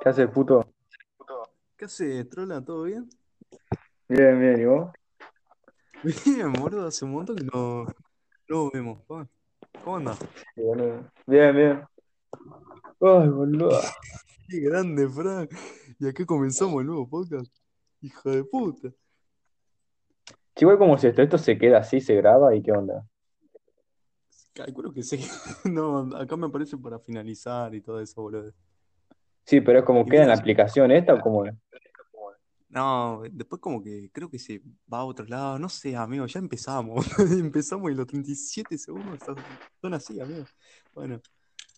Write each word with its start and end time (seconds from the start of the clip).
¿Qué 0.00 0.08
haces, 0.08 0.28
puto? 0.30 0.66
¿Qué 1.76 1.84
haces, 1.84 2.28
trola? 2.28 2.64
¿Todo 2.64 2.84
bien? 2.84 3.08
Bien, 4.08 4.38
bien, 4.40 4.60
¿y 4.60 4.64
vos? 4.64 4.90
Bien, 6.24 6.52
boludo, 6.52 6.86
hace 6.86 7.04
un 7.04 7.12
montón 7.12 7.36
que 7.36 7.44
no, 7.44 7.84
no 8.48 8.70
vemos. 8.70 9.02
pa. 9.06 9.28
¿Cómo? 9.84 10.12
Sí, 10.14 10.62
boludo. 10.62 11.10
Bien, 11.26 11.56
bien. 11.56 11.84
Ay, 13.00 13.28
boludo. 13.28 13.70
Qué 14.48 14.60
grande, 14.60 15.08
Frank. 15.08 15.50
¿Y 15.98 16.08
a 16.08 16.12
qué 16.12 16.24
comenzamos 16.24 16.80
el 16.80 16.86
nuevo 16.86 17.08
podcast? 17.08 17.52
Hija 18.00 18.30
de 18.30 18.44
puta. 18.44 18.92
Igual 20.58 20.78
como 20.78 20.96
si 20.96 21.08
esto, 21.08 21.22
esto 21.22 21.36
se 21.36 21.58
queda 21.58 21.78
así, 21.78 22.00
se 22.00 22.14
graba 22.14 22.54
y 22.54 22.62
qué 22.62 22.72
onda. 22.72 23.04
Calculo 24.54 24.92
que 24.92 25.02
sí. 25.02 25.18
No, 25.64 26.16
acá 26.16 26.36
me 26.36 26.46
aparece 26.46 26.78
para 26.78 26.98
finalizar 26.98 27.74
y 27.74 27.80
todo 27.80 28.00
eso, 28.00 28.22
boludo. 28.22 28.52
Sí, 29.46 29.60
pero 29.60 29.78
es 29.78 29.84
como 29.84 30.04
queda 30.04 30.22
en 30.22 30.28
la 30.28 30.34
aplicación 30.34 30.90
esta 30.90 31.14
o 31.14 31.20
como. 31.20 31.44
no, 32.68 33.22
después 33.30 33.60
como 33.62 33.80
que 33.80 34.10
creo 34.12 34.28
que 34.28 34.40
se 34.40 34.60
va 34.92 34.98
a 34.98 35.04
otro 35.04 35.24
lado. 35.24 35.56
No 35.56 35.68
sé, 35.68 35.94
amigo, 35.94 36.26
ya 36.26 36.40
empezamos. 36.40 37.06
Empezamos 37.30 37.92
y 37.92 37.94
los 37.94 38.08
37 38.08 38.76
segundos 38.76 39.20
son 39.80 39.94
así, 39.94 40.20
amigo. 40.20 40.44
Bueno, 40.92 41.20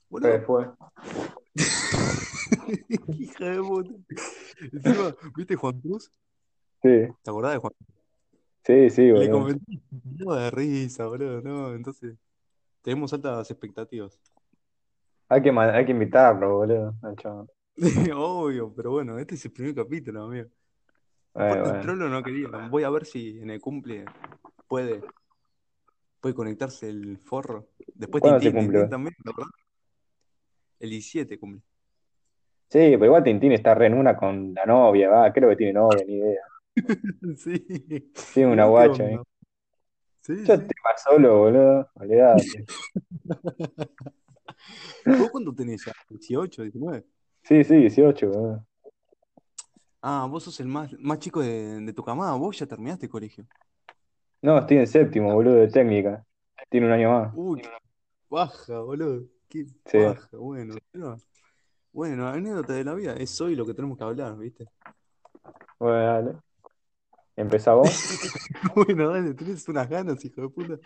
boludo. 0.08 0.30
Después. 0.30 0.68
Hija 3.18 3.44
de 3.44 3.58
puta. 3.60 3.90
Encima, 4.72 5.14
¿viste 5.36 5.54
Juan 5.56 5.80
Cruz? 5.80 6.10
Sí, 6.82 7.06
¿Te 7.22 7.30
acordás 7.30 7.52
de 7.52 7.58
Juan 7.58 7.72
sí, 8.64 8.90
sí, 8.90 9.02
Le 9.02 9.12
boludo. 9.12 9.30
comenté, 9.32 9.80
no 10.18 10.34
de 10.34 10.50
risa, 10.50 11.06
boludo, 11.06 11.42
no, 11.42 11.74
entonces 11.74 12.16
tenemos 12.80 13.12
altas 13.12 13.50
expectativas. 13.50 14.18
Hay 15.28 15.42
que, 15.42 15.50
hay 15.50 15.84
que 15.84 15.92
invitarlo, 15.92 16.56
boludo. 16.56 16.94
al 17.02 17.16
chabón. 17.16 17.50
Obvio, 18.16 18.72
pero 18.74 18.90
bueno, 18.90 19.18
este 19.18 19.36
es 19.36 19.44
el 19.44 19.52
primer 19.52 19.74
capítulo, 19.74 20.24
amigo. 20.24 20.48
Bueno, 21.32 21.52
Aparte 21.52 21.68
el 21.68 21.74
bueno. 21.76 21.82
trolo 21.82 22.08
no 22.08 22.22
quería, 22.22 22.48
voy 22.68 22.82
a 22.82 22.90
ver 22.90 23.06
si 23.06 23.38
en 23.38 23.50
el 23.50 23.60
cumple 23.60 24.04
puede, 24.66 25.00
puede 26.20 26.34
conectarse 26.34 26.88
el 26.88 27.18
forro. 27.18 27.68
Después 27.94 28.20
¿Cuándo 28.20 28.40
se 28.40 28.46
Tintín, 28.46 28.60
cumple? 28.62 28.78
Tintín 28.80 28.90
también, 28.90 29.14
¿verdad? 29.24 29.50
El 30.80 30.90
17 30.90 31.38
cumple. 31.38 31.62
Sí, 32.70 32.78
pero 32.78 33.06
igual 33.06 33.22
Tintín 33.24 33.52
está 33.52 33.74
re 33.74 33.86
en 33.86 33.94
una 33.94 34.16
con 34.16 34.52
la 34.54 34.66
novia, 34.66 35.08
va. 35.08 35.32
Creo 35.32 35.48
que 35.50 35.56
tiene 35.56 35.74
novia, 35.74 36.04
ni 36.04 36.14
idea. 36.14 36.42
Sí. 37.36 37.58
Tiene 38.34 38.50
¿Y 38.50 38.52
una 38.52 38.66
guacha 38.66 39.04
onda? 39.04 39.22
Sí, 40.22 40.34
Yo 40.44 40.44
sí. 40.44 40.52
estoy 40.52 40.68
más 40.84 41.02
solo, 41.02 41.38
boludo. 41.38 41.90
Olvidate. 41.94 42.64
¿Vos 45.06 45.30
cuánto 45.30 45.54
tenés 45.54 45.84
ya? 45.84 45.92
¿18, 46.10 46.62
19? 46.62 47.04
Sí, 47.48 47.64
sí, 47.64 47.76
18, 47.76 48.28
boludo. 48.28 48.66
Ah, 50.02 50.26
vos 50.30 50.44
sos 50.44 50.60
el 50.60 50.66
más, 50.68 50.92
más 50.98 51.18
chico 51.18 51.40
de, 51.40 51.80
de 51.80 51.92
tu 51.94 52.04
camada, 52.04 52.34
vos 52.34 52.58
ya 52.58 52.66
terminaste 52.66 53.06
el 53.06 53.10
colegio. 53.10 53.46
No, 54.42 54.58
estoy 54.58 54.76
en 54.76 54.86
séptimo, 54.86 55.32
boludo, 55.32 55.54
de 55.54 55.68
técnica. 55.68 56.26
Tiene 56.68 56.88
un 56.88 56.92
año 56.92 57.10
más. 57.10 57.32
Uy, 57.34 57.62
qué 57.62 57.70
baja, 58.28 58.80
boludo. 58.80 59.24
Qué 59.48 59.64
Sí. 59.86 59.96
baja, 59.96 60.28
bueno. 60.36 60.74
bueno, 61.90 62.28
anécdota 62.28 62.74
de 62.74 62.84
la 62.84 62.92
vida, 62.92 63.14
es 63.14 63.40
hoy 63.40 63.56
lo 63.56 63.64
que 63.64 63.72
tenemos 63.72 63.96
que 63.96 64.04
hablar, 64.04 64.36
¿viste? 64.36 64.66
Bueno, 65.78 66.04
dale. 66.04 66.32
¿Empezá 67.34 67.72
vos? 67.72 67.88
Bueno, 68.74 69.08
dale, 69.08 69.32
tenés 69.32 69.66
unas 69.68 69.88
ganas, 69.88 70.22
hijo 70.22 70.42
de 70.42 70.48
puta. 70.50 70.78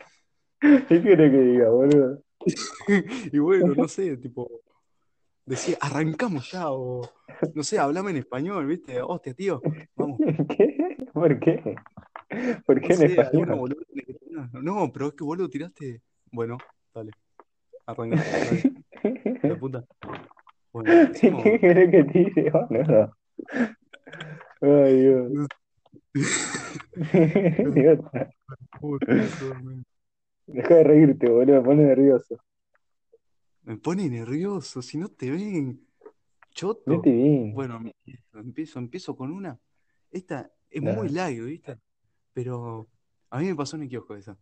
¿Qué 0.61 1.03
querés 1.03 1.33
que 1.33 1.39
diga, 1.41 1.71
boludo? 1.71 2.23
Y 3.33 3.39
bueno, 3.41 3.75
no 3.75 3.89
sé, 3.89 4.17
tipo, 4.17 4.49
decía, 5.47 5.77
arrancamos 5.81 6.51
ya, 6.53 6.71
o 6.71 7.03
no 7.55 7.63
sé, 7.65 7.79
hablame 7.79 8.11
en 8.13 8.19
español, 8.19 8.67
¿viste? 8.67 9.01
Hostia, 9.03 9.35
tío, 9.35 9.61
vamos. 9.97 10.19
¿Qué? 10.49 10.97
¿Por 11.13 11.41
qué? 11.41 11.83
¿Por 12.67 12.81
No 12.81 12.89
qué 12.89 12.95
en 12.95 12.99
sé, 12.99 13.19
alguna 13.19 13.55
español? 13.55 13.57
boludo. 13.57 13.83
No, 14.53 14.91
pero 14.93 15.09
es 15.09 15.15
que 15.15 15.25
lo 15.25 15.49
tiraste. 15.49 16.03
Bueno, 16.31 16.59
dale, 16.95 17.13
arranca, 17.87 18.25
dale, 18.33 18.67
hijo 19.35 19.49
de 19.49 19.57
puta. 19.57 19.85
Bueno. 20.73 20.97
¿Qué 21.43 21.59
querés 21.61 21.91
que 21.91 22.05
tire, 22.05 22.51
boludo? 22.51 23.17
Ay, 24.61 24.97
Dios. 25.01 25.49
No 27.63 27.73
eso, 29.09 29.55
man. 29.55 29.85
Deja 30.47 30.75
de 30.77 30.85
reírte, 30.85 31.29
boludo, 31.29 31.57
me 31.57 31.63
pone 31.63 31.83
nervioso. 31.85 32.37
Me 33.63 33.77
pone 33.77 34.09
nervioso, 34.09 34.83
si 34.83 34.99
no 34.99 35.09
te 35.09 35.31
ven. 35.31 35.87
No 36.05 36.13
Choto. 36.51 37.01
te 37.03 37.13
vi. 37.13 37.53
Bueno, 37.53 37.81
empiezo, 38.35 38.79
empiezo 38.79 39.17
con 39.17 39.31
una. 39.31 39.59
Esta 40.11 40.51
es 40.69 40.83
muy 40.83 41.09
light, 41.09 41.43
¿viste? 41.43 41.79
Pero 42.33 42.89
a 43.31 43.39
mí 43.39 43.47
me 43.47 43.55
pasó 43.55 43.77
en 43.77 43.83
el 43.83 43.89
kiosco 43.89 44.17
esa. 44.17 44.37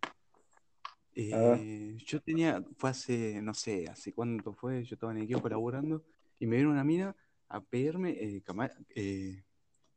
Eh, 1.14 1.96
yo 2.06 2.20
tenía, 2.22 2.64
fue 2.76 2.90
hace, 2.90 3.42
no 3.42 3.52
sé, 3.52 3.86
hace 3.88 4.12
cuánto 4.12 4.54
fue, 4.54 4.84
yo 4.84 4.94
estaba 4.94 5.12
en 5.12 5.18
el 5.18 5.26
kiosco 5.26 5.48
laburando 5.48 6.04
y 6.38 6.46
me 6.46 6.56
vino 6.56 6.70
una 6.70 6.84
mina 6.84 7.14
a 7.48 7.60
pedirme 7.60 8.10
eh, 8.12 8.42
cama- 8.42 8.70
eh, 8.94 9.42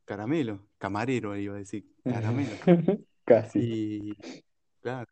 caramelo, 0.05 0.67
camarero 0.77 1.37
iba 1.37 1.55
a 1.55 1.59
decir, 1.59 1.85
caramelo. 2.03 2.51
Casi. 3.25 3.59
Y 3.59 4.17
claro. 4.81 5.07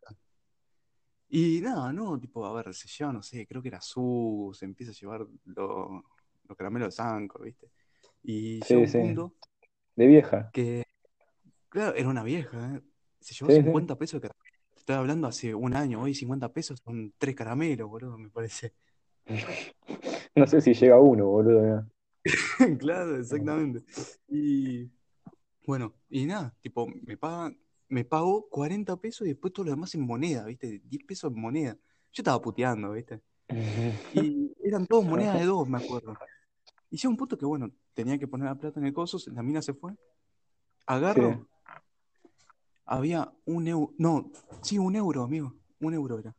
Y 1.34 1.62
nada, 1.62 1.94
no, 1.94 2.20
tipo, 2.20 2.46
a 2.46 2.54
ver, 2.54 2.74
se 2.74 2.88
lleva, 2.90 3.14
no 3.14 3.24
sé, 3.24 3.48
creo 3.48 3.62
que 3.62 3.70
era 3.70 3.82
su, 3.82 4.52
se 4.54 4.66
empieza 4.66 4.92
a 4.92 4.96
llevar 4.96 5.26
lo- 5.46 6.04
los 6.48 6.58
caramelos 6.58 6.90
de 6.90 6.92
Sanco, 6.92 7.42
¿viste? 7.44 7.70
Y 8.24 8.62
Sí, 8.66 8.74
llegó 8.74 8.82
un 8.82 8.88
sí. 8.88 8.98
punto 8.98 9.36
De 9.96 10.08
vieja. 10.08 10.52
que, 10.52 10.84
claro, 11.70 11.96
era 11.96 12.10
una 12.10 12.24
vieja, 12.24 12.76
¿eh? 12.76 12.82
Se 13.20 13.34
llevó 13.36 13.52
Sí, 13.52 13.62
sí. 13.62 13.64
50 13.64 13.98
pesos 13.98 14.22
de 14.22 14.30
caramelo. 14.30 14.58
Estoy 14.78 14.96
hablando 14.96 15.28
hace 15.28 15.56
un 15.56 15.76
año, 15.76 16.02
hoy 16.02 16.16
50 16.16 16.52
pesos 16.54 16.82
son 16.84 17.14
tres 17.18 17.36
caramelos, 17.36 17.90
boludo, 17.90 18.18
me 18.18 18.30
parece. 18.30 18.74
No 20.36 20.48
sé 20.48 20.62
si 20.62 20.74
llega 20.74 21.00
uno, 21.00 21.26
boludo. 21.28 21.66
ya. 21.68 21.88
Claro, 22.80 23.18
exactamente. 23.18 23.84
Y 24.28 24.90
bueno, 25.66 25.96
y 26.10 26.26
nada, 26.26 26.56
tipo, 26.62 26.88
me 27.04 27.18
pagan, 27.18 27.58
me 27.92 28.06
pagó 28.06 28.48
40 28.50 28.96
pesos 28.98 29.28
y 29.28 29.32
después 29.32 29.52
todo 29.54 29.66
lo 29.66 29.72
demás 29.72 29.94
en 29.96 30.06
moneda, 30.06 30.46
¿viste? 30.46 30.82
10 30.86 31.04
pesos 31.06 31.32
en 31.32 31.42
moneda. 31.42 31.74
Yo 32.14 32.22
estaba 32.22 32.42
puteando, 32.42 32.92
¿viste? 32.94 33.20
Y 34.14 34.52
eran 34.64 34.88
todos 34.88 35.04
monedas 35.06 35.38
de 35.40 35.46
dos, 35.46 35.68
me 35.68 35.78
acuerdo. 35.78 36.14
Y 36.90 36.98
llegó 36.98 37.12
un 37.12 37.18
punto 37.18 37.38
que, 37.38 37.46
bueno, 37.46 37.70
tenía 37.94 38.18
que 38.18 38.28
poner 38.28 38.48
la 38.48 38.56
plata 38.56 38.80
en 38.80 38.86
el 38.86 38.94
coso, 38.94 39.18
la 39.32 39.44
mina 39.44 39.62
se 39.62 39.74
fue. 39.74 39.94
Agarro, 40.86 41.32
Sí. 41.32 41.82
había 42.86 43.30
un 43.46 43.68
euro, 43.68 43.94
no, 43.98 44.32
sí, 44.62 44.78
un 44.78 44.96
euro, 44.96 45.24
amigo, 45.24 45.54
un 45.82 45.94
euro 45.94 46.18
era. 46.20 46.34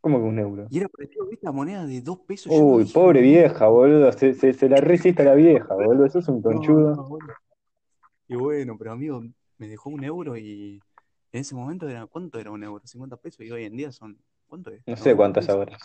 ¿Cómo 0.00 0.18
que 0.18 0.24
un 0.24 0.38
euro? 0.38 0.66
Y 0.70 0.78
era 0.78 0.88
parecido, 0.88 1.26
¿viste? 1.26 1.44
La 1.44 1.50
moneda 1.52 1.84
de 1.84 2.00
dos 2.00 2.20
pesos. 2.20 2.52
Uy, 2.54 2.84
dije, 2.84 2.94
pobre 2.94 3.20
vieja, 3.20 3.66
boludo. 3.66 4.12
Se, 4.12 4.34
se, 4.34 4.52
se 4.52 4.68
la 4.68 4.76
resiste 4.76 5.22
a 5.22 5.24
la 5.24 5.34
vieja, 5.34 5.74
boludo. 5.74 6.04
Eso 6.06 6.20
es 6.20 6.28
un 6.28 6.40
conchudo. 6.40 6.94
no. 6.94 7.18
Y 8.28 8.36
bueno, 8.36 8.76
pero 8.78 8.92
amigo, 8.92 9.22
me 9.58 9.68
dejó 9.68 9.90
un 9.90 10.04
euro 10.04 10.36
y 10.36 10.80
en 11.32 11.40
ese 11.40 11.54
momento 11.54 11.88
era, 11.88 12.06
¿cuánto 12.06 12.38
era 12.38 12.50
un 12.50 12.62
euro? 12.62 12.86
50 12.86 13.16
pesos 13.16 13.40
y 13.44 13.50
hoy 13.50 13.64
en 13.64 13.76
día 13.76 13.92
son, 13.92 14.18
¿cuánto 14.46 14.70
es? 14.70 14.82
No 14.86 14.96
sé 14.96 15.14
90 15.14 15.16
cuántas 15.16 15.48
ahora. 15.48 15.76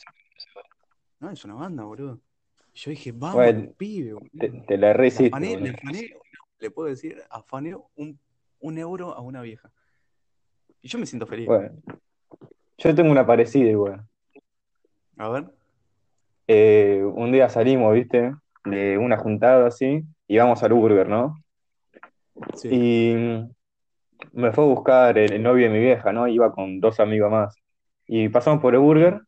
No, 1.20 1.30
es 1.30 1.44
una 1.46 1.54
banda, 1.56 1.84
boludo. 1.84 2.20
Yo 2.74 2.90
dije, 2.92 3.12
vamos, 3.12 3.36
Bueno, 3.36 3.72
pibe, 3.78 4.14
te, 4.40 4.50
boludo. 4.50 4.66
te 4.66 4.78
la 4.78 4.94
resiste, 4.94 5.28
afané, 5.28 5.50
le 5.52 5.72
boludo. 5.72 5.74
afané, 5.78 6.10
le 6.60 6.72
puedo 6.72 6.90
decir, 6.90 7.22
afané 7.30 7.76
un, 7.96 8.20
un 8.60 8.78
euro 8.78 9.14
a 9.14 9.22
una 9.22 9.42
vieja. 9.42 9.72
Y 10.82 10.88
yo 10.88 10.98
me 11.00 11.06
siento 11.06 11.28
feliz. 11.28 11.48
Bueno, 11.48 11.72
yo 12.78 12.96
tengo 12.96 13.12
una 13.12 13.26
parecida 13.26 13.70
igual. 13.70 14.04
A 15.18 15.30
ver. 15.30 15.46
Eh, 16.48 17.04
un 17.04 17.32
día 17.32 17.50
salimos, 17.50 17.94
viste, 17.94 18.34
de 18.66 18.98
una 18.98 19.18
juntada 19.18 19.68
así, 19.68 20.04
y 20.28 20.38
vamos 20.38 20.64
al 20.64 20.74
Burger, 20.74 21.08
¿no? 21.08 21.36
Sí. 22.56 22.70
Y 22.72 23.46
me 24.34 24.52
fue 24.52 24.64
a 24.64 24.68
buscar 24.68 25.18
el, 25.18 25.34
el 25.34 25.44
novio 25.44 25.68
de 25.68 25.74
mi 25.74 25.80
vieja, 25.80 26.12
¿no? 26.14 26.28
Iba 26.28 26.52
con 26.54 26.80
dos 26.80 27.00
amigos 27.00 27.32
más. 27.32 27.56
Y 28.08 28.30
pasamos 28.30 28.62
por 28.62 28.74
el 28.74 28.80
Burger, 28.82 29.22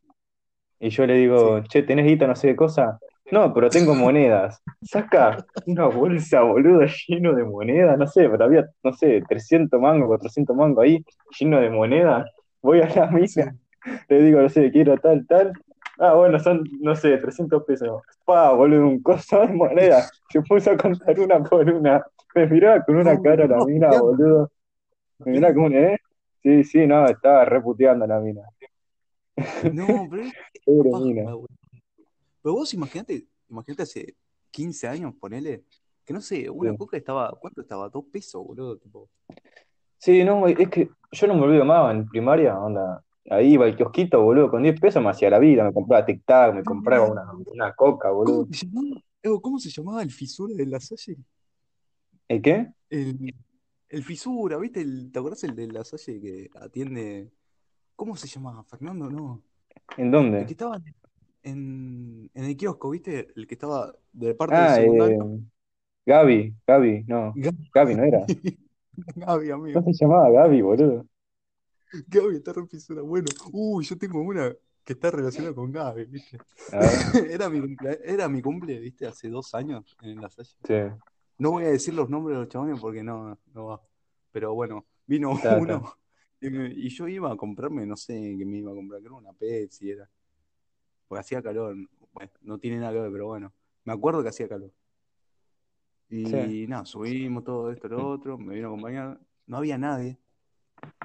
y 0.80 0.90
yo 0.90 1.06
le 1.06 1.14
digo, 1.14 1.62
Sí. 1.62 1.68
che, 1.68 1.82
¿tenés 1.82 2.06
guita, 2.06 2.26
no 2.26 2.36
sé 2.36 2.48
qué 2.48 2.56
cosa? 2.56 2.98
No, 3.30 3.54
pero 3.54 3.70
tengo 3.70 3.94
monedas. 3.94 4.62
Saca 4.82 5.44
una 5.66 5.86
bolsa, 5.86 6.42
boludo, 6.42 6.82
lleno 7.08 7.32
de 7.34 7.44
monedas, 7.44 7.96
no 7.98 8.06
sé, 8.06 8.28
pero 8.28 8.44
había, 8.44 8.66
no 8.82 8.92
sé, 8.92 9.22
300 9.26 9.80
mangos, 9.80 10.08
400 10.08 10.54
mangos 10.54 10.84
ahí, 10.84 11.02
lleno 11.38 11.58
de 11.60 11.70
monedas. 11.70 12.30
Voy 12.60 12.80
a 12.82 12.88
la 12.94 13.08
Sí. 13.26 13.40
mina, 13.40 13.56
le 14.08 14.22
digo, 14.22 14.40
no 14.42 14.48
sé, 14.48 14.70
quiero 14.70 14.96
tal, 14.98 15.26
tal. 15.26 15.52
Ah, 15.98 16.14
bueno, 16.14 16.38
son, 16.38 16.64
no 16.80 16.94
sé, 16.96 17.16
300 17.18 17.64
pesos. 17.64 18.02
Pa, 18.26 18.52
boludo, 18.52 18.88
un 18.88 19.00
coso 19.02 19.40
de 19.40 19.48
moneda. 19.54 20.02
Se 20.28 20.42
puso 20.42 20.72
a 20.72 20.76
contar 20.76 21.18
una 21.20 21.42
por 21.42 21.68
una. 21.70 22.04
Me 22.34 22.46
miraba 22.46 22.84
con 22.84 22.96
una 22.96 23.20
cara 23.22 23.46
la 23.46 23.56
no, 23.58 23.64
mina, 23.64 23.88
boludo. 24.00 24.50
Como 25.18 25.66
un, 25.66 25.74
¿eh? 25.74 25.98
Sí, 26.42 26.64
sí, 26.64 26.86
no, 26.86 27.06
estaba 27.06 27.44
reputeando 27.44 28.06
la 28.06 28.20
mina. 28.20 28.42
No, 29.72 30.06
pero 30.10 30.22
es 30.54 30.62
Pobre 30.64 30.90
paja, 30.90 31.04
mina. 31.04 31.32
Pero 32.42 32.54
vos 32.54 32.74
imaginate, 32.74 33.26
imaginate 33.48 33.82
hace 33.82 34.14
15 34.50 34.88
años, 34.88 35.14
ponele. 35.18 35.64
Que 36.04 36.12
no 36.12 36.20
sé, 36.20 36.50
una 36.50 36.72
Sí. 36.72 36.76
coca 36.76 36.96
estaba, 36.98 37.30
¿cuánto 37.40 37.62
estaba? 37.62 37.88
Dos 37.88 38.04
pesos, 38.12 38.44
boludo. 38.46 38.76
Tipo, 38.76 39.08
Sí, 39.98 40.22
no, 40.22 40.46
es 40.46 40.68
que 40.68 40.90
yo 41.12 41.26
no 41.26 41.34
me 41.34 41.42
olvido 41.42 41.64
más 41.64 41.94
en 41.94 42.06
primaria, 42.06 42.58
onda. 42.58 43.02
Ahí 43.30 43.54
iba 43.54 43.64
al 43.64 43.74
kiosquito, 43.74 44.22
boludo, 44.22 44.50
con 44.50 44.62
10 44.62 44.78
pesos 44.78 45.02
me 45.02 45.08
hacía 45.08 45.30
la 45.30 45.38
vida, 45.38 45.64
me 45.64 45.72
compraba 45.72 46.04
Tic 46.04 46.22
Tac, 46.26 46.54
me 46.54 46.62
compraba 46.62 47.10
una, 47.10 47.24
una 47.46 47.72
coca, 47.74 48.08
¿Cómo 48.10 48.18
boludo. 48.18 48.46
se 48.52 48.66
llamaba? 48.66 49.00
Evo, 49.22 49.40
¿Cómo 49.40 49.58
se 49.58 49.70
llamaba 49.70 50.02
el 50.02 50.10
fisura 50.10 50.52
de 50.54 50.66
la 50.66 50.78
Salle? 50.78 51.16
¿El 52.28 52.42
qué? 52.42 52.68
El, 52.90 53.34
el 53.94 54.02
fisura, 54.04 54.58
¿viste? 54.58 54.80
El, 54.82 55.10
¿te 55.12 55.18
acordás 55.18 55.44
el 55.44 55.54
de 55.56 55.68
la 55.68 55.84
Salle 55.84 56.20
que 56.20 56.50
atiende? 56.60 57.32
¿Cómo 57.96 58.16
se 58.16 58.28
llamaba? 58.28 58.64
Fernando, 58.64 59.10
no. 59.10 59.42
¿En 59.96 60.10
El 60.10 60.10
dónde? 60.12 60.46
que 60.46 60.52
estaba 60.52 60.80
en, 61.42 62.30
en 62.34 62.44
el 62.44 62.56
kiosco, 62.56 62.90
¿viste? 62.90 63.28
El 63.36 63.46
que 63.46 63.54
estaba 63.54 63.94
de 64.12 64.34
parte 64.34 64.60
del 64.62 64.64
Ah, 64.66 64.80
eh, 64.80 64.82
secundario. 64.82 65.40
Gaby, 66.06 66.54
Gaby, 66.66 67.04
no, 67.08 67.32
Gaby, 67.34 67.70
Gaby 67.74 67.94
no 67.94 68.04
era. 68.04 68.26
Gaby, 69.16 69.50
amigo. 69.50 69.82
se 69.84 69.92
llamaba 70.04 70.30
Gaby, 70.30 70.62
boludo. 70.62 71.06
Gaby 72.08 72.36
está 72.36 72.52
re 72.52 72.66
fisura. 72.66 73.02
Bueno, 73.02 73.26
uy, 73.52 73.84
yo 73.84 73.96
tengo 73.98 74.20
una 74.22 74.52
que 74.84 74.92
está 74.94 75.10
relacionada 75.10 75.54
con 75.54 75.72
Gaby, 75.72 76.06
¿viste? 76.06 76.38
Era 77.30 77.48
mi 77.48 77.60
cumple, 77.60 78.00
era 78.04 78.28
mi 78.28 78.42
cumple, 78.42 78.78
¿viste? 78.80 79.06
Hace 79.06 79.28
dos 79.28 79.54
años 79.54 79.96
en 80.02 80.20
la 80.20 80.28
Salle. 80.30 80.50
sí, 80.66 80.74
No 81.38 81.50
voy 81.52 81.64
a 81.64 81.68
decir 81.70 81.94
los 81.94 82.08
nombres 82.10 82.36
de 82.36 82.40
los 82.44 82.48
chabones 82.48 82.80
porque 82.80 83.02
no, 83.02 83.38
no 83.54 83.66
va. 83.66 83.82
Pero 84.32 84.54
bueno, 84.54 84.86
vino 85.06 85.32
uno 85.58 85.82
y, 86.40 86.50
me- 86.50 86.72
y 86.72 86.88
yo 86.90 87.08
iba 87.08 87.32
a 87.32 87.36
comprarme, 87.36 87.86
no 87.86 87.96
sé 87.96 88.36
qué 88.38 88.44
me 88.46 88.58
iba 88.58 88.72
a 88.72 88.74
comprar, 88.74 89.00
creo 89.00 89.16
una 89.16 89.32
Pepsi 89.32 89.90
era. 89.90 90.08
Porque 91.08 91.20
hacía 91.20 91.42
calor. 91.42 91.76
Bueno, 92.12 92.30
no 92.42 92.58
tiene 92.58 92.78
nada 92.78 92.92
que 92.92 93.00
ver, 93.00 93.12
pero 93.12 93.26
bueno. 93.26 93.52
Me 93.84 93.92
acuerdo 93.92 94.22
que 94.22 94.28
hacía 94.30 94.48
calor. 94.48 94.72
Sí, 96.24 96.60
Y 96.64 96.66
nada, 96.68 96.84
subimos 96.86 97.44
todo 97.44 97.70
esto, 97.72 97.88
lo 97.88 98.08
otro, 98.10 98.38
me 98.38 98.54
vino 98.54 98.68
a 98.68 98.70
acompañar. 98.70 99.20
No 99.46 99.56
había 99.58 99.76
nadie, 99.78 100.18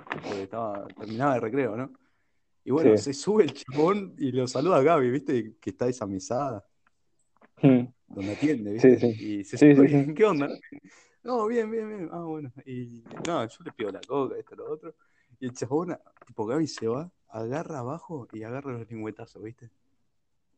porque 0.08 0.44
estaba, 0.44 0.88
terminaba 0.88 1.36
el 1.36 1.42
recreo, 1.42 1.76
¿no? 1.78 1.92
Y 2.66 2.72
bueno, 2.72 2.96
sí. 2.96 2.98
se 2.98 3.14
sube 3.14 3.44
el 3.46 3.54
chabón 3.54 4.16
y 4.18 4.32
lo 4.32 4.48
saluda 4.48 4.78
a 4.78 4.82
Gaby, 4.84 5.12
¿viste? 5.12 5.56
Que 5.60 5.72
está 5.72 5.88
esa 5.88 6.06
mesada 6.08 6.66
Mm, 7.64 7.92
donde 8.16 8.34
atiende, 8.34 8.74
Sí, 8.78 8.96
¿viste? 8.96 9.00
sí, 9.00 9.14
Y 9.20 9.44
se 9.44 9.58
sí, 9.58 9.76
sí, 9.76 9.88
sí. 9.88 10.14
¿qué 10.16 10.26
onda? 10.26 10.48
No, 11.24 11.48
bien, 11.48 11.70
bien, 11.70 11.88
bien. 11.90 12.10
Ah, 12.12 12.22
bueno. 12.24 12.52
Y 12.66 13.04
no, 13.28 13.46
yo 13.48 13.58
le 13.64 13.72
pido 13.72 13.92
la 13.92 14.02
coca, 14.02 14.38
esto, 14.38 14.56
lo 14.56 14.72
otro. 14.72 14.96
Y 15.40 15.46
el 15.48 15.54
chabón, 15.54 15.98
tipo 16.26 16.46
Gaby 16.46 16.68
se 16.68 16.88
va, 16.88 17.12
agarra 17.30 17.80
abajo 17.80 18.28
y 18.34 18.44
agarra 18.44 18.72
los 18.74 18.90
lingüetazos, 18.90 19.44
¿viste? 19.44 19.70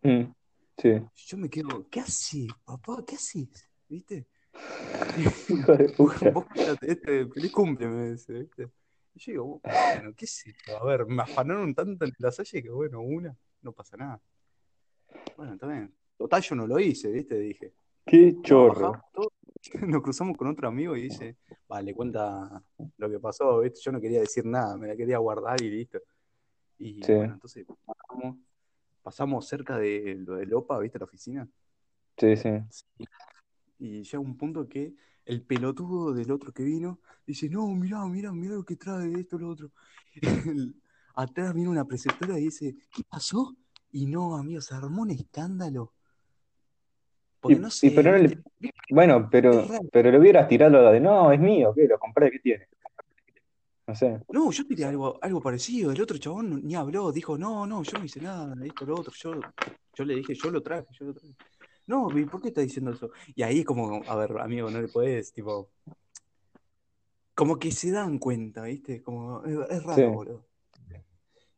Mm, 0.04 0.34
Sí, 0.78 0.90
Yo 1.16 1.38
me 1.38 1.50
quedo, 1.50 1.88
¿qué 1.90 2.02
haces, 2.02 2.48
papá? 2.66 3.04
¿Qué 3.08 3.16
haces? 3.16 3.70
¿Viste? 3.88 4.28
hijo 5.50 5.76
de 5.78 5.90
Vos, 5.98 6.16
puta. 6.20 6.34
vos 6.34 6.46
quédate, 6.54 6.92
este, 6.92 7.28
feliz 7.28 7.52
cumple, 7.52 7.88
me 7.88 8.12
dice, 8.12 8.34
¿viste? 8.34 8.72
Y 9.14 9.20
yo 9.20 9.32
digo, 9.34 9.62
bueno, 9.94 10.14
¿qué 10.16 10.26
es 10.26 10.48
esto? 10.48 10.78
A 10.78 10.86
ver, 10.86 11.06
me 11.06 11.22
afanaron 11.24 11.74
tanto 11.76 12.06
en 12.06 12.14
la 12.18 12.32
salle 12.32 12.64
que, 12.64 12.70
bueno, 12.70 13.02
una, 13.02 13.36
no 13.62 13.74
pasa 13.74 13.98
nada. 13.98 14.22
Bueno, 15.36 15.54
está 15.54 15.68
bien. 15.68 15.94
Total, 16.22 16.40
yo 16.44 16.56
no 16.56 16.68
lo 16.68 16.80
hice, 16.80 17.10
¿viste? 17.12 17.36
Dije. 17.36 17.74
Qué 18.06 18.40
chorro. 18.44 18.94
nos 19.88 20.04
cruzamos 20.04 20.38
con 20.38 20.48
otro 20.50 20.68
amigo 20.68 20.96
y 20.96 21.02
dice, 21.04 21.36
vale, 21.68 21.96
cuenta 21.96 22.62
lo 22.98 23.10
que 23.10 23.20
pasó, 23.20 23.60
¿viste? 23.62 23.80
Yo 23.84 23.92
no 23.92 24.00
quería 24.00 24.20
decir 24.20 24.46
nada, 24.46 24.78
me 24.78 24.88
la 24.88 24.96
quería 24.96 25.18
guardar 25.18 25.60
y 25.64 25.72
listo. 25.72 25.98
Y 26.78 27.02
Sí, 27.02 27.14
bueno, 27.14 27.34
entonces 27.34 27.66
pasamos, 27.88 28.38
pasamos 29.02 29.48
cerca 29.48 29.80
de 29.80 30.16
lo 30.20 30.36
de 30.36 30.46
Lopa, 30.46 30.78
¿viste? 30.78 31.00
La 31.00 31.06
oficina. 31.06 31.50
sí, 32.18 32.38
sí. 32.38 32.50
Y 33.80 34.04
llega 34.04 34.20
un 34.20 34.38
punto 34.38 34.70
que 34.70 34.94
el 35.26 35.42
pelotudo 35.42 36.14
del 36.14 36.30
otro 36.32 36.52
que 36.52 36.64
vino 36.64 37.00
dice, 37.26 37.50
no, 37.50 37.68
mirá, 37.70 38.06
mirá, 38.06 38.32
mirá 38.32 38.54
lo 38.54 38.64
que 38.64 38.76
trae 38.76 39.20
esto, 39.20 39.40
lo 39.40 39.50
otro. 39.50 39.72
El- 40.22 40.76
atrás 41.16 41.54
viene 41.56 41.70
una 41.70 41.86
preceptora 41.86 42.38
y 42.40 42.44
dice, 42.44 42.76
¿qué 42.92 43.04
pasó? 43.10 43.56
Y 43.92 44.06
no, 44.06 44.36
amigo, 44.38 44.62
se 44.62 44.76
armó 44.76 45.02
un 45.02 45.12
escándalo. 45.12 45.94
Porque 47.42 47.58
Y, 47.58 47.60
no 47.60 47.68
y 47.68 47.72
sé, 47.72 47.92
pero 47.92 48.12
no 48.12 48.18
le, 48.20 48.38
bueno, 48.92 49.28
pero, 49.30 49.68
pero 49.92 50.12
le 50.12 50.20
hubieras 50.20 50.48
tirado 50.48 50.92
de, 50.92 51.00
no, 51.00 51.32
es 51.32 51.40
mío, 51.40 51.74
¿qué? 51.76 51.88
Lo 51.88 51.98
compré, 51.98 52.30
¿qué 52.32 52.40
tiene? 52.40 52.68
No 53.88 53.96
sé. 53.96 54.20
No, 54.30 54.52
yo 54.52 54.66
tiré 54.66 54.86
algo, 54.86 55.18
algo 55.22 55.42
parecido. 55.42 55.92
El 55.92 56.02
otro 56.02 56.18
chabón 56.18 56.62
ni 56.64 56.76
habló, 56.76 57.12
dijo, 57.12 57.38
no, 57.38 57.66
no, 57.66 57.84
yo 57.84 57.98
no 57.98 58.06
hice 58.06 58.22
nada, 58.22 58.54
esto, 58.64 58.86
lo 58.86 59.00
otro. 59.00 59.12
Yo, 59.14 59.42
yo 59.96 60.06
le 60.06 60.16
dije, 60.16 60.36
yo 60.36 60.52
lo 60.52 60.62
traje, 60.62 60.86
yo 61.00 61.06
lo 61.06 61.14
traje. 61.14 61.36
No, 61.88 62.18
¿y 62.18 62.26
¿por 62.26 62.42
qué 62.42 62.50
está 62.50 62.62
diciendo 62.62 62.92
eso? 62.92 63.10
Y 63.36 63.42
ahí 63.42 63.60
es 63.60 63.66
como, 63.66 64.04
a 64.08 64.16
ver, 64.16 64.38
amigo, 64.40 64.70
no 64.70 64.80
le 64.80 64.88
podés, 64.88 65.34
tipo, 65.34 65.72
como 67.34 67.58
que 67.58 67.72
se 67.72 67.92
dan 67.92 68.20
cuenta, 68.20 68.64
¿viste? 68.64 69.02
Como, 69.02 69.44
es, 69.44 69.58
es 69.72 69.80
Sí. 69.80 69.88
raro, 69.88 70.12
boludo. 70.12 70.46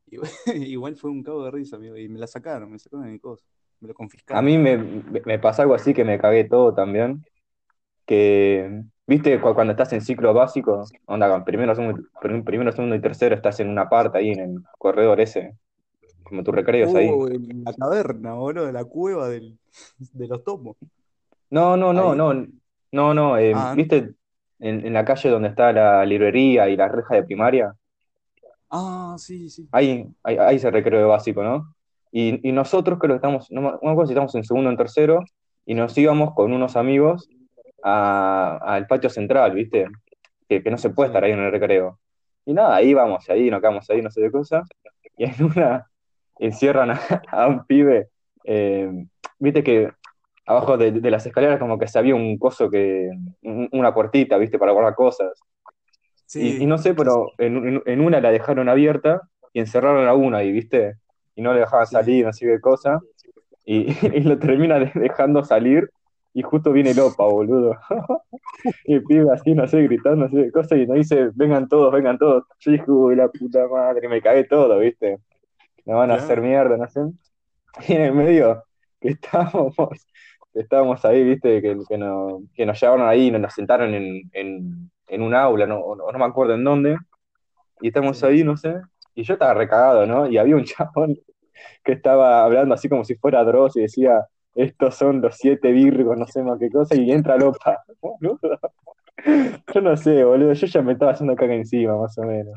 Igual, 0.08 0.32
igual 0.56 0.96
fue 0.96 1.12
un 1.12 1.24
cago 1.24 1.44
de 1.44 1.52
risa, 1.52 1.76
amigo, 1.76 1.98
y 1.98 2.08
me 2.08 2.20
la 2.20 2.28
sacaron, 2.28 2.72
me 2.72 2.80
sacaron 2.80 3.06
de 3.06 3.12
mi 3.12 3.20
cosa, 3.20 3.46
me 3.84 3.90
lo 3.90 3.96
A 4.32 4.42
mí 4.42 4.58
me, 4.58 4.78
me 5.26 5.40
pasa 5.40 5.62
algo 5.64 5.76
así 5.76 5.94
que 5.94 6.04
me 6.04 6.20
cagué 6.20 6.46
todo 6.46 6.74
también. 6.74 7.26
Que, 8.06 8.84
viste, 9.08 9.42
Cu- 9.42 9.56
cuando 9.56 9.74
estás 9.74 9.94
en 9.94 10.02
ciclo 10.02 10.34
básico, 10.34 10.84
onda, 11.06 11.46
primero, 11.46 11.76
segundo, 11.76 12.04
prim- 12.22 12.44
primero, 12.46 12.72
segundo 12.74 12.96
y 12.96 13.02
tercero, 13.02 13.36
estás 13.36 13.60
en 13.62 13.70
una 13.70 13.90
parte 13.90 14.18
ahí 14.20 14.32
en 14.32 14.40
el 14.42 14.64
corredor 14.80 15.22
ese, 15.22 15.58
como 16.24 16.44
tus 16.44 16.56
recreos 16.56 16.96
ahí. 16.96 17.20
Uh, 17.20 17.28
en 17.28 17.64
la 17.66 17.74
caverna, 17.74 18.34
boludo, 18.34 18.72
la 18.72 18.84
cueva 18.86 19.30
del, 19.30 19.58
de 19.98 20.28
los 20.28 20.44
tomos. 20.44 20.76
No, 21.50 21.78
no, 21.78 21.94
no, 21.94 22.16
Ahí. 22.16 22.16
no, 22.16 22.34
no, 22.92 23.14
no, 23.14 23.38
eh, 23.38 23.54
Ah, 23.54 23.74
viste, 23.74 24.14
en, 24.60 24.86
en 24.86 24.94
la 24.94 25.06
calle 25.06 25.30
donde 25.30 25.50
está 25.50 25.72
la 25.72 26.06
librería 26.06 26.68
y 26.70 26.76
la 26.76 26.88
reja 26.88 27.16
de 27.16 27.24
primaria, 27.24 27.76
ah, 28.70 29.16
sí, 29.20 29.50
sí. 29.50 29.70
ahí, 29.72 30.06
ahí, 30.24 30.38
ahí 30.38 30.60
se 30.60 30.72
recreo 30.72 31.00
de 31.00 31.06
básico, 31.06 31.44
¿no? 31.44 31.76
Y, 32.16 32.48
y 32.48 32.52
nosotros 32.52 33.00
creo 33.00 33.14
que 33.14 33.16
estamos, 33.18 33.50
no 33.52 33.62
me 33.62 33.70
acuerdo 33.70 34.06
si 34.06 34.14
estamos 34.14 34.36
en 34.36 34.44
segundo 34.44 34.70
o 34.70 34.72
en 34.72 34.78
tercero, 34.78 35.20
y 35.66 35.74
nos 35.74 35.98
íbamos 35.98 36.34
con 36.36 36.54
unos 36.54 36.76
amigos 36.78 37.28
a- 37.84 38.60
al 38.64 38.86
patio 38.88 39.10
central, 39.10 39.54
¿viste? 39.54 39.88
Que, 40.48 40.62
que 40.62 40.70
no 40.72 40.78
se 40.78 40.92
puede 40.92 41.08
estar 41.08 41.24
ahí 41.24 41.32
en 41.32 41.40
el 41.40 41.52
recreo. 41.52 42.00
Y 42.46 42.54
nada, 42.54 42.76
ahí 42.76 42.94
vamos, 42.94 43.28
ahí 43.30 43.50
nos 43.50 43.62
quedamos 43.62 43.90
ahí, 43.90 44.02
no 44.04 44.12
sé 44.12 44.22
qué 44.22 44.32
cosa, 44.32 44.62
y 45.18 45.24
en 45.26 45.44
una 45.44 45.88
encierran 46.40 46.92
a, 46.92 47.00
a 47.32 47.48
un 47.48 47.66
pibe, 47.66 48.10
eh, 48.44 48.92
viste 49.40 49.64
que 49.64 49.90
abajo 50.46 50.78
de, 50.78 50.92
de 50.92 51.12
las 51.12 51.26
escaleras 51.26 51.58
como 51.60 51.80
que 51.80 51.88
se 51.88 51.98
había 51.98 52.16
un 52.16 52.38
coso 52.38 52.70
que, 52.70 53.10
un- 53.42 53.70
una 53.72 53.94
puertita, 53.94 54.38
viste, 54.38 54.60
para 54.60 54.72
guardar 54.74 54.94
cosas. 54.96 55.32
Y, 56.36 56.64
y 56.64 56.66
no 56.68 56.78
sé, 56.78 56.94
pero 56.96 57.32
en, 57.38 57.68
en- 57.68 57.84
en 57.86 58.02
una 58.02 58.20
la 58.22 58.32
dejaron 58.32 58.70
abierta 58.70 59.22
y 59.54 59.60
encerraron 59.62 60.08
a 60.08 60.14
una 60.14 60.40
ahí, 60.40 60.52
¿viste? 60.52 60.96
Y 61.36 61.42
no 61.42 61.54
le 61.54 61.62
dejaban 61.62 61.88
sí. 61.88 61.94
salir, 61.94 62.26
no 62.26 62.34
sé 62.34 62.46
qué 62.46 62.60
cosa. 62.60 63.00
Y, 63.66 63.88
y 64.18 64.22
lo 64.22 64.38
termina 64.38 64.80
de- 64.80 64.92
dejando 64.96 65.44
salir 65.44 65.90
y 66.34 66.42
justo 66.42 66.72
viene 66.72 66.94
Lopa, 66.94 67.26
boludo. 67.26 67.78
Y 68.86 69.00
pibe 69.02 69.32
así, 69.34 69.54
no 69.54 69.68
sé, 69.68 69.82
gritando, 69.84 70.26
no 70.26 70.30
sé 70.30 70.46
qué 70.46 70.52
cosa, 70.52 70.78
y 70.78 70.88
nos 70.88 70.96
dice, 70.96 71.30
vengan 71.36 71.68
todos, 71.68 71.92
vengan 71.92 72.18
todos. 72.18 72.46
Yo 72.60 72.72
dije, 72.72 72.90
uy, 72.90 73.16
la 73.16 73.28
puta 73.28 73.68
madre, 73.68 74.08
me 74.08 74.22
cagué 74.22 74.46
todo, 74.46 74.80
¿viste? 74.80 75.20
Me 75.86 75.94
van 75.94 76.12
a 76.12 76.16
hacer 76.16 76.42
mierda, 76.42 76.78
no 76.78 76.88
sé. 76.88 77.02
Y 77.88 77.94
en 77.94 78.02
el 78.02 78.14
medio 78.14 78.64
que 79.02 79.10
estábamos, 79.10 79.76
que 80.54 80.60
estábamos 80.62 81.04
ahí, 81.04 81.24
¿viste? 81.24 81.62
Que, 81.62 81.78
que, 81.90 81.98
nos, 81.98 82.42
que 82.54 82.66
nos 82.66 82.80
llevaron 82.80 83.08
ahí, 83.08 83.32
nos, 83.32 83.42
nos 83.42 83.54
sentaron 83.54 83.94
en, 83.94 84.30
en, 84.32 84.92
en 85.08 85.22
un 85.22 85.34
aula, 85.36 85.66
no, 85.66 85.96
no, 85.96 86.12
no 86.12 86.20
me 86.20 86.26
acuerdo 86.26 86.54
en 86.54 86.64
dónde. 86.64 86.98
Y 87.82 87.88
estamos 87.88 88.24
ahí, 88.24 88.44
no 88.44 88.56
sé. 88.56 88.76
Y 89.16 89.24
yo 89.24 89.34
estaba 89.34 89.54
recagado, 89.54 90.06
¿no? 90.06 90.28
Y 90.30 90.38
había 90.38 90.56
un 90.56 90.64
chabón 90.66 91.16
que 91.84 91.94
estaba 91.94 92.44
hablando 92.44 92.76
así 92.76 92.90
como 92.90 93.04
si 93.06 93.16
fuera 93.16 93.44
Dross 93.44 93.78
y 93.78 93.82
decía, 93.82 94.26
estos 94.56 94.96
son 94.96 95.22
los 95.22 95.36
siete 95.38 95.72
virgos, 95.72 96.18
no 96.18 96.28
sé 96.28 96.44
más 96.44 96.60
qué 96.60 96.70
cosa, 96.70 96.96
y 96.96 97.12
entra 97.12 97.38
Lopa, 97.38 97.84
boludo. 98.02 98.40
Yo 99.74 99.82
no 99.82 99.96
sé, 99.98 100.24
boludo, 100.24 100.54
yo 100.54 100.68
ya 100.68 100.82
me 100.82 100.94
estaba 100.94 101.12
haciendo 101.12 101.36
caca 101.36 101.54
encima, 101.54 101.98
más 101.98 102.18
o 102.18 102.24
menos. 102.24 102.54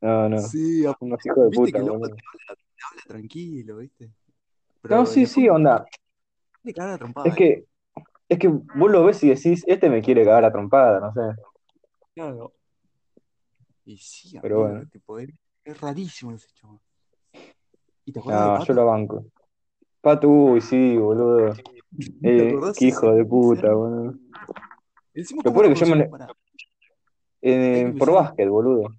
No, 0.00 0.28
no, 0.28 0.38
Sí, 0.38 0.84
a- 0.86 0.94
unos 1.00 1.24
hijos 1.24 1.44
de 1.50 1.50
puta, 1.56 1.72
que 1.72 1.78
Lopa 1.84 2.08
te 2.08 2.12
habla, 2.12 2.56
te 2.76 2.84
habla 2.90 3.02
tranquilo, 3.06 3.76
¿viste? 3.78 4.10
No, 4.88 5.06
sí, 5.06 5.26
sí, 5.26 5.48
onda. 5.48 5.86
te 6.62 6.74
caga 6.74 6.92
la 6.92 6.98
trompada. 6.98 7.28
Es 7.28 7.34
que, 7.36 7.64
es 8.28 8.38
que 8.38 8.48
vos 8.48 8.90
lo 8.90 9.04
ves 9.04 9.22
y 9.24 9.28
decís, 9.30 9.64
este 9.66 9.88
me 9.88 10.02
quiere 10.02 10.24
cagar 10.24 10.44
a 10.44 10.52
trompada, 10.52 11.00
no 11.00 11.12
sé. 11.12 11.20
Claro. 12.14 12.52
Y 13.86 13.96
sí, 13.98 14.36
Pero 14.40 14.60
amigo, 14.60 14.72
bueno. 14.74 14.86
tipo, 14.90 15.18
es, 15.18 15.28
es 15.64 15.80
rarísimo 15.80 16.32
ese 16.32 16.48
chabón. 16.54 16.80
¿Y 18.04 18.12
te 18.12 18.20
de 18.20 18.26
No, 18.26 18.64
yo 18.64 18.74
lo 18.74 18.86
banco. 18.86 19.24
Pato, 20.00 20.28
uy, 20.28 20.60
sí, 20.60 20.96
boludo. 20.96 21.54
¿Te 22.20 22.28
Eh, 22.28 22.48
acordás 22.48 22.78
qué 22.78 22.86
hijo 22.86 23.12
de 23.12 23.24
puta, 23.24 23.72
boludo. 23.72 24.14
Lo 25.14 25.42
¿cómo 25.44 25.54
peor 25.54 25.66
lo 25.66 25.72
es 25.72 25.78
que 25.80 25.86
yo 25.86 25.96
me... 25.96 26.10
eh, 27.42 27.94
por 27.98 28.12
básquet, 28.12 28.48
boludo. 28.48 28.94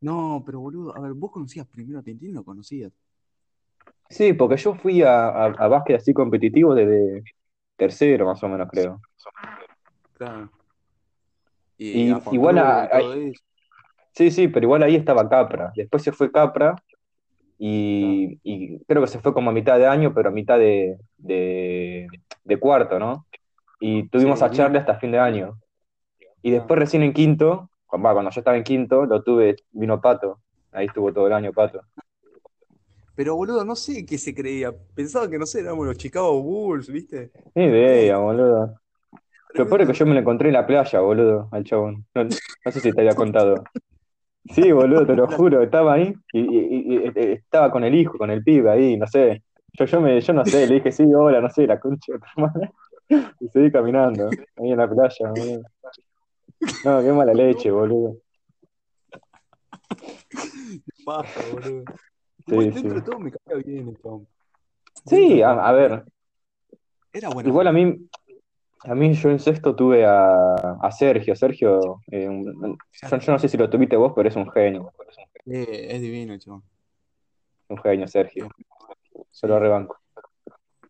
No, 0.00 0.42
pero 0.44 0.60
boludo, 0.60 0.96
a 0.96 1.00
ver, 1.00 1.14
vos 1.14 1.32
conocías 1.32 1.66
primero 1.66 1.98
a 1.98 2.02
Tintín, 2.02 2.34
lo 2.34 2.44
conocías. 2.44 2.92
Sí, 4.10 4.32
porque 4.32 4.56
yo 4.56 4.74
fui 4.74 5.02
a, 5.02 5.28
a, 5.28 5.44
a 5.46 5.68
básquet 5.68 5.96
así 5.96 6.12
competitivo 6.14 6.74
desde, 6.74 7.24
tercero 7.76 8.26
más 8.26 8.42
o 8.42 8.48
menos, 8.48 8.68
creo. 8.70 9.00
Claro. 10.14 10.50
Y 11.78 12.10
a 12.10 12.16
Juan 12.20 12.34
igual 12.34 12.58
a- 12.58 12.88
y. 13.18 13.32
Sí, 14.18 14.32
sí, 14.32 14.48
pero 14.48 14.66
igual 14.66 14.82
ahí 14.82 14.96
estaba 14.96 15.28
Capra. 15.28 15.72
Después 15.76 16.02
se 16.02 16.10
fue 16.10 16.32
Capra 16.32 16.74
y, 17.56 18.40
y 18.42 18.80
creo 18.84 19.00
que 19.02 19.06
se 19.06 19.20
fue 19.20 19.32
como 19.32 19.50
a 19.50 19.52
mitad 19.52 19.78
de 19.78 19.86
año, 19.86 20.12
pero 20.12 20.30
a 20.30 20.32
mitad 20.32 20.58
de, 20.58 20.98
de, 21.18 22.08
de 22.42 22.56
cuarto, 22.58 22.98
¿no? 22.98 23.26
Y 23.78 24.08
tuvimos 24.08 24.40
Sí, 24.40 24.44
a. 24.44 24.50
Charlie 24.50 24.78
hasta 24.78 24.96
fin 24.96 25.12
de 25.12 25.20
año. 25.20 25.60
Y 26.42 26.50
después 26.50 26.76
Ah. 26.78 26.80
recién 26.80 27.04
en 27.04 27.12
quinto, 27.12 27.70
cuando 27.86 28.28
yo 28.28 28.40
estaba 28.40 28.56
en 28.56 28.64
quinto, 28.64 29.06
lo 29.06 29.22
tuve, 29.22 29.54
vino 29.70 30.00
Pato. 30.00 30.40
Ahí 30.72 30.86
estuvo 30.86 31.12
todo 31.12 31.28
el 31.28 31.32
año 31.32 31.52
Pato. 31.52 31.80
Pero 33.14 33.36
boludo, 33.36 33.64
no 33.64 33.76
sé 33.76 34.04
qué 34.04 34.18
se 34.18 34.34
creía. 34.34 34.72
Pensaba 34.96 35.30
que, 35.30 35.38
no 35.38 35.46
sé, 35.46 35.60
éramos 35.60 35.86
los 35.86 35.96
Chicago 35.96 36.42
Bulls, 36.42 36.90
¿viste? 36.90 37.30
Ni 37.54 37.66
idea, 37.66 38.18
boludo. 38.18 38.80
Lo 39.54 39.68
peor 39.68 39.82
es 39.82 39.86
que 39.88 39.94
yo 39.94 40.06
me 40.06 40.14
lo 40.14 40.20
encontré 40.20 40.48
en 40.48 40.54
la 40.54 40.66
playa, 40.66 40.98
boludo, 40.98 41.48
al 41.52 41.62
chabón. 41.62 42.04
No, 42.16 42.24
no 42.24 42.72
sé 42.72 42.80
si 42.80 42.92
te 42.92 43.00
había 43.00 43.14
contado. 43.14 43.62
Sí, 44.50 44.72
boludo, 44.72 45.06
te 45.06 45.14
lo 45.14 45.26
juro, 45.28 45.62
estaba 45.62 45.94
ahí 45.94 46.14
y, 46.32 46.40
y- 46.40 46.94
y- 46.94 47.04
y- 47.06 47.32
estaba 47.32 47.70
con 47.70 47.84
el 47.84 47.94
hijo, 47.94 48.16
con 48.18 48.30
el 48.30 48.42
pibe 48.42 48.70
ahí, 48.70 48.96
no 48.96 49.06
sé. 49.06 49.42
Yo, 49.74 49.84
yo, 49.84 50.00
me, 50.00 50.20
yo 50.20 50.32
no 50.32 50.44
sé, 50.44 50.66
le 50.66 50.74
dije, 50.76 50.90
sí, 50.90 51.04
hola, 51.14 51.40
no 51.40 51.50
sé, 51.50 51.66
la 51.66 51.78
concha 51.78 52.12
de 52.12 52.18
tu 52.18 52.40
madre. 52.40 52.70
Y 53.40 53.48
seguí 53.48 53.70
caminando, 53.70 54.30
ahí 54.56 54.72
en 54.72 54.78
la 54.78 54.88
playa, 54.88 55.30
boludo. 55.30 55.62
No, 56.84 57.02
qué 57.02 57.12
mala 57.12 57.34
leche, 57.34 57.70
boludo. 57.70 58.16
Paja, 61.04 61.40
boludo. 61.52 61.84
Sí, 62.46 62.72
sí. 62.72 62.88
de 62.88 63.02
todo 63.02 63.18
me 63.18 63.30
caía 63.30 63.62
bien 63.64 63.88
el 63.88 63.96
chabón. 63.98 64.26
Sí, 65.04 65.42
a 65.42 65.72
ver, 65.72 66.04
Era 67.12 67.28
bueno. 67.28 67.48
igual 67.48 67.66
a 67.66 67.72
mí, 67.72 68.08
a 68.84 68.94
mí 68.94 69.12
yo 69.14 69.30
en 69.30 69.38
sexto 69.38 69.74
tuve 69.74 70.04
a, 70.06 70.54
a 70.80 70.90
Sergio. 70.92 71.34
Sergio, 71.34 72.00
eh, 72.10 72.28
un- 72.28 72.78
yo, 73.10 73.18
yo 73.18 73.32
no 73.32 73.38
sé 73.38 73.48
si 73.48 73.56
lo 73.56 73.68
tuviste 73.68 73.96
vos, 73.96 74.12
pero 74.14 74.28
es 74.28 74.36
un 74.36 74.50
genio. 74.50 74.92
Eh, 75.46 75.88
es 75.90 76.00
divino, 76.00 76.36
chabón. 76.38 76.62
Un 77.68 77.78
genio, 77.78 78.06
Sergio. 78.08 78.48
Se 79.30 79.46
lo 79.46 79.58
rebanco. 79.58 79.98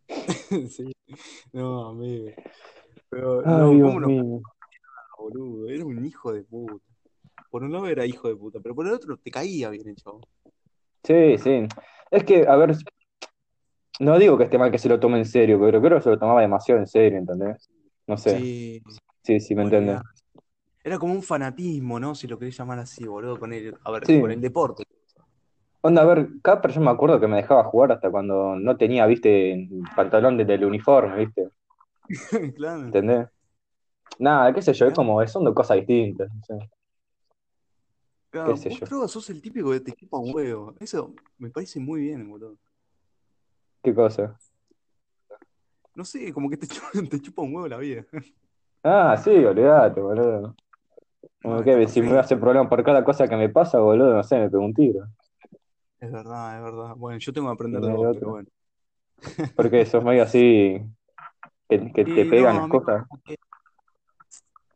sí. 0.69 0.91
No, 1.53 1.89
amigo. 1.89 2.31
Pero, 3.09 3.41
Ay, 3.45 3.75
no, 3.75 3.85
¿cómo 3.87 3.99
no, 3.99 4.41
boludo? 5.17 5.69
Era 5.69 5.85
un 5.85 6.05
hijo 6.05 6.31
de 6.33 6.43
puta. 6.43 6.83
Por 7.49 7.63
un 7.63 7.71
lado 7.71 7.87
era 7.87 8.05
hijo 8.05 8.27
de 8.27 8.35
puta, 8.35 8.59
pero 8.61 8.75
por 8.75 8.85
el 8.85 8.93
otro 8.93 9.17
te 9.17 9.31
caía 9.31 9.69
bien 9.69 9.87
el 9.87 9.95
chabón. 9.95 10.21
Sí, 11.03 11.37
sí. 11.37 11.67
Es 12.11 12.23
que, 12.23 12.47
a 12.47 12.55
ver, 12.55 12.75
no 13.99 14.17
digo 14.19 14.37
que 14.37 14.43
esté 14.45 14.57
mal 14.57 14.71
que 14.71 14.77
se 14.77 14.89
lo 14.89 14.99
tome 14.99 15.17
en 15.17 15.25
serio, 15.25 15.59
pero 15.59 15.81
creo 15.81 15.97
que 15.97 16.03
se 16.03 16.09
lo 16.09 16.19
tomaba 16.19 16.41
demasiado 16.41 16.79
en 16.79 16.87
serio, 16.87 17.17
¿entendés? 17.17 17.69
No 18.09 18.17
sé. 18.17 18.39
Sí, 18.39 18.81
Sí, 19.23 19.39
sí, 19.39 19.53
me 19.55 19.63
entiendes. 19.63 19.97
olvidá. 19.97 20.11
Era 20.83 20.97
como 20.97 21.13
un 21.13 21.21
fanatismo, 21.21 21.99
¿no? 21.99 22.15
Si 22.15 22.25
lo 22.27 22.39
querés 22.39 22.57
llamar 22.57 22.79
así, 22.79 23.05
boludo, 23.05 23.39
con 23.39 23.53
el, 23.53 23.77
a 23.83 23.91
ver, 23.91 24.05
Sí. 24.07 24.19
con 24.19 24.31
el 24.31 24.41
deporte. 24.41 24.83
Onda, 25.81 26.01
a 26.01 26.05
ver, 26.05 26.27
Capra 26.41 26.71
yo 26.73 26.81
me 26.81 26.89
acuerdo 26.89 27.19
que 27.19 27.27
me 27.27 27.37
dejaba 27.37 27.63
jugar 27.65 27.91
hasta 27.91 28.09
cuando 28.09 28.55
no 28.55 28.75
tenía, 28.77 29.05
viste, 29.05 29.53
el 29.53 29.83
pantalón 29.95 30.37
de- 30.37 30.45
del 30.45 30.65
uniforme, 30.65 31.17
viste, 31.17 31.49
claro. 32.55 32.85
¿entendés? 32.85 33.27
Nada, 34.17 34.53
qué 34.53 34.61
sé 34.61 34.73
yo, 34.73 34.87
es 34.87 34.95
como, 34.95 35.25
son 35.27 35.43
dos 35.43 35.53
cosas 35.53 35.77
distintas, 35.77 36.29
sé. 36.47 36.69
Claro, 38.31 38.53
qué 38.55 38.57
sé 38.57 38.69
vos, 38.69 38.79
yo. 38.79 38.85
Droga, 38.87 39.07
sos 39.07 39.29
el 39.29 39.41
típico 39.41 39.71
que 39.71 39.79
te 39.81 39.93
chupa 39.93 40.17
un 40.17 40.33
huevo. 40.33 40.73
Eso 40.79 41.13
me 41.37 41.49
parece 41.51 41.79
muy 41.79 42.01
bien, 42.01 42.27
boludo. 42.29 42.57
¿Qué 43.83 43.93
cosa? 43.93 44.37
No 45.99 46.05
sé, 46.05 46.31
como 46.31 46.49
que 46.49 46.55
te 46.55 46.65
chupa, 46.67 46.91
te 47.09 47.19
chupa 47.19 47.41
un 47.41 47.53
huevo 47.53 47.67
la 47.67 47.77
vida. 47.77 48.05
Ah, 48.81 49.17
sí, 49.17 49.31
olvídate, 49.31 49.99
boludo. 49.99 50.55
Como 51.43 51.61
que 51.61 51.89
si 51.89 52.01
me 52.01 52.07
voy 52.07 52.17
a 52.17 52.21
hacer 52.21 52.39
problema 52.39 52.69
por 52.69 52.81
cada 52.85 53.03
cosa 53.03 53.27
que 53.27 53.35
me 53.35 53.49
pasa, 53.49 53.79
boludo, 53.79 54.13
no 54.13 54.23
sé, 54.23 54.39
me 54.39 54.49
pego 54.49 54.63
un 54.63 54.73
tiro. 54.73 55.07
Es 55.99 56.09
verdad, 56.09 56.55
es 56.55 56.63
verdad. 56.63 56.95
Bueno, 56.95 57.19
yo 57.19 57.33
tengo 57.33 57.49
que 57.49 57.53
aprender 57.53 57.81
de 57.81 57.91
vos, 57.91 58.15
pero 58.17 58.29
bueno. 58.29 58.47
Porque 59.57 59.85
sos 59.85 60.01
medio 60.01 60.23
así, 60.23 60.81
que, 61.67 61.91
que 61.91 62.05
te 62.05 62.25
pegan 62.27 62.55
no, 62.55 62.61
las 62.61 62.69
cosas. 62.69 63.05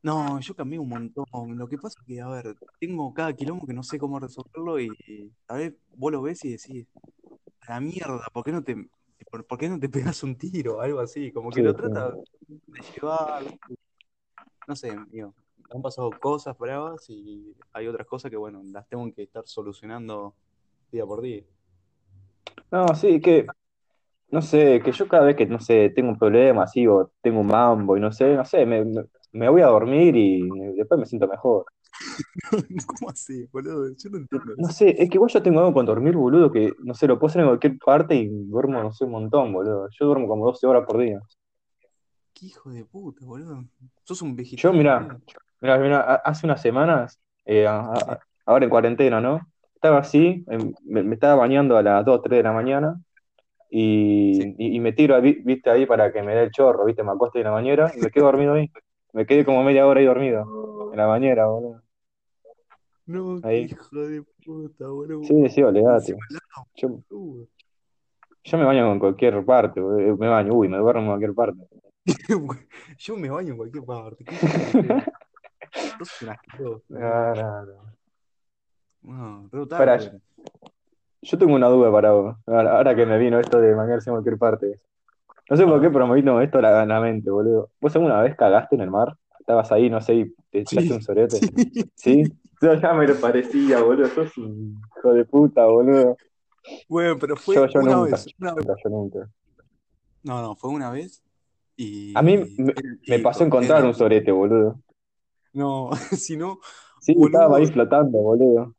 no, 0.01 0.39
yo 0.41 0.53
cambié 0.57 0.77
un 0.77 0.89
montón. 0.89 1.57
Lo 1.57 1.69
que 1.69 1.77
pasa 1.77 2.01
es 2.01 2.05
que, 2.05 2.19
a 2.19 2.27
ver, 2.27 2.57
tengo 2.81 3.13
cada 3.13 3.31
quilombo 3.31 3.65
que 3.65 3.73
no 3.73 3.83
sé 3.83 3.97
cómo 3.97 4.19
resolverlo 4.19 4.77
y, 4.77 4.91
y 5.07 5.31
a 5.47 5.53
ver, 5.53 5.77
vos 5.95 6.11
lo 6.11 6.21
ves 6.21 6.43
y 6.43 6.51
decís, 6.51 6.85
a 7.61 7.75
la 7.75 7.79
mierda, 7.79 8.27
¿por 8.33 8.43
qué 8.43 8.51
no 8.51 8.61
te, 8.61 8.75
por, 9.29 9.45
por 9.45 9.57
qué 9.57 9.69
no 9.69 9.79
te 9.79 9.89
pegas 9.89 10.23
un 10.23 10.37
tiro? 10.37 10.81
Algo 10.81 10.99
así, 10.99 11.31
como 11.31 11.49
que 11.49 11.57
Sí, 11.57 11.63
lo 11.63 11.73
sí. 11.73 11.81
trata 11.81 12.11
de 12.11 12.81
llevar. 12.95 13.43
No 14.67 14.75
sé, 14.75 14.91
amigo. 14.91 15.33
Han 15.73 15.81
pasado 15.81 16.11
cosas 16.19 16.57
bravas 16.57 17.09
y 17.09 17.55
hay 17.73 17.87
otras 17.87 18.05
cosas 18.07 18.29
que, 18.29 18.37
bueno, 18.37 18.61
las 18.65 18.87
tengo 18.87 19.11
que 19.13 19.23
estar 19.23 19.43
solucionando 19.47 20.35
día 20.91 21.05
por 21.05 21.21
día. 21.21 21.43
No, 22.71 22.93
sí, 22.95 23.19
que, 23.21 23.47
no 24.29 24.41
sé, 24.41 24.81
que 24.83 24.91
yo 24.91 25.07
cada 25.07 25.25
vez 25.25 25.35
que, 25.35 25.45
no 25.45 25.59
sé, 25.59 25.89
tengo 25.89 26.09
un 26.09 26.17
problema 26.17 26.63
así 26.63 26.87
o 26.87 27.11
tengo 27.21 27.41
un 27.41 27.47
mambo 27.47 27.97
y 27.97 27.99
no 27.99 28.11
sé, 28.11 28.35
no 28.35 28.45
sé, 28.45 28.65
me 28.65 29.49
voy 29.49 29.61
a 29.61 29.67
dormir 29.67 30.15
y 30.15 30.49
después 30.75 30.99
me 30.99 31.05
siento 31.05 31.27
mejor. 31.27 31.65
¿Cómo 32.87 33.09
así, 33.09 33.45
boludo? 33.51 33.87
Yo 33.95 34.09
no 34.09 34.17
entiendo 34.17 34.53
No 34.57 34.69
sé, 34.69 34.89
es 35.01 35.09
que 35.09 35.15
igual 35.17 35.31
yo 35.31 35.41
tengo 35.41 35.59
algo 35.59 35.73
con 35.73 35.85
dormir, 35.85 36.15
boludo, 36.15 36.51
que, 36.51 36.73
no 36.79 36.93
sé, 36.93 37.07
lo 37.07 37.19
puedo 37.19 37.29
hacer 37.29 37.41
en 37.41 37.47
cualquier 37.47 37.77
parte 37.77 38.15
y 38.15 38.27
duermo, 38.27 38.81
no 38.81 38.91
sé, 38.91 39.05
un 39.05 39.11
montón, 39.11 39.53
boludo. 39.53 39.87
Yo 39.99 40.05
duermo 40.05 40.27
como 40.27 40.45
12 40.45 40.65
horas 40.67 40.85
por 40.85 40.97
día. 40.97 41.19
Qué 42.33 42.47
hijo 42.47 42.71
de 42.71 42.83
puta, 42.85 43.25
boludo. 43.25 43.63
Sos 44.03 44.21
un 44.21 44.31
Yo, 44.31 44.35
vegetal, 44.35 44.73
mirá, 44.73 45.19
mirá, 45.61 45.77
mirá, 45.77 46.15
hace 46.15 46.45
unas 46.45 46.61
semanas, 46.61 47.19
eh, 47.45 47.67
a- 47.67 47.79
a- 47.93 48.15
Sí. 48.15 48.27
ahora 48.45 48.65
en 48.65 48.69
cuarentena, 48.71 49.21
¿no? 49.21 49.39
Estaba 49.75 49.99
así, 49.99 50.43
em, 50.49 50.73
me, 50.83 51.03
me 51.03 51.13
estaba 51.15 51.35
bañando 51.35 51.77
a 51.77 51.83
las 51.83 52.03
2, 52.05 52.21
3 52.23 52.37
de 52.39 52.43
la 52.43 52.53
mañana 52.53 52.99
y, 53.69 54.39
Sí. 54.41 54.55
y, 54.57 54.75
y 54.77 54.79
me 54.79 54.93
tiro, 54.93 55.19
viste, 55.21 55.69
ahí 55.69 55.85
para 55.85 56.11
que 56.11 56.23
me 56.23 56.33
dé 56.35 56.43
el 56.43 56.51
chorro, 56.51 56.85
viste, 56.85 57.03
me 57.03 57.11
acuesto 57.11 57.37
en 57.37 57.43
la 57.45 57.51
bañera 57.51 57.91
y 57.95 57.99
me 58.01 58.09
quedo 58.11 58.25
dormido 58.25 58.53
ahí. 58.53 58.71
Me 59.13 59.25
quedé 59.27 59.45
como 59.45 59.63
media 59.63 59.85
hora 59.85 59.99
ahí 59.99 60.05
dormido, 60.07 60.89
en 60.91 60.97
la 60.97 61.05
bañera, 61.05 61.45
boludo. 61.45 61.82
No, 63.05 63.39
Ahí. 63.43 63.65
hijo 63.65 63.97
de 63.97 64.23
puta, 64.45 64.87
boludo. 64.87 65.23
Sí, 65.23 65.49
sí, 65.49 65.61
lado, 65.61 65.99
Yo, 66.75 66.99
yo 68.43 68.57
me 68.57 68.63
baño 68.63 68.91
en 68.91 68.99
cualquier 68.99 69.43
parte, 69.45 69.81
boludo. 69.81 70.17
Me 70.17 70.27
baño, 70.27 70.53
uy, 70.53 70.69
me 70.69 70.77
duermo 70.77 71.01
en 71.01 71.07
cualquier 71.07 71.33
parte. 71.33 71.67
Yo 72.97 73.15
me 73.15 73.29
baño 73.29 73.51
en 73.51 73.57
cualquier 73.57 73.83
parte. 73.85 74.25
¿Qué 74.25 74.35
querés 74.37 74.65
que 74.65 74.71
te 74.71 74.81
diga? 74.81 75.13
Sos 75.97 76.21
un 76.21 76.29
asqueroso. 76.29 76.83
No, 76.89 77.35
no, 77.35 77.65
no. 77.65 77.93
Otaku 79.61 80.19
yo, 81.21 81.37
tengo 81.37 81.55
una 81.55 81.67
duda 81.69 81.91
para 81.91 82.11
vos. 82.11 82.35
Ahora, 82.45 82.77
ahora 82.77 82.95
que 82.95 83.05
me 83.05 83.17
vino 83.17 83.39
esto 83.39 83.59
de 83.59 83.73
bañarse 83.73 84.09
en 84.09 84.15
cualquier 84.15 84.37
parte. 84.37 84.81
No 85.49 85.55
sé 85.55 85.65
por 85.65 85.81
qué, 85.81 85.89
pero 85.89 86.11
vino 86.11 86.41
esto 86.41 86.57
a 86.59 86.61
la, 86.61 86.81
a 86.81 86.85
la 86.85 86.99
mente, 86.99 87.29
boludo. 87.29 87.69
¿Vos 87.79 87.95
alguna 87.95 88.21
vez 88.21 88.35
cagaste 88.35 88.75
en 88.75 88.81
el 88.81 88.91
mar? 88.91 89.15
Estabas 89.39 89.71
ahí, 89.71 89.89
no 89.89 90.01
sé, 90.01 90.15
y 90.15 90.35
te 90.51 90.59
echaste 90.59 90.93
un 90.93 91.01
sorete. 91.01 91.37
sí, 91.95 92.25
¿Sí? 92.25 92.33
Yo 92.61 92.73
ya 92.75 92.93
me 92.93 93.07
lo 93.07 93.15
parecía, 93.19 93.79
boludo. 93.81 94.07
Sos 94.09 94.37
un 94.37 94.81
hijo 94.97 95.13
de 95.13 95.25
puta, 95.25 95.65
boludo. 95.65 96.17
Bueno, 96.87 97.17
pero 97.19 97.35
fue 97.37 97.57
yo 97.73 97.81
una 97.81 97.95
nunca, 97.95 98.17
vez. 98.17 98.25
Una 98.39 98.53
vez. 98.53 98.65
nunca, 98.65 98.81
yo 98.83 98.89
nunca. 98.89 99.29
No, 100.23 100.41
no, 100.41 100.55
fue 100.55 100.69
una 100.71 100.89
vez 100.91 101.21
A 102.15 102.21
mí 102.21 102.37
me, 102.37 102.73
me 103.07 103.19
pasó 103.19 103.43
encontrar 103.43 103.79
era 103.79 103.87
un 103.87 103.93
sorete, 103.93 104.31
boludo. 104.31 104.79
No, 105.53 105.91
si 106.17 106.35
no, 106.37 106.59
Sí, 107.01 107.13
estaba 107.19 107.57
ahí 107.57 107.65
boludo, 107.65 107.73
flotando, 107.73 108.17
boludo. 108.19 108.73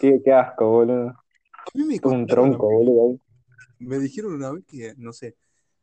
Qué, 0.00 0.20
qué 0.24 0.32
asco, 0.32 0.66
boludo. 0.70 1.08
a 1.08 1.78
mí 1.78 1.84
me 1.84 2.00
Un 2.04 2.26
tronco, 2.26 2.68
boludo, 2.68 3.10
ahí. 3.10 3.20
me 3.78 3.98
dijeron 3.98 4.34
una 4.34 4.50
vez 4.52 4.64
que, 4.66 4.94
no 4.96 5.12
sé, 5.12 5.36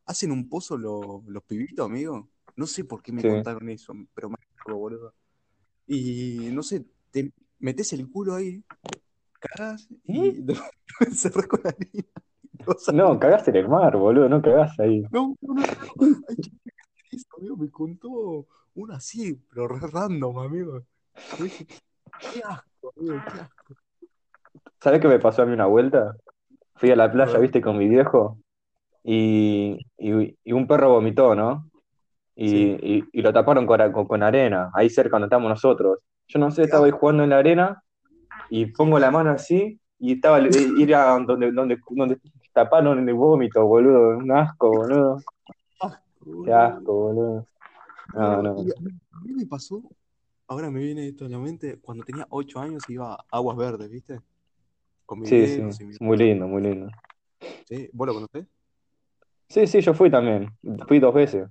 hacen 0.06 0.32
un 0.32 0.50
pozo 0.50 0.78
lo- 0.78 1.24
los 1.28 1.44
pibitos, 1.44 1.86
amigo. 1.86 2.30
No 2.56 2.68
sé 2.68 2.86
por 2.86 3.02
qué 3.04 3.12
me 3.12 3.22
Sí. 3.22 3.28
contaron 3.28 3.70
eso, 3.70 3.94
pero 4.14 4.30
me 4.30 4.36
acuerdo, 4.60 4.80
boludo. 4.80 5.14
Y 5.88 6.50
no 6.54 6.64
sé, 6.64 6.86
te 7.12 7.34
metes 7.60 7.94
el 7.94 8.10
culo 8.10 8.36
ahí, 8.36 8.64
cagas 9.40 9.88
y 10.06 10.44
cerrás 11.16 11.48
con 11.48 11.62
la 11.64 11.72
harina. 11.72 12.08
te 12.86 12.94
No, 12.94 13.20
cagás 13.20 13.48
en 13.48 13.56
el 13.58 13.68
mar, 13.70 13.98
boludo, 13.98 14.30
no 14.30 14.42
cagás 14.42 14.80
ahí. 14.80 15.04
No, 15.10 15.36
no, 15.42 15.54
no. 15.54 15.64
Ay, 16.30 16.38
eso, 17.12 17.28
amigo, 17.38 17.58
me 17.58 17.70
contó 17.72 18.48
uno 18.76 18.94
así, 18.94 19.36
pero 19.50 19.68
re 19.68 19.80
random, 19.88 20.40
amigo. 20.40 20.86
Yo 21.38 21.44
dije, 21.46 21.68
qué 22.34 22.42
asco, 22.44 22.94
amigo, 22.98 23.24
qué 23.26 23.40
asco. 23.40 23.76
¿Sabés 24.82 25.02
qué 25.02 25.08
me 25.08 25.20
pasó 25.20 25.42
a 25.42 25.46
mí 25.46 25.54
una 25.54 25.66
vuelta? 25.66 26.16
Fui 26.76 26.92
a 26.92 26.96
la 26.96 27.12
playa, 27.12 27.40
viste, 27.40 27.62
con 27.62 27.78
mi 27.78 27.88
viejo 27.90 28.40
y, 29.04 29.80
y, 29.98 30.38
y 30.44 30.54
un 30.54 30.68
perro 30.68 30.92
vomitó, 30.92 31.36
¿no? 31.36 31.70
Y, 32.36 32.48
sí. 32.50 32.80
y, 32.82 33.06
y 33.14 33.22
lo 33.24 33.34
taparon 33.34 33.68
con, 33.68 33.92
con, 33.94 34.08
con 34.08 34.24
arena, 34.24 34.72
ahí 34.74 34.90
cerca 34.90 35.12
donde 35.14 35.28
estamos 35.28 35.50
nosotros. 35.50 36.00
Yo 36.28 36.40
no 36.40 36.52
sé, 36.52 36.64
estaba 36.64 36.86
ahí 36.86 36.92
jugando 36.92 37.24
en 37.24 37.30
la 37.30 37.38
arena 37.38 37.84
y 38.50 38.66
pongo 38.68 39.00
la 39.00 39.12
mano 39.12 39.32
así 39.32 39.80
y 40.00 40.14
estaba 40.14 40.40
ir 40.42 40.96
a 40.96 41.18
donde, 41.20 41.52
donde, 41.52 41.80
donde 41.90 42.20
taparon 42.54 43.08
el 43.08 43.16
vómito, 43.16 43.66
boludo, 43.66 44.18
un 44.18 44.32
asco, 44.32 44.70
boludo. 44.70 45.22
Qué 46.44 46.54
asco, 46.54 46.94
boludo. 46.94 47.48
No, 48.14 48.42
no. 48.42 48.52
A 48.52 49.22
mí 49.22 49.34
me 49.34 49.46
pasó, 49.46 49.82
ahora 50.48 50.70
me 50.70 50.82
viene 50.82 51.08
esto 51.08 51.26
a 51.26 51.30
la 51.30 51.40
mente, 51.40 51.80
cuando 51.82 52.04
tenía 52.04 52.26
8 52.30 52.60
años 52.60 52.84
iba 52.90 53.14
a 53.14 53.26
Aguas 53.32 53.58
Verdes, 53.58 53.90
¿viste? 53.90 54.22
Con 55.06 55.20
mis 55.22 55.30
Sí, 55.30 55.72
sí. 55.72 55.86
mi... 55.86 55.96
Muy 56.00 56.18
lindo, 56.18 56.48
muy 56.48 56.62
lindo. 56.62 56.90
¿Sí? 57.66 57.90
¿Vos 57.94 58.08
lo 58.08 58.14
conocés? 58.14 58.46
Sí, 59.50 59.66
sí, 59.66 59.82
yo 59.82 59.94
fui 59.94 60.12
también. 60.12 60.52
Fui 60.88 61.00
dos 61.00 61.14
veces. 61.14 61.48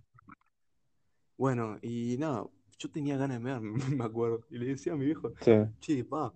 Bueno, 1.39 1.79
y 1.83 2.17
nada, 2.19 2.45
yo 2.79 2.91
tenía 2.91 3.17
ganas 3.17 3.39
de 3.39 3.45
mear, 3.45 3.61
me 4.01 4.05
acuerdo. 4.05 4.41
Y 4.51 4.59
le 4.59 4.67
decía 4.67 4.93
a 4.93 4.97
mi 4.97 5.07
viejo, 5.07 5.33
Sí. 5.41 5.53
che, 5.81 6.05
pa, 6.05 6.33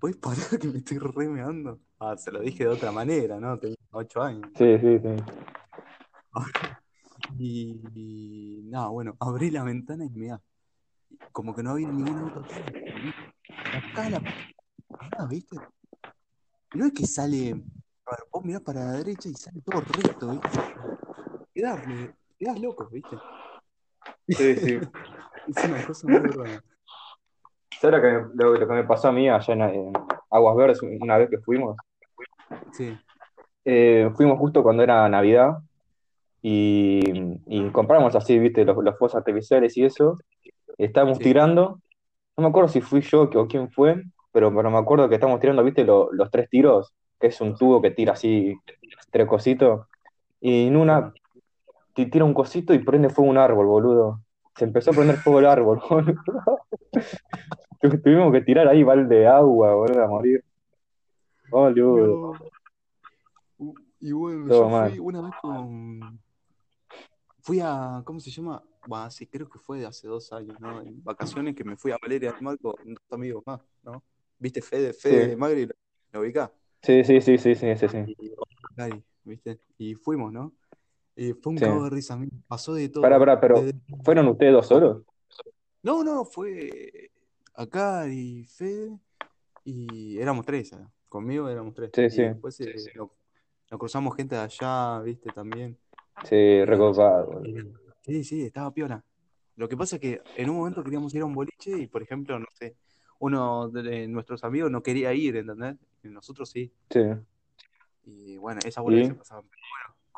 ¿puedes 0.00 0.16
parar 0.16 0.58
que 0.60 0.68
me 0.68 0.78
estoy 0.78 0.98
remeando? 0.98 1.80
Ah, 1.98 2.16
se 2.16 2.30
lo 2.30 2.40
dije 2.40 2.64
de 2.64 2.70
otra 2.70 2.92
manera, 2.92 3.38
¿no? 3.40 3.58
Tenía 3.58 3.76
8 3.90 4.22
años. 4.22 4.50
Sí, 4.56 4.78
sí, 4.78 4.98
sí. 4.98 5.16
Y, 7.38 7.80
y 7.94 8.62
nada, 8.70 8.88
bueno, 8.88 9.16
abrí 9.20 9.50
la 9.50 9.62
ventana 9.62 10.04
y 10.04 10.08
mirá, 10.10 10.40
como 11.32 11.54
que 11.54 11.62
no 11.62 11.70
había 11.70 11.86
ningún 11.88 12.18
auto 12.18 12.40
atrás. 12.40 12.60
Acá 13.72 14.08
la 14.08 14.22
ah, 15.18 15.26
¿viste? 15.28 15.56
No 16.74 16.86
es 16.86 16.92
que 16.92 17.06
sale, 17.06 17.50
a 17.50 18.10
ver, 18.10 18.20
vos 18.32 18.44
mirás 18.44 18.62
para 18.62 18.84
la 18.84 18.92
derecha 18.92 19.28
y 19.28 19.34
sale 19.34 19.60
todo 19.60 19.80
recto, 19.80 20.30
¿viste? 20.30 20.48
Quedás, 21.54 21.86
me- 21.86 22.14
quedás 22.38 22.60
loco, 22.60 22.88
¿viste? 22.88 23.16
Sí, 24.28 24.54
sí. 24.56 24.78
Es 25.48 25.64
una 25.64 25.86
cosa 25.86 26.06
muy 26.08 26.18
rara. 26.30 26.62
¿Sabes 27.80 27.96
lo 27.96 28.02
que, 28.02 28.08
me, 28.12 28.34
lo, 28.34 28.54
lo 28.54 28.66
que 28.68 28.74
me 28.74 28.84
pasó 28.84 29.08
a 29.08 29.12
mí 29.12 29.28
allá 29.28 29.54
en, 29.54 29.62
en 29.62 29.92
Aguas 30.30 30.56
Verdes 30.56 30.82
una 30.82 31.16
vez 31.18 31.30
que 31.30 31.38
fuimos? 31.38 31.76
Sí, 32.72 32.96
Eh, 33.64 34.10
fuimos 34.16 34.38
justo 34.38 34.62
cuando 34.62 34.82
era 34.82 35.08
Navidad 35.08 35.58
y, 36.42 37.00
y 37.46 37.70
compramos 37.70 38.14
así, 38.16 38.38
viste, 38.38 38.64
los, 38.64 38.76
los 38.82 38.96
fuegos 38.98 39.14
artificiales 39.14 39.76
y 39.76 39.84
eso. 39.84 40.18
Estábamos 40.76 41.18
Sí. 41.18 41.24
tirando, 41.24 41.80
no 42.36 42.42
me 42.42 42.48
acuerdo 42.48 42.68
si 42.68 42.80
fui 42.80 43.00
yo 43.00 43.22
o 43.22 43.46
quién 43.48 43.70
fue, 43.70 44.02
pero, 44.32 44.54
pero 44.54 44.70
me 44.70 44.78
acuerdo 44.78 45.08
que 45.08 45.16
estábamos 45.16 45.40
tirando, 45.40 45.62
viste, 45.64 45.84
lo- 45.84 46.12
los 46.12 46.30
tres 46.30 46.48
tiros, 46.50 46.92
que 47.20 47.28
es 47.28 47.40
un 47.40 47.56
tubo 47.56 47.80
que 47.82 47.90
tira 47.90 48.12
así 48.12 48.54
tres 49.10 49.26
cositos. 49.26 49.86
Y 50.40 50.68
en 50.68 50.76
una 50.76 51.12
ti- 51.94 52.06
tira 52.06 52.24
un 52.24 52.34
cosito 52.34 52.72
y 52.74 52.78
prende 52.78 53.10
fuego 53.10 53.30
un 53.30 53.38
árbol, 53.38 53.66
boludo. 53.66 54.20
Se 54.58 54.64
empezó 54.64 54.90
a 54.90 54.94
prender 54.94 55.16
fuego 55.18 55.38
el 55.38 55.46
árbol, 55.46 55.80
boludo. 55.88 56.60
Tu- 57.80 58.00
Tuvimos 58.02 58.32
que 58.32 58.40
tirar 58.40 58.66
ahí 58.68 58.82
balde 58.82 59.16
de 59.16 59.26
agua, 59.26 59.74
boludo, 59.74 60.02
a 60.02 60.08
morir. 60.08 60.44
Boludo. 61.48 62.32
No. 63.58 63.74
Y 64.00 64.12
bueno, 64.12 64.46
Todo 64.48 64.64
yo 64.64 64.68
mal. 64.68 64.90
fui 64.90 64.98
una 64.98 65.20
vez 65.22 65.32
con. 65.40 66.20
Fui 67.40 67.60
a. 67.62 68.02
¿Cómo 68.04 68.20
se 68.20 68.30
llama? 68.30 68.62
Bah, 68.86 69.10
sí, 69.10 69.26
creo 69.26 69.48
que 69.48 69.58
fue 69.58 69.78
de 69.78 69.86
hace 69.86 70.08
dos 70.08 70.32
años, 70.32 70.58
¿no? 70.60 70.80
En 70.80 71.02
vacaciones 71.04 71.54
que 71.54 71.64
me 71.64 71.76
fui 71.76 71.92
a 71.92 71.98
Valeria 72.00 72.32
del 72.32 72.42
Mar 72.42 72.58
con 72.60 72.74
dos 72.84 73.02
amigos 73.12 73.42
más, 73.46 73.60
¿no? 73.82 74.02
¿Viste? 74.38 74.62
Fede, 74.62 74.92
Fede 74.92 75.30
Sí. 75.30 75.36
Magri, 75.36 75.68
¿lo, 76.12 76.20
ubicás? 76.20 76.50
Sí, 76.82 77.02
sí, 77.04 77.20
sí, 77.20 77.38
sí, 77.38 77.54
sí, 77.54 77.76
sí, 77.76 77.88
sí. 77.88 77.98
Y 78.18 78.32
Gary, 78.76 79.02
¿viste? 79.24 79.60
Y 79.78 79.94
fuimos, 79.94 80.32
¿no? 80.32 80.52
Y 81.20 81.32
fue 81.32 81.50
un 81.52 81.58
Sí. 81.58 81.64
cago 81.64 81.82
de 81.82 81.90
risa, 81.90 82.16
mí 82.16 82.28
pasó 82.46 82.74
de 82.74 82.88
todo. 82.88 83.02
Pará, 83.02 83.18
pará, 83.18 83.40
pero 83.40 83.60
Desde- 83.60 83.80
¿fueron 84.04 84.28
ustedes 84.28 84.52
dos 84.52 84.68
solos? 84.68 85.02
No, 85.82 86.04
no, 86.04 86.24
fue 86.24 87.10
acá 87.54 88.06
y 88.08 88.44
Fede 88.44 88.96
y 89.64 90.16
éramos 90.18 90.46
tres, 90.46 90.72
¿eh? 90.74 90.86
conmigo 91.08 91.48
éramos 91.48 91.74
tres. 91.74 91.90
Sí, 91.92 92.02
Y 92.02 92.10
sí. 92.10 92.22
después 92.22 92.60
eh, 92.60 92.72
nos, 92.94 93.08
nos 93.68 93.80
cruzamos 93.80 94.14
gente 94.14 94.36
de 94.36 94.42
allá, 94.42 95.00
¿viste? 95.00 95.30
También. 95.32 95.76
Sí, 96.24 96.64
recopado, 96.64 97.42
Sí, 98.02 98.22
sí, 98.22 98.42
estaba 98.44 98.72
piola. 98.72 99.04
Lo 99.56 99.68
que 99.68 99.76
pasa 99.76 99.96
es 99.96 100.00
que 100.02 100.22
en 100.36 100.50
un 100.50 100.56
momento 100.58 100.84
queríamos 100.84 101.12
ir 101.16 101.22
a 101.22 101.24
un 101.24 101.34
boliche 101.34 101.76
y, 101.76 101.88
por 101.88 102.00
ejemplo, 102.00 102.38
no 102.38 102.46
sé, 102.54 102.76
uno 103.18 103.68
de 103.70 104.06
nuestros 104.06 104.44
amigos 104.44 104.70
no 104.70 104.84
quería 104.84 105.12
ir, 105.14 105.34
¿entendés? 105.36 105.76
Y 106.04 106.08
nosotros 106.08 106.48
sí. 106.48 106.72
Sí. 106.90 107.00
Y 108.04 108.36
bueno, 108.36 108.60
esa 108.64 108.80
bola 108.82 108.98
¿Y? 108.98 109.06
se 109.06 109.14
pasaba. 109.14 109.42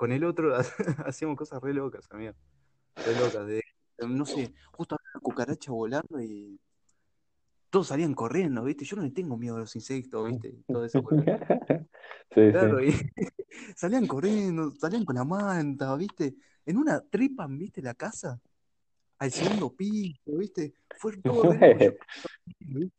Con 0.01 0.13
el 0.13 0.25
otro 0.25 0.57
hacíamos 1.05 1.37
cosas 1.37 1.61
re 1.61 1.75
locas, 1.75 2.09
amigo. 2.11 2.33
Re 2.97 3.15
locas. 3.21 3.47
De, 3.47 3.63
no 4.09 4.25
sé, 4.25 4.55
justo 4.73 4.95
había 4.95 5.11
una 5.13 5.21
cucaracha 5.21 5.73
volando 5.73 6.23
y 6.23 6.59
todos 7.69 7.89
salían 7.89 8.15
corriendo, 8.15 8.65
¿viste? 8.65 8.87
Yo 8.87 8.97
no 8.97 9.03
le 9.03 9.11
tengo 9.11 9.37
miedo 9.37 9.57
a 9.57 9.59
los 9.59 9.77
insectos, 9.77 10.27
¿viste? 10.27 10.55
Todo 10.67 10.87
eso. 10.87 11.03
Sí, 12.33 12.51
Claro, 12.51 12.79
sí. 12.79 12.87
y 13.17 13.25
salían 13.77 14.07
corriendo, 14.07 14.71
salían 14.77 15.05
con 15.05 15.17
la 15.17 15.25
manta, 15.25 15.95
¿viste? 15.97 16.35
En 16.65 16.79
una 16.79 17.03
tripan, 17.03 17.59
¿viste? 17.59 17.83
La 17.83 17.93
casa, 17.93 18.41
al 19.19 19.31
segundo 19.31 19.75
piso, 19.77 20.23
¿viste? 20.25 20.73
Fue 20.97 21.15
todo. 21.19 21.55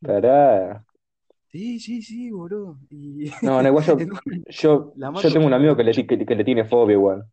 Pará. 0.00 0.84
Sí, 1.52 1.78
sí, 1.78 2.02
sí, 2.02 2.30
boludo. 2.30 2.78
Y 2.90 3.30
No, 3.42 3.62
no, 3.62 3.68
igual 3.68 3.84
yo, 3.86 3.96
yo, 4.48 4.94
yo 4.96 5.32
tengo 5.32 5.46
un 5.46 5.52
amigo 5.52 5.76
que 5.76 5.84
le, 5.84 5.92
que, 5.92 6.24
que 6.24 6.34
le 6.34 6.44
tiene 6.44 6.64
fobia 6.64 6.94
igual. 6.94 7.24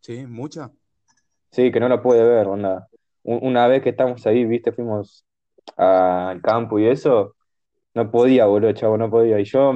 Sí, 0.00 0.24
mucha. 0.26 0.70
Sí, 1.50 1.72
que 1.72 1.80
no 1.80 1.88
la 1.88 2.00
puede 2.00 2.22
ver, 2.22 2.46
onda. 2.46 2.88
Un- 3.24 3.40
Una 3.42 3.66
vez 3.66 3.82
que 3.82 3.90
estamos 3.90 4.24
ahí, 4.26 4.44
viste, 4.44 4.72
fuimos 4.72 5.24
al 5.76 6.40
campo 6.40 6.78
y 6.78 6.86
eso, 6.86 7.34
no 7.94 8.10
podía, 8.10 8.46
boludo, 8.46 8.72
chavo, 8.72 8.96
no 8.96 9.10
podía. 9.10 9.40
Y 9.40 9.44
yo 9.44 9.72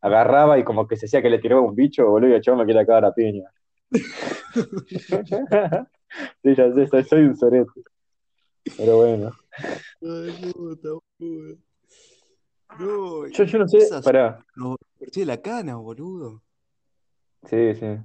agarraba 0.00 0.58
y 0.58 0.64
como 0.64 0.86
que 0.86 0.96
se 0.96 1.06
hacía 1.06 1.22
que 1.22 1.30
le 1.30 1.40
tiraba 1.40 1.62
un 1.62 1.74
bicho, 1.74 2.06
boludo, 2.06 2.30
y 2.30 2.34
el 2.34 2.42
chavo 2.42 2.58
me 2.58 2.66
quería 2.66 2.86
cagar 2.86 3.06
a 3.06 3.12
piña. 3.12 3.50
Sí, 6.42 6.54
ya 6.54 6.70
sé, 6.74 7.04
soy, 7.04 7.22
un 7.22 7.36
sorete. 7.36 7.70
Pero 8.76 8.98
bueno. 8.98 9.30
Ay, 10.02 10.52
puta, 10.52 10.88
boludo. 11.18 11.56
Yo, 12.78 13.26
yo 13.26 13.58
no 13.58 13.68
sé, 13.68 13.78
pará. 14.02 14.44
los 14.54 14.76
corté 14.98 15.20
de 15.20 15.26
la 15.26 15.40
cana, 15.40 15.76
boludo. 15.76 16.42
Sí, 17.44 17.74
sí. 17.74 17.98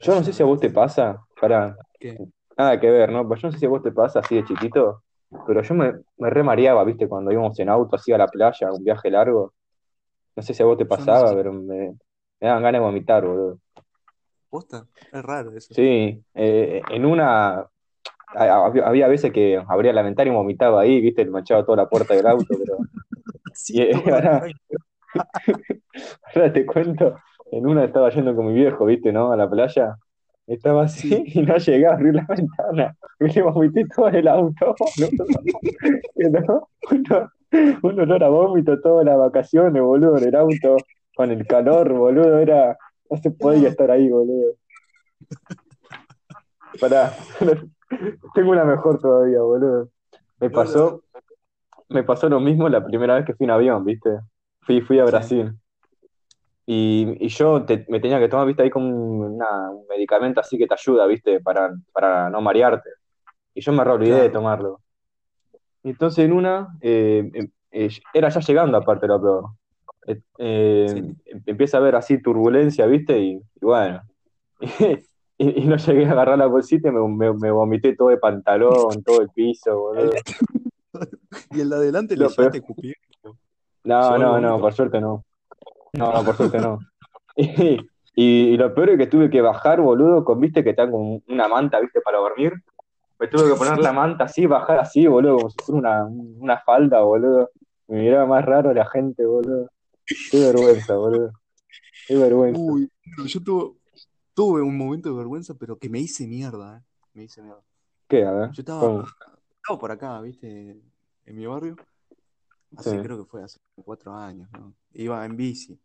Yo 0.00 0.14
no 0.14 0.24
sé 0.24 0.32
si 0.32 0.42
a 0.42 0.46
vos 0.46 0.58
te 0.60 0.70
pasa, 0.70 1.22
pará, 1.40 1.76
¿Qué? 1.98 2.16
nada 2.56 2.80
que 2.80 2.90
ver, 2.90 3.12
¿no? 3.12 3.26
Pues 3.26 3.40
yo 3.42 3.48
no 3.48 3.52
sé 3.52 3.58
si 3.58 3.66
a 3.66 3.68
vos 3.68 3.82
te 3.82 3.92
pasa 3.92 4.20
así 4.20 4.36
de 4.36 4.44
chiquito, 4.44 5.02
pero 5.46 5.62
yo 5.62 5.74
me, 5.74 5.92
me 6.16 6.30
re 6.30 6.42
mareaba, 6.42 6.84
viste, 6.84 7.08
cuando 7.08 7.30
íbamos 7.30 7.58
en 7.58 7.68
auto 7.68 7.96
así 7.96 8.12
a 8.12 8.18
la 8.18 8.26
playa, 8.28 8.72
un 8.72 8.82
viaje 8.82 9.10
largo. 9.10 9.52
No 10.36 10.42
sé 10.42 10.54
si 10.54 10.62
a 10.62 10.66
vos 10.66 10.78
te 10.78 10.84
Yo 10.84 10.88
no 10.88 10.96
sé 10.96 11.04
pasaba, 11.04 11.34
pero 11.34 11.52
me, 11.52 11.88
me 12.40 12.48
daban 12.48 12.62
ganas 12.62 12.80
de 12.80 12.86
vomitar, 12.86 13.26
boludo. 13.26 13.58
posta. 14.48 14.86
Es 15.12 15.22
raro 15.22 15.52
eso. 15.56 15.74
Sí, 15.74 16.22
eh, 16.34 16.82
en 16.90 17.04
una, 17.04 17.66
había 18.34 19.08
veces 19.08 19.32
que 19.32 19.62
abría 19.68 19.92
la 19.92 20.02
ventana 20.02 20.30
y 20.30 20.34
vomitaba 20.34 20.80
ahí, 20.82 21.00
viste, 21.00 21.24
le 21.24 21.30
manchaba 21.30 21.64
toda 21.64 21.76
la 21.76 21.88
puerta 21.88 22.14
del 22.14 22.26
auto, 22.26 22.46
pero 22.58 22.78
Sí, 23.62 23.90
ahora, 24.04 24.42
te 26.52 26.66
cuento, 26.66 27.16
en 27.52 27.66
una 27.66 27.84
estaba 27.84 28.10
yendo 28.10 28.34
con 28.34 28.46
mi 28.46 28.54
viejo, 28.54 28.84
viste, 28.86 29.12
¿no? 29.12 29.32
A 29.32 29.36
la 29.36 29.48
playa, 29.50 29.96
estaba 30.46 30.84
así 30.84 31.08
Sí. 31.08 31.24
y 31.34 31.42
no 31.42 31.56
llegaba 31.56 31.94
a 31.94 31.96
abrir 31.98 32.14
la 32.14 32.26
ventana, 32.28 32.96
y 33.20 33.24
le 33.28 33.42
vomité 33.42 33.84
todo 33.94 34.08
en 34.08 34.14
el 34.16 34.28
auto. 34.28 34.76
Quedó 36.16 36.68
uno- 36.90 37.30
un 37.82 38.00
olor 38.00 38.24
a 38.24 38.28
vómito 38.28 38.80
todas 38.80 39.04
las 39.04 39.18
vacaciones, 39.18 39.82
boludo, 39.82 40.18
en 40.18 40.24
el 40.24 40.36
auto, 40.36 40.86
con 41.14 41.30
el 41.30 41.46
calor, 41.46 41.92
boludo, 41.92 42.38
era, 42.38 42.78
no 43.10 43.16
se 43.18 43.30
podía 43.30 43.68
No, 43.68 43.70
estar 43.70 43.90
ahí, 43.90 44.08
boludo. 44.08 44.54
Pará, 46.80 47.14
tengo 48.34 48.50
una 48.52 48.64
mejor 48.64 48.98
todavía, 49.00 49.40
boludo. 49.40 49.88
Me 50.40 50.50
no, 50.50 50.64
no, 50.64 50.72
pasó, 50.72 51.02
me 51.90 52.02
pasó 52.02 52.28
lo 52.28 52.40
mismo 52.40 52.68
la 52.68 52.84
primera 52.84 53.16
vez 53.16 53.24
que 53.26 53.34
fui 53.34 53.44
en 53.44 53.50
avión, 53.50 53.84
¿viste? 53.84 54.10
Fui, 54.62 54.80
fui 54.80 54.98
a 54.98 55.04
sí. 55.04 55.10
Brasil. 55.10 55.52
Y, 56.66 57.16
y 57.18 57.28
yo 57.28 57.64
te- 57.64 57.84
me 57.88 58.00
tenía 58.00 58.18
que 58.20 58.28
tomar, 58.28 58.46
¿viste? 58.46 58.62
Ahí 58.62 58.70
como 58.70 58.86
un, 58.88 59.34
una- 59.34 59.70
un 59.70 59.86
medicamento 59.88 60.40
así 60.40 60.56
que 60.56 60.66
te 60.66 60.74
ayuda, 60.74 61.06
¿viste? 61.06 61.40
Para, 61.40 61.74
para 61.92 62.30
no 62.30 62.40
marearte. 62.40 62.88
Y 63.54 63.60
yo 63.60 63.72
me 63.72 63.82
olvidé 63.82 64.12
de 64.12 64.18
Claro. 64.20 64.32
tomarlo. 64.32 64.80
Y 65.82 65.90
entonces 65.90 66.24
en 66.24 66.32
una, 66.32 66.68
eh, 66.80 67.28
em- 67.34 67.50
eh, 67.72 67.88
era 68.14 68.28
ya 68.28 68.40
llegando 68.40 68.76
aparte 68.76 69.06
lo 69.06 69.20
peor. 69.20 69.44
Eh, 70.06 70.20
eh, 70.38 70.92
Sí. 70.94 70.98
em- 71.26 71.42
empieza 71.46 71.78
a 71.78 71.80
haber 71.80 71.96
así 71.96 72.22
turbulencia, 72.22 72.86
¿viste? 72.86 73.18
Y, 73.18 73.32
y 73.36 73.60
bueno. 73.60 74.02
Y, 75.42 75.62
y 75.62 75.64
no 75.66 75.76
llegué 75.78 76.04
a 76.04 76.12
agarrar 76.12 76.36
la 76.36 76.44
bolsita 76.44 76.90
y 76.90 76.92
me, 76.92 77.00
me, 77.08 77.32
me 77.32 77.50
vomité 77.50 77.96
todo 77.96 78.08
de 78.10 78.18
pantalón, 78.18 79.02
todo 79.02 79.22
el 79.22 79.30
piso, 79.30 79.74
boludo. 79.74 80.12
Y 81.52 81.60
el 81.60 81.70
de 81.70 81.76
adelante 81.76 82.16
le 82.16 82.26
peor. 82.26 82.36
llevaste 82.36 82.58
a 82.58 82.60
escupir. 82.60 82.94
No, 83.84 84.18
no, 84.18 84.40
no, 84.40 84.60
por 84.60 84.72
suerte 84.72 85.00
no. 85.00 85.24
No, 85.92 86.24
por 86.24 86.36
suerte 86.36 86.58
no. 86.58 86.78
Y, 87.36 87.76
y, 88.14 88.54
y 88.54 88.56
lo 88.56 88.74
peor 88.74 88.90
es 88.90 88.98
que 88.98 89.06
tuve 89.06 89.30
que 89.30 89.40
bajar, 89.40 89.80
boludo, 89.80 90.24
con, 90.24 90.40
viste, 90.40 90.62
que 90.62 90.70
está 90.70 90.90
con 90.90 91.22
una 91.28 91.48
manta, 91.48 91.80
viste, 91.80 92.00
para 92.00 92.18
dormir. 92.18 92.52
Me 93.18 93.28
tuve 93.28 93.50
que 93.52 93.56
poner 93.58 93.78
la 93.78 93.92
manta 93.92 94.24
así, 94.24 94.46
bajar 94.46 94.78
así, 94.78 95.06
boludo, 95.06 95.36
como 95.36 95.50
si 95.50 95.56
fuera 95.64 95.78
una, 95.78 96.04
una 96.06 96.58
falda, 96.58 97.00
boludo. 97.00 97.50
Me 97.86 98.00
miraba 98.00 98.26
más 98.26 98.44
raro 98.44 98.72
la 98.72 98.86
gente, 98.86 99.24
boludo. 99.24 99.70
Qué 100.30 100.38
vergüenza, 100.40 100.94
boludo. 100.96 101.32
Qué 102.06 102.16
vergüenza. 102.16 102.60
Uy, 102.60 102.90
yo 103.26 103.42
tuve, 103.42 103.78
tuve 104.34 104.62
un 104.62 104.76
momento 104.76 105.08
de 105.10 105.16
vergüenza, 105.16 105.54
pero 105.54 105.78
que 105.78 105.88
me 105.88 105.98
hice 106.00 106.26
mierda, 106.26 106.78
¿eh? 106.78 106.82
Me 107.14 107.24
hice 107.24 107.42
mierda. 107.42 107.62
¿Qué? 108.08 108.24
A 108.24 108.32
ver. 108.32 108.50
Yo 108.52 108.60
estaba, 108.62 108.80
¿Cómo? 108.80 109.04
Estaba 109.62 109.78
por 109.78 109.90
acá, 109.92 110.20
¿viste? 110.20 110.80
En 111.26 111.36
mi 111.36 111.46
barrio. 111.46 111.76
Hace, 112.76 112.90
Sí. 112.92 112.98
creo 113.02 113.18
que 113.18 113.24
fue 113.30 113.42
hace 113.42 113.58
cuatro 113.84 114.14
años, 114.14 114.48
¿no? 114.52 114.74
Iba 114.92 115.24
en 115.24 115.36
bici. 115.36 115.78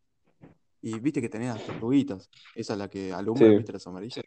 Y 0.81 0.99
viste 0.99 1.19
que 1.21 1.29
tenía 1.29 1.53
las 1.53 1.65
tortuguitas. 1.65 2.29
Esa 2.55 2.73
es 2.73 2.79
la 2.79 2.89
que 2.89 3.11
alumbra, 3.11 3.47
Sí. 3.47 3.55
¿viste? 3.55 3.73
Las 3.73 3.87
amarillas. 3.87 4.25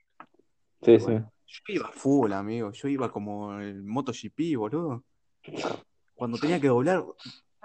Sí, 0.83 0.99
sí. 1.01 1.07
yo 1.11 1.75
iba 1.75 1.89
full, 1.93 2.33
amigo. 2.33 2.73
Yo 2.73 2.89
iba 2.89 3.11
como 3.11 3.55
el 3.59 3.83
MotoGP, 3.85 4.57
boludo. 4.57 5.03
Cuando 6.15 6.37
tenía 6.39 6.61
que 6.61 6.69
doblar, 6.69 7.05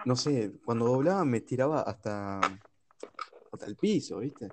no 0.06 0.16
sé, 0.16 0.54
cuando 0.64 0.86
doblaba 0.86 1.26
me 1.26 1.42
tiraba 1.42 1.82
hasta, 1.82 2.40
hasta 3.52 3.66
el 3.66 3.76
piso, 3.76 4.20
¿viste? 4.20 4.50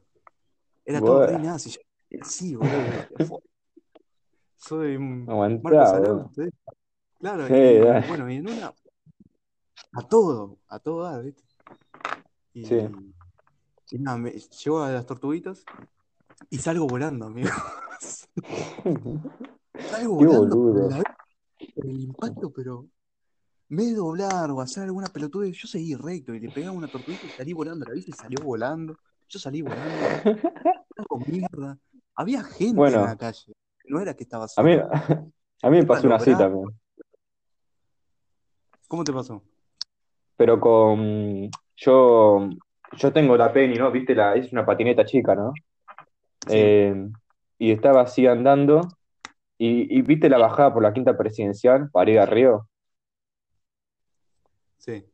Era 0.85 1.01
todo 1.01 1.27
re 1.27 1.39
nazi. 1.39 1.71
Yo 1.71 1.81
decía, 2.09 2.25
sí, 2.25 2.55
boludo. 2.57 2.77
decía, 2.79 3.27
"Fu- 3.27 3.43
Soy 4.57 4.97
un 4.97 5.25
Marcos 5.25 5.33
Aguantá, 5.33 5.93
boludo. 5.93 6.13
Alonso, 6.13 6.43
¿eh? 6.43 6.51
Claro, 7.21 7.47
Sí, 7.47 7.55
y 7.55 8.09
bueno, 8.09 8.31
y 8.31 8.37
en 8.37 8.49
una, 8.49 8.75
a 9.93 10.09
todo, 10.09 10.57
a 10.69 10.79
todo 10.79 11.03
dar, 11.03 11.23
¿viste? 11.23 11.43
Y, 12.55 12.65
Sí. 12.65 12.89
y 13.91 13.99
nada, 13.99 14.17
me, 14.17 14.31
llego 14.33 14.83
a 14.83 14.91
las 14.91 15.05
tortuguitas 15.05 15.63
y 16.49 16.57
salgo 16.59 16.87
volando, 16.87 17.27
amigo. 17.27 17.51
Salgo 19.91 20.19
Qué 20.19 20.27
volando 20.27 20.57
boludo. 20.57 20.89
la- 20.91 21.03
el 21.77 22.01
impacto, 22.01 22.51
pero 22.51 22.87
vez 23.69 23.89
de 23.91 23.95
doblar 23.97 24.51
o 24.51 24.61
hacer 24.63 24.85
alguna 24.85 25.07
pelotudez, 25.09 25.55
yo 25.57 25.69
seguí 25.69 25.95
recto 25.95 26.35
y 26.35 26.41
le 26.41 26.49
pegaba 26.51 26.73
una 26.77 26.89
tortuguita 26.89 27.27
y 27.27 27.31
salí 27.31 27.53
volando. 27.53 27.85
La 27.85 27.93
bici 27.93 28.13
salió 28.13 28.43
volando, 28.43 28.99
yo 29.29 29.39
salí 29.39 29.61
volando, 29.61 29.93
mierda. 31.27 31.79
Había 32.15 32.43
gente 32.45 32.83
en 32.87 32.93
la 32.93 33.17
calle, 33.17 33.53
no 33.89 34.01
era 34.01 34.15
que 34.15 34.25
estaba 34.25 34.47
a 34.57 34.63
mí, 34.63 34.75
solo. 34.75 34.91
a 35.63 35.71
mí 35.71 35.79
me 35.79 35.87
pasó 35.87 36.07
una 36.07 36.17
lograr. 36.19 36.39
también. 36.39 36.80
¿Cómo 38.91 39.05
te 39.05 39.13
pasó? 39.13 39.43
Pero 40.37 40.61
con. 40.61 41.51
Yo, 41.77 42.49
yo 42.97 43.13
tengo 43.13 43.37
la 43.37 43.53
Penny, 43.53 43.77
¿no? 43.77 43.91
Viste, 43.91 44.15
la, 44.15 44.35
es 44.35 44.53
una 44.53 44.67
patineta 44.67 45.05
chica, 45.05 45.35
¿no? 45.35 45.53
Sí, 46.47 46.63
Eh, 46.63 46.95
y 47.59 47.73
estaba 47.73 48.03
así 48.03 48.27
andando. 48.27 48.83
Y, 49.59 49.99
y 49.99 50.03
viste 50.03 50.29
la 50.31 50.39
bajada 50.39 50.75
por 50.75 50.83
la 50.83 50.93
quinta 50.95 51.17
presidencial 51.19 51.91
para 51.91 52.11
ir 52.11 52.21
a 52.21 52.27
Río. 52.27 52.69
sí. 54.79 55.05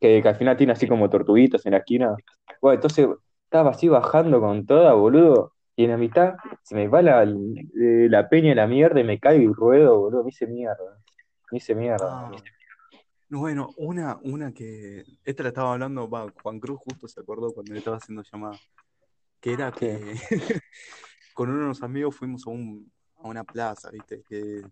Que, 0.00 0.22
que 0.22 0.28
al 0.28 0.36
final 0.36 0.56
tiene 0.56 0.72
así 0.72 0.86
como 0.88 1.08
tortuguitos 1.10 1.64
en 1.66 1.72
la 1.72 1.78
esquina. 1.78 2.16
Bueno, 2.60 2.74
entonces 2.76 3.08
estaba 3.44 3.70
así 3.70 3.88
bajando 3.88 4.40
con 4.40 4.66
toda, 4.66 4.92
boludo. 4.94 5.52
Y 5.76 5.84
en 5.84 5.90
la 5.90 5.96
mitad 5.96 6.34
se 6.62 6.74
me 6.76 6.88
va 6.88 7.02
la, 7.02 7.26
la 7.26 8.28
peña 8.28 8.52
y 8.52 8.54
la 8.54 8.66
mierda 8.66 9.00
y 9.00 9.04
me 9.04 9.18
caigo 9.18 9.50
y 9.50 9.54
ruedo, 9.54 9.98
boludo. 10.00 10.24
Me 10.24 10.30
hice 10.30 10.46
mierda. 10.46 10.98
Me 11.50 11.58
hice 11.58 11.74
mierda, 11.74 12.14
Ah, 12.14 12.28
boludo. 12.28 12.42
no, 12.42 12.53
bueno, 13.38 13.70
una, 13.76 14.18
una 14.22 14.52
que. 14.52 15.04
Esta 15.24 15.42
la 15.42 15.48
estaba 15.50 15.72
hablando, 15.72 16.08
va, 16.08 16.26
Juan 16.42 16.60
Cruz 16.60 16.78
justo 16.80 17.08
se 17.08 17.20
acordó 17.20 17.52
cuando 17.52 17.72
le 17.72 17.78
estaba 17.78 17.96
haciendo 17.96 18.22
llamada. 18.22 18.58
Que 19.40 19.52
era 19.52 19.72
que 19.72 20.14
con 21.34 21.50
unos 21.50 21.82
amigos 21.82 22.16
fuimos 22.16 22.46
a, 22.46 22.50
un, 22.50 22.90
a 23.16 23.28
una 23.28 23.44
plaza, 23.44 23.90
¿viste? 23.90 24.22
Que 24.22 24.62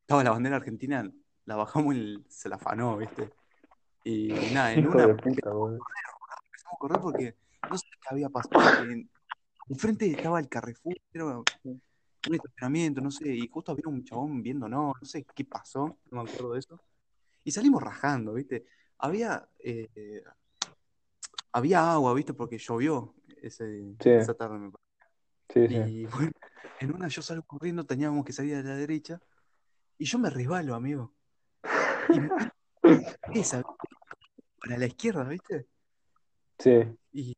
estaba 0.00 0.22
la 0.24 0.30
bandera 0.30 0.56
argentina, 0.56 1.10
la 1.44 1.56
bajamos 1.56 1.94
y 1.94 2.24
se 2.28 2.48
la 2.48 2.56
afanó, 2.56 2.96
¿viste? 2.96 3.32
Y 4.04 4.28
nada, 4.52 4.72
en 4.72 4.80
Hijo 4.84 4.92
una 4.92 5.06
de 5.06 5.10
empezamos 5.12 5.80
a 6.72 6.76
correr 6.78 7.00
porque 7.00 7.34
no 7.68 7.76
sé 7.76 7.86
qué 8.00 8.08
había 8.10 8.28
pasado. 8.28 8.84
en- 8.84 9.10
Enfrente 9.68 10.08
estaba 10.08 10.38
el 10.38 10.48
Carrefour, 10.48 10.94
era 11.12 11.38
un 11.64 11.80
estacionamiento, 12.34 13.00
no 13.00 13.10
sé, 13.10 13.28
y 13.34 13.48
justo 13.48 13.72
había 13.72 13.88
un 13.88 14.04
chabón 14.04 14.40
viéndonos, 14.40 14.94
no 15.00 15.06
sé 15.06 15.24
qué 15.34 15.44
pasó, 15.44 15.98
no 16.10 16.22
me 16.22 16.30
acuerdo 16.30 16.52
de 16.52 16.60
eso. 16.60 16.80
Y 17.46 17.52
salimos 17.52 17.80
rajando, 17.80 18.32
¿viste? 18.32 18.66
Había, 18.98 19.48
eh, 19.60 20.24
había 21.52 21.92
agua, 21.92 22.12
¿viste? 22.12 22.34
Porque 22.34 22.58
llovió 22.58 23.14
ese, 23.40 23.94
Sí, 24.00 24.10
esa 24.10 24.34
tarde, 24.34 24.58
me 24.58 24.72
parece. 24.72 24.88
sí, 25.48 25.68
sí. 25.68 25.90
Y 25.90 26.06
bueno, 26.06 26.32
en 26.80 26.92
una 26.92 27.06
yo 27.06 27.22
salgo 27.22 27.44
corriendo, 27.44 27.84
teníamos 27.84 28.24
que 28.24 28.32
salir 28.32 28.56
a 28.56 28.62
la 28.64 28.74
derecha, 28.74 29.20
y 29.96 30.06
yo 30.06 30.18
me 30.18 30.28
resbalo, 30.28 30.74
amigo. 30.74 31.14
Y 32.08 32.82
esa, 33.38 33.62
para 34.58 34.76
la 34.78 34.86
izquierda, 34.86 35.22
¿viste? 35.28 35.68
Sí. 36.58 36.98
Y 37.12 37.36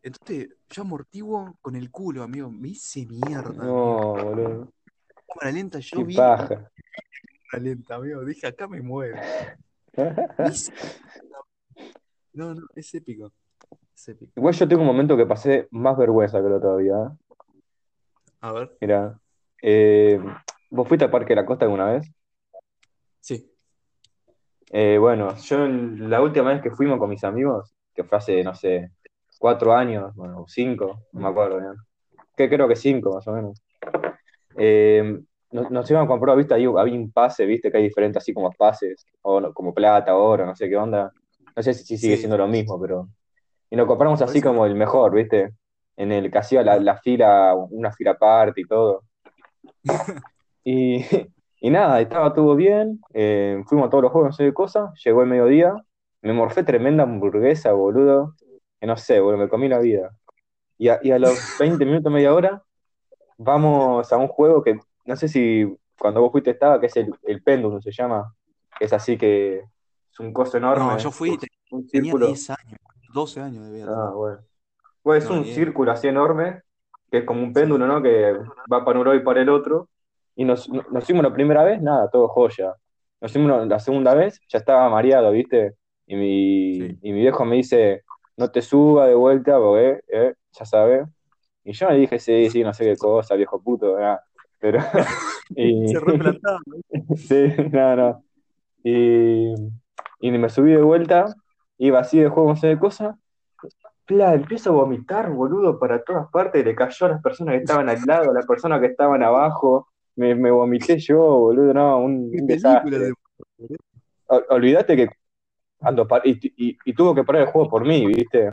entonces 0.00 0.56
yo 0.70 0.82
amortiguo 0.82 1.58
con 1.60 1.76
el 1.76 1.90
culo, 1.90 2.22
amigo. 2.22 2.50
Me 2.50 2.68
hice 2.68 3.04
mierda, 3.04 3.50
amigo. 3.50 4.16
No, 4.16 4.24
boludo. 4.24 4.72
Cámara 5.28 5.52
lenta, 5.52 5.80
yo 5.80 5.98
Qué 5.98 6.04
vi 6.04 6.16
paja. 6.16 6.70
Cámara 7.54 7.58
lenta, 7.58 7.94
amigo. 7.96 8.24
Dije, 8.24 8.46
acá 8.46 8.66
me 8.68 8.80
muero. 8.82 9.16
No, 12.36 12.52
no, 12.52 12.66
es 12.74 12.92
épico. 12.92 13.30
Es 13.94 14.08
épico. 14.08 14.32
Igual 14.34 14.54
yo 14.54 14.66
tengo 14.66 14.82
un 14.82 14.88
momento 14.88 15.16
que 15.16 15.24
pasé 15.24 15.68
más 15.70 15.96
vergüenza 15.96 16.42
que 16.42 16.48
lo 16.48 16.60
todavía. 16.60 16.94
¿eh? 16.94 17.34
A 18.40 18.52
ver. 18.52 18.76
Mira, 18.80 19.20
eh, 19.62 20.20
¿vos 20.68 20.88
fuiste 20.88 21.04
al 21.04 21.12
Parque 21.12 21.28
de 21.28 21.36
la 21.36 21.46
Costa 21.46 21.64
alguna 21.64 21.92
vez? 21.92 22.10
Sí. 23.20 23.48
Eh, 24.72 24.98
bueno, 24.98 25.36
yo 25.36 25.68
la 25.68 26.20
última 26.20 26.52
vez 26.52 26.60
que 26.60 26.72
fuimos 26.72 26.98
con 26.98 27.08
mis 27.08 27.22
amigos, 27.22 27.72
que 27.94 28.02
fue 28.02 28.18
hace, 28.18 28.42
no 28.42 28.56
sé, 28.56 28.90
cuatro 29.38 29.72
años, 29.72 30.12
bueno, 30.16 30.44
cinco, 30.48 31.04
no 31.12 31.20
me 31.20 31.28
acuerdo 31.28 31.60
bien. 31.60 31.74
Que 32.36 32.48
creo 32.48 32.66
que 32.66 32.74
cinco 32.74 33.14
más 33.14 33.28
o 33.28 33.32
menos. 33.32 33.62
Eh, 34.56 35.20
nos, 35.54 35.70
nos 35.70 35.90
iban 35.90 36.04
a 36.04 36.08
comprar, 36.08 36.36
viste, 36.38 36.54
ahí 36.54 36.66
había 36.66 36.94
un 36.98 37.12
pase, 37.12 37.46
viste, 37.46 37.70
que 37.72 37.78
hay 37.78 37.84
diferentes 37.84 38.22
así 38.22 38.34
como 38.34 38.52
pases, 38.52 39.06
o 39.22 39.40
no- 39.40 39.54
como 39.54 39.74
plata, 39.74 40.16
oro, 40.16 40.46
no 40.46 40.56
sé 40.56 40.68
qué 40.70 40.76
onda. 40.78 41.12
No 41.56 41.62
sé 41.64 41.74
si, 41.74 41.84
si 41.84 41.98
sigue 41.98 42.16
Sí, 42.16 42.18
siendo 42.18 42.38
lo 42.38 42.48
mismo, 42.48 42.80
pero. 42.80 43.08
Y 43.70 43.76
nos 43.76 43.86
compramos 43.88 44.22
así 44.22 44.40
como 44.42 44.66
el 44.66 44.74
mejor, 44.76 45.14
viste, 45.14 45.52
en 45.96 46.12
el 46.12 46.30
que 46.30 46.38
hacía 46.38 46.62
la, 46.64 46.78
la 46.80 46.98
fila, 46.98 47.54
una 47.56 47.92
fila 47.92 48.12
aparte 48.12 48.62
y 48.62 48.66
todo. 48.66 49.04
Y, 50.64 51.04
y 51.60 51.70
nada, 51.70 52.00
estaba 52.00 52.32
todo 52.34 52.56
bien, 52.56 53.00
eh, 53.12 53.62
fuimos 53.66 53.86
a 53.88 53.90
todos 53.90 54.02
los 54.04 54.12
juegos, 54.12 54.30
no 54.30 54.32
sé 54.32 54.44
qué 54.44 54.54
cosa, 54.54 54.92
llegó 55.04 55.22
el 55.22 55.28
mediodía, 55.28 55.74
me 56.22 56.32
morfé 56.32 56.64
tremenda 56.64 57.02
hamburguesa, 57.04 57.72
boludo, 57.72 58.34
que 58.80 58.86
no 58.86 58.96
sé, 58.96 59.20
boludo, 59.20 59.38
me 59.38 59.48
comí 59.48 59.68
la 59.68 59.78
vida. 59.78 60.10
Y 60.78 60.88
a, 60.88 61.00
y 61.02 61.12
a 61.12 61.18
los 61.20 61.38
20 61.58 61.84
minutos, 61.86 62.12
media 62.12 62.34
hora, 62.34 62.62
vamos 63.38 64.12
a 64.12 64.16
un 64.18 64.28
juego 64.28 64.62
que 64.62 64.78
no 65.06 65.16
sé 65.16 65.28
si 65.28 65.66
cuando 65.98 66.20
vos 66.20 66.32
fuiste 66.32 66.50
estaba, 66.50 66.80
que 66.80 66.86
es 66.86 66.96
el, 66.96 67.14
el 67.24 67.42
péndulo, 67.42 67.80
se 67.80 67.92
llama, 67.92 68.34
que 68.78 68.84
es 68.86 68.92
así 68.92 69.16
que 69.16 69.58
es 70.12 70.20
un 70.20 70.32
coso 70.32 70.58
No, 70.60 70.72
enorme, 70.74 70.98
yo 70.98 71.10
fui, 71.10 71.30
un 71.70 71.86
tenía 71.88 72.12
círculo. 72.12 72.26
10 72.26 72.50
años, 72.50 72.78
12 73.12 73.40
años 73.40 73.64
debía 73.66 73.84
tener. 73.86 73.98
Ah, 73.98 74.10
bueno. 74.14 74.38
Pues 75.02 75.24
es 75.24 75.30
No, 75.30 75.36
un 75.38 75.44
círculo 75.44 75.92
así 75.92 76.08
enorme, 76.08 76.62
que 77.10 77.18
es 77.18 77.24
como 77.24 77.42
un 77.42 77.52
péndulo, 77.52 77.86
¿no? 77.86 78.02
Que 78.02 78.32
va 78.72 78.84
para 78.84 78.98
un 78.98 79.04
lado 79.06 79.16
y 79.16 79.22
para 79.22 79.42
el 79.42 79.48
otro. 79.48 79.88
Y 80.36 80.44
nos, 80.44 80.68
nos 80.68 81.04
fuimos 81.04 81.22
la 81.22 81.32
primera 81.32 81.62
vez, 81.62 81.80
nada, 81.82 82.08
todo 82.10 82.28
joya. 82.28 82.74
Nos 83.20 83.32
fuimos 83.32 83.66
la 83.68 83.78
segunda 83.78 84.14
vez, 84.14 84.40
ya 84.48 84.58
estaba 84.58 84.88
mareado, 84.90 85.30
¿viste? 85.30 85.74
Y 86.06 86.16
mi, 86.16 86.74
Sí. 86.80 86.98
y 87.02 87.12
mi 87.12 87.20
viejo 87.20 87.44
me 87.44 87.56
dice, 87.56 88.02
no 88.36 88.50
te 88.50 88.60
suba 88.62 89.06
de 89.06 89.14
vuelta, 89.14 89.58
porque, 89.58 90.00
eh, 90.08 90.34
ya 90.52 90.64
sabes. 90.64 91.06
Y 91.64 91.72
yo 91.72 91.88
le 91.90 91.96
dije, 91.98 92.18
sí, 92.18 92.50
sí, 92.50 92.62
no 92.64 92.74
sé 92.74 92.84
qué 92.84 92.96
cosa, 92.98 93.34
viejo 93.36 93.62
puto, 93.62 93.96
ah. 93.98 94.20
Pero, 94.64 94.78
y, 95.56 95.88
Se 95.92 96.00
replantaba, 96.00 96.58
sí, 97.16 97.52
no, 97.70 97.96
no. 97.96 98.24
Y, 98.82 99.52
y 100.20 100.30
me 100.30 100.48
subí 100.48 100.70
de 100.70 100.80
vuelta, 100.80 101.26
iba 101.76 101.98
así 101.98 102.18
de 102.18 102.30
juego, 102.30 102.48
no 102.48 102.56
sé 102.56 102.68
de 102.68 102.78
cosa. 102.78 103.18
Pla, 104.06 104.32
empiezo 104.32 104.70
a 104.70 104.72
vomitar, 104.72 105.30
boludo, 105.30 105.78
para 105.78 106.02
todas 106.02 106.30
partes. 106.30 106.64
Le 106.64 106.74
cayó 106.74 107.04
a 107.04 107.08
las 107.10 107.22
personas 107.22 107.56
que 107.56 107.60
estaban 107.60 107.90
al 107.90 108.00
lado, 108.06 108.30
a 108.30 108.34
las 108.34 108.46
personas 108.46 108.80
que 108.80 108.86
estaban 108.86 109.22
abajo. 109.22 109.88
Me, 110.16 110.34
me 110.34 110.50
vomité 110.50 110.98
yo, 110.98 111.18
boludo, 111.18 111.74
no, 111.74 111.98
un, 111.98 112.30
¿Qué 112.30 112.40
un 112.40 112.46
película 112.46 112.72
desastre. 112.78 112.98
de... 112.98 113.14
Ol- 114.28 114.46
Olvídate 114.48 114.96
que 114.96 115.08
ando 115.80 116.08
par- 116.08 116.22
y, 116.24 116.38
y, 116.56 116.78
y 116.86 116.94
tuvo 116.94 117.14
que 117.14 117.24
parar 117.24 117.42
el 117.42 117.48
juego 117.48 117.68
por 117.68 117.84
mí, 117.84 118.06
¿viste? 118.06 118.50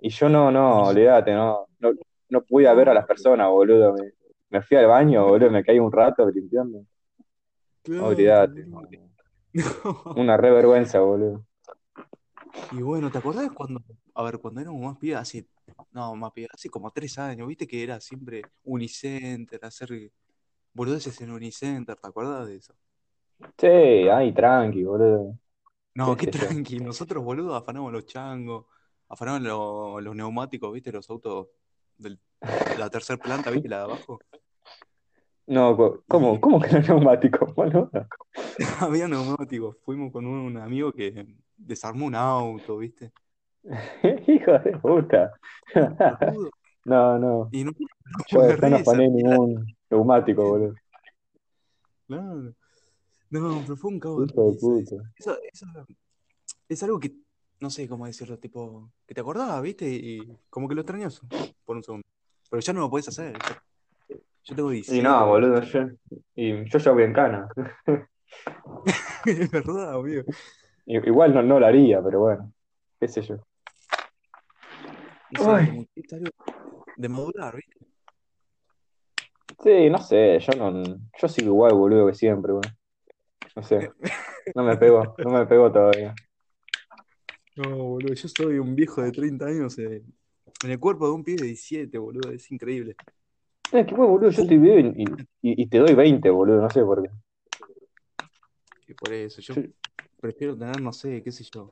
Y 0.00 0.08
yo 0.08 0.30
no, 0.30 0.50
no, 0.50 0.84
olvídate, 0.84 1.34
no, 1.34 1.66
no, 1.78 1.92
no 2.30 2.40
pude 2.42 2.74
ver 2.74 2.88
a 2.88 2.94
las 2.94 3.04
personas, 3.06 3.50
boludo. 3.50 3.92
Me, 3.92 4.12
me 4.52 4.60
fui 4.60 4.76
al 4.76 4.86
baño, 4.86 5.26
boludo, 5.26 5.50
me 5.50 5.64
caí 5.64 5.78
un 5.78 5.90
rato 5.90 6.30
limpiando. 6.30 6.84
Claro. 7.82 8.14
Una 10.14 10.36
re 10.36 10.50
vergüenza, 10.50 11.00
boludo. 11.00 11.44
Y 12.70 12.82
bueno, 12.82 13.10
¿te 13.10 13.16
acordás 13.16 13.50
cuando, 13.52 13.80
a 14.14 14.22
ver, 14.22 14.38
cuando 14.38 14.60
éramos 14.60 14.82
más 14.82 14.98
pibes, 14.98 15.16
hace, 15.16 15.46
no, 15.90 16.14
más 16.16 16.32
pibes, 16.32 16.50
hace 16.52 16.68
como 16.68 16.90
tres 16.90 17.18
años, 17.18 17.48
viste 17.48 17.66
que 17.66 17.82
era 17.82 17.98
siempre 17.98 18.42
Unicenter, 18.64 19.64
hacer 19.64 20.12
boludeces 20.74 21.18
en 21.22 21.32
Unicenter, 21.32 21.96
¿te 21.96 22.06
acordás 22.06 22.46
de 22.46 22.56
eso? 22.56 22.74
Sí, 23.58 23.66
ay, 23.66 24.34
tranqui, 24.34 24.84
boludo. 24.84 25.38
No, 25.94 26.14
¿Qué 26.14 26.26
qué 26.26 26.32
sé 26.32 26.38
yo? 26.38 26.48
tranqui, 26.48 26.78
nosotros, 26.78 27.24
boludo, 27.24 27.54
afanamos 27.54 27.90
los 27.90 28.04
changos, 28.04 28.66
afanamos 29.08 29.42
los, 29.42 30.02
los 30.02 30.14
neumáticos, 30.14 30.70
viste, 30.74 30.92
los 30.92 31.08
autos 31.08 31.48
del 31.96 32.18
la 32.78 32.90
tercera 32.90 33.22
planta, 33.22 33.50
¿viste? 33.50 33.68
La 33.68 33.78
de 33.78 33.84
abajo. 33.84 34.18
No, 35.46 35.76
¿cómo, 36.08 36.40
cómo 36.40 36.60
que 36.60 36.68
los 36.72 36.88
neumáticos, 36.88 37.54
boludo? 37.54 37.90
había 38.80 39.08
neumáticos. 39.08 39.76
Fuimos 39.84 40.12
con 40.12 40.26
un 40.26 40.56
amigo 40.56 40.92
que 40.92 41.36
desarmó 41.56 42.06
un 42.06 42.14
auto, 42.14 42.78
¿viste? 42.78 43.12
Hijo 44.26 44.52
de 44.58 44.78
puta. 44.78 45.32
No, 46.84 47.18
no. 47.18 47.48
Y 47.52 47.64
no, 47.64 47.72
no 48.32 48.40
la- 48.40 49.08
ningún 49.08 49.66
neumático, 49.90 50.42
boludo. 50.48 50.74
Claro. 52.06 52.54
No, 53.30 53.62
pero 53.62 53.76
fue 53.76 53.90
un 53.90 54.00
cago 54.00 54.20
de 54.20 54.32
Hijo 54.32 54.42
de 54.44 54.50
risa. 54.52 54.66
eso. 54.76 54.96
puta. 54.96 55.12
Eso, 55.16 55.36
eso 55.52 55.66
es 56.68 56.82
algo 56.82 57.00
que, 57.00 57.14
no 57.60 57.70
sé 57.70 57.88
cómo 57.88 58.06
decirlo, 58.06 58.38
tipo, 58.38 58.90
que 59.06 59.14
te 59.14 59.20
acordabas, 59.20 59.62
¿viste? 59.62 59.88
Y 59.88 60.36
como 60.50 60.68
que 60.68 60.74
lo 60.74 60.82
extrañas 60.82 61.20
por 61.64 61.76
un 61.76 61.82
segundo. 61.82 62.04
Pero 62.50 62.60
ya 62.60 62.72
no 62.72 62.80
lo 62.80 62.90
puedes 62.90 63.08
hacer. 63.08 63.34
Yo 64.44 64.56
tengo 64.56 64.72
Y 64.72 64.76
17. 64.76 65.02
no, 65.02 65.26
boludo, 65.26 65.60
yo, 65.62 65.88
y 66.34 66.68
yo 66.68 66.78
ya 66.78 66.90
voy 66.92 67.02
en 67.04 67.12
cana. 67.12 67.48
Es 69.24 69.50
verdad, 69.50 69.94
amigo. 69.94 70.24
Igual 70.86 71.34
no, 71.34 71.42
no 71.42 71.60
lo 71.60 71.66
haría, 71.66 72.02
pero 72.02 72.20
bueno, 72.20 72.52
qué 72.98 73.08
sé 73.08 73.22
yo. 73.22 73.36
No 75.30 75.42
sé, 75.42 75.50
Ay. 75.50 75.66
como 75.68 75.84
que 75.86 76.00
es 76.00 76.12
algo 76.12 76.30
de 76.96 77.08
madurar, 77.08 77.56
¿viste? 77.56 77.86
Sí, 79.62 79.90
no 79.90 79.98
sé, 79.98 80.40
yo 80.40 80.52
no, 80.58 80.82
yo 81.20 81.28
sigo 81.28 81.48
igual, 81.48 81.74
boludo, 81.74 82.06
que 82.08 82.14
siempre, 82.14 82.52
bueno. 82.52 82.68
No 83.54 83.62
sé, 83.62 83.90
no 84.54 84.64
me 84.64 84.76
pego, 84.76 85.14
no 85.18 85.30
me 85.30 85.46
pego 85.46 85.70
todavía. 85.70 86.14
No, 87.56 87.76
boludo, 87.76 88.14
yo 88.14 88.28
soy 88.28 88.58
un 88.58 88.74
viejo 88.74 89.02
de 89.02 89.12
30 89.12 89.46
años 89.46 89.78
eh, 89.78 90.02
en 90.64 90.70
el 90.70 90.80
cuerpo 90.80 91.06
de 91.06 91.12
un 91.12 91.22
pibe 91.22 91.42
de 91.42 91.48
17, 91.48 91.98
boludo, 91.98 92.32
es 92.32 92.50
increíble. 92.50 92.96
Eh, 93.72 93.86
qué 93.86 93.94
bueno, 93.94 94.12
boludo, 94.12 94.30
yo 94.30 94.42
estoy 94.42 94.58
bien 94.58 94.94
y, 94.96 95.04
y, 95.40 95.62
y 95.62 95.66
te 95.66 95.78
doy 95.78 95.94
20, 95.94 96.28
boludo, 96.30 96.60
no 96.60 96.68
sé 96.70 96.82
por 96.84 97.02
qué. 97.02 97.08
Y 98.86 98.94
por 98.94 99.12
eso, 99.12 99.40
yo 99.40 99.54
Yo- 99.54 99.62
prefiero 100.20 100.56
tener, 100.56 100.78
no 100.80 100.92
sé, 100.92 101.22
qué 101.22 101.32
sé 101.32 101.44
yo, 101.44 101.70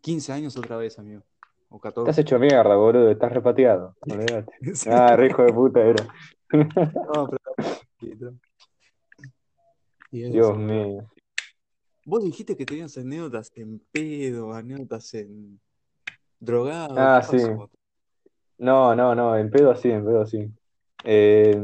15 0.00 0.32
años 0.32 0.56
otra 0.56 0.76
vez, 0.76 0.98
amigo. 0.98 1.22
O 1.70 1.76
Estás 1.76 1.94
14. 1.94 2.20
hecho 2.22 2.38
mierda, 2.38 2.74
boludo, 2.76 3.10
estás 3.10 3.32
repateado. 3.32 3.94
Ah, 4.86 5.14
re 5.16 5.26
hijo 5.26 5.42
de 5.42 5.52
puta 5.52 5.80
era. 5.80 6.06
No, 6.50 7.28
pero... 7.28 7.38
Dios 10.10 10.56
mío. 10.56 11.10
Vos 12.04 12.24
dijiste 12.24 12.56
que 12.56 12.64
tenías 12.64 12.96
anécdotas 12.96 13.52
en 13.54 13.80
pedo, 13.92 14.52
anécdotas 14.54 15.12
en 15.14 15.60
drogado. 16.40 16.94
Ah, 16.98 17.20
¿qué 17.20 17.36
sí. 17.38 17.46
pasó? 17.46 17.70
No, 18.58 18.94
no, 18.96 19.14
no, 19.14 19.36
en 19.36 19.50
pedo 19.50 19.76
sí, 19.76 19.90
en 19.90 20.04
pedo 20.04 20.26
sí. 20.26 20.50
Eh, 21.04 21.60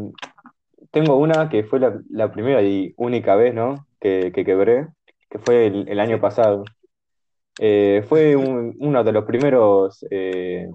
tengo 0.90 1.16
una 1.16 1.48
que 1.48 1.64
fue 1.64 1.80
la, 1.80 2.00
la 2.10 2.30
primera 2.32 2.62
y 2.62 2.94
única 2.96 3.34
vez, 3.36 3.54
¿no? 3.54 3.86
Que, 4.00 4.32
que 4.34 4.44
quebré, 4.44 4.88
que 5.30 5.38
fue 5.38 5.66
el, 5.66 5.88
el 5.88 6.00
año 6.00 6.20
pasado. 6.20 6.64
Eh, 7.58 8.04
fue 8.08 8.36
un- 8.36 8.74
uno 8.78 9.04
de 9.04 9.12
los 9.12 9.24
primeros, 9.24 10.04
eh, 10.10 10.68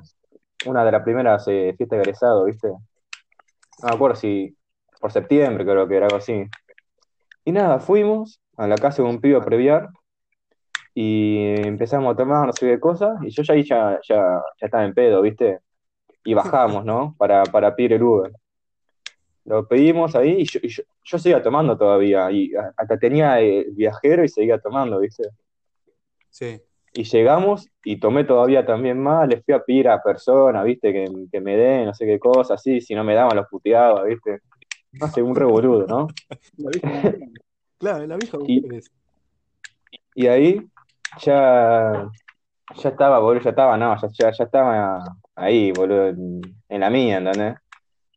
una 0.66 0.84
de 0.86 0.92
las 0.92 1.04
primeras 1.04 1.46
fiestas 1.46 1.90
de 1.90 1.98
egresado, 1.98 2.46
¿viste? 2.46 2.68
No 2.70 3.90
me 3.90 3.96
acuerdo 3.96 4.16
si 4.16 4.56
por 5.00 5.12
septiembre 5.12 5.64
creo 5.66 5.88
que 5.88 5.96
era 5.98 6.06
algo 6.08 6.18
así. 6.18 6.46
Y 7.46 7.52
nada, 7.52 7.80
fuimos 7.80 8.42
a 8.58 8.68
la 8.68 8.76
casa 8.76 9.02
de 9.04 9.10
un 9.10 9.22
pibe 9.22 9.38
a 9.38 9.46
previar 9.46 9.90
y 10.94 11.38
empezamos 11.66 12.14
a 12.14 12.18
tomar 12.18 12.46
no 12.48 12.54
sé 12.54 12.68
qué 12.68 12.80
cosas 12.80 13.18
y 13.24 13.30
yo 13.30 13.44
ya 13.44 13.54
ahí 13.54 13.64
ya, 13.64 14.00
ya, 14.08 14.18
ya 14.60 14.66
estaba 14.66 14.84
en 14.86 14.94
pedo, 14.94 15.22
¿viste? 15.22 15.60
Y 16.24 16.34
bajamos, 16.34 16.84
¿no? 16.86 17.16
Para, 17.18 17.44
para 17.44 17.76
pedir 17.76 17.94
el 17.94 18.04
Uber. 18.04 18.32
Lo 19.50 19.68
pedimos 19.68 20.16
ahí 20.16 20.42
y 20.42 20.46
yo, 20.46 20.60
y 20.62 20.68
yo, 20.68 20.84
yo 21.04 21.18
seguía 21.18 21.42
tomando 21.42 21.76
todavía 21.76 22.30
y 22.32 22.52
hasta 22.78 23.00
tenía 23.00 23.42
eh, 23.42 23.66
viajero 23.72 24.24
y 24.24 24.30
seguía 24.30 24.60
tomando, 24.60 25.00
¿viste? 25.00 25.28
Sí. 26.30 26.62
Y 26.94 27.04
llegamos 27.06 27.68
y 27.84 28.00
tomé 28.00 28.26
todavía 28.26 28.64
también 28.64 29.02
más, 29.02 29.28
le 29.28 29.42
fui 29.42 29.56
a 29.56 29.64
pedir 29.64 29.90
a 29.90 30.04
personas, 30.04 30.64
¿viste? 30.66 30.94
Que, 30.94 31.08
que 31.32 31.42
me 31.42 31.58
den, 31.58 31.88
no 31.88 31.96
sé 31.96 32.06
qué 32.06 32.20
cosa, 32.20 32.54
así, 32.54 32.80
si 32.80 32.94
no 32.94 33.04
me 33.04 33.16
daban 33.16 33.36
los 33.36 33.48
puteaba, 33.48 34.04
¿viste? 34.04 34.42
No 34.92 35.08
sé, 35.08 35.24
un 35.24 35.36
revoludo, 35.36 35.88
¿no? 35.88 36.08
La 36.58 36.70
vieja. 36.70 37.16
Claro, 37.80 38.06
la 38.06 38.18
vieja 38.18 38.38
Y-. 38.46 38.82
Y 40.14 40.28
ahí 40.28 40.62
ya, 41.22 42.08
ya 42.76 42.90
estaba, 42.90 43.18
boludo, 43.18 43.42
ya 43.42 43.50
estaba, 43.50 43.78
no, 43.78 44.00
ya, 44.00 44.10
ya, 44.12 44.32
ya 44.32 44.44
estaba 44.44 45.04
ahí, 45.34 45.72
boludo, 45.72 46.10
en, 46.10 46.42
en 46.70 46.80
la 46.82 46.90
mía, 46.92 47.18
¿entendés? 47.18 47.56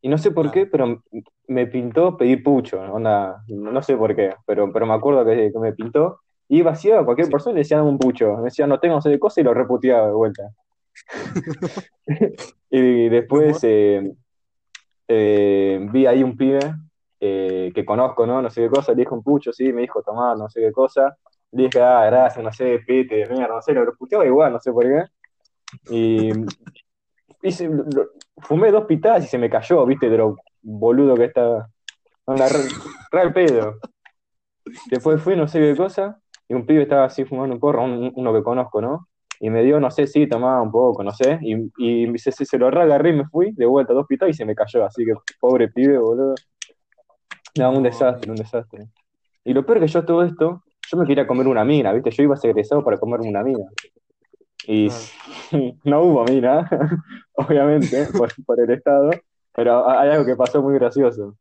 Y 0.02 0.08
no 0.08 0.18
sé 0.18 0.32
por 0.32 0.50
qué, 0.50 0.66
pero 0.66 1.02
me 1.46 1.66
pintó 1.68 2.16
pedir 2.16 2.42
pucho, 2.42 2.80
onda, 2.80 3.42
no 3.48 3.82
sé 3.82 3.96
por 3.96 4.14
qué, 4.16 4.34
pero, 4.44 4.72
pero 4.72 4.84
me 4.84 4.94
acuerdo 4.94 5.24
que, 5.24 5.50
que 5.52 5.58
me 5.58 5.72
pintó. 5.72 6.20
Y 6.48 6.58
iba 6.58 6.72
así 6.72 6.90
a 6.90 7.04
cualquier 7.04 7.26
Sí. 7.26 7.32
persona 7.32 7.52
y 7.52 7.54
le 7.54 7.60
decía 7.60 7.76
dame 7.78 7.90
un 7.90 7.98
pucho. 7.98 8.36
Me 8.38 8.44
decía, 8.44 8.66
no 8.66 8.78
tengo, 8.80 8.96
no 8.96 9.00
sé 9.00 9.10
de 9.10 9.18
cosa 9.18 9.40
y 9.40 9.44
lo 9.44 9.54
reputeaba 9.54 10.08
de 10.08 10.12
vuelta. 10.12 10.42
y 12.70 13.08
después 13.08 13.60
eh, 13.62 14.12
eh, 15.08 15.86
vi 15.92 16.06
ahí 16.06 16.22
un 16.22 16.36
pibe 16.36 16.74
eh, 17.20 17.70
que 17.74 17.84
conozco, 17.84 18.26
¿no? 18.26 18.42
No 18.42 18.50
sé 18.50 18.62
qué 18.62 18.68
cosa, 18.68 18.92
le 18.92 18.98
dije 19.02 19.14
un 19.14 19.22
pucho, 19.22 19.52
sí, 19.52 19.72
me 19.72 19.82
dijo 19.82 20.02
tomar, 20.02 20.36
no 20.36 20.48
sé 20.50 20.60
qué 20.60 20.72
cosa. 20.72 21.16
Le 21.52 21.64
dije, 21.64 21.80
ah, 21.80 22.04
gracias, 22.06 22.44
no 22.44 22.52
sé, 22.52 22.80
pete, 22.86 23.26
mierda, 23.28 23.54
no 23.54 23.62
sé, 23.62 23.72
lo 23.72 23.84
reputeaba 23.84 24.26
igual, 24.26 24.52
no 24.52 24.58
sé 24.58 24.72
por 24.72 24.84
qué. 24.84 25.04
Y 25.90 26.30
hice- 27.42 27.68
lo- 27.68 28.08
fumé 28.42 28.70
dos 28.70 28.84
pitadas 28.84 29.24
y 29.24 29.28
se 29.28 29.38
me 29.38 29.50
cayó, 29.50 29.84
viste, 29.86 30.08
de 30.10 30.16
lo 30.18 30.36
boludo 30.62 31.14
que 31.16 31.24
estaba. 31.24 31.68
Onda, 32.24 32.48
re, 32.48 32.58
re 33.10 33.20
al 33.20 33.32
pedo. 33.32 33.76
Después 34.90 35.20
fui, 35.22 35.36
no 35.36 35.48
sé 35.48 35.60
qué 35.60 35.76
cosa, 35.76 36.20
y 36.48 36.54
un 36.54 36.66
pibe 36.66 36.82
estaba 36.82 37.04
así 37.04 37.24
fumando 37.24 37.54
un 37.54 37.60
porro, 37.60 37.82
un- 37.84 38.12
uno 38.14 38.32
que 38.32 38.42
conozco, 38.42 38.80
¿no? 38.80 39.08
Y 39.40 39.50
me 39.50 39.62
dio, 39.64 39.80
no 39.80 39.90
sé, 39.90 40.06
sí, 40.06 40.28
tomaba 40.28 40.62
un 40.62 40.70
poco, 40.70 41.02
no 41.02 41.12
sé, 41.12 41.38
y, 41.42 41.56
y 41.78 42.16
se, 42.18 42.30
se, 42.30 42.44
se 42.44 42.58
lo 42.58 42.68
agarré 42.68 43.10
y 43.10 43.14
me 43.14 43.24
fui, 43.26 43.50
de 43.52 43.66
vuelta, 43.66 43.92
dos 43.92 44.06
pitadas 44.06 44.34
y 44.34 44.38
se 44.38 44.44
me 44.44 44.54
cayó, 44.54 44.84
así 44.84 45.04
que 45.04 45.14
pobre 45.40 45.68
pibe, 45.68 45.98
boludo. 45.98 46.34
No, 47.58 47.70
un 47.72 47.82
desastre, 47.82 48.30
un 48.30 48.36
desastre. 48.36 48.86
Y 49.44 49.52
lo 49.52 49.66
peor 49.66 49.80
que 49.80 49.88
yo 49.88 50.04
todo 50.04 50.22
esto, 50.22 50.62
yo 50.88 50.96
me 50.96 51.06
quería 51.06 51.26
comer 51.26 51.48
una 51.48 51.64
mina, 51.64 51.92
¿viste? 51.92 52.10
Yo 52.12 52.22
iba 52.22 52.34
a 52.34 52.38
ser 52.38 52.50
egresado 52.50 52.84
para 52.84 52.98
comerme 52.98 53.28
una 53.28 53.42
mina. 53.42 53.64
Y 54.68 54.88
no 55.84 56.02
hubo 56.02 56.24
mina, 56.24 56.68
obviamente, 57.34 58.06
por, 58.46 58.60
el 58.60 58.70
Estado, 58.70 59.10
pero 59.54 59.88
hay 59.88 60.10
algo 60.10 60.24
que 60.24 60.36
pasó 60.36 60.62
muy 60.62 60.74
gracioso. 60.74 61.36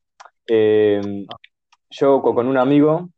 Eh, 0.47 1.25
yo 1.89 2.21
con, 2.21 2.47
un 2.47 2.57
amigo, 2.57 3.09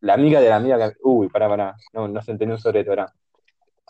la 0.00 0.14
amiga 0.14 0.40
de 0.40 0.48
la 0.48 0.56
amiga 0.56 0.90
que... 0.90 0.98
Uy, 1.02 1.28
pará, 1.28 1.48
pará, 1.48 1.76
no, 1.92 2.08
no 2.08 2.22
se 2.22 2.32
entendió 2.32 2.54
un 2.56 2.60
sobre 2.60 2.84
pará. 2.84 3.12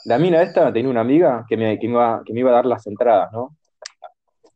La 0.04 0.18
mina 0.18 0.42
esta 0.42 0.72
tenía 0.72 0.90
una 0.90 1.00
amiga 1.02 1.44
que 1.48 1.56
me, 1.56 1.78
que 1.78 1.86
iba, 1.86 2.22
que 2.24 2.32
me 2.32 2.40
iba 2.40 2.50
a 2.50 2.54
dar 2.54 2.66
las 2.66 2.86
entradas, 2.86 3.32
¿no? 3.32 3.56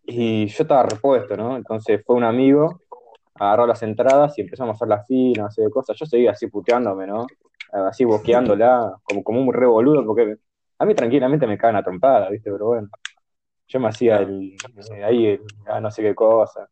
Y 0.04 0.46
yo 0.46 0.62
estaba 0.62 0.84
repuesto, 0.84 1.36
¿no? 1.36 1.56
Entonces 1.56 2.02
fue 2.04 2.16
un 2.16 2.24
amigo, 2.24 2.80
agarró 3.34 3.66
las 3.66 3.82
entradas 3.82 4.36
y 4.38 4.42
empezamos 4.42 4.74
a 4.74 4.76
hacer 4.76 4.88
la 4.88 5.04
fila, 5.04 5.44
no 5.44 5.50
sé 5.50 5.68
cosas. 5.70 5.96
Yo 5.98 6.06
seguía 6.06 6.32
así 6.32 6.48
puteándome, 6.48 7.06
¿no? 7.06 7.26
Así 7.72 8.04
boqueándola, 8.04 8.96
como, 9.02 9.22
como 9.22 9.40
un 9.40 9.52
re 9.52 9.66
boludo, 9.66 10.04
porque 10.06 10.36
a 10.78 10.84
mí 10.84 10.94
tranquilamente 10.94 11.46
me 11.46 11.58
cagan 11.58 11.76
a 11.76 11.82
trompada, 11.82 12.30
¿viste? 12.30 12.50
Pero 12.50 12.66
bueno, 12.66 12.88
yo 13.68 13.80
me 13.80 13.88
hacía 13.88 14.18
el, 14.18 14.56
eh, 14.92 15.04
ahí, 15.04 15.26
el, 15.26 15.42
ah, 15.66 15.80
no 15.80 15.90
sé 15.90 16.02
qué 16.02 16.14
cosa. 16.14 16.68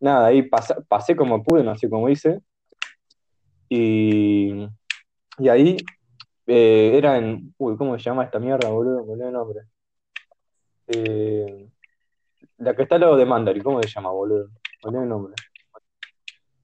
Nada, 0.00 0.26
ahí 0.26 0.42
pas- 0.42 0.84
pasé 0.86 1.14
como 1.16 1.42
pude, 1.42 1.62
no 1.64 1.76
sé 1.76 1.88
cómo 1.90 2.08
hice. 2.08 2.40
Y, 3.68 4.66
y 5.38 5.48
ahí 5.48 5.76
eh, 6.46 6.92
era 6.94 7.18
en. 7.18 7.54
Uy, 7.58 7.76
¿cómo 7.76 7.98
se 7.98 8.04
llama 8.04 8.24
esta 8.24 8.38
mierda, 8.38 8.70
boludo? 8.70 9.00
El 9.12 9.32
nombre. 9.32 9.60
Eh, 10.86 11.68
la 12.58 12.74
que 12.74 12.82
está 12.82 12.94
al 12.94 13.02
lado 13.02 13.16
de 13.16 13.26
Mandarin, 13.26 13.62
¿cómo 13.62 13.82
se 13.82 13.88
llama, 13.88 14.10
boludo? 14.10 14.48
El 14.84 15.08
nombre. 15.08 15.34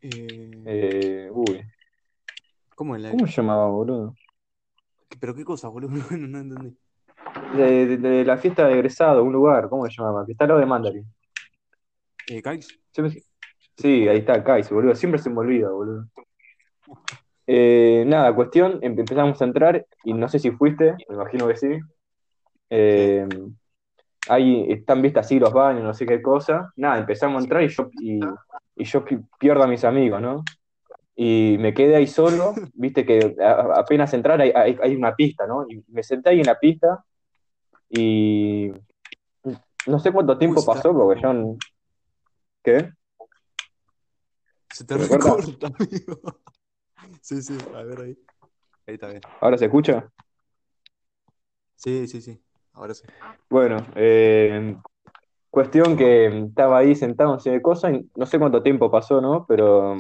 Eh, 0.00 0.62
Eh, 0.66 1.30
uy, 1.32 1.62
¿Cómo 2.74 2.96
es 2.96 3.02
la.? 3.02 3.10
¿cómo 3.10 3.26
se 3.26 3.32
llamaba, 3.32 3.68
boludo? 3.68 4.14
¿Pero 5.20 5.34
qué 5.34 5.44
cosa, 5.44 5.68
boludo? 5.68 5.90
No 6.16 6.38
entendí. 6.38 6.76
De, 7.56 7.86
de- 7.86 7.96
de 7.96 8.24
la 8.24 8.36
fiesta 8.36 8.66
de 8.66 8.74
egresado, 8.74 9.22
un 9.22 9.32
lugar, 9.32 9.68
¿cómo 9.68 9.86
se 9.86 9.92
llamaba? 9.96 10.24
Que 10.26 10.32
está 10.32 10.44
al 10.44 10.48
lado 10.48 10.60
de 10.60 10.66
Mandarin. 10.66 11.04
Eh, 12.28 12.42
Kais. 12.42 12.68
Sí, 13.76 14.08
ahí 14.08 14.18
está, 14.18 14.42
Kais, 14.42 14.70
boludo. 14.70 14.94
Siempre 14.94 15.20
se 15.20 15.30
me 15.30 15.38
olvida, 15.38 15.70
boludo. 15.70 16.06
Eh, 17.46 18.04
nada, 18.06 18.34
cuestión, 18.34 18.78
em- 18.82 18.98
empezamos 18.98 19.40
a 19.40 19.44
entrar 19.44 19.86
y 20.04 20.14
no 20.14 20.28
sé 20.28 20.38
si 20.38 20.50
fuiste, 20.52 20.94
me 21.08 21.14
imagino 21.16 21.46
que 21.46 21.56
sí. 21.56 21.68
Eh, 22.70 23.28
ahí 24.28 24.66
están 24.72 25.02
vistas 25.02 25.26
así 25.26 25.38
los 25.38 25.52
baños, 25.52 25.82
no 25.84 25.92
sé 25.94 26.06
qué 26.06 26.22
cosa. 26.22 26.72
Nada, 26.76 26.98
empezamos 26.98 27.40
a 27.40 27.44
entrar 27.44 27.62
y 27.62 27.68
yo, 27.68 27.90
y, 28.00 28.20
y 28.76 28.84
yo 28.84 29.04
pi- 29.04 29.18
pierdo 29.38 29.62
a 29.62 29.66
mis 29.66 29.84
amigos, 29.84 30.20
¿no? 30.22 30.42
Y 31.16 31.56
me 31.60 31.74
quedé 31.74 31.96
ahí 31.96 32.06
solo, 32.06 32.54
viste 32.72 33.04
que 33.04 33.36
apenas 33.76 34.12
entrar 34.14 34.40
hay, 34.40 34.50
hay, 34.54 34.76
hay 34.82 34.96
una 34.96 35.14
pista, 35.14 35.46
¿no? 35.46 35.64
Y 35.68 35.84
me 35.88 36.02
senté 36.02 36.30
ahí 36.30 36.40
en 36.40 36.46
la 36.46 36.58
pista 36.58 37.04
y 37.96 38.72
no 39.86 39.98
sé 40.00 40.10
cuánto 40.10 40.36
tiempo 40.36 40.64
pasó 40.64 40.92
porque 40.92 41.20
yo... 41.20 41.56
¿Qué? 42.62 42.90
Se 44.70 44.84
te 44.84 44.96
recorta, 44.96 45.68
amigo. 45.68 46.20
Sí, 47.20 47.42
sí, 47.42 47.56
a 47.74 47.82
ver 47.82 48.00
ahí. 48.00 48.18
Ahí 48.86 48.94
está 48.94 49.08
bien. 49.08 49.20
¿Ahora 49.40 49.58
se 49.58 49.66
escucha? 49.66 50.10
Sí, 51.76 52.08
sí, 52.08 52.22
sí. 52.22 52.42
Ahora 52.72 52.94
sí. 52.94 53.04
Bueno, 53.50 53.76
eh, 53.94 54.74
cuestión 55.50 55.96
que 55.96 56.26
estaba 56.26 56.78
ahí 56.78 56.94
sentado 56.94 57.36
de 57.36 57.62
cosas 57.62 57.92
y 57.92 58.10
no 58.16 58.26
sé 58.26 58.38
cuánto 58.38 58.62
tiempo 58.62 58.90
pasó, 58.90 59.20
¿no? 59.20 59.46
Pero 59.46 59.96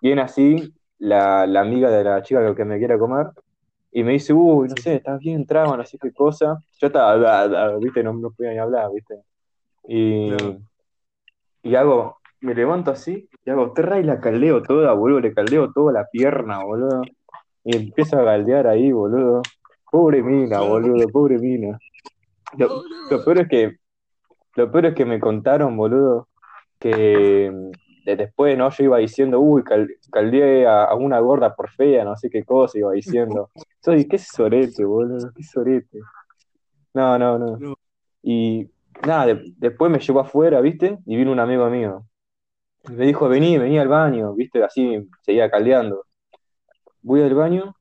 viene 0.00 0.22
así 0.22 0.72
la, 0.98 1.46
la 1.46 1.60
amiga 1.60 1.90
de 1.90 2.04
la 2.04 2.22
chica 2.22 2.54
que 2.54 2.64
me 2.64 2.78
quiere 2.78 2.98
comer 2.98 3.26
y 3.96 4.02
me 4.02 4.12
dice, 4.12 4.32
uy, 4.34 4.68
no 4.68 4.76
sé, 4.76 4.96
estás 4.96 5.20
bien, 5.20 5.46
traba, 5.46 5.76
no 5.76 5.84
sé 5.86 5.96
qué 5.98 6.12
cosa. 6.12 6.58
Yo 6.80 6.88
estaba, 6.88 7.16
da, 7.16 7.46
da, 7.48 7.76
viste, 7.78 8.02
no, 8.02 8.12
no 8.12 8.32
podía 8.32 8.50
ni 8.50 8.58
hablar, 8.58 8.90
viste. 8.92 9.14
Y, 9.86 10.28
Claro. 10.30 10.58
y 11.62 11.74
hago, 11.76 12.18
me 12.40 12.54
levanto 12.56 12.90
así 12.90 13.28
y 13.44 13.50
hago 13.50 13.72
terra 13.72 14.00
y 14.00 14.02
la 14.02 14.20
caldeo 14.20 14.64
toda, 14.64 14.92
boludo, 14.94 15.20
le 15.20 15.32
caldeo 15.32 15.72
toda 15.72 15.92
la 15.92 16.06
pierna, 16.10 16.64
boludo. 16.64 17.02
Y 17.62 17.76
empiezo 17.76 18.18
a 18.18 18.22
galdear 18.24 18.66
ahí, 18.66 18.90
boludo. 18.90 19.42
Pobre 19.90 20.24
mina, 20.24 20.60
boludo, 20.60 21.08
pobre 21.10 21.38
mina. 21.38 21.78
Lo, 22.58 22.68
peor 23.24 23.38
es 23.38 23.48
que, 23.48 23.76
lo 24.56 24.72
peor 24.72 24.86
es 24.86 24.94
que 24.96 25.04
me 25.04 25.20
contaron, 25.20 25.76
boludo, 25.76 26.26
que 26.80 27.52
de- 28.04 28.16
después, 28.16 28.58
¿no? 28.58 28.68
Yo 28.70 28.84
iba 28.84 28.98
diciendo, 28.98 29.38
uy, 29.38 29.62
caldeé 30.14 30.66
a, 30.66 30.84
a 30.84 30.94
una 30.94 31.18
gorda 31.18 31.54
por 31.54 31.68
fea, 31.70 32.04
no 32.04 32.16
sé 32.16 32.30
qué 32.30 32.44
cosa, 32.44 32.78
iba 32.78 32.92
diciendo. 32.92 33.50
Soy, 33.84 34.06
qué 34.08 34.16
sorete, 34.18 34.84
boludo, 34.84 35.30
qué 35.34 35.42
sorete. 35.42 35.98
No, 36.94 37.18
no, 37.18 37.38
no. 37.38 37.56
No. 37.58 37.74
Y 38.22 38.70
nada, 39.06 39.26
de- 39.26 39.52
después 39.58 39.90
me 39.90 39.98
llevó 39.98 40.20
afuera, 40.20 40.60
¿viste? 40.60 40.98
Y 41.04 41.16
vino 41.16 41.32
un 41.32 41.40
amigo 41.40 41.68
mío. 41.68 42.04
Y 42.88 42.92
me 42.92 43.06
dijo, 43.06 43.28
vení, 43.28 43.58
vení 43.58 43.78
al 43.78 43.88
baño, 43.88 44.32
¿viste? 44.34 44.62
Así 44.62 45.06
seguía 45.22 45.50
caldeando. 45.50 46.04
Voy 47.02 47.20
al 47.22 47.34
baño 47.34 47.74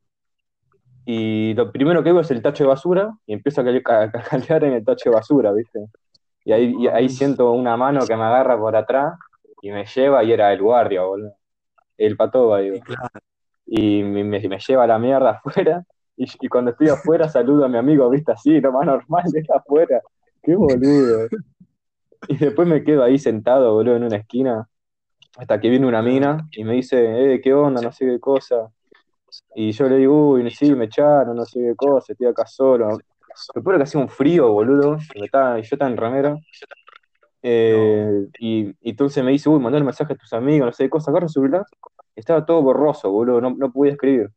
y 1.05 1.53
lo 1.55 1.71
primero 1.71 2.03
que 2.03 2.11
veo 2.11 2.21
es 2.21 2.31
el 2.31 2.41
tacho 2.41 2.63
de 2.63 2.69
basura 2.69 3.13
y 3.25 3.33
empiezo 3.33 3.61
a 3.61 3.63
cal- 3.65 3.83
a- 3.85 4.01
a 4.03 4.11
caldear 4.11 4.63
en 4.63 4.73
el 4.73 4.85
tacho 4.85 5.09
de 5.09 5.15
basura, 5.15 5.51
¿viste? 5.53 5.79
Y 6.45 6.51
ahí, 6.51 6.75
y 6.77 6.87
ahí 6.87 7.09
siento 7.09 7.51
una 7.51 7.77
mano 7.77 8.05
que 8.07 8.15
me 8.15 8.23
agarra 8.23 8.57
por 8.57 8.75
atrás 8.75 9.13
y 9.61 9.71
me 9.71 9.85
lleva 9.85 10.23
y 10.23 10.31
era 10.31 10.51
el 10.51 10.61
guardia, 10.61 11.03
boludo. 11.03 11.33
El 11.97 12.17
patoba, 12.17 12.59
digo. 12.59 12.77
Y 12.77 12.81
claro. 12.81 13.19
Y 13.65 14.03
me, 14.03 14.39
lleva 14.39 14.87
la 14.87 14.99
mierda 14.99 15.29
afuera. 15.45 15.83
Y, 16.15 16.25
y 16.41 16.47
cuando 16.47 16.71
estoy 16.71 16.89
afuera 16.89 17.27
saludo 17.27 17.65
a 17.65 17.67
mi 17.67 17.77
amigo, 17.77 18.09
viste, 18.09 18.31
así, 18.31 18.59
lo 18.59 18.71
más 18.71 18.85
normal, 18.85 19.23
de 19.31 19.45
afuera. 19.53 20.01
Qué 20.41 20.55
boludo. 20.55 21.27
Y 22.27 22.37
después 22.37 22.67
me 22.67 22.83
quedo 22.83 23.03
ahí 23.03 23.17
sentado, 23.17 23.73
boludo, 23.73 23.95
en 23.97 24.03
una 24.03 24.17
esquina, 24.17 24.67
hasta 25.37 25.59
que 25.59 25.69
viene 25.69 25.87
una 25.87 26.01
mina 26.01 26.47
y 26.51 26.63
me 26.63 26.73
dice, 26.73 27.33
eh, 27.33 27.41
¿qué 27.41 27.53
onda? 27.53 27.81
No 27.81 27.91
sé 27.91 28.05
qué 28.05 28.19
cosa. 28.19 28.69
Y 29.55 29.71
yo 29.71 29.89
le 29.89 29.97
digo, 29.97 30.29
uy, 30.31 30.49
sí, 30.51 30.73
me 30.75 30.85
echaron, 30.85 31.35
no 31.35 31.45
sé 31.45 31.59
qué 31.59 31.75
cosa, 31.75 32.13
estoy 32.13 32.27
acá 32.27 32.45
solo. 32.45 32.97
Lo 33.55 33.63
peor 33.63 33.77
que 33.77 33.83
hacía 33.83 33.99
un 33.99 34.09
frío, 34.09 34.51
boludo, 34.51 34.97
y 35.13 35.19
me 35.19 35.25
estaba- 35.25 35.59
y 35.59 35.63
yo 35.63 35.69
estaba 35.71 35.89
en 35.89 35.97
remera. 35.97 36.37
Eh, 37.43 38.27
y, 38.39 38.69
y 38.81 38.91
entonces 38.91 39.23
me 39.25 39.31
dice, 39.31 39.49
uy, 39.49 39.59
mandale 39.61 39.85
mensaje 39.85 40.13
a 40.13 40.17
tus 40.17 40.33
amigos, 40.33 40.67
no 40.67 40.73
sé 40.73 40.85
qué 40.85 40.91
cosa, 40.91 41.11
agarra 41.11 41.29
celular. 41.29 41.65
Estaba 42.15 42.45
todo 42.45 42.61
borroso, 42.63 43.11
boludo, 43.11 43.41
no, 43.41 43.51
no 43.51 43.71
podía 43.73 43.93
escribir. 43.93 44.29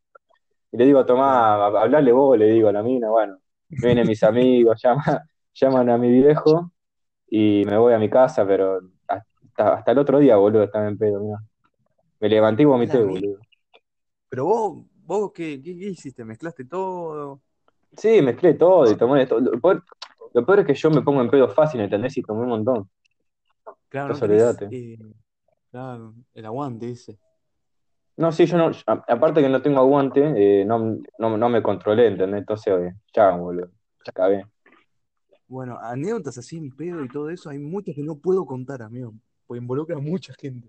Y 0.73 0.77
le 0.79 0.87
digo, 0.87 1.07
tomá, 1.07 1.57
hab- 1.59 1.79
hablale 1.83 2.13
vos, 2.13 2.39
le 2.39 2.47
digo 2.47 2.69
a 2.69 2.73
la 2.73 2.83
mina, 2.83 3.11
bueno, 3.11 3.39
vienen 3.81 4.07
mis 4.07 4.23
amigos, 4.25 4.81
llama, 4.85 5.23
llaman 5.55 5.91
a 5.91 5.99
mi 5.99 6.11
viejo 6.13 6.73
y 7.29 7.65
me 7.67 7.79
voy 7.79 7.95
a 7.95 7.99
mi 7.99 8.11
casa, 8.11 8.47
pero 8.47 8.81
hasta, 9.09 9.75
hasta 9.77 9.93
el 9.93 9.99
otro 9.99 10.19
día, 10.21 10.37
boludo, 10.37 10.65
estaba 10.65 10.89
en 10.89 10.99
pedo, 10.99 11.21
mirá. 11.23 11.39
Me 12.21 12.29
levanté 12.31 12.63
y 12.65 12.67
vomité, 12.67 13.05
boludo. 13.05 13.41
Pero 14.29 14.45
vos, 14.47 14.87
vos 15.05 15.33
¿qué, 15.33 15.61
qué, 15.63 15.77
qué 15.79 15.87
hiciste? 15.89 16.25
¿Mezclaste 16.25 16.65
todo? 16.65 17.43
Sí, 17.97 18.21
mezclé 18.23 18.55
todo 18.55 18.91
y 18.91 18.97
tomé 18.97 19.27
todo. 19.27 19.41
Lo 20.37 20.45
peor, 20.45 20.61
es 20.61 20.67
que 20.67 20.75
yo 20.75 20.91
me 20.91 21.01
pongo 21.01 21.23
en 21.23 21.31
pedo 21.31 21.49
fácil, 21.49 21.81
¿entendés? 21.81 22.15
Y 22.19 22.23
tomé 22.23 22.43
un 22.43 22.49
montón. 22.51 22.91
Claro, 23.89 24.13
no 24.13 24.21
tenés 24.21 24.59
eh, 24.71 24.99
claro, 25.71 26.15
el 26.35 26.45
aguante 26.45 26.91
ese. 26.91 27.19
No, 28.19 28.31
sí, 28.31 28.45
yo 28.45 28.59
no, 28.59 28.71
a- 28.87 29.05
aparte 29.09 29.41
que 29.41 29.49
no 29.49 29.63
tengo 29.63 29.79
aguante, 29.79 30.61
eh, 30.61 30.67
no, 30.67 30.99
no, 31.19 31.39
no 31.39 31.49
me 31.49 31.63
controlé, 31.63 32.09
¿entendés? 32.09 32.41
Entonces, 32.41 32.75
eh, 32.79 32.95
ya, 33.15 33.31
boludo, 33.31 33.69
ya 34.05 34.11
acabé. 34.11 34.47
Bueno, 35.49 35.79
anécdotas 35.81 36.37
así 36.37 36.59
en 36.59 36.71
pedo 36.71 37.03
y 37.03 37.09
todo 37.09 37.31
eso, 37.31 37.49
hay 37.49 37.59
muchas 37.59 37.95
que 37.95 38.03
no 38.03 38.17
puedo 38.17 38.45
contar, 38.45 38.83
amigo, 38.83 39.15
porque 39.47 39.63
involucra 39.63 39.97
a 39.97 40.01
mucha 40.01 40.35
gente. 40.35 40.69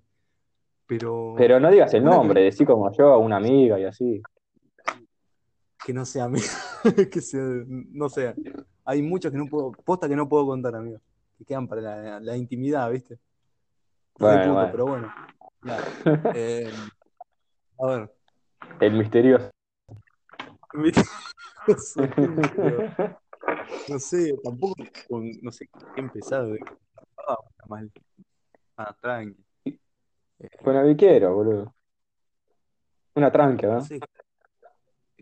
Pero 0.85 1.33
Pero 1.35 1.59
no 1.59 1.69
digas 1.69 1.93
el 1.93 2.03
una 2.03 2.11
que, 2.11 2.17
nombre, 2.17 2.41
decí 2.43 2.63
como 2.63 2.89
yo 2.93 3.07
a 3.11 3.17
una 3.17 3.35
amiga 3.35 3.77
y 3.77 3.83
así. 3.83 4.21
que 5.85 5.93
no 5.93 6.05
sea 6.05 6.25
amigo, 6.25 6.45
que 7.11 7.19
sea, 7.21 7.43
no 7.67 8.07
sea. 8.07 8.33
Hay 8.89 9.01
muchas 9.01 9.33
que 9.33 9.37
no 9.37 9.47
puedo, 9.47 9.73
posta 9.73 10.07
que 10.07 10.15
no 10.15 10.29
puedo 10.29 10.45
contar, 10.45 10.73
amigo. 10.73 11.01
Que 11.37 11.43
quedan 11.43 11.67
para 11.67 11.81
la, 11.81 12.19
la 12.21 12.37
intimidad, 12.37 12.89
¿viste? 12.89 13.19
Bueno, 14.17 14.39
puto, 14.39 14.53
bueno. 14.53 14.71
pero 14.71 14.85
bueno. 14.85 15.13
Nada. 15.61 16.31
Eh, 16.33 16.71
a 17.79 17.85
ver. 17.85 18.13
El 18.79 18.93
misterioso. 18.93 19.51
Misterioso. 20.73 22.01
No 23.89 23.99
sé, 23.99 24.33
tampoco, 24.41 24.75
con, 25.09 25.29
no 25.41 25.51
sé 25.51 25.67
qué 25.93 26.01
empezar. 26.01 26.47
de- 26.47 26.59
Ah, 27.27 27.35
mal. 27.67 27.91
Ah, 28.77 28.95
tranqui. 29.01 29.43
Eh, 29.65 29.79
el 30.63 30.95
quiero, 30.95 31.35
boludo. 31.35 31.75
Una 33.15 33.29
tranca, 33.33 33.67
no 33.67 33.79
¿no? 33.79 33.85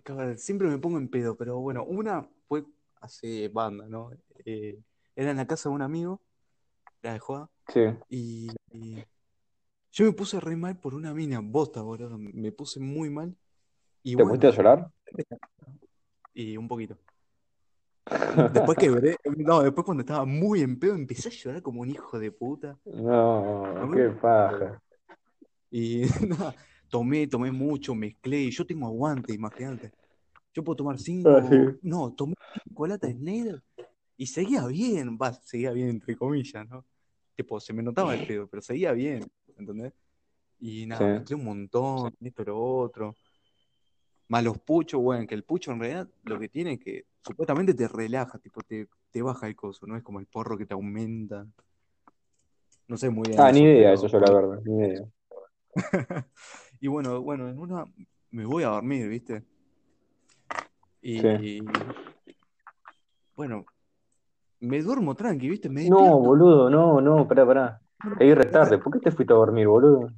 cabrón, 0.04 0.38
siempre 0.38 0.68
me 0.68 0.78
pongo 0.78 1.00
en 1.00 1.10
pedo, 1.10 1.36
pero 1.36 1.58
bueno, 1.58 1.84
una 1.84 2.30
fue 2.48 2.64
hace 3.06 3.48
banda, 3.48 3.88
¿no? 3.88 4.12
Eh, 4.46 4.78
era 5.16 5.32
en 5.32 5.38
la 5.38 5.48
casa 5.48 5.70
de 5.70 5.76
un 5.76 5.82
amigo, 5.82 6.22
la 7.02 7.14
de 7.14 7.20
joda, 7.20 7.50
Sí. 7.74 7.82
y, 8.10 8.50
y 8.72 9.04
yo 9.92 10.06
me 10.06 10.12
puse 10.12 10.40
re 10.40 10.56
mal 10.56 10.78
por 10.78 10.94
una 10.94 11.14
mina, 11.14 11.40
bosta, 11.42 11.82
boludo, 11.82 12.18
me 12.18 12.52
puse 12.52 12.80
muy 12.80 13.10
mal, 13.10 13.36
y 14.04 14.16
¿Te 14.16 14.24
pusiste 14.24 14.48
a 14.48 14.50
bueno, 14.50 14.64
llorar? 14.64 14.92
y 16.34 16.58
un 16.58 16.68
poquito. 16.68 16.98
Después 18.54 18.78
quebré, 18.78 19.18
no, 19.38 19.64
después 19.64 19.84
cuando 19.84 20.02
estaba 20.02 20.26
muy 20.26 20.62
en 20.62 20.78
pedo 20.78 20.94
empecé 20.94 21.30
a 21.30 21.32
llorar 21.32 21.62
como 21.64 21.82
un 21.82 21.90
hijo 21.90 22.20
de 22.20 22.32
puta. 22.32 22.78
No, 22.86 23.90
qué 23.94 24.10
paja. 24.10 24.80
Y 25.72 26.02
nada, 26.28 26.54
tomé, 26.90 27.26
tomé 27.28 27.52
mucho, 27.52 27.96
mezclé, 27.96 28.42
y 28.42 28.52
yo 28.52 28.66
tengo 28.66 28.86
aguante, 28.86 29.34
imagínate. 29.34 29.92
Yo 30.56 30.64
puedo 30.64 30.78
tomar 30.78 30.98
cinco, 30.98 31.30
Ah, 31.30 31.44
sí. 31.48 31.78
no, 31.82 32.14
tomé 32.14 32.34
cinco 32.64 32.88
latas 32.88 33.10
de 33.10 33.18
Snyder 33.18 33.62
y 34.16 34.26
seguía 34.26 34.66
bien, 34.68 35.18
va, 35.22 35.34
seguía 35.34 35.72
bien 35.72 35.90
entre 35.90 36.16
comillas, 36.16 36.66
¿no? 36.70 36.86
Tipo, 37.36 37.60
se 37.60 37.74
me 37.74 37.84
notaba 37.84 38.14
el 38.14 38.26
pedo, 38.26 38.48
pero 38.48 38.62
seguía 38.62 38.94
bien, 38.94 39.30
¿entendés? 39.58 39.92
Y 40.62 40.86
nada, 40.86 41.02
Sí. 41.08 41.14
mezclé 41.20 41.36
un 41.36 41.44
montón, 41.44 42.14
esto, 42.22 42.44
lo 42.46 42.58
otro. 42.58 43.18
Más 44.30 44.44
los 44.46 44.58
puchos, 44.58 45.02
bueno, 45.02 45.28
que 45.28 45.36
el 45.36 45.44
pucho 45.44 45.74
en 45.74 45.80
realidad 45.82 46.08
lo 46.24 46.40
que 46.40 46.48
tiene 46.48 46.74
es 46.74 46.80
que 46.80 47.06
supuestamente 47.20 47.74
te 47.74 47.90
relaja, 47.90 48.40
tipo, 48.40 48.62
te, 48.62 48.88
te 49.12 49.22
baja 49.22 49.48
el 49.48 49.58
coso, 49.58 49.86
no 49.86 49.98
es 49.98 50.04
como 50.04 50.22
el 50.22 50.26
porro 50.26 50.58
que 50.58 50.66
te 50.66 50.74
aumenta. 50.74 51.46
No 52.88 52.96
sé 52.96 53.10
muy 53.10 53.28
bien 53.28 53.42
Ah, 53.42 53.50
eso, 53.50 53.60
ni 53.60 53.66
idea 53.66 53.92
pero 53.92 53.94
eso 53.94 54.08
yo, 54.08 54.20
la 54.20 54.32
verdad, 54.32 54.62
ni 54.64 54.78
idea. 54.78 55.06
Y 56.80 56.88
bueno, 56.88 57.22
bueno, 57.22 57.50
en 57.50 57.60
una 57.60 57.86
me 58.32 58.46
voy 58.46 58.64
a 58.64 58.68
dormir, 58.68 59.10
¿viste? 59.10 59.44
Y 61.08 61.20
Sí. 61.22 61.68
bueno, 63.36 63.64
me 64.60 64.82
duermo 64.82 65.14
tranqui, 65.14 65.48
¿viste? 65.48 65.70
Me 65.70 65.88
No, 65.88 66.18
boludo, 66.18 66.68
no, 66.68 67.00
no, 67.00 67.28
pará, 67.28 67.46
pará. 67.46 67.82
Caí 68.18 68.34
re 68.34 68.46
tarde. 68.46 68.80
¿Por 68.80 68.92
qué 68.94 69.00
te 69.00 69.12
fuiste 69.12 69.32
a 69.32 69.36
dormir, 69.38 69.68
boludo? 69.68 70.10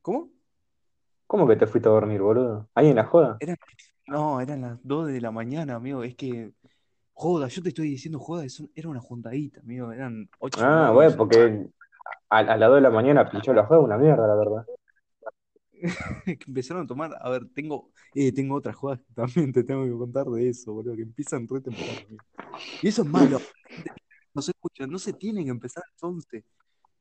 ¿Cómo? 0.00 0.28
¿Cómo 1.26 1.48
que 1.48 1.56
te 1.56 1.66
fuiste 1.66 1.88
a 1.88 1.92
dormir, 1.92 2.20
boludo? 2.22 2.68
¿Ahí 2.76 2.90
en 2.90 2.94
la 2.96 3.04
joda? 3.04 3.38
No, 4.06 4.40
eran 4.40 4.60
las 4.60 4.78
2 4.84 5.08
de 5.08 5.20
la 5.20 5.32
mañana, 5.32 5.74
amigo. 5.74 6.04
Es 6.04 6.14
que, 6.14 6.52
joda, 7.12 7.48
yo 7.48 7.62
te 7.64 7.70
estoy 7.70 7.88
diciendo 7.88 8.20
joda, 8.20 8.44
es 8.44 8.60
un- 8.60 8.70
era 8.76 8.88
una 8.90 9.00
juntadita, 9.00 9.58
amigo. 9.58 9.90
Eran 9.90 10.28
8 10.38 10.60
o 10.60 10.64
Ah, 10.64 10.82
9 10.92 10.94
bueno, 10.94 11.16
porque 11.16 11.66
a, 12.30 12.38
a 12.38 12.56
las 12.56 12.68
2 12.68 12.76
de 12.76 12.80
la 12.82 12.90
mañana 12.90 13.28
pinchó 13.28 13.52
la 13.52 13.66
joda, 13.66 13.80
una 13.80 13.98
mierda, 13.98 14.24
la 14.24 14.36
verdad. 14.36 14.66
Que 16.24 16.44
empezaron 16.46 16.84
a 16.84 16.86
tomar. 16.86 17.10
A 17.20 17.28
ver, 17.30 17.46
tengo, 17.54 17.90
eh, 18.14 18.32
tengo 18.32 18.54
otras 18.54 18.76
jodas 18.76 19.00
que 19.00 19.12
también 19.14 19.52
te 19.52 19.64
tengo 19.64 19.84
que 19.84 19.92
contar 19.92 20.26
de 20.26 20.48
eso, 20.48 20.72
boludo, 20.72 20.96
que 20.96 21.02
empiezan 21.02 21.46
re 21.48 21.60
temprano. 21.60 22.00
Y 22.80 22.88
eso 22.88 23.02
es 23.02 23.08
malo. 23.08 23.38
No 24.34 24.40
se 24.42 24.52
escucha, 24.52 24.86
no 24.86 24.98
se 24.98 25.12
tienen 25.12 25.44
que 25.44 25.50
empezar 25.50 25.82
a 25.84 25.90
las 25.92 26.02
11. 26.02 26.44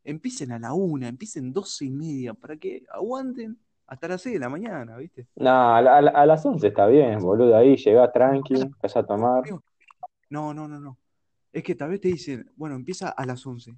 Empiecen 0.03 0.51
a 0.51 0.59
la 0.59 0.73
1, 0.73 1.05
empiecen 1.07 1.53
12 1.53 1.85
y 1.85 1.91
media, 1.91 2.33
para 2.33 2.57
que 2.57 2.83
aguanten 2.91 3.57
hasta 3.87 4.07
las 4.07 4.21
6 4.21 4.33
de 4.33 4.39
la 4.39 4.49
mañana, 4.49 4.97
¿viste? 4.97 5.27
No, 5.35 5.75
a, 5.75 5.81
la- 5.81 5.97
a 5.97 6.01
la- 6.01 6.11
a 6.11 6.25
las 6.25 6.45
11 6.45 6.67
está 6.67 6.87
bien, 6.87 7.19
boludo. 7.19 7.55
Ahí 7.55 7.75
llegás 7.77 8.11
tranqui, 8.11 8.55
empezás 8.55 8.97
a 8.97 9.05
tomar. 9.05 9.43
No, 10.29 10.53
no, 10.53 10.67
no, 10.67 10.79
no. 10.79 10.97
es 11.53 11.63
que 11.63 11.75
tal 11.75 11.89
vez 11.89 11.99
te 12.01 12.07
dicen, 12.07 12.49
bueno, 12.55 12.75
empieza 12.75 13.09
a 13.09 13.25
las 13.25 13.45
11. 13.45 13.73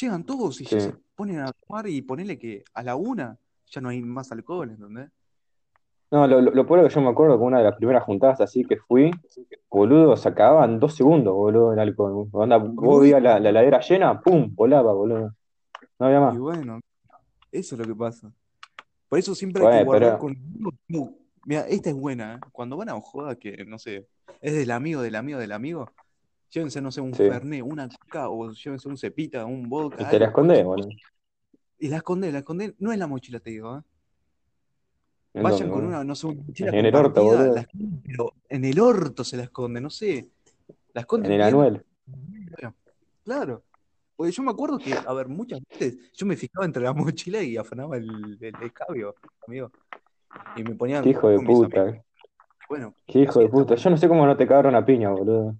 Llegan 0.00 0.24
todos 0.24 0.60
y 0.60 0.64
ya 0.64 0.80
se 0.80 0.94
ponen 1.14 1.40
a 1.40 1.52
tomar 1.52 1.86
y 1.88 2.00
ponele 2.02 2.38
que 2.38 2.64
a 2.74 2.82
la 2.82 2.96
una 2.96 3.38
ya 3.70 3.80
no 3.80 3.88
hay 3.88 4.02
más 4.02 4.30
alcohol, 4.32 4.70
¿entendés? 4.70 5.08
No, 6.10 6.26
lo, 6.26 6.40
lo, 6.40 6.50
lo 6.50 6.66
peor 6.66 6.82
que 6.88 6.92
yo 6.94 7.00
me 7.00 7.08
acuerdo 7.08 7.38
que 7.38 7.44
una 7.44 7.58
de 7.58 7.64
las 7.64 7.76
primeras 7.76 8.02
juntadas 8.02 8.40
así 8.40 8.64
que 8.64 8.76
fui, 8.76 9.12
boludo, 9.70 10.16
se 10.16 10.28
acababan 10.28 10.80
dos 10.80 10.94
segundos, 10.96 11.32
boludo, 11.34 11.72
el 11.72 11.78
alcohol. 11.78 12.28
Onda, 12.32 12.58
vos 12.58 13.00
veías 13.00 13.22
la, 13.22 13.38
la 13.38 13.50
heladera 13.50 13.80
llena, 13.80 14.20
pum, 14.20 14.52
volaba, 14.54 14.92
boludo. 14.92 15.32
No 16.00 16.06
había 16.06 16.18
Y 16.18 16.20
más. 16.20 16.38
bueno, 16.38 16.80
eso 17.52 17.74
es 17.76 17.78
lo 17.80 17.86
que 17.86 17.94
pasa. 17.94 18.32
Por 19.08 19.18
eso 19.20 19.34
siempre 19.36 19.64
hay 19.66 19.78
que 19.78 19.84
guardar 19.84 20.18
pero- 20.18 20.34
con... 20.88 21.16
Mira, 21.46 21.60
esta 21.68 21.90
es 21.90 21.96
buena, 21.96 22.34
¿eh? 22.34 22.38
Cuando 22.52 22.76
van 22.76 22.88
a 22.90 23.00
joda 23.00 23.36
que, 23.36 23.64
no 23.64 23.78
sé, 23.78 24.06
es 24.40 24.52
del 24.54 24.70
amigo, 24.72 25.00
del 25.02 25.14
amigo, 25.14 25.38
del 25.38 25.52
amigo, 25.52 25.88
llévense, 26.50 26.82
no 26.82 26.90
sé, 26.90 27.00
un 27.00 27.14
Sí. 27.14 27.28
Fernet, 27.28 27.62
una 27.62 27.88
coca, 27.88 28.28
o 28.28 28.50
llévense 28.50 28.88
un 28.88 28.98
cepita, 28.98 29.46
un 29.46 29.68
vodka, 29.68 30.02
Y 30.02 30.06
te 30.06 30.18
la 30.18 30.26
escondés, 30.26 30.64
boludo. 30.64 30.88
Y 31.80 31.88
la 31.88 31.96
escondés, 31.96 32.32
la 32.32 32.40
escondés, 32.40 32.74
no 32.78 32.92
en 32.92 32.98
la 32.98 33.06
mochila, 33.06 33.40
te 33.40 33.50
digo, 33.50 33.78
¿eh? 33.78 33.82
¿En 35.32 35.42
Vayan 35.42 35.68
dónde, 35.68 35.74
con 35.74 35.86
una, 35.86 36.04
no 36.04 36.14
sé, 36.14 36.26
una 36.26 36.42
mochila 36.42 36.70
En 36.70 36.86
el 36.86 36.94
orto, 36.94 37.24
boludo. 37.24 37.54
la 37.54 37.68
pero 38.04 38.34
en 38.48 38.64
el 38.64 38.80
orto 38.80 39.24
se 39.24 39.36
la 39.36 39.44
esconde, 39.44 39.80
no 39.80 39.88
sé, 39.88 40.28
la 40.92 41.06
En 41.10 41.32
el 41.32 41.42
anuel. 41.42 41.84
Claro. 43.24 43.62
Porque 44.16 44.32
yo 44.32 44.42
me 44.42 44.50
acuerdo 44.50 44.76
que, 44.76 44.92
a 44.92 45.12
ver, 45.14 45.28
muchas 45.28 45.60
veces 45.70 46.12
yo 46.12 46.26
me 46.26 46.36
fijaba 46.36 46.66
entre 46.66 46.82
la 46.82 46.92
mochila 46.94 47.42
y 47.42 47.56
afanaba 47.56 47.96
el, 47.96 48.36
el 48.40 48.54
escabio, 48.62 49.14
amigo. 49.46 49.70
Y 50.56 50.62
me 50.62 50.74
ponía 50.74 51.00
Qué 51.00 51.10
hijo 51.10 51.28
de 51.28 51.38
puta. 51.40 52.04
Bueno, 52.68 52.94
Qué 53.06 53.20
hijo 53.20 53.40
de 53.40 53.48
puta. 53.48 53.74
Yo 53.74 53.90
no 53.90 53.96
sé 53.96 54.08
cómo 54.08 54.26
no 54.26 54.36
te 54.36 54.46
cagaron 54.46 54.74
a 54.74 54.84
piña, 54.84 55.10
boludo. 55.10 55.56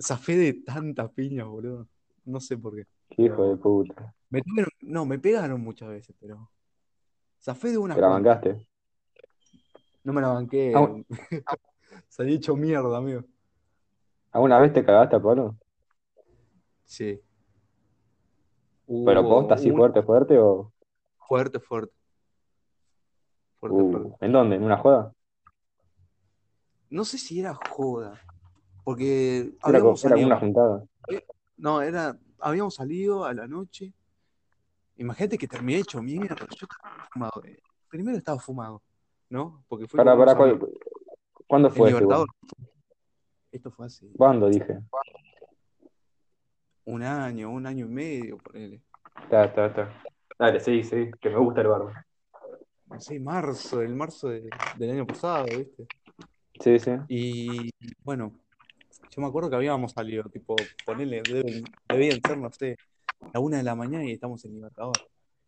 Zafé 0.00 0.36
de 0.36 0.52
tantas 0.54 1.10
piñas, 1.10 1.46
boludo. 1.46 1.88
No 2.24 2.40
sé 2.40 2.56
por 2.56 2.76
qué. 2.76 2.86
Qué 3.10 3.22
hijo 3.24 3.48
de 3.48 3.56
puta. 3.56 4.14
Me 4.30 4.42
tuvieron, 4.42 4.70
no, 4.80 5.04
me 5.04 5.18
pegaron 5.18 5.60
muchas 5.60 5.88
veces, 5.88 6.14
pero 6.18 6.50
zafé 7.40 7.70
de 7.70 7.78
unas 7.78 7.96
Te 7.96 8.00
la 8.00 8.08
bancaste. 8.08 8.66
No 10.04 10.12
me 10.12 10.20
la 10.20 10.28
banqué. 10.28 10.72
Ah, 10.74 10.88
Salí 12.08 12.34
hecho 12.34 12.56
mierda, 12.56 12.96
amigo. 12.96 13.24
¿Alguna 14.32 14.58
vez 14.60 14.72
te 14.72 14.84
cagaste 14.84 15.16
a 15.16 15.20
palo? 15.20 15.56
Sí. 16.84 17.20
¿Pero 18.86 19.22
posta 19.22 19.54
así 19.54 19.70
fuerte, 19.70 20.02
fuerte 20.02 20.38
o...? 20.38 20.72
fuerte, 21.18 21.60
fuerte, 21.60 21.94
fuerte, 23.60 23.78
fuerte. 23.78 24.08
Uh, 24.08 24.16
¿en 24.20 24.32
dónde? 24.32 24.56
¿En 24.56 24.64
una 24.64 24.78
joda? 24.78 25.12
No 26.88 27.04
sé 27.04 27.18
si 27.18 27.38
era 27.38 27.54
joda, 27.54 28.20
porque 28.82 29.54
Era, 29.64 29.78
habíamos 29.78 30.04
era 30.04 30.14
como 30.16 30.26
una 30.26 30.40
juntada. 30.40 30.84
No, 31.56 31.82
era, 31.82 32.18
habíamos 32.40 32.74
salido 32.74 33.24
a 33.24 33.32
la 33.32 33.46
noche. 33.46 33.94
Imagínate 35.00 35.38
que 35.38 35.48
terminé 35.48 35.78
hecho 35.78 36.02
mierda. 36.02 36.46
Yo 36.50 36.66
estaba 36.70 37.06
fumado. 37.10 37.42
eh. 37.46 37.58
Primero 37.88 38.18
estaba 38.18 38.38
fumado, 38.38 38.82
¿no? 39.30 39.64
Porque 39.66 39.86
pará, 39.96 40.36
¿cu- 40.36 40.42
amigos. 40.42 40.70
¿cuándo 41.46 41.68
En 41.68 41.74
fue 41.74 41.88
este? 41.90 42.04
Esto 43.50 43.70
fue 43.70 43.86
hace 43.86 44.06
¿Cuándo 44.16 44.48
dije? 44.50 44.78
un 46.84 47.02
año, 47.02 47.50
un 47.50 47.66
año 47.66 47.86
y 47.86 47.88
medio, 47.88 48.36
ponele. 48.38 48.82
Está, 49.22 49.44
está, 49.46 49.66
está. 49.66 50.02
Dale, 50.38 50.60
sí, 50.60 50.82
sí, 50.84 51.10
que 51.18 51.30
me 51.30 51.38
gusta 51.38 51.62
el 51.62 51.68
barro. 51.68 51.92
Sé, 52.98 53.18
marzo, 53.20 53.80
el 53.80 53.94
marzo 53.94 54.28
de- 54.28 54.50
del 54.76 54.90
año 54.90 55.06
pasado, 55.06 55.46
¿viste? 55.56 55.86
Sí, 56.60 56.78
sí. 56.78 56.90
Y 57.08 57.70
bueno, 58.04 58.32
yo 59.10 59.22
me 59.22 59.28
acuerdo 59.28 59.48
que 59.48 59.56
habíamos 59.56 59.92
salido, 59.92 60.24
tipo, 60.28 60.56
ponele, 60.84 61.22
deben- 61.22 61.64
debían 61.88 62.20
ser, 62.20 62.36
no 62.38 62.50
sé, 62.52 62.76
la 63.32 63.40
una 63.40 63.58
de 63.58 63.62
la 63.62 63.74
mañana 63.74 64.04
y 64.04 64.12
estamos 64.12 64.44
en 64.44 64.54
Libertador. 64.54 64.96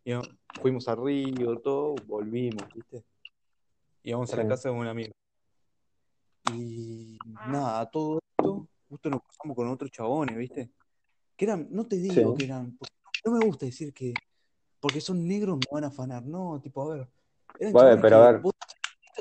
Y 0.05 0.13
no, 0.13 0.23
fuimos 0.61 0.89
a 0.89 0.95
Río, 0.95 1.59
todo, 1.59 1.95
volvimos, 2.07 2.63
¿viste? 2.75 3.05
Íbamos 4.03 4.33
a 4.33 4.37
la 4.37 4.49
casa 4.49 4.69
de 4.69 4.75
un 4.75 4.87
amigo. 4.87 5.13
Y 6.55 7.19
nada, 7.47 7.89
todo 7.91 8.19
esto, 8.39 8.67
justo 8.89 9.11
nos 9.11 9.23
cruzamos 9.23 9.57
con 9.57 9.69
otros 9.69 9.91
chabones, 9.91 10.37
¿viste? 10.37 10.71
Que 11.37 11.45
eran, 11.45 11.69
no 11.71 11.87
te 11.87 11.97
digo 11.97 12.33
Sí. 12.33 12.39
que 12.39 12.45
eran, 12.45 12.77
no 13.25 13.33
me 13.33 13.45
gusta 13.47 13.67
decir 13.67 13.93
que 13.93 14.13
porque 14.81 15.01
son 15.01 15.27
negros 15.27 15.59
me 15.59 15.65
van 15.71 15.85
a 15.85 15.89
afanar, 15.89 16.25
no, 16.25 16.61
tipo, 16.61 16.83
a 16.83 16.97
ver, 16.97 17.09
eran 17.61 17.73
Vale, 17.73 17.97
pero 17.99 18.09
que 18.09 18.15
a 18.15 18.33
ver, 18.33 18.41
vos 18.41 18.53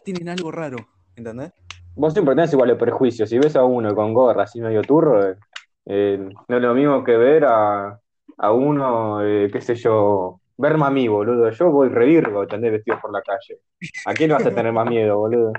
tienen 0.04 0.28
algo 0.30 0.52
raro, 0.52 0.78
¿entendés? 1.16 1.54
vos 1.96 2.14
siempre 2.14 2.36
tenés 2.36 2.52
igual 2.54 2.70
el 2.72 2.78
prejuicio. 2.78 3.28
Si 3.28 3.38
ves 3.38 3.56
a 3.56 3.64
uno 3.64 3.94
con 3.96 4.14
gorra 4.14 4.44
así 4.44 4.62
medio 4.62 4.82
turro, 4.82 5.30
eh, 5.30 5.38
eh, 5.86 6.30
no 6.48 6.56
es 6.56 6.62
lo 6.62 6.74
mismo 6.74 7.04
que 7.04 7.18
ver 7.18 7.46
a, 7.46 8.00
a 8.38 8.52
uno, 8.52 9.24
eh, 9.26 9.50
qué 9.52 9.62
sé 9.62 9.76
yo, 9.76 10.40
verme 10.58 10.86
a 10.86 10.90
mí, 10.90 11.08
boludo. 11.08 11.50
Yo 11.50 11.72
voy 11.72 11.90
revirgo, 11.90 12.44
¿entendés? 12.44 12.72
Vestido 12.72 13.00
por 13.02 13.12
la 13.12 13.22
calle. 13.22 13.60
¿A 14.06 14.14
quién 14.14 14.32
vas 14.32 14.46
a 14.46 14.54
tener 14.54 14.72
más 14.72 14.88
miedo, 14.88 15.18
boludo? 15.18 15.54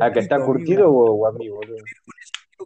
¿A 0.00 0.12
que 0.12 0.20
está 0.20 0.44
curtido 0.44 0.90
o, 0.90 1.26
a 1.26 1.32
mí, 1.32 1.48
boludo? 1.48 1.76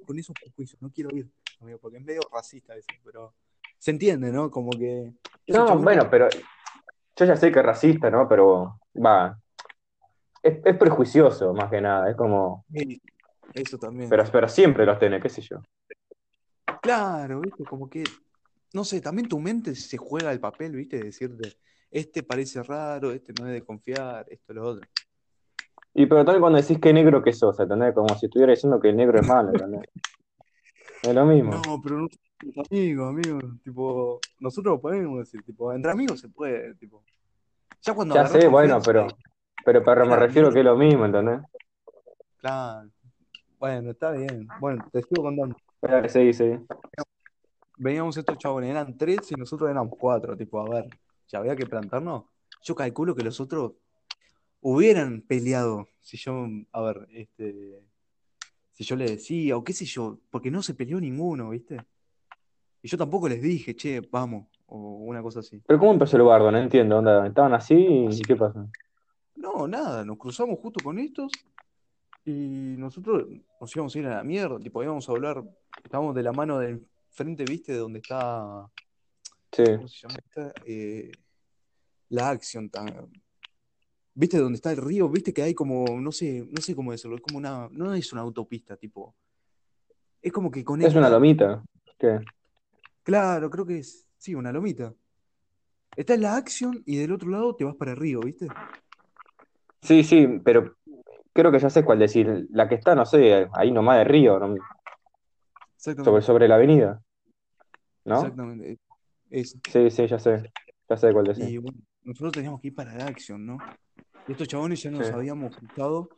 con 0.07 0.19
esos 0.19 0.35
prejuicios, 0.41 0.81
no 0.81 0.91
quiero 0.91 1.15
ir, 1.15 1.29
amigo, 1.61 1.79
porque 1.79 1.99
es 1.99 2.05
medio 2.05 2.21
racista 2.33 2.75
eso, 2.75 2.87
pero 3.05 3.35
se 3.79 3.91
entiende, 3.91 4.31
¿no? 4.31 4.51
Como 4.51 4.71
que 4.71 5.13
No, 5.49 5.79
bueno, 5.79 6.09
pero 6.11 6.29
yo 6.31 7.25
ya 7.25 7.37
sé 7.37 7.51
que 7.51 7.59
es 7.59 7.65
racista, 7.65 8.11
¿no? 8.11 8.29
Pero, 8.29 8.81
va, 8.95 9.39
es, 10.43 10.59
es 10.65 10.77
prejuicioso 10.77 11.53
más 11.53 11.71
que 11.71 11.81
nada. 11.81 12.11
Es 12.11 12.17
como, 12.17 12.65
sí, 12.73 13.01
eso 13.55 13.79
también. 13.79 14.09
pero, 14.09 14.25
pero 14.31 14.49
siempre 14.49 14.87
los 14.87 14.99
tenés, 14.99 15.23
qué 15.23 15.29
sé 15.29 15.43
yo. 15.43 15.61
Claro, 16.81 17.41
¿viste? 17.41 17.65
Como 17.65 17.89
que, 17.89 18.05
no 18.75 18.85
sé, 18.85 19.01
también 19.01 19.29
tu 19.29 19.39
mente 19.39 19.75
se 19.75 19.97
juega 19.97 20.33
el 20.33 20.41
papel, 20.41 20.73
¿viste? 20.73 20.99
De 20.99 21.05
decirte, 21.05 21.57
este 21.91 22.23
parece 22.23 22.63
raro, 22.63 23.13
este 23.13 23.33
no 23.39 23.47
es 23.47 23.53
de 23.55 23.63
confiar, 23.65 24.27
esto, 24.29 24.53
lo 24.53 24.67
otro. 24.67 24.87
Y 25.95 26.07
pero 26.07 26.25
también 26.25 26.41
cuando 26.43 26.61
decís 26.61 26.79
que 26.79 26.93
negro 26.93 27.23
que 27.23 27.33
sos, 27.33 27.59
¿entendés? 27.59 27.95
Como 27.95 28.15
si 28.17 28.27
estuviera 28.27 28.53
diciendo 28.53 28.79
que 28.81 28.91
el 28.91 28.97
negro 28.97 29.21
es 29.21 29.27
malo, 29.27 29.51
¿entendés? 29.51 29.83
Es 31.03 31.15
lo 31.15 31.25
mismo. 31.25 31.53
No, 31.53 31.81
pero 31.83 31.99
no 31.99 32.09
amigos, 32.71 33.09
amigos. 33.09 33.45
Tipo, 33.65 34.21
nosotros 34.41 34.75
lo 34.77 34.81
podemos 34.81 35.19
decir, 35.21 35.43
tipo, 35.43 35.73
entre 35.73 35.91
amigos 35.91 36.21
se 36.21 36.29
puede, 36.29 36.75
tipo. 36.75 37.03
Ya 37.83 37.95
cuando 37.95 38.15
Ya 38.15 38.27
sé, 38.27 38.47
bueno, 38.49 38.81
pero, 38.85 39.09
pero, 39.65 39.85
pero 39.85 40.03
me 40.03 40.09
Claro, 40.09 40.27
refiero 40.27 40.53
que 40.53 40.59
es 40.61 40.65
lo 40.65 40.77
mismo, 40.77 41.05
¿entendés? 41.07 41.41
claro. 42.39 42.91
Bueno, 43.59 43.91
está 43.91 44.13
bien. 44.13 44.47
Bueno, 44.61 44.89
te 44.93 45.03
sigo 45.03 45.23
contando. 45.23 45.57
Dale, 45.83 46.09
Sí, 46.09 46.33
sí. 46.33 46.59
Veníamos 47.79 48.17
estos 48.17 48.37
chabones, 48.39 48.71
eran 48.71 48.97
tres 48.97 49.31
y 49.33 49.35
nosotros 49.37 49.71
éramos 49.71 49.95
cuatro, 49.99 50.37
tipo, 50.37 50.61
a 50.61 50.69
ver, 50.69 50.89
ya 51.29 51.39
había 51.39 51.57
que 51.57 51.67
plantarnos. 51.67 52.25
Yo 52.63 52.75
calculo 52.75 53.15
que 53.15 53.23
los 53.23 53.41
otros 53.41 53.73
hubieran 54.61 55.23
peleado 55.23 55.89
si 56.01 56.17
yo, 56.17 56.47
a 56.73 56.81
ver, 56.83 57.07
este, 57.13 57.83
si 58.73 58.85
yo 58.85 58.97
les 58.97 59.11
decía, 59.11 59.57
o 59.57 59.63
qué 59.63 59.73
sé 59.73 59.85
yo, 59.85 60.19
porque 60.31 60.51
no 60.51 60.63
se 60.63 60.75
peleó 60.75 61.01
ninguno, 61.01 61.51
¿viste? 61.51 61.77
Y 62.83 62.89
yo 62.89 62.97
tampoco 62.97 63.29
les 63.29 63.43
dije, 63.43 63.77
che, 63.77 64.01
vamos, 64.01 64.47
o 64.67 64.79
una 65.05 65.23
cosa 65.23 65.41
así. 65.41 65.61
Pero 65.67 65.79
¿cómo 65.79 65.93
empezó 65.93 66.17
el 66.17 66.23
bardo? 66.23 66.51
No 66.51 66.59
entiendo, 66.59 66.99
onda. 66.99 67.27
Estaban 67.27 67.55
así 67.55 68.07
y 68.11 68.23
¿qué 68.23 68.37
pasó? 68.37 68.69
No, 69.37 69.69
nada, 69.69 70.05
nos 70.05 70.17
cruzamos 70.17 70.59
justo 70.61 70.83
con 70.83 70.99
estos 70.99 71.31
y 72.25 72.75
nosotros 72.77 73.27
nos 73.61 73.75
íbamos 73.75 73.95
a 73.95 73.99
ir 73.99 74.07
a 74.07 74.17
la 74.17 74.25
mierda, 74.25 74.59
tipo, 74.59 74.83
íbamos 74.83 75.09
a 75.09 75.13
hablar, 75.13 75.45
estábamos 75.83 76.15
de 76.15 76.23
la 76.23 76.33
mano 76.33 76.59
del 76.59 76.87
frente, 77.19 77.45
¿viste? 77.45 77.73
De 77.73 77.79
donde 77.79 77.99
está, 77.99 78.71
Sí, 79.53 79.65
¿cómo 79.77 79.89
se 79.89 80.07
llama 80.07 80.19
esta? 80.25 80.53
Eh, 80.65 81.11
la 82.11 82.31
Action, 82.31 82.71
ta- 82.71 83.07
¿viste? 84.15 84.39
Donde 84.39 84.57
está 84.57 84.71
el 84.71 84.77
río, 84.79 85.09
¿viste? 85.09 85.35
Que 85.35 85.43
hay 85.43 85.55
como, 85.55 86.01
no 86.01 86.13
sé, 86.13 86.47
no 86.49 86.61
sé 86.61 86.77
cómo 86.77 86.93
decirlo, 86.93 87.17
es 87.17 87.23
como 87.23 87.39
una, 87.39 87.69
no 87.73 87.93
es 87.93 88.13
una 88.13 88.23
autopista, 88.23 88.77
tipo, 88.77 89.15
es 90.23 90.33
como 90.33 90.51
que 90.51 90.61
es 90.61 90.67
una 90.67 90.85
conecta, 90.85 91.11
lomita. 91.11 91.65
¿Qué? 91.99 92.21
claro, 93.03 93.51
creo 93.51 93.67
que 93.67 93.79
es, 93.79 94.07
sí, 94.17 94.35
una 94.35 94.53
lomita. 94.53 94.95
Está 95.97 96.15
en 96.15 96.23
la 96.23 96.37
Action 96.37 96.83
y 96.87 96.97
del 96.97 97.11
otro 97.13 97.29
lado 97.29 97.57
te 97.57 97.65
vas 97.65 97.75
para 97.75 97.91
el 97.91 97.97
río, 97.97 98.21
¿viste? 98.21 98.47
Sí, 99.83 100.05
sí, 100.05 100.41
pero 100.45 100.77
creo 101.33 101.51
que 101.51 101.59
ya 101.59 101.71
sé 101.71 101.85
cuál 101.85 101.99
decir. 101.99 102.47
La 102.51 102.69
que 102.69 102.77
está, 102.77 102.95
no 102.95 103.05
sé, 103.05 103.49
ahí 103.55 103.73
nomás 103.73 103.99
de 103.99 104.05
Río, 104.05 104.39
¿no? 104.39 104.55
sobre, 105.77 106.23
sobre 106.23 106.49
la 106.49 106.57
avenida, 106.57 107.01
¿no? 108.09 108.17
exactamente, 108.17 108.79
eso. 109.31 109.59
Sí, 109.71 109.91
sí, 109.91 110.07
ya 110.07 110.19
sé. 110.19 110.51
Ya 110.89 110.97
sé 110.97 111.13
cuál 111.13 111.27
decir. 111.27 111.49
Y 111.49 111.59
bueno, 111.59 111.79
nosotros 112.03 112.35
teníamos 112.35 112.61
que 112.61 112.69
ir 112.69 112.75
para 112.75 112.95
la 112.95 113.07
Action, 113.07 113.45
¿no? 113.45 113.59
Y 114.27 114.33
estos 114.33 114.49
chabones 114.49 114.83
ya 114.83 114.91
nos 114.91 115.07
Sí. 115.07 115.13
habíamos 115.13 115.57
cruzado 115.57 116.09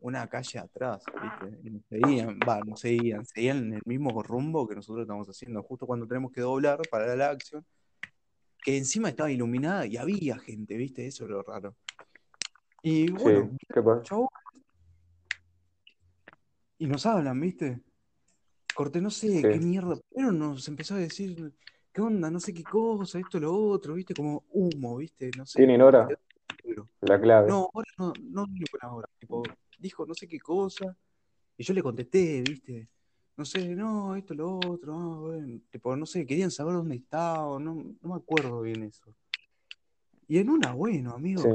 una 0.00 0.26
calle 0.28 0.58
atrás, 0.58 1.04
¿viste? 1.06 1.68
Y 1.68 1.70
nos 1.70 1.84
seguían, 1.86 2.38
va, 2.48 2.60
nos 2.62 2.80
seguían, 2.80 3.24
seguían 3.24 3.58
en 3.58 3.74
el 3.74 3.82
mismo 3.84 4.22
rumbo 4.22 4.66
que 4.66 4.74
nosotros 4.74 5.02
estamos 5.02 5.28
haciendo, 5.28 5.62
justo 5.62 5.86
cuando 5.86 6.06
tenemos 6.06 6.32
que 6.32 6.40
doblar 6.40 6.80
para 6.90 7.14
la 7.14 7.30
Action, 7.30 7.64
que 8.64 8.76
encima 8.76 9.08
estaba 9.10 9.30
iluminada 9.30 9.86
y 9.86 9.96
había 9.96 10.38
gente, 10.38 10.76
¿viste? 10.76 11.06
Eso 11.06 11.24
es 11.24 11.30
lo 11.30 11.42
raro. 11.42 11.76
Y 12.82 13.08
Sí, 13.08 13.12
bueno, 13.12 13.56
¿qué 13.72 13.82
pasa? 13.82 14.02
chabones, 14.02 14.30
y 16.78 16.86
nos 16.86 17.04
hablan, 17.04 17.38
¿viste? 17.40 17.80
Corté, 18.74 19.00
no 19.00 19.10
sé 19.10 19.28
Sí. 19.28 19.42
qué 19.42 19.58
mierda. 19.58 19.98
Pero 20.14 20.32
nos 20.32 20.66
empezó 20.68 20.94
a 20.94 20.98
decir, 20.98 21.52
¿qué 21.92 22.00
onda? 22.00 22.30
No 22.30 22.40
sé 22.40 22.54
qué 22.54 22.62
cosa, 22.62 23.18
esto, 23.18 23.38
lo 23.38 23.54
otro, 23.54 23.94
¿viste? 23.94 24.14
Como 24.14 24.44
humo, 24.50 24.96
¿viste? 24.96 25.30
No 25.36 25.44
sé. 25.46 25.58
¿Tienen 25.58 25.82
hora? 25.82 26.08
La 27.02 27.20
clave. 27.20 27.48
No, 27.48 27.68
ahora 27.72 27.90
no, 27.98 28.12
no 28.22 28.46
hora. 28.90 29.08
Tipo, 29.18 29.42
dijo 29.78 30.06
no 30.06 30.14
sé 30.14 30.28
qué 30.28 30.38
cosa. 30.38 30.96
Y 31.56 31.64
yo 31.64 31.74
le 31.74 31.82
contesté, 31.82 32.42
¿viste? 32.42 32.88
No 33.36 33.44
sé, 33.44 33.74
no, 33.74 34.14
esto, 34.16 34.34
lo 34.34 34.58
otro. 34.58 34.94
ah, 34.94 35.18
bueno. 35.20 35.60
Tipo, 35.70 35.96
no 35.96 36.06
sé, 36.06 36.26
querían 36.26 36.50
saber 36.50 36.74
dónde 36.74 36.96
estaba. 36.96 37.58
No, 37.58 37.74
no 37.74 38.08
me 38.08 38.14
acuerdo 38.14 38.60
bien 38.62 38.82
eso. 38.82 39.14
Y 40.28 40.38
en 40.38 40.50
una, 40.50 40.72
bueno, 40.72 41.12
amigo. 41.12 41.42
Sí. 41.42 41.48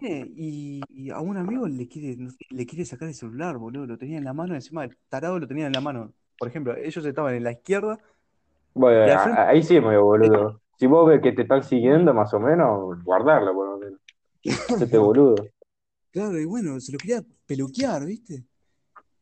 Y, 0.00 0.80
y 0.88 1.10
a 1.10 1.20
un 1.20 1.36
amigo 1.36 1.68
le 1.68 1.86
quiere, 1.88 2.16
no 2.16 2.30
sé, 2.30 2.36
le 2.50 2.66
quiere 2.66 2.84
sacar 2.84 3.08
el 3.08 3.14
celular, 3.14 3.56
boludo. 3.58 3.86
Lo 3.86 3.98
tenía 3.98 4.18
en 4.18 4.24
la 4.24 4.32
mano, 4.32 4.54
encima 4.54 4.84
el 4.84 4.96
tarado 5.08 5.38
lo 5.38 5.46
tenía 5.46 5.66
en 5.66 5.72
la 5.72 5.80
mano. 5.80 6.12
Por 6.38 6.48
ejemplo, 6.48 6.76
ellos 6.76 7.04
estaban 7.04 7.34
en 7.34 7.44
la 7.44 7.52
izquierda. 7.52 7.98
Bueno, 8.74 9.18
frente- 9.20 9.40
ahí 9.40 9.62
sí 9.62 9.76
es 9.76 9.82
medio 9.82 10.04
boludo. 10.04 10.60
Si 10.78 10.86
vos 10.86 11.06
ves 11.08 11.20
que 11.20 11.32
te 11.32 11.42
están 11.42 11.62
siguiendo, 11.62 12.12
más 12.14 12.32
o 12.34 12.40
menos, 12.40 13.02
guardarlo, 13.04 13.54
por 13.54 13.68
lo 13.68 13.78
menos. 13.78 14.00
Hacete 14.44 14.98
boludo. 14.98 15.46
Claro, 16.10 16.38
y 16.38 16.44
bueno, 16.44 16.80
se 16.80 16.92
lo 16.92 16.98
quería 16.98 17.22
peluquear, 17.46 18.04
¿viste? 18.04 18.44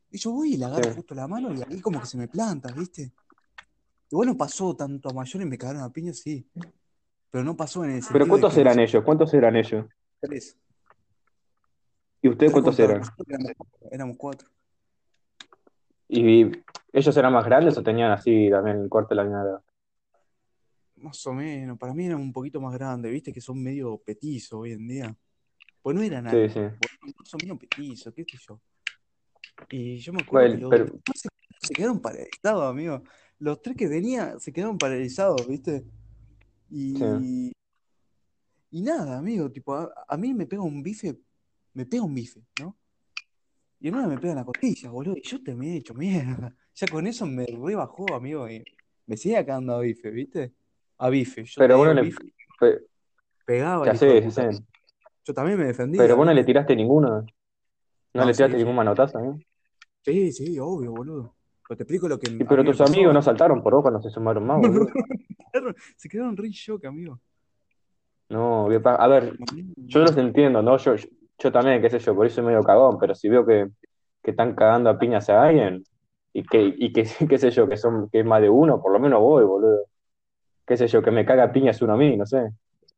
Y 0.09 0.17
yo 0.17 0.31
voy 0.31 0.53
y 0.53 0.57
le 0.57 0.65
agarro 0.65 0.83
Sí. 0.85 0.95
justo 0.95 1.15
la 1.15 1.27
mano 1.27 1.53
y 1.53 1.61
ahí 1.61 1.79
como 1.79 1.99
que 1.99 2.05
se 2.07 2.17
me 2.17 2.27
planta, 2.27 2.71
¿viste? 2.71 3.11
Y 4.09 4.15
bueno, 4.15 4.35
pasó 4.35 4.75
tanto 4.75 5.09
a 5.09 5.13
mayores, 5.13 5.47
me 5.47 5.57
cagaron 5.57 5.83
a 5.83 5.89
piña, 5.89 6.11
sí. 6.13 6.45
Pero 7.29 7.43
no 7.45 7.55
pasó 7.55 7.85
en 7.85 7.91
el 7.91 8.01
Pero 8.11 8.27
¿cuántos 8.27 8.57
eran 8.57 8.79
ellos? 8.79 9.03
¿Cuántos 9.05 9.33
eran 9.33 9.55
ellos? 9.55 9.85
Tres. 10.21 10.57
¿Y 12.21 12.29
ustedes 12.29 12.51
cuántos 12.51 12.77
eran? 12.79 13.01
éramos 13.27 13.53
cuatro, 13.57 13.87
éramos 13.91 14.17
cuatro. 14.17 14.49
¿Y 16.07 16.51
ellos 16.93 17.17
eran 17.17 17.33
más 17.33 17.45
grandes 17.45 17.77
o 17.77 17.83
tenían 17.83 18.11
así 18.11 18.49
también 18.51 18.77
el 18.77 18.89
corte 18.89 19.09
de 19.13 19.15
la 19.15 19.23
misma 19.23 19.41
edad? 19.43 19.61
Más 20.97 21.25
o 21.25 21.33
menos, 21.33 21.77
para 21.79 21.93
mí 21.93 22.05
eran 22.05 22.19
un 22.21 22.31
poquito 22.31 22.61
más 22.61 22.73
grandes, 22.73 23.11
¿viste? 23.11 23.33
Que 23.33 23.41
son 23.41 23.61
medio 23.61 23.97
petizos 23.97 24.53
hoy 24.59 24.73
en 24.73 24.87
día. 24.87 25.15
Pues 25.81 25.95
no 25.95 26.03
eran 26.03 26.29
Sí, 26.29 26.35
altos, 26.37 26.53
sí. 26.53 26.59
boludo, 26.59 27.25
son 27.25 27.39
medio 27.41 27.57
petizos, 27.57 28.13
qué 28.13 28.23
sé 28.23 28.37
yo. 28.47 28.61
Y 29.69 29.97
yo 29.97 30.13
me 30.13 30.21
acuerdo 30.21 30.47
Bueno, 30.47 30.69
que 30.69 30.77
los 30.77 30.87
pero- 30.91 31.01
tres 31.03 31.21
se, 31.59 31.73
quedaron 31.73 31.99
paralizados, 32.01 32.63
amigo. 32.69 33.03
Los 33.39 33.61
tres 33.61 33.75
que 33.75 33.87
venían 33.87 34.39
se 34.39 34.51
quedaron 34.53 34.77
paralizados, 34.77 35.47
¿viste? 35.47 35.83
Y, 36.69 36.95
Sí. 36.97 37.51
Y 38.71 38.81
nada, 38.81 39.17
amigo, 39.19 39.51
tipo, 39.51 39.75
a, 39.75 39.91
a 40.07 40.17
mí 40.17 40.33
me 40.33 40.45
pega 40.47 40.61
un 40.63 40.81
bife, 40.81 41.17
me 41.73 41.85
pega 41.85 42.03
un 42.03 42.13
bife, 42.15 42.41
¿no? 42.57 42.77
Y 43.79 43.87
en 43.87 43.95
una 43.95 44.07
me 44.07 44.17
pega 44.17 44.31
en 44.33 44.37
la 44.37 44.45
costilla, 44.45 44.91
boludo, 44.91 45.15
y 45.17 45.23
yo 45.23 45.41
terminé 45.43 45.77
hecho 45.77 45.93
mierda. 45.93 46.55
Ya 46.75 46.87
con 46.87 47.07
eso 47.07 47.25
me 47.25 47.45
rebajó, 47.45 48.13
amigo, 48.13 48.47
y 48.49 48.63
me 49.07 49.17
seguía 49.17 49.45
cagando 49.45 49.75
a 49.75 49.79
bife, 49.81 50.11
¿viste? 50.11 50.53
A 50.99 51.09
bife. 51.09 51.43
Yo 51.43 51.53
Pero 51.57 51.77
bueno, 51.77 51.93
le- 51.93 52.13
Pe- 52.59 52.81
pegaba 53.45 53.87
Ya 53.87 53.95
sé, 53.95 54.21
ya 54.21 54.29
sé. 54.29 54.49
Yo 55.25 55.33
también 55.33 55.57
me 55.57 55.65
defendía, 55.65 56.01
Pero 56.01 56.15
vos 56.15 56.25
no 56.25 56.33
le 56.33 56.43
tiraste 56.43 56.75
ninguno. 56.75 57.09
No, 57.11 57.25
No, 58.13 58.25
le 58.25 58.33
tiraste 58.33 58.55
sí. 58.57 58.59
ningún 58.59 58.75
manotazo, 58.75 59.19
¿no? 59.19 59.41
Sí, 60.03 60.31
sí, 60.31 60.59
obvio, 60.59 60.91
boludo. 60.91 61.35
Pero 61.67 61.77
te 61.77 61.83
explico 61.83 62.07
lo 62.07 62.19
que 62.19 62.29
pero 62.47 62.63
tus 62.63 62.81
amigos 62.81 63.13
no 63.13 63.21
saltaron 63.21 63.63
por 63.63 63.73
vos 63.73 63.81
cuando 63.81 64.01
se 64.01 64.09
sumaron 64.09 64.45
más, 64.45 64.59
boludo. 64.59 64.89
Se 65.97 66.09
quedaron 66.09 66.37
re 66.37 66.49
shock, 66.49 66.85
amigo. 66.85 67.19
No, 68.31 68.65
a 68.65 69.07
ver, 69.07 69.33
yo 69.75 69.99
los 69.99 70.15
entiendo, 70.15 70.61
¿no? 70.61 70.77
Yo, 70.77 70.95
yo 71.37 71.51
también, 71.51 71.81
qué 71.81 71.89
sé 71.89 71.99
yo, 71.99 72.15
por 72.15 72.25
eso 72.25 72.35
soy 72.35 72.45
medio 72.45 72.63
cagón, 72.63 72.97
pero 72.97 73.13
si 73.13 73.27
veo 73.27 73.45
que, 73.45 73.67
que 74.23 74.31
están 74.31 74.55
cagando 74.55 74.89
a 74.89 74.97
piñas 74.97 75.29
a 75.29 75.43
alguien 75.43 75.83
y 76.31 76.43
que, 76.43 76.73
y 76.77 76.93
que, 76.93 77.03
qué 77.29 77.37
sé 77.37 77.51
yo, 77.51 77.67
que 77.67 77.75
son, 77.75 78.09
que 78.09 78.21
es 78.21 78.25
más 78.25 78.41
de 78.41 78.49
uno, 78.49 78.81
por 78.81 78.93
lo 78.93 78.99
menos 78.99 79.19
voy, 79.19 79.43
boludo. 79.43 79.81
Qué 80.65 80.77
sé 80.77 80.87
yo, 80.87 81.01
que 81.01 81.11
me 81.11 81.25
caga 81.25 81.43
a 81.43 81.51
piñas 81.51 81.81
uno 81.81 81.93
a 81.93 81.97
mí, 81.97 82.15
no 82.15 82.25
sé. 82.25 82.51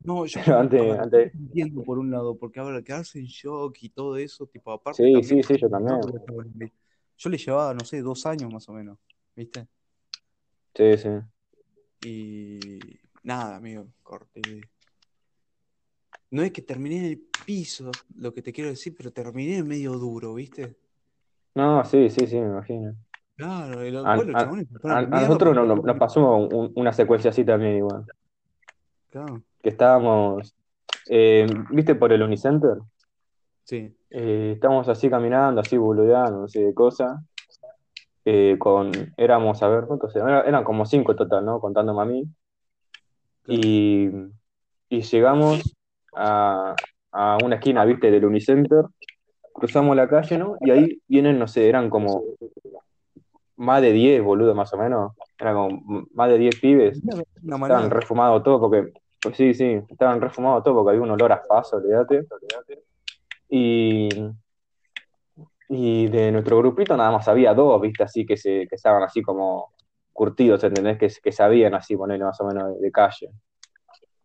No, 0.03 0.25
yo 0.27 0.39
Pero 0.45 0.59
antes, 0.59 0.99
antes, 0.99 1.33
yo 1.33 1.39
entiendo 1.39 1.83
por 1.83 1.97
un 1.97 2.11
lado, 2.11 2.37
porque 2.37 2.59
a 2.59 2.63
ver, 2.63 2.83
quedarse 2.83 3.17
en 3.17 3.25
shock 3.25 3.75
y 3.81 3.89
todo 3.89 4.17
eso, 4.17 4.45
tipo, 4.45 4.71
aparte 4.71 5.01
sí, 5.01 5.13
también, 5.13 5.43
sí, 5.43 5.55
sí, 5.55 5.61
yo 5.61 5.69
también. 5.69 6.01
yo 7.17 7.29
le 7.29 7.37
llevaba, 7.37 7.73
no 7.73 7.83
sé, 7.85 8.01
dos 8.01 8.25
años 8.27 8.53
más 8.53 8.69
o 8.69 8.73
menos, 8.73 8.99
¿viste? 9.35 9.67
Sí, 10.75 10.97
sí. 10.97 11.09
Y 12.05 12.59
nada, 13.23 13.55
amigo, 13.55 13.87
corté. 14.03 14.61
No 16.33 16.41
es 16.41 16.51
que 16.51 16.63
terminé 16.63 16.97
en 16.97 17.05
el 17.05 17.21
piso, 17.45 17.91
lo 18.17 18.33
que 18.33 18.41
te 18.41 18.51
quiero 18.51 18.71
decir, 18.71 18.95
pero 18.97 19.11
terminé 19.11 19.61
medio 19.61 19.93
duro, 19.99 20.33
¿viste? 20.33 20.75
No, 21.53 21.85
sí, 21.85 22.09
sí, 22.09 22.25
sí, 22.25 22.39
me 22.39 22.47
imagino. 22.47 22.95
Claro, 23.35 23.85
y 23.85 23.91
los, 23.91 24.03
A, 24.03 24.15
los 24.15 24.27
a- 24.29 24.39
chabones 24.39 24.67
nosotros 25.11 25.53
no- 25.55 25.61
porque- 25.67 25.75
no- 25.81 25.87
nos 25.93 25.97
pasó 25.99 26.35
un- 26.37 26.71
una 26.75 26.91
secuencia 26.91 27.29
así 27.29 27.45
también 27.45 27.77
igual. 27.77 28.05
Claro, 29.11 29.43
Que 29.61 29.69
estábamos, 29.69 30.55
eh, 31.07 31.45
¿viste 31.69 31.93
por 31.93 32.11
el 32.11 32.23
Unicenter? 32.23 32.79
sí, 33.63 33.95
Eh, 34.09 34.53
estábamos 34.55 34.89
así 34.89 35.11
caminando, 35.11 35.61
así 35.61 35.77
boludeando, 35.77 36.39
no 36.41 36.47
sé 36.47 36.61
de 36.63 36.73
cosas. 36.73 37.21
Eh, 38.25 38.55
con, 38.57 38.91
éramos, 39.17 39.61
a 39.61 39.67
ver, 39.67 39.85
¿cuántos 39.85 40.15
eran? 40.15 40.29
Era- 40.29 40.41
Eran 40.47 40.63
como 40.63 40.83
cinco 40.87 41.15
total, 41.15 41.45
¿no? 41.45 41.59
Contándome 41.59 42.01
a 42.01 42.05
mí. 42.05 42.23
Y, 43.47 44.09
y 44.89 45.01
llegamos 45.01 45.75
a, 46.15 46.75
a 47.11 47.37
una 47.43 47.55
esquina, 47.55 47.85
¿viste? 47.85 48.11
Del 48.11 48.25
Unicenter. 48.25 48.85
Cruzamos 49.53 49.95
la 49.95 50.07
calle, 50.07 50.37
¿no? 50.37 50.57
Y 50.61 50.71
ahí 50.71 51.01
vienen, 51.07 51.37
no 51.37 51.47
sé, 51.47 51.69
eran 51.69 51.89
como 51.89 52.23
más 53.55 53.81
de 53.81 53.91
10, 53.91 54.23
boludo, 54.23 54.55
más 54.55 54.73
o 54.73 54.77
menos. 54.77 55.13
Eran 55.39 55.55
como 55.55 56.05
más 56.13 56.29
de 56.29 56.37
10 56.37 56.59
pibes. 56.59 57.01
Estaban 57.35 57.91
refumados 57.91 58.43
todo 58.43 58.59
porque, 58.59 58.91
pues 59.21 59.37
sí, 59.37 59.53
sí, 59.53 59.79
estaban 59.89 60.21
refumados 60.21 60.63
todo 60.63 60.75
porque 60.75 60.91
había 60.91 61.03
un 61.03 61.11
olor 61.11 61.31
a 61.31 61.45
paso, 61.45 61.77
olvídate. 61.77 62.25
Y, 63.49 64.09
y 65.69 66.07
de 66.07 66.31
nuestro 66.31 66.57
grupito 66.57 66.97
nada 66.97 67.11
más 67.11 67.27
había 67.27 67.53
dos, 67.53 67.79
viste, 67.79 68.03
así 68.03 68.25
que 68.25 68.35
se, 68.35 68.67
que 68.67 68.75
estaban 68.75 69.03
así 69.03 69.21
como 69.21 69.73
curtidos, 70.11 70.63
¿entendés? 70.63 70.97
Que, 70.97 71.07
que 71.21 71.31
sabían 71.31 71.75
así 71.75 71.95
ponerle 71.95 72.25
más 72.25 72.41
o 72.41 72.45
menos 72.47 72.75
de, 72.75 72.81
de 72.81 72.91
calle. 72.91 73.29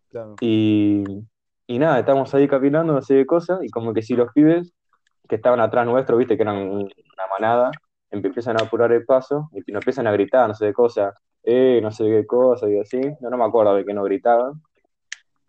Claro. 0.08 0.36
Y, 0.40 1.04
y 1.68 1.78
nada, 1.78 2.00
estábamos 2.00 2.34
ahí 2.34 2.48
caminando, 2.48 2.94
no 2.94 3.02
sé 3.02 3.14
qué 3.16 3.26
cosa, 3.26 3.58
y 3.62 3.68
como 3.70 3.94
que 3.94 4.02
si 4.02 4.14
los 4.16 4.32
pibes 4.32 4.72
que 5.28 5.36
estaban 5.36 5.60
atrás 5.60 5.86
nuestro, 5.86 6.16
viste, 6.16 6.36
que 6.36 6.42
eran 6.42 6.56
un- 6.56 6.80
una 6.82 7.26
manada, 7.38 7.72
em- 8.10 8.24
empiezan 8.24 8.56
a 8.56 8.62
apurar 8.62 8.90
el 8.92 9.04
paso 9.04 9.50
y 9.52 9.72
nos 9.72 9.82
empiezan 9.82 10.06
a 10.06 10.12
gritar, 10.12 10.48
no 10.48 10.54
sé 10.54 10.68
qué 10.68 10.72
cosa, 10.72 11.14
eh, 11.44 11.80
no 11.82 11.92
sé 11.92 12.04
qué 12.06 12.26
cosa, 12.26 12.68
y 12.70 12.78
así, 12.80 12.98
no, 13.20 13.30
no 13.30 13.36
me 13.38 13.44
acuerdo 13.44 13.74
de 13.74 13.84
que 13.84 13.94
no 13.94 14.04
gritaban. 14.04 14.54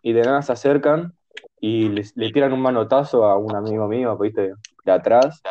Y 0.02 0.12
de 0.12 0.24
nada 0.24 0.42
se 0.42 0.52
acercan 0.52 1.14
y 1.60 1.88
le 1.90 2.32
tiran 2.32 2.52
un 2.52 2.60
manotazo 2.62 3.24
a 3.24 3.38
un 3.38 3.54
amigo 3.56 3.88
mío, 3.88 4.16
viste, 4.18 4.54
de 4.84 4.92
atrás, 4.92 5.42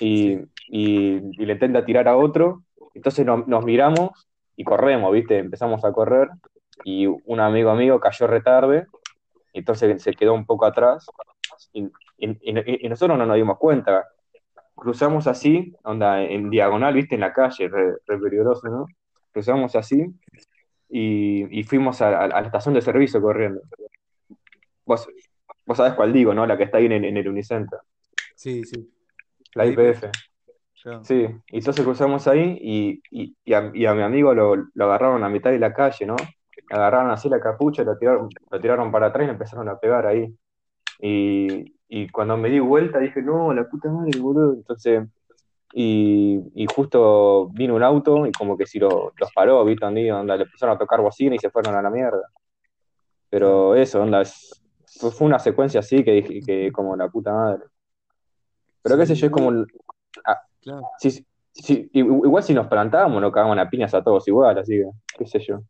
y, 0.00 0.38
y, 0.68 1.20
le 1.44 1.52
intenta 1.52 1.84
tirar 1.84 2.08
a 2.08 2.16
otro. 2.16 2.64
Entonces 2.94 3.24
nos, 3.26 3.46
nos 3.48 3.64
miramos 3.64 4.10
y 4.56 4.64
corremos, 4.64 5.12
viste, 5.12 5.38
empezamos 5.38 5.84
a 5.84 5.92
correr, 5.92 6.28
y 6.84 7.06
un 7.06 7.40
amigo 7.40 7.74
mío 7.74 8.00
cayó 8.00 8.26
retarde, 8.26 8.86
entonces 9.52 10.02
se 10.02 10.12
quedó 10.14 10.34
un 10.34 10.46
poco 10.46 10.64
atrás, 10.66 11.06
y, 11.72 11.84
y- 12.18 12.30
y- 12.40 12.86
y 12.86 12.88
nosotros 12.88 13.18
no 13.18 13.26
nos 13.26 13.36
dimos 13.36 13.58
cuenta. 13.58 14.06
Cruzamos 14.74 15.26
así, 15.26 15.74
onda, 15.84 16.22
en 16.22 16.50
diagonal, 16.50 16.94
viste, 16.94 17.14
en 17.14 17.20
la 17.20 17.32
calle, 17.32 17.68
re, 17.68 17.92
re 18.06 18.18
peligroso, 18.18 18.68
¿no? 18.68 18.86
Cruzamos 19.32 19.76
así 19.76 20.06
y, 20.88 21.60
y 21.60 21.62
fuimos 21.64 22.00
a, 22.02 22.08
a- 22.08 22.24
a 22.24 22.40
la 22.40 22.46
estación 22.46 22.74
de 22.74 22.82
servicio 22.82 23.20
corriendo. 23.20 23.60
Vos, 24.84 25.08
vos 25.66 25.76
sabés 25.76 25.94
cuál 25.94 26.12
digo, 26.12 26.34
¿no? 26.34 26.46
La 26.46 26.56
que 26.56 26.64
está 26.64 26.78
ahí 26.78 26.86
en, 26.86 26.92
en 27.04 27.16
el 27.16 27.28
Unicenter, 27.28 27.78
Sí, 28.34 28.64
sí. 28.64 28.90
la 29.54 29.64
La 29.64 29.70
IPF. 29.70 30.10
Claro. 30.82 31.04
Sí, 31.04 31.28
y 31.48 31.58
entonces 31.58 31.84
cruzamos 31.84 32.26
ahí 32.26 32.58
y, 32.60 33.02
y, 33.10 33.36
y 33.44 33.52
a, 33.54 33.70
y 33.72 33.86
a 33.86 33.94
mi 33.94 34.02
amigo 34.02 34.34
lo, 34.34 34.56
lo 34.56 34.84
agarraron 34.84 35.22
a 35.22 35.28
mitad 35.28 35.50
de 35.52 35.60
la 35.60 35.72
calle, 35.72 36.06
¿no? 36.06 36.16
Agarraron 36.72 37.10
así 37.10 37.28
la 37.28 37.38
capucha, 37.38 37.84
lo 37.84 37.96
tiraron, 37.98 38.28
lo 38.50 38.60
tiraron 38.60 38.90
para 38.90 39.06
atrás 39.08 39.24
y 39.24 39.26
le 39.26 39.32
empezaron 39.32 39.68
a 39.68 39.78
pegar 39.78 40.06
ahí. 40.06 40.34
Y, 41.00 41.74
y 41.88 42.08
cuando 42.08 42.36
me 42.36 42.48
di 42.48 42.60
vuelta 42.60 42.98
dije, 42.98 43.20
no, 43.22 43.52
la 43.52 43.68
puta 43.68 43.90
madre, 43.90 44.18
boludo. 44.18 44.54
Entonces, 44.54 45.06
y, 45.74 46.40
y 46.54 46.66
justo 46.66 47.48
vino 47.52 47.74
un 47.74 47.82
auto 47.82 48.26
y 48.26 48.32
como 48.32 48.56
que 48.56 48.66
si 48.66 48.78
lo- 48.78 49.12
los 49.18 49.32
paró, 49.34 49.64
¿viste? 49.64 49.84
Onda, 49.84 50.00
onda, 50.20 50.36
le 50.36 50.44
empezaron 50.44 50.74
a 50.74 50.78
tocar 50.78 51.00
bocina 51.00 51.34
y 51.34 51.38
se 51.38 51.50
fueron 51.50 51.74
a 51.74 51.82
la 51.82 51.90
mierda. 51.90 52.22
Pero 53.30 53.74
eso, 53.74 54.02
onda, 54.02 54.22
es- 54.22 54.62
fue 55.00 55.26
una 55.26 55.38
secuencia 55.38 55.80
así 55.80 56.04
que 56.04 56.12
dije 56.12 56.40
que 56.46 56.72
como 56.72 56.94
la 56.96 57.08
puta 57.08 57.32
madre. 57.32 57.64
Pero 58.82 58.96
qué 58.96 59.06
sé 59.06 59.14
yo, 59.14 59.26
es 59.26 59.32
como, 59.32 59.64
ah, 60.26 60.40
Claro. 60.60 60.82
igual 61.92 62.42
si 62.42 62.54
nos 62.54 62.66
plantábamos 62.66 63.20
nos 63.20 63.32
cagamos 63.32 63.58
a 63.58 63.68
piñas 63.68 63.94
a 63.94 64.02
todos 64.02 64.26
igual, 64.28 64.56
así 64.58 64.78
que, 64.78 64.90
qué 65.18 65.26
sé 65.26 65.40
yo. 65.40 65.60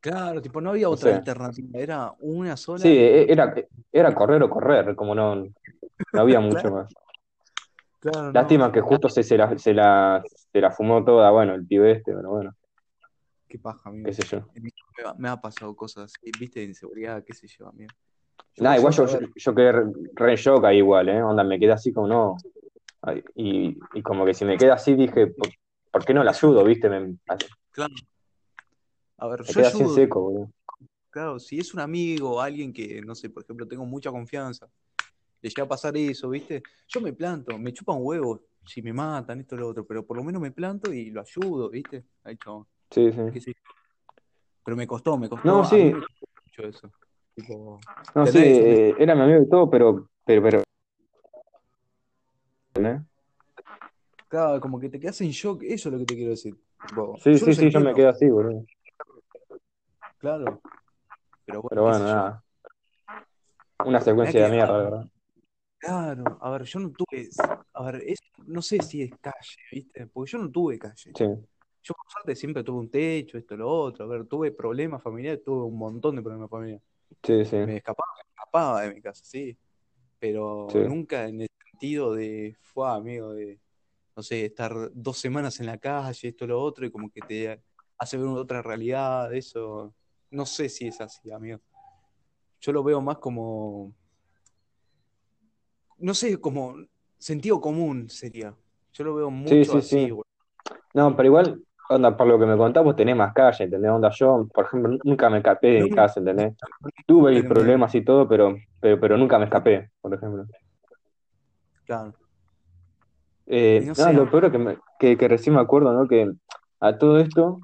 Claro, 0.00 0.40
tipo, 0.40 0.60
no 0.60 0.70
había 0.70 0.88
otra 0.88 1.16
alternativa, 1.16 1.68
era 1.78 2.12
una 2.20 2.56
sola. 2.56 2.78
Sí, 2.78 2.88
e- 2.88 3.30
era, 3.30 3.54
era 3.92 4.14
correr 4.14 4.42
o 4.42 4.50
correr, 4.50 4.94
como 4.94 5.14
no, 5.14 5.34
no 5.36 6.20
había 6.20 6.40
mucho 6.40 6.60
Claro. 6.62 6.76
más. 6.76 6.94
Claro, 8.00 8.26
no. 8.26 8.32
Lástima 8.32 8.70
que 8.70 8.80
justo 8.80 9.08
se, 9.08 9.24
se, 9.24 9.36
la, 9.36 9.58
se, 9.58 9.74
la, 9.74 10.22
se 10.52 10.60
la 10.60 10.70
fumó 10.70 11.04
toda, 11.04 11.30
bueno, 11.30 11.54
el 11.54 11.66
pibe 11.66 11.92
este, 11.92 12.14
pero 12.14 12.30
bueno, 12.30 12.54
Qué 13.48 13.58
paja, 13.58 13.88
amigo. 13.88 14.04
qué 14.06 14.12
sé 14.12 14.22
yo. 14.24 14.46
Me 15.16 15.28
ha, 15.28 15.40
pasado 15.40 15.74
cosas 15.74 16.04
así, 16.14 16.30
viste, 16.38 16.60
de 16.60 16.66
inseguridad, 16.66 17.24
qué 17.24 17.32
sé 17.32 17.48
yo, 17.48 17.66
amigo. 17.66 17.90
Yo 18.56 18.64
por 18.64 18.76
igual 18.76 18.92
yo, 18.92 19.06
yo, 19.06 19.18
yo 19.34 19.54
quedé 19.54 19.72
re, 20.14 20.36
shock 20.36 20.64
ahí 20.64 20.78
igual, 20.78 21.08
¿eh? 21.08 21.22
Onda, 21.22 21.42
me 21.42 21.58
quedé 21.58 21.72
así 21.72 21.92
como 21.92 22.06
no. 22.08 22.36
Y, 23.34 23.78
y 23.94 24.02
como 24.02 24.26
que 24.26 24.34
si 24.34 24.44
me 24.44 24.58
queda 24.58 24.74
así 24.74 24.94
dije, 24.94 25.28
¿por, 25.28 25.48
por 25.90 26.04
qué 26.04 26.12
no 26.12 26.22
la 26.22 26.32
ayudo, 26.32 26.64
viste? 26.64 26.88
Me 26.90 27.16
claro. 27.70 27.94
A 29.18 29.26
ver, 29.26 29.42
yo 29.44 29.66
ayudo, 29.66 29.88
seco, 29.94 30.20
boludo. 30.20 30.50
claro, 31.10 31.38
si 31.40 31.58
es 31.58 31.74
un 31.74 31.80
amigo 31.80 32.36
o 32.36 32.40
alguien 32.40 32.72
que, 32.72 33.02
no 33.02 33.14
sé, 33.14 33.28
por 33.30 33.42
ejemplo, 33.42 33.66
tengo 33.66 33.84
mucha 33.84 34.10
confianza, 34.10 34.68
le 35.42 35.48
llega 35.50 35.64
a 35.64 35.68
pasar 35.68 35.96
eso, 35.96 36.30
¿viste? 36.30 36.62
Yo 36.86 37.00
me 37.00 37.12
planto, 37.12 37.58
me 37.58 37.72
chupan 37.72 37.98
huevos 38.00 38.40
si 38.64 38.82
me 38.82 38.92
matan, 38.92 39.40
esto, 39.40 39.56
lo 39.56 39.68
otro, 39.68 39.86
pero 39.86 40.04
por 40.06 40.16
lo 40.16 40.22
menos 40.22 40.40
me 40.42 40.50
planto 40.50 40.92
y 40.92 41.10
lo 41.10 41.20
ayudo, 41.20 41.70
¿viste? 41.70 42.04
Ahí, 42.22 42.36
chabón, 42.36 42.66
Sí, 42.90 43.10
sí. 43.12 43.52
yo. 43.52 43.52
Pero 44.64 44.76
me 44.76 44.86
costó, 44.86 45.16
me 45.16 45.28
costó, 45.28 45.48
No, 45.48 45.64
sí, 45.64 45.94
mucho 46.44 46.68
eso. 46.68 46.92
Tipo, 47.34 47.80
no, 48.14 48.26
sí, 48.26 48.38
eh, 48.38 48.94
era 48.98 49.14
mi 49.14 49.22
amigo 49.22 49.42
y 49.42 49.48
todo, 49.48 49.70
pero, 49.70 50.10
pero, 50.24 50.42
pero, 50.42 50.62
¿eh? 52.74 53.00
Claro, 54.28 54.60
como 54.60 54.78
que 54.78 54.90
te 54.90 55.00
quedas 55.00 55.20
en 55.22 55.30
shock, 55.30 55.62
eso 55.62 55.88
es 55.88 55.92
lo 55.92 55.98
que 55.98 56.04
te 56.04 56.14
quiero 56.14 56.30
decir. 56.30 56.54
Tipo, 56.86 57.16
Sí, 57.20 57.38
sí, 57.38 57.54
sí, 57.54 57.70
yo 57.70 57.80
me 57.80 57.94
quedo 57.94 58.10
así, 58.10 58.28
boludo. 58.28 58.66
Claro, 60.18 60.60
pero 61.44 61.62
bueno, 61.62 61.98
nada. 62.00 62.44
Una 63.84 64.00
secuencia 64.00 64.44
de 64.44 64.50
mierda, 64.50 64.76
verdad. 64.76 65.06
claro, 65.78 66.38
a 66.40 66.50
ver, 66.50 66.64
yo 66.64 66.80
no 66.80 66.90
tuve, 66.90 67.28
a 67.72 67.82
ver, 67.84 68.02
es, 68.06 68.18
no 68.46 68.60
sé 68.60 68.82
si 68.82 69.02
es 69.02 69.12
calle, 69.20 69.56
¿viste? 69.72 70.06
Porque 70.08 70.32
yo 70.32 70.38
no 70.38 70.50
tuve 70.50 70.78
calle. 70.78 70.94
Sí, 70.94 71.12
Yo 71.14 71.94
por 71.94 72.10
suerte 72.10 72.36
siempre 72.36 72.62
tuve 72.64 72.80
un 72.80 72.90
techo, 72.90 73.38
esto, 73.38 73.56
lo 73.56 73.68
otro. 73.70 74.04
A 74.04 74.08
ver, 74.08 74.26
tuve 74.26 74.50
problemas 74.50 75.02
familiares, 75.02 75.42
tuve 75.42 75.64
un 75.64 75.78
montón 75.78 76.16
de 76.16 76.22
problemas 76.22 76.50
familiares. 76.50 76.82
sí, 77.22 77.44
sí, 77.44 77.56
Me 77.56 77.76
escapaba, 77.76 78.08
me 78.16 78.28
escapaba 78.28 78.82
de 78.82 78.94
mi 78.94 79.00
casa, 79.00 79.24
sí. 79.24 79.56
Pero 80.18 80.66
sí, 80.70 80.78
nunca 80.80 81.28
en 81.28 81.42
el 81.42 81.48
sentido 81.70 82.14
de, 82.14 82.56
fue 82.60 82.90
amigo, 82.90 83.32
de, 83.32 83.60
no 84.16 84.22
sé, 84.22 84.44
estar 84.44 84.90
dos 84.92 85.18
semanas 85.18 85.60
en 85.60 85.66
la 85.66 85.78
calle, 85.78 86.28
esto, 86.28 86.46
lo 86.46 86.60
otro, 86.60 86.84
y 86.84 86.90
como 86.90 87.10
que 87.10 87.22
te 87.22 87.62
hace 87.96 88.16
ver 88.16 88.26
otra 88.26 88.60
realidad, 88.60 89.32
eso. 89.32 89.94
No 90.30 90.46
sé 90.46 90.68
si 90.68 90.86
es 90.88 91.00
así, 91.00 91.30
amigo. 91.30 91.60
Yo 92.60 92.72
lo 92.72 92.82
veo 92.82 93.00
más 93.00 93.18
como, 93.18 93.92
no 95.98 96.14
sé, 96.14 96.40
como 96.40 96.76
sentido 97.18 97.60
común 97.60 98.08
sería. 98.08 98.54
Yo 98.92 99.04
lo 99.04 99.14
veo 99.14 99.30
sí, 99.30 99.64
mucho 99.64 99.72
sí, 99.72 99.78
así, 99.78 99.96
sí. 100.06 100.10
güey. 100.10 100.24
No, 100.94 101.16
pero 101.16 101.26
igual, 101.28 101.62
onda, 101.90 102.16
por 102.16 102.26
lo 102.26 102.38
que 102.38 102.46
me 102.46 102.56
contás, 102.56 102.84
vos 102.84 102.96
tenés 102.96 103.16
más 103.16 103.32
calle, 103.34 103.64
¿entendés? 103.64 103.90
Onda, 103.90 104.10
yo, 104.10 104.48
por 104.52 104.66
ejemplo, 104.66 104.98
nunca 105.04 105.30
me 105.30 105.38
escapé 105.38 105.68
de 105.68 105.82
mi 105.84 105.90
casa, 105.90 106.20
¿entendés? 106.20 106.54
Tuve 107.06 107.32
mis 107.32 107.44
problemas 107.44 107.94
y 107.94 108.04
todo, 108.04 108.28
pero, 108.28 108.56
pero, 108.80 109.00
pero 109.00 109.16
nunca 109.16 109.38
me 109.38 109.44
escapé, 109.46 109.90
por 110.00 110.14
ejemplo. 110.14 110.46
claro. 111.84 112.14
Eh, 113.46 113.82
no 113.86 113.94
sé, 113.94 114.12
lo 114.12 114.30
peor 114.30 114.46
es 114.46 114.52
que, 114.52 114.58
me- 114.58 114.78
que, 114.98 115.16
que 115.16 115.28
recién 115.28 115.54
me 115.54 115.60
acuerdo, 115.62 115.92
¿no? 115.92 116.06
Que 116.06 116.30
a 116.80 116.98
todo 116.98 117.18
esto, 117.18 117.60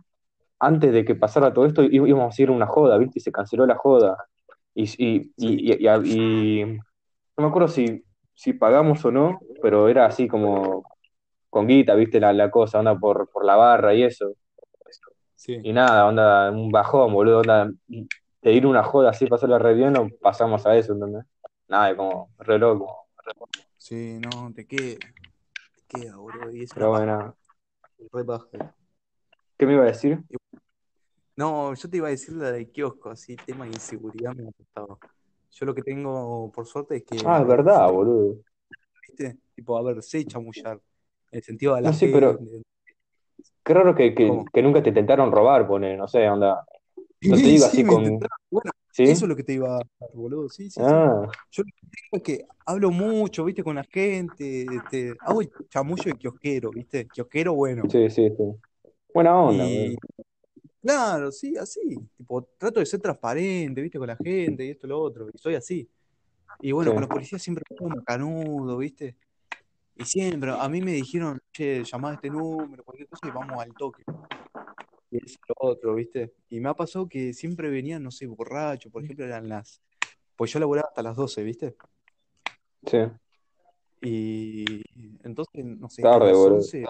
antes 0.67 0.93
de 0.93 1.05
que 1.05 1.15
pasara 1.15 1.53
todo 1.55 1.67
esto, 1.67 1.83
íbamos 1.85 2.39
a 2.39 2.43
ir 2.43 2.49
a 2.49 2.53
una 2.53 2.67
joda, 2.67 2.99
¿viste? 2.99 3.19
Y 3.19 3.23
se 3.23 3.33
canceló 3.33 3.67
la 3.67 3.77
joda. 3.77 4.17
Y, 4.75 4.85
y, 4.99 5.33
y, 5.37 5.73
y, 5.73 5.87
y- 5.87 6.63
y 6.63 6.65
no 6.67 7.45
me 7.45 7.47
acuerdo 7.47 7.69
si, 7.69 8.05
si 8.35 8.53
pagamos 8.55 9.05
o 9.05 9.11
no, 9.13 9.41
pero 9.63 9.89
era 9.89 10.07
así 10.07 10.29
como 10.29 10.85
con 11.51 11.67
guita, 11.69 11.95
¿viste? 11.95 12.21
La, 12.21 12.33
la 12.33 12.51
cosa, 12.51 12.79
onda 12.81 12.99
por, 12.99 13.29
por 13.31 13.45
la 13.45 13.57
barra 13.57 13.95
y 13.95 14.03
eso. 14.05 14.35
sí. 15.37 15.61
Y 15.63 15.73
nada, 15.73 16.07
onda, 16.07 16.51
un 16.51 16.71
bajón, 16.71 17.13
boludo, 17.13 17.41
onda, 17.41 17.71
de 18.43 18.53
ir 18.53 18.65
a 18.65 18.69
una 18.69 18.83
joda 18.85 19.11
así, 19.11 19.27
pasarla 19.27 19.59
re 19.59 19.75
bien, 19.75 19.93
no 19.93 20.09
pasamos 20.21 20.67
a 20.67 20.77
eso, 20.77 20.93
¿entendés? 20.93 21.25
Nada, 21.69 21.97
como 21.97 22.29
re 22.39 22.59
loco. 22.59 23.07
Sí, 23.77 24.19
no, 24.21 24.53
te 24.55 24.67
queda, 24.67 24.99
te 25.77 25.83
queda, 25.89 26.17
boludo, 26.17 26.51
y 26.53 26.67
Pero 26.75 26.91
bueno, 26.91 27.37
re. 28.53 28.75
¿Qué 29.59 29.67
me 29.67 29.75
iba 29.75 29.83
a 29.83 29.87
decir? 29.87 30.23
No, 31.37 31.75
yo 31.75 31.91
te 31.91 31.97
iba 31.97 32.07
a 32.09 32.11
decir 32.11 32.35
la 32.35 32.53
de 32.53 32.71
kiosco, 32.71 33.11
así, 33.11 33.37
tema 33.37 33.65
de 33.65 33.73
inseguridad 33.73 34.35
me 34.35 34.49
ha 34.49 34.53
costado. 34.53 34.99
Yo 35.51 35.67
lo 35.67 35.75
que 35.75 35.83
tengo, 35.83 36.51
por 36.53 36.67
suerte, 36.67 36.97
es 36.97 37.05
que, 37.05 37.17
Ah, 37.25 37.41
es 37.41 37.47
verdad, 37.47 37.91
boludo. 37.91 38.37
¿viste? 39.09 39.37
Tipo, 39.55 39.77
a 39.79 39.83
ver, 39.83 40.03
sé 40.03 40.25
chamullar, 40.27 40.81
en 41.31 41.39
el 41.39 41.43
sentido 41.43 41.75
de 41.75 41.83
la 41.83 41.89
No 41.89 41.95
sé, 41.95 42.09
pero 42.09 42.39
qué 43.65 43.75
raro 43.75 43.95
que, 43.95 44.15
que, 44.15 44.63
nunca 44.63 44.83
te 44.83 44.91
intentaron 44.91 45.33
robar, 45.33 45.67
pone, 45.67 45.97
no 45.97 46.07
sé, 46.07 46.29
onda. 46.29 46.65
No 47.23 47.37
te 47.37 47.43
Sí, 47.43 47.45
digo 47.45 47.65
sí, 47.65 47.71
así 47.71 47.85
con. 47.85 48.19
bueno, 48.51 48.71
¿Sí? 48.93 49.05
eso 49.05 49.25
es 49.25 49.29
lo 49.29 49.35
que 49.35 49.43
te 49.45 49.55
iba 49.55 49.69
a 49.69 49.73
dar, 49.79 49.87
boludo, 50.13 50.49
sí, 50.51 50.71
sí, 50.71 50.83
sí. 50.85 50.85
Ah, 50.85 51.27
Yo 51.51 51.63
lo 51.63 51.71
que 51.73 51.87
tengo 51.89 52.17
es 52.19 52.23
que 52.23 52.47
hablo 52.67 52.91
mucho, 52.91 53.45
¿viste? 53.45 53.65
Con 53.65 53.77
la 53.77 53.85
gente, 53.85 54.77
este, 54.77 55.17
hago 55.23 55.41
el 55.41 55.51
chamullo 55.71 56.05
de 56.05 56.19
kiosquero, 56.19 56.71
¿viste? 56.73 57.09
Kiosquero 57.09 57.55
bueno. 57.55 57.89
sí, 57.89 58.11
sí, 58.11 58.29
sí. 58.37 58.45
Buena 59.15 59.41
onda, 59.41 59.65
Y 59.65 59.97
claro, 60.83 61.31
sí, 61.31 61.57
así. 61.57 61.97
Tipo, 62.17 62.43
trato 62.59 62.81
de 62.81 62.87
ser 62.87 63.01
transparente, 63.01 63.81
¿viste? 63.81 63.97
Con 63.97 64.09
la 64.09 64.17
gente 64.17 64.65
y 64.67 64.71
esto 64.71 64.89
y 64.89 64.91
lo 64.91 65.01
otro. 65.01 65.29
Y 65.33 65.39
soy 65.39 65.55
así. 65.55 65.89
Y 66.61 66.73
bueno, 66.73 66.91
Sí, 66.91 66.95
con 66.95 67.01
los 67.03 67.11
policías 67.11 67.41
siempre 67.41 67.65
como 67.79 68.03
canudo, 68.03 68.77
¿viste? 68.77 69.17
Y 69.95 70.05
siempre, 70.05 70.51
a 70.51 70.69
mí 70.69 70.83
me 70.83 70.93
dijeron, 70.93 71.41
che, 71.53 71.85
llamá 71.85 72.11
a 72.11 72.15
este 72.15 72.29
número, 72.29 72.83
cualquier 72.83 73.09
cosa 73.09 73.29
y 73.29 73.31
vamos 73.31 73.63
al 73.63 73.73
toque. 73.75 74.03
Y 75.13 75.19
eso 75.19 75.37
y 75.37 75.49
lo 75.49 75.55
otro, 75.71 75.95
¿viste? 75.95 76.35
Y 76.49 76.59
me 76.59 76.69
ha 76.69 76.75
pasado 76.75 77.09
que 77.09 77.33
siempre 77.33 77.71
venían, 77.71 78.03
no 78.03 78.11
sé, 78.11 78.27
borrachos, 78.27 78.91
por 78.91 79.05
ejemplo, 79.05 79.25
eran 79.25 79.49
las. 79.49 79.81
Pues 80.35 80.53
yo 80.53 80.59
laburaba 80.59 80.89
hasta 80.89 81.03
las 81.03 81.15
12, 81.15 81.43
¿viste? 81.45 81.77
sí. 82.85 82.99
Y 84.01 84.83
entonces, 85.23 85.65
no 85.65 85.89
sé, 85.89 86.03
a 86.03 86.11
Tarde, 86.11 86.27
las 86.27 86.37
boludo. 86.37 86.57
11. 86.57 86.85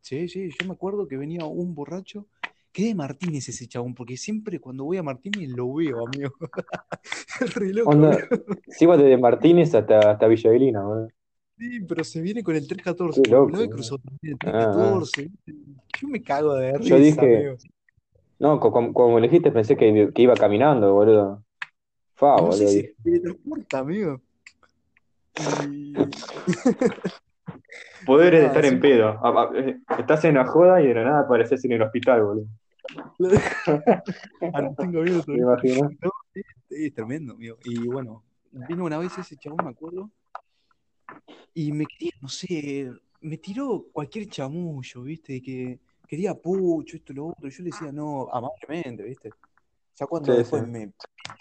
Sí, 0.00 0.28
sí, 0.28 0.50
yo 0.50 0.66
me 0.66 0.72
acuerdo 0.74 1.06
que 1.06 1.16
venía 1.16 1.44
un 1.44 1.74
borracho. 1.74 2.26
¿Qué 2.72 2.84
de 2.86 2.94
Martínez 2.94 3.48
ese 3.48 3.66
chabón? 3.66 3.94
Porque 3.94 4.16
siempre 4.16 4.60
cuando 4.60 4.84
voy 4.84 4.96
a 4.98 5.02
Martínez 5.02 5.48
lo 5.50 5.72
veo, 5.74 6.06
amigo. 6.06 6.32
Es 7.40 7.54
re 7.54 7.72
loco, 7.72 7.90
Onda, 7.90 8.14
amigo. 8.14 8.28
sí, 8.68 8.86
vas 8.86 8.98
desde 8.98 9.16
Martínez 9.18 9.74
hasta, 9.74 10.10
hasta 10.10 10.26
boludo. 10.86 11.08
Sí, 11.58 11.80
pero 11.80 12.04
se 12.04 12.20
viene 12.20 12.42
con 12.44 12.54
el 12.54 12.66
314, 12.68 13.20
Qué 13.22 13.30
porque 13.30 13.52
me 13.52 13.58
loco, 13.64 13.74
cruzado 13.74 13.98
también, 13.98 14.38
el 14.42 14.48
Ah, 14.48 14.60
ah. 14.60 14.72
314. 14.72 15.22
¿viste? 15.22 15.54
Yo 16.00 16.08
me 16.08 16.22
cago 16.22 16.54
de 16.54 16.72
Yo 16.78 16.78
risa, 16.96 16.98
dije, 16.98 17.36
amigo. 17.36 17.56
no, 18.38 18.60
co- 18.60 18.70
como, 18.70 18.92
como 18.92 19.18
elegiste 19.18 19.50
pensé 19.50 19.76
que, 19.76 20.10
que 20.14 20.22
iba 20.22 20.34
caminando, 20.34 20.92
boludo. 20.94 21.44
Fa, 22.14 22.36
no 22.36 22.52
sé 22.52 22.58
boludo, 22.58 22.68
si 22.68 22.76
dije. 22.76 22.94
se 22.96 23.02
teletransporta, 23.02 23.78
amigo. 23.80 24.20
Y. 25.66 25.94
Poderes 28.04 28.40
de 28.40 28.46
estar 28.46 28.64
en 28.64 28.80
pedo. 28.80 29.20
Eh, 29.54 29.78
Estás 29.98 30.24
en 30.24 30.34
la 30.34 30.46
joda 30.46 30.80
y 30.80 30.86
de 30.88 30.94
la 30.94 31.04
nada 31.04 31.20
apareces 31.20 31.64
en 31.64 31.72
el 31.72 31.82
hospital, 31.82 32.22
boludo. 32.24 32.46
Ah, 34.54 34.62
no 34.62 34.74
tengo 34.78 35.02
miedo 35.02 35.22
¿Me 35.26 35.38
todavía. 35.38 35.44
imaginas? 35.44 35.92
No, 36.00 36.10
es 36.70 36.94
tremendo, 36.94 37.34
amigo. 37.34 37.58
Y 37.64 37.86
bueno, 37.86 38.24
vino 38.68 38.84
una 38.84 38.98
vez 38.98 39.18
ese 39.18 39.36
chabón, 39.36 39.64
me 39.64 39.70
acuerdo, 39.70 40.10
y 41.54 41.72
me 41.72 41.86
quería, 41.86 42.12
no 42.20 42.28
sé, 42.28 42.90
me 43.20 43.36
tiró 43.38 43.86
cualquier 43.92 44.28
chamullo, 44.28 45.02
¿viste? 45.02 45.42
Que 45.42 45.78
quería 46.06 46.34
pucho, 46.34 46.96
esto, 46.96 47.12
lo 47.12 47.26
otro. 47.28 47.48
y 47.48 47.50
Yo 47.50 47.62
le 47.64 47.70
decía, 47.70 47.92
no, 47.92 48.28
amablemente, 48.32 49.02
¿viste? 49.02 49.32
Ya 49.96 50.06
cuando 50.06 50.32
Sí, 50.32 50.38
después 50.38 50.62
sí. 50.62 50.70
me 50.70 50.92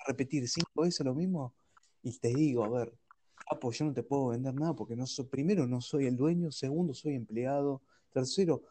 repetir 0.08 0.48
cinco 0.48 0.82
veces 0.82 1.06
lo 1.06 1.14
mismo, 1.14 1.54
y 2.04 2.18
te 2.18 2.30
digo, 2.30 2.64
a 2.64 2.80
ver, 2.80 2.94
capo, 3.50 3.72
yo 3.72 3.86
no 3.86 3.94
te 3.94 4.04
puedo 4.04 4.30
vender 4.30 4.54
nada 4.56 4.76
porque 4.76 4.96
no 4.96 5.06
soy, 5.08 5.26
primero 5.26 5.68
no 5.68 5.82
soy 5.82 6.08
el 6.08 6.16
dueño, 6.18 6.52
segundo 6.52 6.94
soy 6.94 7.16
empleado, 7.16 7.82
tercero, 8.12 8.64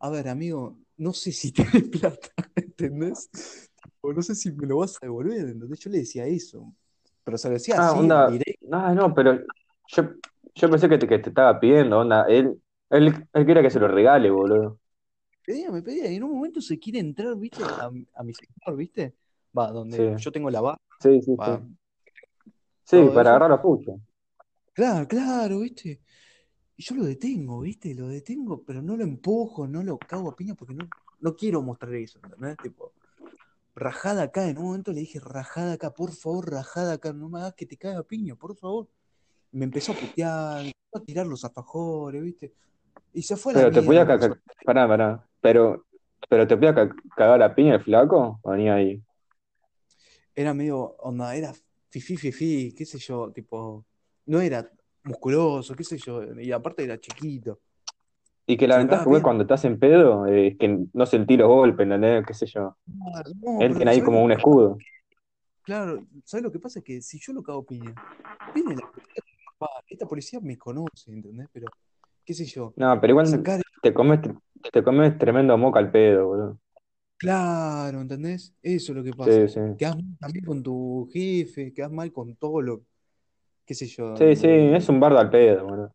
a 0.00 0.10
ver, 0.10 0.28
amigo, 0.28 0.78
no 0.98 1.12
sé 1.12 1.32
si 1.32 1.52
tenés 1.52 1.84
plata, 1.88 2.28
¿entendés? 2.56 3.30
O 4.00 4.12
no 4.12 4.22
sé 4.22 4.34
si 4.34 4.52
me 4.52 4.66
lo 4.66 4.78
vas 4.78 4.96
a 5.02 5.06
devolver, 5.06 5.38
¿entendés? 5.48 5.80
Yo 5.80 5.90
le 5.90 5.98
decía 5.98 6.26
eso, 6.26 6.74
pero 7.24 7.38
se 7.38 7.48
lo 7.48 7.54
decía 7.54 7.76
Ah, 7.76 7.92
así, 7.92 7.98
onda. 7.98 8.18
directo. 8.20 8.60
No, 8.62 8.94
no, 8.94 9.14
pero 9.14 9.40
yo, 9.88 10.02
yo 10.54 10.70
pensé 10.70 10.88
que 10.88 10.98
te, 10.98 11.06
que 11.08 11.18
te 11.18 11.28
estaba 11.30 11.58
pidiendo, 11.60 11.98
onda. 12.00 12.24
Él, 12.28 12.60
él, 12.90 13.28
él 13.32 13.46
quería 13.46 13.62
que 13.62 13.70
se 13.70 13.80
lo 13.80 13.88
regale, 13.88 14.30
boludo. 14.30 14.78
pedía, 15.44 15.70
me 15.70 15.82
pedía, 15.82 16.10
y 16.10 16.16
en 16.16 16.24
un 16.24 16.32
momento 16.32 16.60
se 16.60 16.78
quiere 16.78 16.98
entrar, 17.00 17.36
¿viste? 17.36 17.62
A, 17.62 17.86
a 18.14 18.22
mi 18.22 18.34
sector, 18.34 18.76
¿viste? 18.76 19.14
Va, 19.56 19.70
donde 19.70 20.02
Sí, 20.02 20.16
yo 20.16 20.32
tengo 20.32 20.50
la 20.50 20.60
barra, 20.60 20.80
sí, 21.00 21.22
sí, 21.22 21.36
va, 21.40 21.62
sí. 21.62 21.76
Sí, 22.84 23.10
para 23.10 23.30
eso. 23.30 23.36
agarrar 23.36 23.50
la 23.50 23.60
pucha. 23.62 23.92
Claro, 24.74 25.06
claro, 25.08 25.60
¿viste? 25.60 26.02
Y 26.76 26.84
yo 26.84 26.96
lo 26.96 27.04
detengo, 27.04 27.60
¿viste? 27.62 27.94
Lo 27.94 28.08
detengo, 28.08 28.64
pero 28.64 28.82
no 28.82 28.96
lo 28.96 29.04
empujo, 29.04 29.66
no 29.68 29.82
lo 29.84 29.98
cago 30.00 30.30
a 30.30 30.36
piña 30.36 30.54
porque 30.56 30.74
no, 30.74 30.90
no 31.20 31.36
quiero 31.36 31.62
mostrar 31.62 31.94
eso, 31.94 32.20
¿entendés? 32.24 32.58
Tipo, 32.60 32.94
rajada 33.76 34.24
acá, 34.24 34.48
en 34.48 34.58
un 34.58 34.66
momento 34.66 34.92
le 34.92 35.00
dije, 35.00 35.20
rajada 35.20 35.74
acá, 35.74 35.92
por 35.94 36.12
favor, 36.14 36.50
rajada 36.52 36.94
acá, 36.94 37.12
no 37.14 37.28
me 37.30 37.40
hagas 37.40 37.54
que 37.54 37.66
te 37.66 37.76
caiga 37.78 38.00
a 38.00 38.04
piña, 38.04 38.36
por 38.36 38.56
favor. 38.56 38.88
me 39.52 39.64
empezó 39.66 39.92
a 39.92 39.96
putear, 39.96 40.62
me 40.64 40.68
empezó 40.70 40.98
a 41.02 41.04
tirar 41.04 41.26
los 41.26 41.44
alfajores, 41.44 42.22
¿viste? 42.22 42.54
Y 43.14 43.22
se 43.22 43.36
fue 43.36 43.52
a 43.52 43.56
la 43.56 43.62
Pero 43.62 43.72
te 43.72 43.82
podía 43.82 44.06
mierda. 44.06 44.06
cagar. 44.06 44.38
Pará, 44.64 44.88
pará. 44.88 45.28
Pero, 45.40 45.86
pero 46.28 46.46
te 46.46 46.56
podía 46.56 46.74
ca- 46.74 46.94
cagar 47.16 47.42
a 47.42 47.54
piña 47.54 47.74
el 47.76 47.82
flaco 47.84 48.40
o 48.42 48.54
ni 48.56 48.68
ahí. 48.68 49.02
Era 50.34 50.52
medio, 50.54 50.96
onda, 51.08 51.34
era 51.36 51.52
fifi, 51.90 52.16
fifi, 52.16 52.74
qué 52.76 52.84
sé 52.86 52.98
yo, 52.98 53.30
tipo, 53.32 53.84
no 54.26 54.40
era 54.40 54.70
musculoso, 55.04 55.74
qué 55.76 55.84
sé 55.84 55.98
yo, 55.98 56.22
y 56.40 56.52
aparte 56.52 56.84
era 56.84 56.98
chiquito. 56.98 57.60
Y 58.46 58.56
que 58.58 58.68
la 58.68 58.76
ventaja, 58.78 59.04
piña. 59.04 59.22
cuando 59.22 59.42
estás 59.44 59.64
en 59.64 59.78
pedo, 59.78 60.26
eh, 60.26 60.48
es 60.48 60.58
que 60.58 60.78
no 60.92 61.06
sentí 61.06 61.36
los 61.36 61.48
golpes, 61.48 61.84
¿entendés? 61.84 62.24
¿Qué 62.26 62.34
sé 62.34 62.46
yo? 62.46 62.76
No, 62.86 63.60
Él 63.60 63.74
tiene 63.76 63.92
ahí 63.92 63.96
¿sabes 63.98 64.04
como 64.04 64.22
un 64.24 64.32
que 64.32 64.32
escudo. 64.32 64.78
Claro, 65.62 66.06
¿sabes 66.24 66.44
lo 66.44 66.52
que 66.52 66.58
pasa? 66.60 66.78
Es 66.80 66.84
que 66.84 67.00
si 67.00 67.18
yo 67.18 67.32
lo 67.32 67.42
cago 67.42 67.64
piña, 67.64 67.96
viene 68.54 68.76
la 68.76 68.82
esta 69.88 70.06
policía 70.06 70.40
me 70.40 70.58
conoce, 70.58 71.10
¿entendés? 71.12 71.48
Pero, 71.52 71.72
qué 72.24 72.34
sé 72.34 72.44
yo, 72.46 72.76
No, 72.76 73.00
pero 73.00 73.12
igual 73.12 73.28
sacar, 73.28 73.62
te 73.82 73.94
comes, 73.94 74.20
te 74.72 74.82
comes 74.82 75.18
tremendo 75.18 75.56
moca 75.58 75.78
al 75.78 75.90
pedo, 75.90 76.26
boludo. 76.26 76.58
claro, 77.16 78.00
¿entendés? 78.00 78.54
Eso 78.62 78.92
es 78.92 78.96
lo 78.96 79.04
que 79.04 79.14
Sí, 79.20 79.30
pasa. 79.30 79.48
sí. 79.48 79.60
Quedás 79.76 79.96
mal 79.96 80.16
también 80.18 80.44
con 80.44 80.62
tu 80.62 81.08
jefe, 81.12 81.72
quedás 81.72 81.90
mal 81.90 82.12
con 82.12 82.36
todo 82.36 82.60
lo, 82.62 82.84
qué 83.66 83.74
sé 83.74 83.86
yo, 83.86 84.16
Sí, 84.16 84.36
sí, 84.36 84.48
es 84.48 84.88
un 84.88 85.00
bardo 85.00 85.18
al 85.18 85.30
pedo, 85.30 85.64
boludo. 85.64 85.94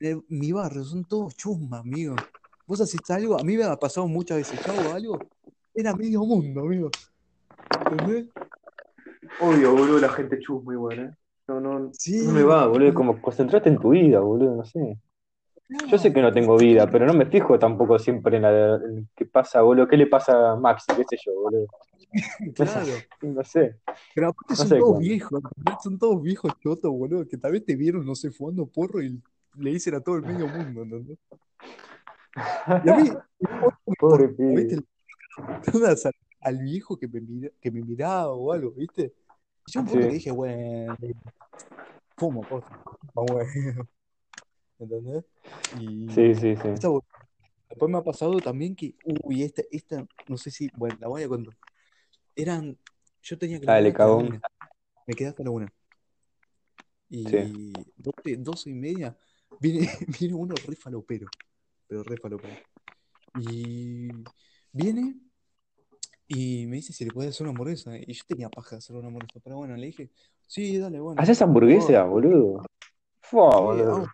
en 0.00 0.24
mi 0.28 0.52
barrio 0.52 0.84
son 0.84 1.04
todos 1.04 1.36
chusmas, 1.36 1.80
amigo. 1.80 2.16
Vos 2.66 2.80
haces 2.80 3.00
algo, 3.10 3.38
a 3.38 3.44
mí 3.44 3.56
me 3.56 3.64
ha 3.64 3.76
pasado 3.76 4.08
muchas 4.08 4.38
veces, 4.38 4.60
yo 4.64 4.72
hago 4.72 4.94
algo, 4.94 5.18
era 5.74 5.94
medio 5.94 6.20
mundo, 6.20 6.62
amigo. 6.62 6.90
¿Entendés? 7.90 8.26
Obvio, 9.40 9.72
boludo, 9.72 9.98
la 9.98 10.08
gente 10.08 10.38
chus 10.40 10.62
muy 10.64 10.76
buena. 10.76 11.16
No, 11.48 11.60
no, 11.60 11.90
Sí, 11.92 12.26
no 12.26 12.32
me 12.32 12.42
va, 12.42 12.66
boludo. 12.66 12.92
Como 12.94 13.20
concentrate 13.20 13.68
en 13.68 13.78
tu 13.78 13.90
vida, 13.90 14.20
boludo, 14.20 14.56
no 14.56 14.64
sé. 14.64 14.98
Yo 15.88 15.98
sé 15.98 16.12
que 16.12 16.22
no 16.22 16.32
tengo 16.32 16.56
vida, 16.56 16.88
pero 16.90 17.06
no 17.06 17.12
me 17.12 17.26
fijo 17.26 17.58
tampoco 17.58 17.98
siempre 17.98 18.36
en, 18.36 18.42
la, 18.42 18.76
en 18.76 19.08
qué 19.14 19.26
pasa, 19.26 19.62
boludo. 19.62 19.86
¿Qué 19.86 19.96
le 19.96 20.06
pasa 20.06 20.52
a 20.52 20.56
Maxi? 20.56 20.92
¿Qué 20.96 21.04
sé 21.08 21.16
yo, 21.24 21.32
boludo? 21.34 21.66
claro. 22.54 22.86
No 23.22 23.44
sé. 23.44 23.76
Pero 24.14 24.28
aparte 24.28 24.50
No 24.50 24.56
son 24.56 24.68
todos 24.68 24.80
cuándo. 24.92 25.08
viejos. 25.08 25.42
Son 25.82 25.98
todos 25.98 26.22
viejos 26.22 26.52
chotos, 26.60 26.90
boludo, 26.90 27.26
que 27.26 27.36
tal 27.36 27.52
vez 27.52 27.64
te 27.64 27.76
vieron, 27.76 28.04
no 28.04 28.14
sé, 28.14 28.30
fumando 28.30 28.66
porro 28.66 29.02
y 29.02 29.20
le 29.58 29.70
dicen 29.70 29.94
a 29.94 30.00
todo 30.00 30.16
el 30.16 30.22
medio 30.22 30.46
mundo, 30.48 30.82
¿entendés? 30.82 31.18
Y 32.84 32.88
a 32.88 32.96
mí, 32.96 33.10
no 33.40 33.70
Pobre 33.98 34.28
¿viste? 34.28 34.82
Todas 35.72 36.06
al, 36.06 36.12
al 36.40 36.58
viejo 36.58 36.98
que 36.98 37.08
me, 37.08 37.20
mira- 37.20 37.50
que 37.60 37.70
me 37.70 37.82
miraba 37.82 38.32
o 38.32 38.52
algo, 38.52 38.70
¿viste? 38.72 39.12
Yo 39.66 39.80
un 39.80 39.86
punto 39.86 40.06
Sí. 40.08 40.14
dije, 40.14 40.30
bueno, 40.30 40.96
fumo, 42.16 42.42
posta, 42.42 42.82
bueno, 43.14 43.88
¿entendés? 44.78 45.24
Y 45.80 46.10
Sí, 46.10 46.34
sí, 46.34 46.56
sí. 46.56 46.68
esta, 46.68 46.88
después 47.68 47.90
me 47.90 47.98
ha 47.98 48.04
pasado 48.04 48.38
también 48.38 48.74
que, 48.76 48.94
uy, 49.24 49.42
esta, 49.42 49.62
esta, 49.70 50.06
no 50.28 50.36
sé 50.36 50.50
si, 50.50 50.70
bueno, 50.76 50.96
la 51.00 51.08
voy 51.08 51.22
a 51.22 51.28
contar. 51.28 51.54
Eran, 52.36 52.78
yo 53.22 53.38
tenía 53.38 53.58
que 53.58 53.66
Dale, 53.66 53.88
la 53.88 53.94
cagón. 53.94 54.40
me 55.06 55.14
quedé 55.14 55.28
hasta 55.28 55.42
la 55.42 55.50
una. 55.50 55.66
Sí. 57.08 57.18
Y 57.26 57.72
doce, 57.96 58.36
doce 58.36 58.70
y 58.70 58.74
media 58.74 59.16
viene, 59.60 59.88
viene 60.20 60.34
uno 60.34 60.54
re 60.66 60.76
falopero, 60.76 61.26
pero 61.88 62.02
re 62.02 62.16
falopero. 62.18 62.54
Y 63.40 64.08
viene 64.72 65.16
y 66.28 66.66
me 66.66 66.76
dice 66.76 66.92
si 66.92 67.04
le 67.04 67.12
puede 67.12 67.28
hacer 67.30 67.44
una 67.44 67.50
hamburguesa. 67.52 67.96
Y 67.96 68.12
yo 68.12 68.22
tenía 68.26 68.48
paja 68.50 68.76
de 68.76 68.78
hacer 68.78 68.96
una 68.96 69.08
hamburguesa, 69.08 69.40
pero 69.42 69.56
bueno, 69.56 69.76
le 69.76 69.86
dije, 69.86 70.10
sí, 70.46 70.78
dale, 70.78 71.00
bueno. 71.00 71.20
¿Haces 71.20 71.40
hamburguesa, 71.42 72.04
boludo? 72.04 72.64
Fua, 73.20 73.50
Sí, 73.52 73.62
boludo. 73.62 74.06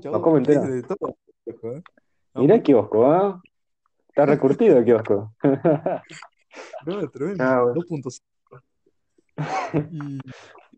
chabón, 0.00 0.22
como 0.22 0.38
entera. 0.38 0.60
de 0.62 0.82
todo, 0.82 1.16
¿eh? 1.46 1.82
Mirá 2.34 2.56
el 2.56 2.62
kiosco, 2.62 3.06
¿ah? 3.10 3.40
Está 4.08 4.26
recurtido 4.26 4.78
el 4.78 4.84
kiosco. 4.84 5.34
no, 6.86 7.10
tremendo, 7.10 7.44
Ah, 7.44 7.62
bueno. 7.62 7.80
2.5. 7.80 8.62
Y, 9.92 10.20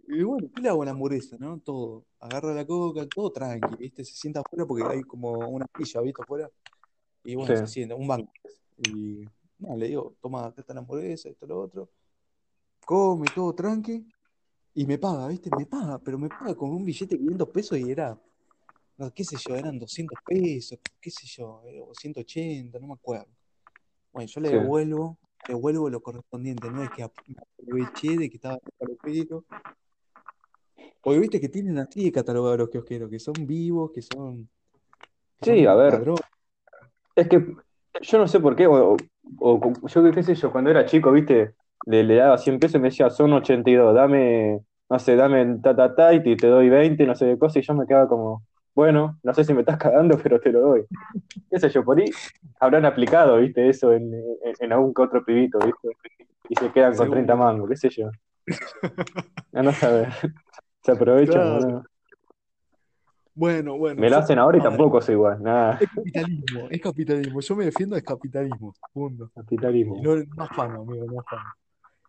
y 0.09 0.23
bueno, 0.23 0.49
¿qué 0.55 0.61
le 0.61 0.69
hago 0.69 0.83
a 0.83 0.85
la 0.85 0.91
hamburguesa, 0.93 1.37
no? 1.39 1.59
Todo. 1.61 2.05
Agarra 2.21 2.55
la 2.55 2.67
coca, 2.67 3.07
todo 3.09 3.31
tranqui, 3.33 3.77
¿viste? 3.77 4.05
Se 4.05 4.15
sienta 4.15 4.41
afuera 4.41 4.67
porque 4.67 4.85
hay 4.89 5.03
como 5.03 5.49
una 5.49 5.67
silla, 5.77 6.01
¿viste? 6.01 6.23
Afuera. 6.23 6.51
Y 7.25 7.35
bueno, 7.35 7.57
se 7.57 7.67
sienta, 7.67 7.95
un 7.95 8.07
banco. 8.07 8.33
Y 8.79 9.25
no, 9.59 9.77
le 9.77 9.89
digo, 9.89 10.17
toma, 10.21 10.47
acá 10.47 10.61
está 10.61 10.75
la 10.75 10.81
hamburguesa, 10.81 11.29
esto, 11.29 11.47
lo 11.47 11.61
otro. 11.61 11.89
Come, 12.85 13.29
todo 13.35 13.55
tranqui. 13.55 14.05
Y 14.75 14.87
me 14.87 14.99
paga, 14.99 15.29
¿viste? 15.29 15.51
Me 15.57 15.67
paga, 15.67 15.99
pero 15.99 16.19
me 16.19 16.29
paga 16.29 16.55
con 16.55 16.71
un 16.71 16.85
billete 16.85 17.17
de 17.17 17.21
500 17.21 17.49
pesos 17.51 17.79
y 17.79 17.91
era, 17.91 18.19
no, 18.97 19.13
qué 19.13 19.23
sé 19.23 19.37
yo, 19.37 19.55
eran 19.55 19.79
200 19.79 20.19
pesos, 20.25 20.79
qué 21.01 21.11
sé 21.11 21.27
yo, 21.27 21.63
eh, 21.67 21.81
o 21.81 21.95
180, 21.95 22.79
no 22.79 22.87
me 22.87 22.95
acuerdo. 22.95 23.29
Bueno, 24.13 24.29
yo 24.29 24.41
le 24.41 24.49
Sí. 24.49 24.55
devuelvo, 24.55 25.19
devuelvo 25.47 25.91
lo 25.91 26.01
correspondiente, 26.01 26.71
no 26.71 26.83
es 26.83 26.91
que 26.91 27.03
aproveché 27.03 28.17
de 28.19 28.31
que 28.31 28.37
estaba 28.37 28.59
falopero. 28.79 29.45
Porque 31.03 31.19
viste 31.19 31.41
que 31.41 31.49
tienen 31.49 31.79
así 31.79 32.05
de 32.05 32.13
catalogados 32.13 32.59
los 32.59 32.71
kiosqueros, 32.71 33.11
que 33.11 33.19
son 33.19 33.47
vivos, 33.47 33.91
que 33.93 34.03
son, 34.03 34.49
que 35.41 35.55
Sí, 35.57 35.67
a 35.67 35.75
ver. 35.75 36.03
Es 37.17 37.29
que 37.29 37.45
yo 38.01 38.19
no 38.19 38.27
sé 38.29 38.41
por 38.41 38.57
qué, 38.57 38.67
o, 38.67 38.97
o- 39.39 39.73
o 39.83 39.89
yo 39.89 40.13
qué 40.13 40.23
sé 40.23 40.35
yo, 40.35 40.51
cuando 40.53 40.71
era 40.71 40.87
chico, 40.87 41.13
viste, 41.13 41.55
le, 41.87 42.05
le 42.05 42.15
daba 42.17 42.39
100 42.39 42.59
pesos 42.59 42.77
y 42.77 42.79
me 42.79 42.89
decía, 42.89 43.11
son 43.11 43.33
82, 43.33 43.95
dame, 43.95 44.61
no 44.89 44.99
sé, 44.99 45.17
dame 45.17 45.59
ta, 45.63 45.75
ta, 45.77 45.95
ta, 45.95 46.15
y 46.15 46.23
te, 46.23 46.37
te 46.37 46.47
doy 46.47 46.69
20, 46.69 47.05
no 47.07 47.15
sé 47.15 47.27
qué 47.27 47.39
cosa, 47.39 47.59
y 47.59 47.63
yo 47.63 47.75
me 47.75 47.87
quedaba 47.87 48.09
como, 48.09 48.45
bueno, 48.75 49.19
no 49.23 49.35
sé 49.35 49.45
si 49.45 49.53
me 49.55 49.61
estás 49.61 49.77
cagando, 49.77 50.19
pero 50.23 50.41
te 50.41 50.51
lo 50.53 50.61
doy. 50.61 50.85
Qué 51.51 51.59
sé 51.61 51.69
yo, 51.71 51.85
por 51.85 51.99
ahí 51.99 52.11
habrán 52.61 52.85
aplicado, 52.87 53.39
viste, 53.39 53.69
eso 53.69 53.93
en, 53.93 54.13
en, 54.15 54.55
en 54.61 54.73
algún 54.73 54.95
que 54.95 55.03
otro 55.03 55.25
pibito, 55.25 55.59
viste, 55.59 55.89
y 56.49 56.55
se 56.57 56.71
quedan 56.73 56.97
con 56.97 57.11
30 57.11 57.33
Seguro. 57.35 57.45
mangos, 57.53 57.69
qué 57.71 57.77
sé 57.77 57.91
yo. 57.91 58.11
A 59.53 59.63
no 59.63 59.73
saber. 59.73 60.09
Se 60.83 60.93
aprovechan, 60.93 61.35
Claro. 61.35 61.55
boludo. 61.55 61.85
Bueno, 63.35 63.79
bueno, 63.79 63.99
Me 64.01 64.11
lo 64.11 64.17
hacen 64.19 64.39
ahora 64.39 64.59
y 64.59 64.61
tampoco 64.61 65.01
soy 65.01 65.15
igual, 65.15 65.43
nada, 65.43 65.79
es 65.81 65.89
capitalismo, 65.89 66.69
es 66.71 66.81
capitalismo. 66.83 67.41
Yo 67.41 67.57
me 67.57 67.65
defiendo 67.65 67.95
del 67.97 68.05
capitalismo, 68.05 68.75
punto. 68.93 69.31
Y 69.35 69.41
capitalismo. 69.41 70.03
no, 70.03 70.17
no 70.17 70.43
afano, 70.45 70.83
amigo, 70.83 71.07
no 71.07 71.21
afano. 71.21 71.43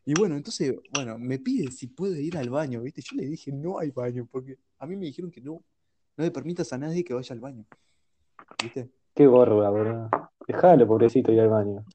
Y 0.05 0.13
bueno, 0.15 0.35
entonces, 0.35 0.75
bueno, 0.91 1.17
me 1.17 1.39
pide 1.39 1.71
si 1.71 1.87
puede 1.87 2.21
ir 2.21 2.37
al 2.37 2.49
baño, 2.49 2.81
¿viste? 2.81 3.01
Yo 3.01 3.15
le 3.15 3.25
dije, 3.25 3.53
no 3.53 3.79
hay 3.79 3.91
baño, 3.91 4.27
porque 4.29 4.57
a 4.79 4.85
mí 4.85 4.97
me 4.97 5.05
dijeron 5.05 5.31
que 5.31 5.39
no, 5.39 5.61
no 6.17 6.23
le 6.23 6.31
permitas 6.31 6.71
a 6.73 6.77
nadie 6.77 7.03
que 7.03 7.13
vaya 7.13 7.33
al 7.33 7.39
baño, 7.39 7.65
¿viste? 8.63 8.89
Qué 9.13 9.27
gorda, 9.27 9.69
boludo. 9.69 10.09
Dejalo, 10.47 10.87
pobrecito, 10.87 11.31
ir 11.31 11.41
al 11.41 11.49
baño. 11.49 11.85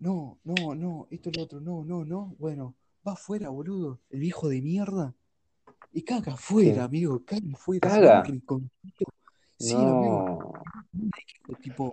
No, 0.00 0.38
no, 0.44 0.74
no, 0.74 1.08
esto 1.10 1.30
es 1.30 1.36
lo 1.36 1.42
otro, 1.42 1.60
no, 1.60 1.84
no, 1.84 2.04
no. 2.04 2.34
Bueno, 2.38 2.74
va 3.06 3.12
afuera, 3.12 3.48
boludo, 3.48 4.00
el 4.10 4.20
viejo 4.20 4.48
de 4.48 4.62
mierda. 4.62 5.14
Y 5.92 6.02
caga 6.02 6.34
afuera, 6.34 6.74
Sí. 6.74 6.80
amigo, 6.80 7.22
caga 7.24 7.52
afuera, 7.52 7.80
¿Caga? 7.88 8.24
Sí, 9.58 9.74
amigo, 9.74 10.62
No. 10.92 11.56
tipo, 11.60 11.90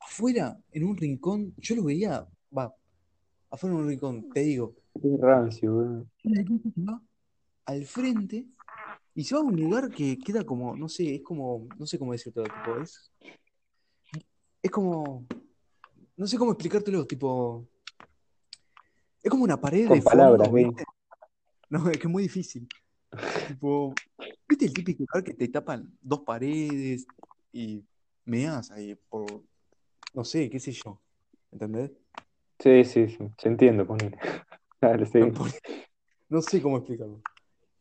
afuera, 0.00 0.58
en 0.70 0.84
un 0.84 0.96
rincón, 0.96 1.54
yo 1.58 1.76
lo 1.76 1.84
veía, 1.84 2.26
va, 2.56 2.74
afuera 3.50 3.76
en 3.76 3.82
un 3.82 3.88
rincón, 3.88 4.30
te 4.32 4.40
digo, 4.40 4.74
Qué 5.00 5.16
rancio, 5.18 5.74
boludo. 5.74 6.06
al 7.66 7.84
frente 7.84 8.46
y 9.14 9.24
se 9.24 9.34
va 9.34 9.40
a 9.40 9.44
un 9.44 9.56
lugar 9.56 9.90
que 9.90 10.18
queda 10.18 10.44
como, 10.44 10.76
no 10.76 10.88
sé, 10.88 11.16
es 11.16 11.22
como, 11.22 11.66
no 11.78 11.86
sé 11.86 11.98
cómo 11.98 12.12
decirlo, 12.12 12.44
tipo, 12.44 12.80
es, 12.80 13.10
es 14.62 14.70
como, 14.70 15.26
no 16.16 16.26
sé 16.26 16.38
cómo 16.38 16.52
explicártelo, 16.52 17.06
tipo, 17.06 17.66
es 19.22 19.30
como 19.30 19.44
una 19.44 19.60
pared 19.60 19.86
Con 19.86 19.98
de 19.98 20.04
palabras, 20.04 20.48
fondo. 20.48 20.74
No, 21.68 21.88
es 21.88 21.96
que 21.96 22.06
es 22.06 22.12
muy 22.12 22.24
difícil. 22.24 22.68
Tipo, 23.48 23.94
¿viste 24.46 24.66
el 24.66 24.74
típico 24.74 25.04
lugar 25.04 25.24
que 25.24 25.32
te 25.32 25.48
tapan 25.48 25.90
dos 26.02 26.20
paredes 26.20 27.06
y 27.50 27.82
meas 28.26 28.70
ahí 28.70 28.94
por, 29.08 29.42
no 30.12 30.22
sé, 30.22 30.50
qué 30.50 30.60
sé 30.60 30.72
yo, 30.72 31.00
¿entendés? 31.50 31.92
Sí, 32.58 32.84
sí, 32.84 33.08
sí. 33.08 33.26
Se 33.38 33.48
entiende, 33.48 33.86
ponele. 33.86 34.18
Dale, 34.82 35.06
sí. 35.06 35.20
No 36.28 36.42
sé 36.42 36.60
cómo 36.60 36.76
explicarlo. 36.76 37.22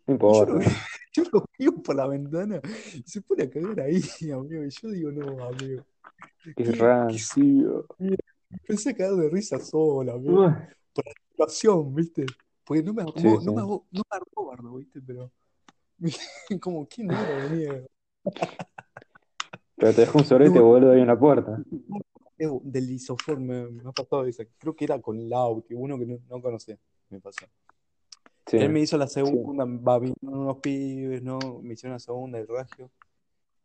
No 0.08 0.14
yo 0.14 0.14
importa. 0.14 0.54
veo- 0.60 0.70
yo 1.14 1.24
lo 1.32 1.46
veo 1.58 1.74
por 1.84 1.96
la 1.96 2.08
ventana 2.08 2.62
y 2.94 3.04
se 3.10 3.22
pone 3.22 3.44
a 3.44 3.50
cagar 3.50 3.82
ahí, 3.82 4.02
amigo. 4.34 4.64
Y 4.66 4.70
yo 4.70 4.90
digo, 4.92 5.12
no, 5.12 5.44
amigo. 5.44 5.84
Qué 6.56 6.64
¿Qué, 6.64 6.72
qué 6.72 6.72
rancio. 6.80 7.86
Empecé 8.50 8.90
a 8.92 8.94
cagar 8.96 9.16
de 9.16 9.30
risa 9.30 9.60
sola, 9.60 10.14
amigo. 10.14 10.42
Por 10.94 11.06
la 11.06 11.14
situación, 11.32 11.96
¿viste? 11.96 12.26
Porque 12.66 12.84
no 12.84 12.94
me 12.94 13.04
Sí, 13.04 13.12
sí. 13.22 13.46
no 13.46 13.54
me 13.54 13.62
no 13.92 14.04
me 14.72 14.78
¿viste? 14.80 15.02
Pero 15.02 15.32
como, 16.62 16.88
¿qué 16.88 17.04
negro 17.04 17.36
de 17.42 17.50
mierda? 17.50 17.88
Pero 19.76 19.94
te 19.94 20.02
dejó 20.02 20.20
un 20.20 20.26
sorete, 20.26 20.60
No, 20.60 20.66
boludo, 20.66 20.92
ahí 20.92 21.02
en 21.02 21.08
la 21.08 21.20
puerta. 21.20 21.62
del 22.64 22.92
isofor 22.92 23.40
me, 23.40 23.68
me 23.68 23.90
ha 23.90 23.92
pasado 23.92 24.26
esa. 24.26 24.44
Creo 24.58 24.76
que 24.76 24.86
era 24.86 25.00
con 25.02 25.30
Lauti, 25.30 25.74
uno 25.74 25.98
que 25.98 26.06
no, 26.06 26.18
no 26.30 26.42
conocía. 26.42 26.78
Me 27.10 27.20
pasó. 27.20 27.46
Sí, 28.52 28.58
Él 28.58 28.70
me 28.70 28.82
hizo 28.82 28.98
la 28.98 29.08
segunda, 29.08 29.64
vinieron 29.98 30.42
unos 30.42 30.58
pibes, 30.58 31.24
¿no? 31.24 31.40
Me 31.64 31.74
hicieron 31.74 31.94
la 31.94 32.00
segunda, 32.00 32.38
el 32.38 32.50
regio. 32.50 32.92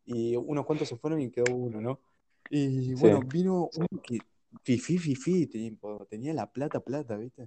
Y 0.05 0.37
unos 0.37 0.65
cuantos 0.65 0.89
se 0.89 0.97
fueron 0.97 1.21
y 1.21 1.29
quedó 1.29 1.53
uno, 1.53 1.81
¿no? 1.81 1.99
Y 2.51 2.95
bueno, 2.95 3.21
Sí. 3.21 3.27
vino 3.33 3.69
uno 3.75 4.01
que 4.01 4.21
fifi, 4.63 4.97
fifi, 4.97 5.49
tipo, 5.49 6.07
tenía 6.09 6.33
la 6.35 6.49
plata, 6.49 6.79
plata, 6.79 7.17
¿viste? 7.17 7.45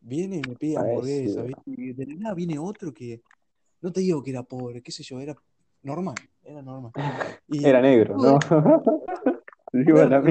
Viene 0.00 0.38
y 0.38 0.48
me 0.48 0.56
pide 0.56 0.74
Parecido. 0.74 0.94
hamburguesa, 0.94 1.42
¿viste? 1.44 1.62
Y 1.66 1.92
de 1.92 2.06
la 2.06 2.14
nada 2.16 2.34
viene 2.34 2.58
otro 2.58 2.92
que, 2.92 3.22
no 3.80 3.92
te 3.92 4.00
digo 4.00 4.20
que 4.24 4.32
era 4.32 4.42
pobre, 4.42 4.82
qué 4.82 4.90
sé 4.90 5.04
yo, 5.04 5.20
era 5.20 5.36
normal, 5.84 6.16
era 6.42 6.60
normal. 6.60 6.90
Y 7.46 7.64
Era 7.64 7.80
negro, 7.80 8.16
¿no? 8.16 8.40
Digo 9.72 10.04
la 10.04 10.20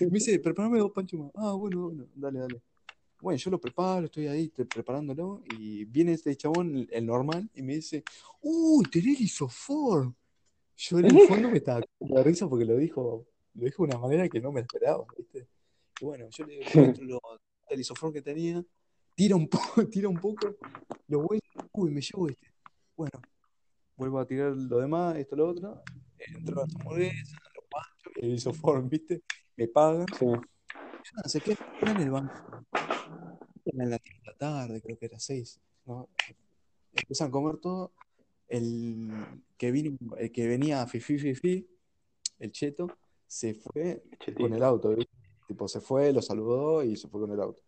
me 0.00 0.10
dice, 0.10 0.38
prepárame 0.40 0.78
dos 0.78 0.92
panchos 0.92 1.20
más. 1.20 1.30
Ah, 1.36 1.54
bueno, 1.54 1.84
bueno, 1.84 2.04
dale, 2.14 2.40
dale. 2.40 2.60
Bueno, 3.20 3.36
yo 3.36 3.50
lo 3.50 3.60
preparo, 3.60 4.06
estoy 4.06 4.28
ahí 4.28 4.48
preparándolo 4.48 5.42
y 5.58 5.84
viene 5.84 6.12
este 6.12 6.36
chabón, 6.36 6.74
el, 6.76 6.88
el 6.92 7.04
normal, 7.04 7.50
y 7.52 7.62
me 7.62 7.74
dice, 7.74 8.04
uy, 8.40 8.84
tenés 8.90 9.20
isofor. 9.20 10.14
Yo 10.76 10.98
en 11.00 11.06
el 11.06 11.10
fondo 11.28 11.50
me 11.50 11.58
estaba 11.58 11.80
cagando 11.80 12.18
de 12.18 12.22
risa 12.22 12.48
porque 12.48 12.64
lo 12.64 12.76
dijo, 12.76 13.26
lo 13.54 13.64
dijo 13.64 13.84
de 13.84 13.90
una 13.90 13.98
manera 13.98 14.28
que 14.28 14.40
no 14.40 14.52
me 14.52 14.60
la 14.60 14.66
esperaba, 14.66 15.04
¿viste? 15.16 15.48
Y 16.00 16.04
bueno, 16.04 16.28
yo 16.30 16.46
le 16.46 16.60
lo, 17.00 17.20
el 17.68 17.80
isofor 17.80 18.12
que 18.12 18.22
tenía, 18.22 18.64
tira 19.16 19.34
un 19.34 19.48
poco, 19.48 19.84
tira 19.90 20.08
un 20.08 20.18
poco, 20.18 20.56
lo 21.08 21.22
vuelvo, 21.22 21.42
uy, 21.72 21.90
me 21.90 22.00
llevo 22.00 22.28
este. 22.28 22.54
Bueno, 22.96 23.20
vuelvo 23.96 24.20
a 24.20 24.26
tirar 24.26 24.52
lo 24.52 24.78
demás, 24.78 25.16
esto, 25.16 25.34
lo 25.34 25.48
otro, 25.48 25.82
entro 26.18 26.62
a 26.62 26.66
la 26.66 26.74
hamburguesa, 26.78 27.36
los 27.56 27.64
panchos, 27.68 28.12
el 28.22 28.34
isofor, 28.34 28.88
¿viste? 28.88 29.22
Me 29.56 29.66
pagan, 29.66 30.06
Sí. 30.16 30.26
Ah, 31.16 31.28
se 31.28 31.40
queda 31.40 31.56
en 31.80 32.00
el 32.00 32.10
banco. 32.10 32.34
Eran 33.64 33.90
las 33.90 34.00
3 34.00 34.16
de 34.22 34.26
la 34.30 34.36
tarde, 34.36 34.80
creo 34.82 34.98
que 34.98 35.06
era 35.06 35.18
6. 35.18 35.60
¿no? 35.86 36.08
Empiezan 36.94 37.28
a 37.28 37.30
comer 37.30 37.56
todo. 37.58 37.92
El 38.48 39.42
que, 39.58 39.70
vino, 39.70 39.96
el 40.16 40.32
que 40.32 40.46
venía 40.46 40.86
Fifi 40.86 41.18
Fifi, 41.18 41.68
el 42.38 42.50
cheto, 42.52 42.86
se 43.26 43.54
fue 43.54 44.02
con 44.38 44.54
el 44.54 44.62
auto. 44.62 44.96
Tipo, 45.46 45.68
se 45.68 45.80
fue, 45.80 46.12
lo 46.12 46.22
saludó 46.22 46.82
y 46.82 46.96
se 46.96 47.08
fue 47.08 47.20
con 47.20 47.32
el 47.32 47.40
auto. 47.40 47.62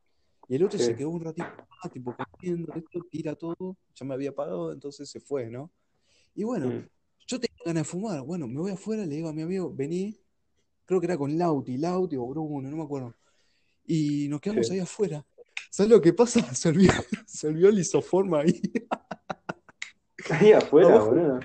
Y 0.48 0.56
el 0.56 0.64
otro 0.64 0.78
Sí. 0.78 0.86
se 0.86 0.96
quedó 0.96 1.10
un 1.10 1.20
ratito 1.22 1.48
más, 1.82 1.92
tipo, 1.92 2.16
comiendo 2.16 2.72
esto, 2.74 3.00
tira 3.10 3.34
todo. 3.34 3.76
Ya 3.94 4.06
me 4.06 4.14
había 4.14 4.34
pagado, 4.34 4.72
entonces 4.72 5.08
se 5.10 5.20
fue, 5.20 5.50
¿no? 5.50 5.70
Y 6.34 6.44
bueno, 6.44 6.68
Mm. 6.68 6.88
yo 7.26 7.38
tenía 7.40 7.58
ganas 7.64 7.82
de 7.82 7.84
fumar. 7.90 8.22
Bueno, 8.22 8.48
me 8.48 8.58
voy 8.60 8.70
afuera, 8.72 9.04
le 9.04 9.14
digo 9.16 9.28
a 9.28 9.32
mi 9.34 9.42
amigo, 9.42 9.72
vení. 9.74 10.18
Creo 10.90 10.98
que 11.00 11.06
era 11.06 11.16
con 11.16 11.38
Lauti, 11.38 11.78
Lauti 11.78 12.16
o 12.16 12.26
Bruno, 12.26 12.68
no 12.68 12.76
me 12.76 12.82
acuerdo. 12.82 13.14
Y 13.86 14.26
nos 14.28 14.40
quedamos 14.40 14.66
Sí. 14.66 14.72
ahí 14.72 14.80
afuera. 14.80 15.24
¿Sabes 15.70 15.88
lo 15.88 16.00
que 16.00 16.12
pasa? 16.12 16.40
Se 16.56 16.68
olvidó, 16.68 16.94
se 17.26 17.46
olvidó 17.46 17.68
el 17.68 17.78
isoforma 17.78 18.40
ahí. 18.40 18.60
Ahí 20.30 20.50
afuera, 20.50 20.88
Abajo. 20.88 21.10
boludo. 21.10 21.40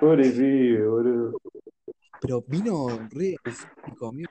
Pobre 0.00 0.30
pibe, 0.32 0.84
boludo. 0.88 1.40
Pero 2.20 2.42
vino 2.48 2.88
re 3.12 3.36
amigo. 4.02 4.28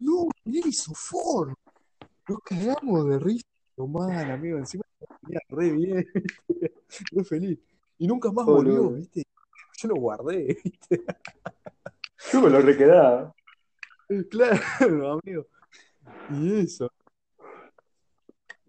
No, 0.00 0.28
mirá 0.44 0.64
el 0.64 0.70
isofor. 0.70 1.54
Nos 2.28 2.38
cagamos 2.40 3.08
de 3.08 3.18
risa. 3.20 3.44
Mal, 3.76 4.32
amigo. 4.32 4.58
Encima 4.58 4.82
re 5.48 5.70
bien, 5.70 6.04
re 7.12 7.24
feliz. 7.24 7.60
Y 7.98 8.08
nunca 8.08 8.32
más 8.32 8.46
volvió. 8.46 8.90
¿viste? 8.90 9.22
Yo 9.84 9.88
lo 9.88 9.96
guardé, 9.96 10.56
¿viste? 10.64 11.04
Yo 12.32 12.40
me 12.40 12.48
lo 12.48 12.60
requedaba. 12.62 13.34
Claro, 14.30 15.20
amigo. 15.22 15.46
Y 16.30 16.60
eso. 16.60 16.90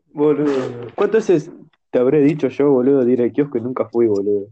Boludo. 0.08 0.88
¿Cuántas 0.94 1.30
veces 1.30 1.52
te 1.90 2.00
habré 2.00 2.22
dicho 2.22 2.50
yo, 2.50 2.70
boludo, 2.70 3.06
de 3.06 3.14
ir 3.14 3.22
al 3.22 3.32
kiosco 3.32 3.58
y 3.58 3.62
nunca 3.62 3.88
fui, 3.88 4.08
boludo? 4.08 4.50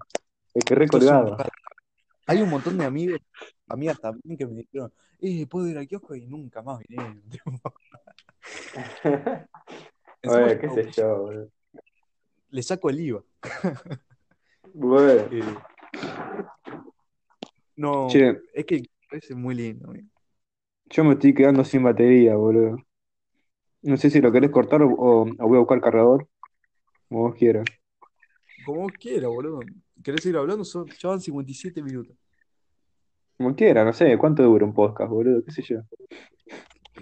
Es 0.54 0.64
que 0.64 0.76
regalo. 0.76 1.36
Hay 2.28 2.42
un 2.42 2.50
montón 2.50 2.78
de 2.78 2.86
amigos, 2.86 3.20
amigas 3.68 4.00
también 4.00 4.38
que 4.38 4.46
me 4.46 4.62
dijeron, 4.62 4.94
eh, 5.20 5.46
puedo 5.48 5.68
ir 5.68 5.78
al 5.78 5.88
kiosco 5.88 6.16
y 6.16 6.26
nunca 6.26 6.62
más 6.62 6.80
vinieron. 6.80 7.60
Bueno, 10.26 10.58
qué 10.58 10.70
sé 10.70 10.92
yo, 10.92 11.18
boludo. 11.18 11.50
le 12.52 12.64
saco 12.64 12.90
el 12.90 13.02
IVA. 13.02 13.24
Bueno. 14.74 15.28
Eh, 15.30 15.44
no, 17.76 18.08
Che, 18.10 18.42
es 18.54 18.66
que 18.66 18.84
es 19.12 19.36
muy 19.36 19.56
lindo. 19.56 19.90
amigo. 19.90 20.08
yo 20.90 21.04
me 21.04 21.14
estoy 21.14 21.34
quedando 21.34 21.64
sin 21.64 21.84
batería, 21.84 22.36
boludo. 22.36 22.78
No 23.82 23.98
sé 23.98 24.10
si 24.10 24.22
lo 24.22 24.32
querés 24.32 24.52
cortar 24.52 24.82
o, 24.82 24.90
o- 24.94 25.22
o 25.24 25.48
voy 25.48 25.58
a 25.58 25.60
buscar 25.60 25.82
cargador, 25.82 26.28
como 27.10 27.24
vos 27.24 27.36
quieras. 27.36 27.66
Como 28.66 28.82
vos 28.82 28.94
quieras, 29.00 29.30
boludo. 29.30 29.60
¿Querés 30.04 30.24
seguir 30.24 30.38
hablando? 30.38 30.64
Son, 30.64 30.86
ya 30.88 31.10
van 31.10 31.20
57 31.20 31.82
minutos. 31.84 32.16
Como 33.38 33.56
quiera, 33.56 33.84
no 33.84 33.92
sé, 33.94 34.18
¿cuánto 34.18 34.44
dura 34.44 34.66
un 34.66 34.74
podcast, 34.74 35.10
boludo? 35.10 35.44
¿Qué 35.44 35.52
sé 35.52 35.62
yo? 35.64 35.80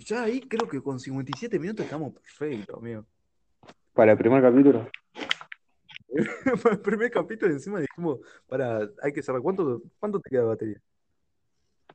Ya 0.05 0.23
ahí 0.23 0.39
creo 0.41 0.67
que 0.67 0.81
con 0.81 0.99
57 0.99 1.59
minutos 1.59 1.85
estamos 1.85 2.13
perfectos, 2.13 2.77
amigo. 2.77 3.05
Para 3.93 4.13
el 4.13 4.17
primer 4.17 4.41
capítulo. 4.41 4.89
Para 6.63 6.75
el 6.75 6.81
primer 6.81 7.09
capítulo 7.09 7.51
encima 7.53 7.79
dijimos, 7.79 8.19
para, 8.47 8.89
hay 9.01 9.13
que 9.13 9.23
cerrar. 9.23 9.41
¿Cuánto, 9.41 9.81
cuánto 9.99 10.19
te 10.19 10.29
queda 10.29 10.41
de 10.41 10.47
batería? 10.47 10.81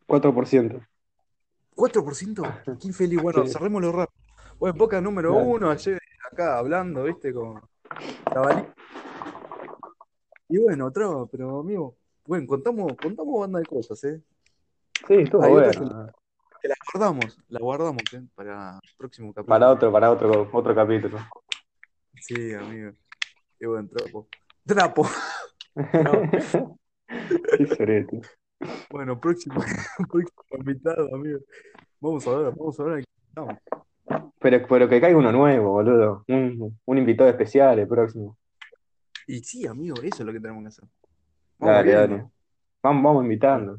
4%. 0.06 0.86
¿4%? 1.74 2.62
Qué 2.80 2.88
infeliz. 2.88 3.22
Bueno, 3.22 3.46
Sí. 3.46 3.52
cerrémoslo 3.52 3.92
rápido. 3.92 4.26
Bueno, 4.58 4.78
boca 4.78 5.00
número 5.00 5.34
uno, 5.34 5.70
ayer 5.70 5.98
acá 6.32 6.58
hablando, 6.58 7.04
viste, 7.04 7.32
con 7.32 7.60
Tabalí. 8.24 8.66
Y 10.48 10.58
bueno, 10.58 10.86
otra, 10.86 11.08
pero 11.30 11.60
amigo, 11.60 11.96
bueno, 12.26 12.46
contamos, 12.46 12.92
contamos 13.00 13.40
banda 13.40 13.58
de 13.58 13.66
cosas, 13.66 14.02
¿eh? 14.04 14.22
Sí, 15.06 15.14
estuvo 15.14 15.42
Hay 15.42 15.52
otras 15.52 15.78
bueno. 15.78 16.06
Que 16.62 16.68
las 16.68 16.78
guardamos, 16.92 17.38
las 17.48 17.62
guardamos, 17.62 18.02
¿eh? 18.14 18.22
Para 18.34 18.80
el 18.82 18.96
próximo 18.96 19.28
capítulo. 19.34 19.46
Para 19.54 19.70
otro, 19.70 19.92
para 19.92 20.10
otro, 20.10 20.48
otro 20.52 20.74
capítulo. 20.74 21.18
Sí, 22.18 22.54
amigo. 22.54 22.92
Qué 23.58 23.66
buen 23.66 23.88
trapo. 23.88 24.28
Trapo. 24.64 25.06
No. 25.76 26.30
Qué. 27.76 28.06
Bueno, 28.90 29.20
próximo, 29.20 29.56
próximo 30.10 30.42
invitado, 30.58 31.14
amigo. 31.14 31.40
Vamos 32.00 32.26
a 32.26 32.30
ver, 32.38 32.54
vamos 32.56 32.80
a 32.80 32.84
ver 32.84 33.04
estamos. 33.28 33.58
Pero, 34.38 34.66
pero 34.66 34.88
que 34.88 35.00
caiga 35.02 35.18
uno 35.18 35.30
nuevo, 35.32 35.72
boludo. 35.72 36.24
Un, 36.28 36.78
un 36.82 36.98
invitado 36.98 37.28
especial 37.28 37.78
el 37.78 37.86
próximo. 37.86 38.38
Y 39.26 39.40
sí, 39.40 39.66
amigo, 39.66 39.96
eso 40.02 40.22
es 40.22 40.26
lo 40.26 40.32
que 40.32 40.40
tenemos 40.40 40.62
que 40.62 40.68
hacer. 40.68 40.84
Vamos 41.58 41.74
Dale, 41.76 41.88
viendo. 41.94 42.16
dale. 42.16 42.30
Vamos, 42.82 43.02
vamos 43.04 43.22
invitando. 43.24 43.78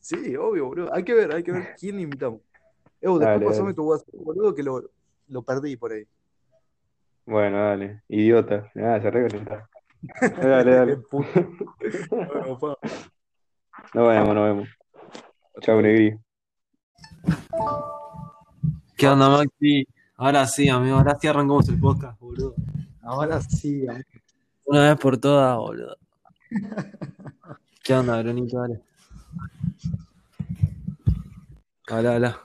Sí, 0.00 0.36
obvio, 0.36 0.66
boludo. 0.66 0.94
Hay 0.94 1.02
que 1.02 1.14
ver, 1.14 1.34
hay 1.34 1.42
que 1.42 1.50
ver 1.50 1.74
quién 1.80 1.98
invitamos. 1.98 2.42
Evo, 3.00 3.18
después 3.18 3.34
Dale, 3.40 3.46
pasame 3.46 3.64
dale. 3.64 3.74
tu 3.74 3.84
WhatsApp, 3.88 4.14
boludo, 4.14 4.54
que 4.54 4.62
lo, 4.62 4.88
lo 5.26 5.42
perdí 5.42 5.76
por 5.76 5.90
ahí. 5.90 6.04
Bueno, 7.26 7.58
dale. 7.58 8.02
Idiota. 8.08 8.70
Nada, 8.74 9.00
se 9.00 9.10
reconecta. 9.10 9.68
Dale, 10.42 10.72
dale. 10.72 10.98
Bueno, 11.12 12.58
pa. 12.60 12.76
Nos 13.94 14.08
vemos, 14.08 14.34
nos 14.34 14.44
vemos. 14.44 14.68
Chau, 15.60 15.80
Negri. 15.80 16.18
¿Qué 18.96 19.08
onda, 19.08 19.28
Maxi? 19.28 19.86
Ahora 20.16 20.46
sí, 20.46 20.68
amigo, 20.68 20.96
ahora 20.96 21.16
sí 21.20 21.28
arrancamos 21.28 21.68
el 21.68 21.78
podcast, 21.78 22.18
boludo. 22.18 22.54
Ahora 23.02 23.40
sí, 23.40 23.86
amigo. 23.86 24.04
Una 24.64 24.88
vez 24.88 24.98
por 24.98 25.18
todas, 25.18 25.56
boludo. 25.56 25.96
¿Qué 27.84 27.94
onda, 27.94 28.20
Brunito? 28.22 28.60
Dale. 28.60 28.80
Habla, 31.88 32.14
habla. 32.14 32.40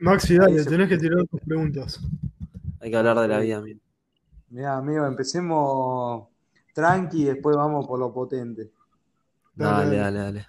Maxi, 0.00 0.36
dale, 0.36 0.64
tenés 0.64 0.88
que 0.88 0.98
tirar 0.98 1.24
tus 1.26 1.40
preguntas. 1.40 2.00
Hay 2.80 2.90
que 2.90 2.96
hablar 2.96 3.18
de 3.20 3.28
la 3.28 3.38
vida, 3.38 3.56
amigo. 3.56 3.80
Mira, 4.50 4.76
amigo, 4.76 5.06
empecemos 5.06 6.28
tranqui 6.72 7.22
y 7.22 7.24
después 7.24 7.56
vamos 7.56 7.86
por 7.86 7.98
lo 7.98 8.12
potente. 8.12 8.70
Dale, 9.54 9.96
dale, 9.96 10.18
dale. 10.18 10.46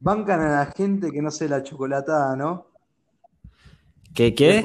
Bancan 0.00 0.40
a 0.40 0.48
la 0.50 0.66
gente 0.66 1.10
que 1.10 1.20
no 1.20 1.30
sé 1.30 1.48
la 1.48 1.62
chocolatada, 1.62 2.34
¿no? 2.36 2.66
¿Qué, 4.14 4.34
qué? 4.34 4.64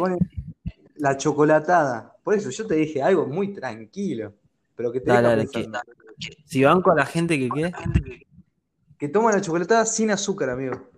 la 0.95 1.17
chocolatada. 1.17 2.15
Por 2.23 2.35
eso 2.35 2.49
yo 2.49 2.65
te 2.65 2.75
dije 2.75 3.01
algo 3.01 3.27
muy 3.27 3.53
tranquilo, 3.53 4.33
pero 4.75 4.91
que 4.91 5.01
te 5.01 5.11
Dale, 5.11 5.27
dale, 5.27 5.47
pensando. 5.47 5.91
Si 6.45 6.63
banco 6.63 6.91
a 6.91 6.95
la 6.95 7.05
gente 7.05 7.37
que 7.37 7.49
qué, 7.49 7.71
Que 8.97 9.09
toma 9.09 9.31
la 9.31 9.41
chocolatada 9.41 9.85
sin 9.85 10.11
azúcar, 10.11 10.49
amigo. 10.49 10.89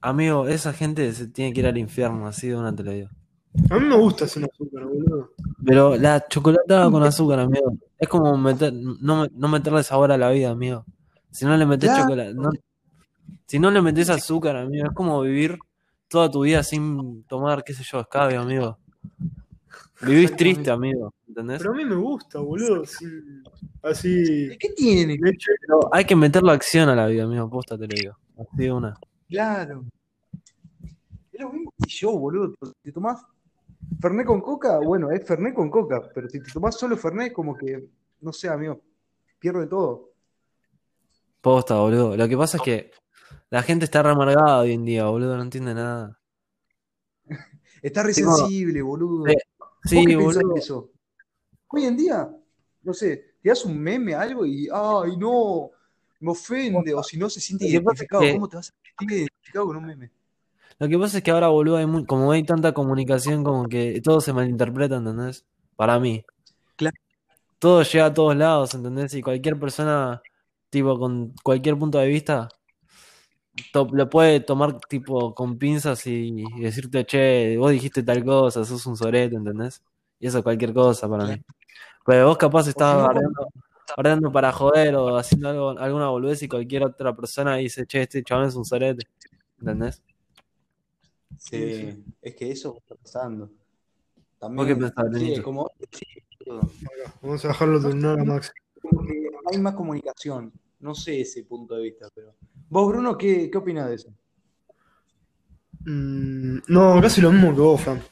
amigo, 0.00 0.48
esa 0.48 0.72
gente 0.72 1.12
se 1.12 1.26
tiene 1.28 1.52
que 1.52 1.60
ir 1.60 1.66
al 1.66 1.76
infierno, 1.78 2.26
así 2.26 2.48
de 2.48 2.56
una 2.56 2.74
te 2.74 2.82
lo 2.82 2.92
digo. 2.92 3.10
A 3.70 3.78
mí 3.78 3.86
me 3.86 3.96
gusta 3.96 4.26
sin 4.28 4.44
azúcar, 4.44 4.84
boludo. 4.84 5.30
Pero 5.64 5.96
la 5.96 6.26
chocolatada 6.28 6.90
con 6.90 7.02
azúcar, 7.02 7.40
amigo, 7.40 7.74
es 7.98 8.08
como 8.08 8.36
meter, 8.36 8.72
no, 8.72 9.26
no 9.26 9.48
meterle 9.48 9.82
sabor 9.82 10.12
a 10.12 10.18
la 10.18 10.30
vida, 10.30 10.50
amigo. 10.50 10.84
Si 11.30 11.44
no 11.44 11.56
le 11.56 11.66
metes 11.66 11.90
chocolate, 11.96 12.34
no- 12.34 12.50
si 13.46 13.58
no 13.58 13.70
le 13.70 13.82
metes 13.82 14.08
azúcar, 14.10 14.56
amigo, 14.56 14.86
es 14.86 14.92
como 14.94 15.20
vivir 15.22 15.58
toda 16.08 16.30
tu 16.30 16.42
vida 16.42 16.62
sin 16.62 17.24
tomar, 17.24 17.64
qué 17.64 17.74
sé 17.74 17.82
yo, 17.84 18.00
escabio, 18.00 18.40
amigo. 18.40 18.78
Vivís 20.02 20.36
triste, 20.36 20.70
amigo, 20.70 21.12
¿entendés? 21.26 21.58
Pero 21.58 21.72
a 21.72 21.74
mí 21.76 21.84
me 21.84 21.96
gusta, 21.96 22.38
boludo. 22.40 22.84
sin- 22.84 23.42
así. 23.82 24.56
¿Qué 24.60 24.68
tiene? 24.76 25.18
Pero 25.18 25.88
hay 25.92 26.04
que 26.04 26.14
meterle 26.14 26.52
acción 26.52 26.88
a 26.90 26.94
la 26.94 27.06
vida, 27.06 27.24
amigo, 27.24 27.48
posta 27.48 27.76
te 27.78 27.86
lo 27.88 27.94
digo. 27.94 28.16
Así 28.38 28.56
de 28.64 28.72
una. 28.72 28.94
Claro. 29.28 29.84
Es 31.32 31.40
lo 31.40 31.50
mismo 31.52 31.72
que 31.82 31.88
yo, 31.88 32.12
boludo. 32.18 32.54
Si 32.84 32.92
tomás 32.92 33.22
Fernet 34.00 34.26
con 34.26 34.40
coca, 34.40 34.78
bueno, 34.78 35.10
es 35.10 35.26
Fernet 35.26 35.54
con 35.54 35.70
coca. 35.70 36.02
Pero 36.14 36.28
si 36.28 36.40
te 36.40 36.50
tomás 36.52 36.76
solo 36.76 36.96
Fernet, 36.96 37.32
como 37.32 37.56
que, 37.56 37.88
no 38.20 38.32
sé, 38.32 38.48
amigo, 38.48 38.80
pierde 39.38 39.66
todo. 39.66 40.12
Posta, 41.40 41.76
boludo. 41.76 42.16
Lo 42.16 42.28
que 42.28 42.36
pasa 42.36 42.56
es 42.58 42.62
que 42.62 42.90
la 43.50 43.62
gente 43.62 43.84
está 43.84 44.02
re 44.02 44.10
amargada 44.10 44.58
hoy 44.60 44.72
en 44.72 44.84
día, 44.84 45.06
boludo, 45.06 45.36
no 45.36 45.42
entiende 45.42 45.74
nada. 45.74 46.18
Está 47.82 48.02
re 48.02 48.12
Tengo- 48.14 48.34
sensible, 48.36 48.82
boludo. 48.82 49.26
Sí, 49.26 49.34
¿Vos 49.58 49.68
Sí, 49.84 50.04
qué 50.06 50.16
boludo. 50.16 50.56
eso? 50.56 50.90
Hoy 51.68 51.84
en 51.84 51.96
día, 51.96 52.28
no 52.82 52.92
sé, 52.94 53.34
te 53.42 53.48
das 53.48 53.64
un 53.64 53.78
meme, 53.78 54.14
algo 54.14 54.44
y, 54.46 54.68
ay, 54.72 55.16
no, 55.16 55.70
me 56.20 56.30
ofende, 56.32 56.94
o 56.94 57.02
si 57.02 57.16
no 57.18 57.28
se 57.30 57.40
siente 57.40 57.66
identificado, 57.66 58.22
que- 58.22 58.32
¿cómo 58.32 58.48
te 58.48 58.56
vas 58.56 58.70
a 58.70 58.74
sentir 58.98 59.18
identificado 59.18 59.66
con 59.66 59.76
un 59.76 59.84
meme? 59.86 60.10
Lo 60.78 60.88
que 60.88 60.98
pasa 60.98 61.18
es 61.18 61.24
que 61.24 61.30
ahora, 61.30 61.48
boludo, 61.48 61.76
hay 61.78 61.86
muy- 61.86 62.04
como 62.04 62.32
hay 62.32 62.42
tanta 62.44 62.72
comunicación, 62.74 63.42
como 63.44 63.66
que 63.68 64.00
todo 64.02 64.20
se 64.20 64.32
malinterpreta, 64.32 64.96
¿entendés? 64.96 65.46
Para 65.76 65.98
mí. 65.98 66.24
Claro. 66.76 66.96
Todo 67.58 67.82
llega 67.82 68.06
a 68.06 68.14
todos 68.14 68.36
lados, 68.36 68.74
¿entendés? 68.74 69.14
Y 69.14 69.22
cualquier 69.22 69.58
persona, 69.58 70.22
tipo, 70.70 70.98
con 70.98 71.32
cualquier 71.42 71.78
punto 71.78 71.98
de 71.98 72.08
vista, 72.08 72.48
lo 73.92 74.10
puede 74.10 74.40
tomar, 74.40 74.78
tipo, 74.80 75.34
con 75.34 75.58
pinzas 75.58 76.06
y, 76.06 76.44
y 76.56 76.60
decirte, 76.60 77.04
che, 77.06 77.56
vos 77.56 77.70
dijiste 77.70 78.02
tal 78.02 78.24
cosa, 78.24 78.64
sos 78.64 78.86
un 78.86 78.96
sorete, 78.96 79.36
¿entendés? 79.36 79.82
Y 80.18 80.26
eso 80.26 80.38
es 80.38 80.44
cualquier 80.44 80.74
cosa 80.74 81.08
para 81.08 81.24
mí. 81.24 81.42
Pero 82.04 82.28
vos 82.28 82.36
capaz 82.36 82.66
no, 82.78 83.02
bardeando, 83.02 83.48
bardeando 83.96 84.32
para 84.32 84.52
joder 84.52 84.94
o 84.96 85.16
haciendo 85.16 85.48
algo, 85.48 85.70
alguna 85.70 86.08
boludez 86.08 86.42
y 86.42 86.48
cualquier 86.48 86.84
otra 86.84 87.14
persona 87.14 87.56
dice, 87.56 87.86
che, 87.86 88.02
este 88.02 88.22
chabón 88.22 88.46
es 88.46 88.54
un 88.54 88.64
sorete, 88.64 89.06
¿entendés? 89.58 90.02
Sí, 91.38 92.04
es 92.22 92.34
que 92.34 92.50
eso 92.50 92.76
está 92.78 92.94
pasando. 92.94 93.50
¿Vos 94.40 94.66
qué 94.66 94.76
pensás, 94.76 95.06
sí, 95.18 95.42
como, 95.42 95.70
sí, 95.90 96.06
Vamos 97.22 97.44
a 97.44 97.48
dejarlo 97.48 97.80
terminar 97.80 98.20
a 98.20 98.24
Max. 98.24 98.52
Como 98.80 99.04
que 99.04 99.28
hay 99.50 99.58
más 99.58 99.74
comunicación. 99.74 100.52
No 100.80 100.94
sé 100.94 101.20
ese 101.20 101.44
punto 101.44 101.74
de 101.74 101.82
vista, 101.82 102.08
pero. 102.14 102.34
Vos, 102.68 102.88
Bruno, 102.88 103.16
¿qué, 103.16 103.50
qué 103.50 103.58
opinás 103.58 103.88
de 103.88 103.94
eso? 103.94 104.10
Mm, 105.84 106.58
no, 106.68 107.00
casi 107.00 107.20
lo 107.20 107.32
mismo 107.32 107.54
que 107.54 107.60
vos, 107.60 107.80
Fran. 107.80 108.02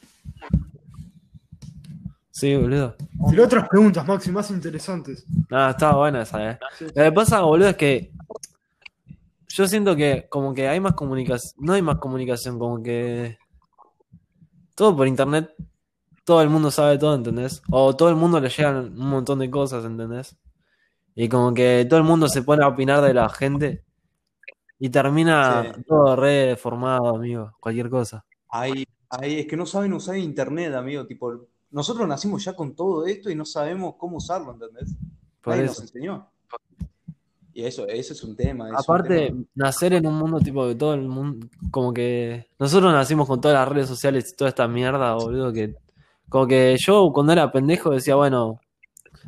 Sí, 2.31 2.55
boludo. 2.55 2.95
Tiré 3.29 3.43
otras 3.43 3.69
preguntas, 3.69 4.05
Maxi, 4.05 4.31
más 4.31 4.49
interesantes. 4.51 5.25
Nada, 5.49 5.71
estaba 5.71 5.97
buena 5.97 6.23
esa, 6.23 6.51
eh. 6.51 6.59
Sí. 6.77 6.85
Lo 6.85 7.03
que 7.03 7.11
pasa, 7.11 7.41
boludo, 7.41 7.69
es 7.69 7.77
que 7.77 8.11
yo 9.55 9.67
siento 9.69 9.95
que 9.95 10.27
como 10.29 10.53
que 10.53 10.67
hay 10.67 10.81
más 10.81 10.93
comunicación, 10.95 11.53
no 11.65 11.71
hay 11.73 11.81
más 11.81 11.97
comunicación, 11.97 12.59
como 12.59 12.83
que 12.83 13.37
todo 14.75 14.93
por 14.97 15.07
internet, 15.07 15.53
todo 16.25 16.41
el 16.41 16.49
mundo 16.49 16.71
sabe 16.71 16.97
todo, 16.97 17.15
¿entendés? 17.15 17.61
O 17.71 17.95
todo 17.95 18.09
el 18.09 18.17
mundo 18.17 18.41
le 18.41 18.49
llegan 18.49 18.99
un 18.99 19.07
montón 19.09 19.39
de 19.39 19.49
cosas, 19.49 19.85
¿entendés? 19.85 20.35
Y 21.15 21.29
como 21.29 21.53
que 21.53 21.85
todo 21.89 21.97
el 21.99 22.05
mundo 22.05 22.27
se 22.27 22.41
pone 22.41 22.65
a 22.65 22.67
opinar 22.67 23.01
de 23.01 23.13
la 23.13 23.29
gente 23.29 23.85
y 24.77 24.89
termina 24.89 25.71
Sí. 25.73 25.83
todo 25.87 26.17
re 26.17 26.47
deformado, 26.47 27.15
amigo, 27.15 27.53
cualquier 27.61 27.89
cosa. 27.89 28.25
Ahí, 28.49 28.83
ahí, 29.09 29.39
es 29.39 29.47
que 29.47 29.55
no 29.55 29.65
saben 29.65 29.93
usar 29.93 30.17
internet, 30.17 30.73
amigo. 30.73 31.07
Tipo, 31.07 31.47
nosotros 31.71 32.05
nacimos 32.09 32.43
ya 32.43 32.53
con 32.53 32.75
todo 32.75 33.05
esto 33.05 33.29
y 33.29 33.35
no 33.35 33.45
sabemos 33.45 33.95
cómo 33.97 34.17
usarlo, 34.17 34.51
¿entendés? 34.51 34.93
Por 35.41 35.53
Nadie 35.53 35.69
eso. 35.69 35.81
nos 35.81 35.93
enseñó. 35.93 36.29
Y 37.57 37.63
eso, 37.63 37.87
eso 37.87 38.11
es 38.11 38.21
un 38.21 38.35
tema. 38.35 38.65
es 38.67 38.71
un 38.73 38.79
Aparte, 38.79 39.27
tema. 39.27 39.43
nacer 39.55 39.93
en 39.93 40.05
un 40.05 40.15
mundo 40.15 40.41
tipo 40.41 40.67
que 40.67 40.75
todo 40.75 40.93
el 40.93 41.07
mundo, 41.07 41.47
como 41.71 41.93
que 41.93 42.47
nosotros 42.59 42.91
nacimos 42.91 43.29
con 43.29 43.39
todas 43.39 43.55
las 43.55 43.69
redes 43.73 43.87
sociales 43.87 44.29
y 44.29 44.35
toda 44.35 44.49
esta 44.49 44.67
mierda, 44.67 45.13
boludo, 45.15 45.53
que 45.53 45.73
como 46.27 46.47
que 46.47 46.75
yo 46.77 47.11
cuando 47.13 47.31
era 47.31 47.53
pendejo 47.53 47.91
decía, 47.91 48.15
bueno, 48.15 48.59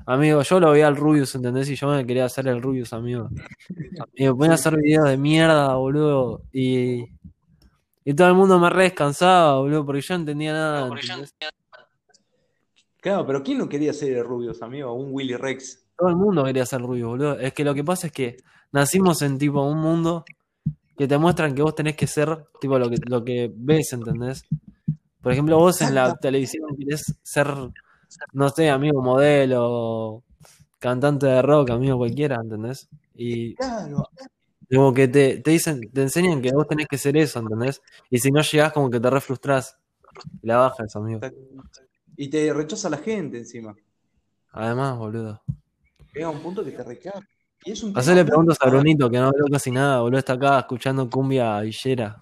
amigo, 0.06 0.42
yo 0.42 0.60
lo 0.60 0.72
veía 0.72 0.88
al 0.88 0.98
Rubius, 0.98 1.36
¿entendés? 1.36 1.70
Y 1.70 1.76
yo 1.76 1.88
me 1.88 2.06
quería 2.06 2.26
hacer 2.26 2.50
el 2.50 2.62
Rubius, 2.62 2.92
amigo. 2.92 3.30
Y 4.14 4.26
me 4.26 4.34
ponía 4.34 4.52
a 4.52 4.56
hacer 4.56 4.76
videos 4.76 5.06
de 5.08 5.16
mierda, 5.16 5.76
boludo, 5.76 6.42
y, 6.52 7.06
y 8.04 8.14
todo 8.14 8.28
el 8.28 8.34
mundo 8.34 8.60
me 8.60 8.70
re 8.70 8.84
descansaba, 8.84 9.58
boludo, 9.60 9.86
porque 9.86 10.02
yo 10.02 10.16
no 10.16 10.20
entendía 10.20 10.52
nada. 10.52 10.90
Claro, 13.00 13.26
pero 13.26 13.42
¿quién 13.42 13.60
no 13.60 13.70
quería 13.70 13.94
ser 13.94 14.18
el 14.18 14.26
Rubius, 14.26 14.62
amigo? 14.62 14.92
Un 14.92 15.14
Willy 15.14 15.38
Rex. 15.38 15.87
Todo 15.98 16.10
el 16.10 16.16
mundo 16.16 16.44
quería 16.44 16.66
ser 16.66 16.82
Rubius, 16.82 17.08
boludo. 17.08 17.40
Es 17.40 17.54
que 17.54 17.64
lo 17.64 17.74
que 17.74 17.84
pasa 17.84 18.08
es 18.08 18.14
que 18.14 18.38
nacimos 18.72 19.22
en 19.22 19.38
tipo 19.38 19.62
un 19.64 19.80
mundo 19.80 20.26
que 20.98 21.08
te 21.08 21.18
muestran 21.18 21.56
que 21.56 21.62
vos 21.62 21.76
tenés 21.76 21.96
que 21.96 22.08
ser 22.08 22.46
tipo 22.60 22.78
lo 22.78 22.90
que, 22.90 22.98
lo 23.08 23.24
que 23.24 23.52
ves, 23.56 23.94
¿entendés? 23.94 24.44
Por 25.22 25.32
ejemplo, 25.32 25.58
vos 25.58 25.82
en 25.82 25.96
la 25.96 26.16
televisión 26.16 26.76
querés 26.78 27.16
ser, 27.24 27.48
no 28.34 28.50
sé, 28.50 28.70
amigo 28.70 29.02
modelo, 29.02 30.24
cantante 30.80 31.26
de 31.26 31.42
rock, 31.42 31.72
amigo 31.72 31.98
cualquiera, 31.98 32.38
¿entendés? 32.42 32.88
Y 33.16 33.56
Claro, 33.56 34.10
como 34.74 34.94
que 34.94 35.08
te, 35.08 35.38
te 35.40 35.52
dicen, 35.52 35.82
te 35.94 36.02
enseñan 36.02 36.42
que 36.42 36.52
vos 36.52 36.68
tenés 36.68 36.88
que 36.88 36.98
ser 36.98 37.16
eso, 37.18 37.40
¿entendés? 37.40 37.82
Y 38.10 38.20
si 38.20 38.32
no 38.32 38.42
llegás, 38.42 38.74
como 38.74 38.90
que 38.90 39.00
te 39.00 39.10
re 39.10 39.22
frustrás. 39.22 39.78
Y 40.42 40.48
la 40.48 40.58
bajas, 40.58 40.96
amigo. 40.96 41.22
y 42.16 42.30
te 42.30 42.52
rechaza 42.54 42.90
la 42.90 42.98
gente 42.98 43.38
encima. 43.38 43.76
Además, 44.52 44.98
boludo. 44.98 45.42
Llega 46.18 46.30
un 46.32 46.40
punto 46.40 46.64
que 46.66 46.72
te 46.72 46.84
recaga. 46.84 47.20
Y 47.64 47.72
es 47.72 47.84
un 47.84 47.90
tema 47.92 48.00
Hacerle 48.00 48.26
preguntas 48.26 48.58
a 48.60 48.70
Brunito, 48.70 49.08
que 49.10 49.18
no 49.18 49.28
habló 49.28 49.46
casi 49.52 49.70
nada, 49.72 50.02
boludo. 50.02 50.18
Está 50.20 50.34
acá 50.34 50.60
escuchando 50.60 51.08
cumbia 51.10 51.60
villera. 51.62 52.20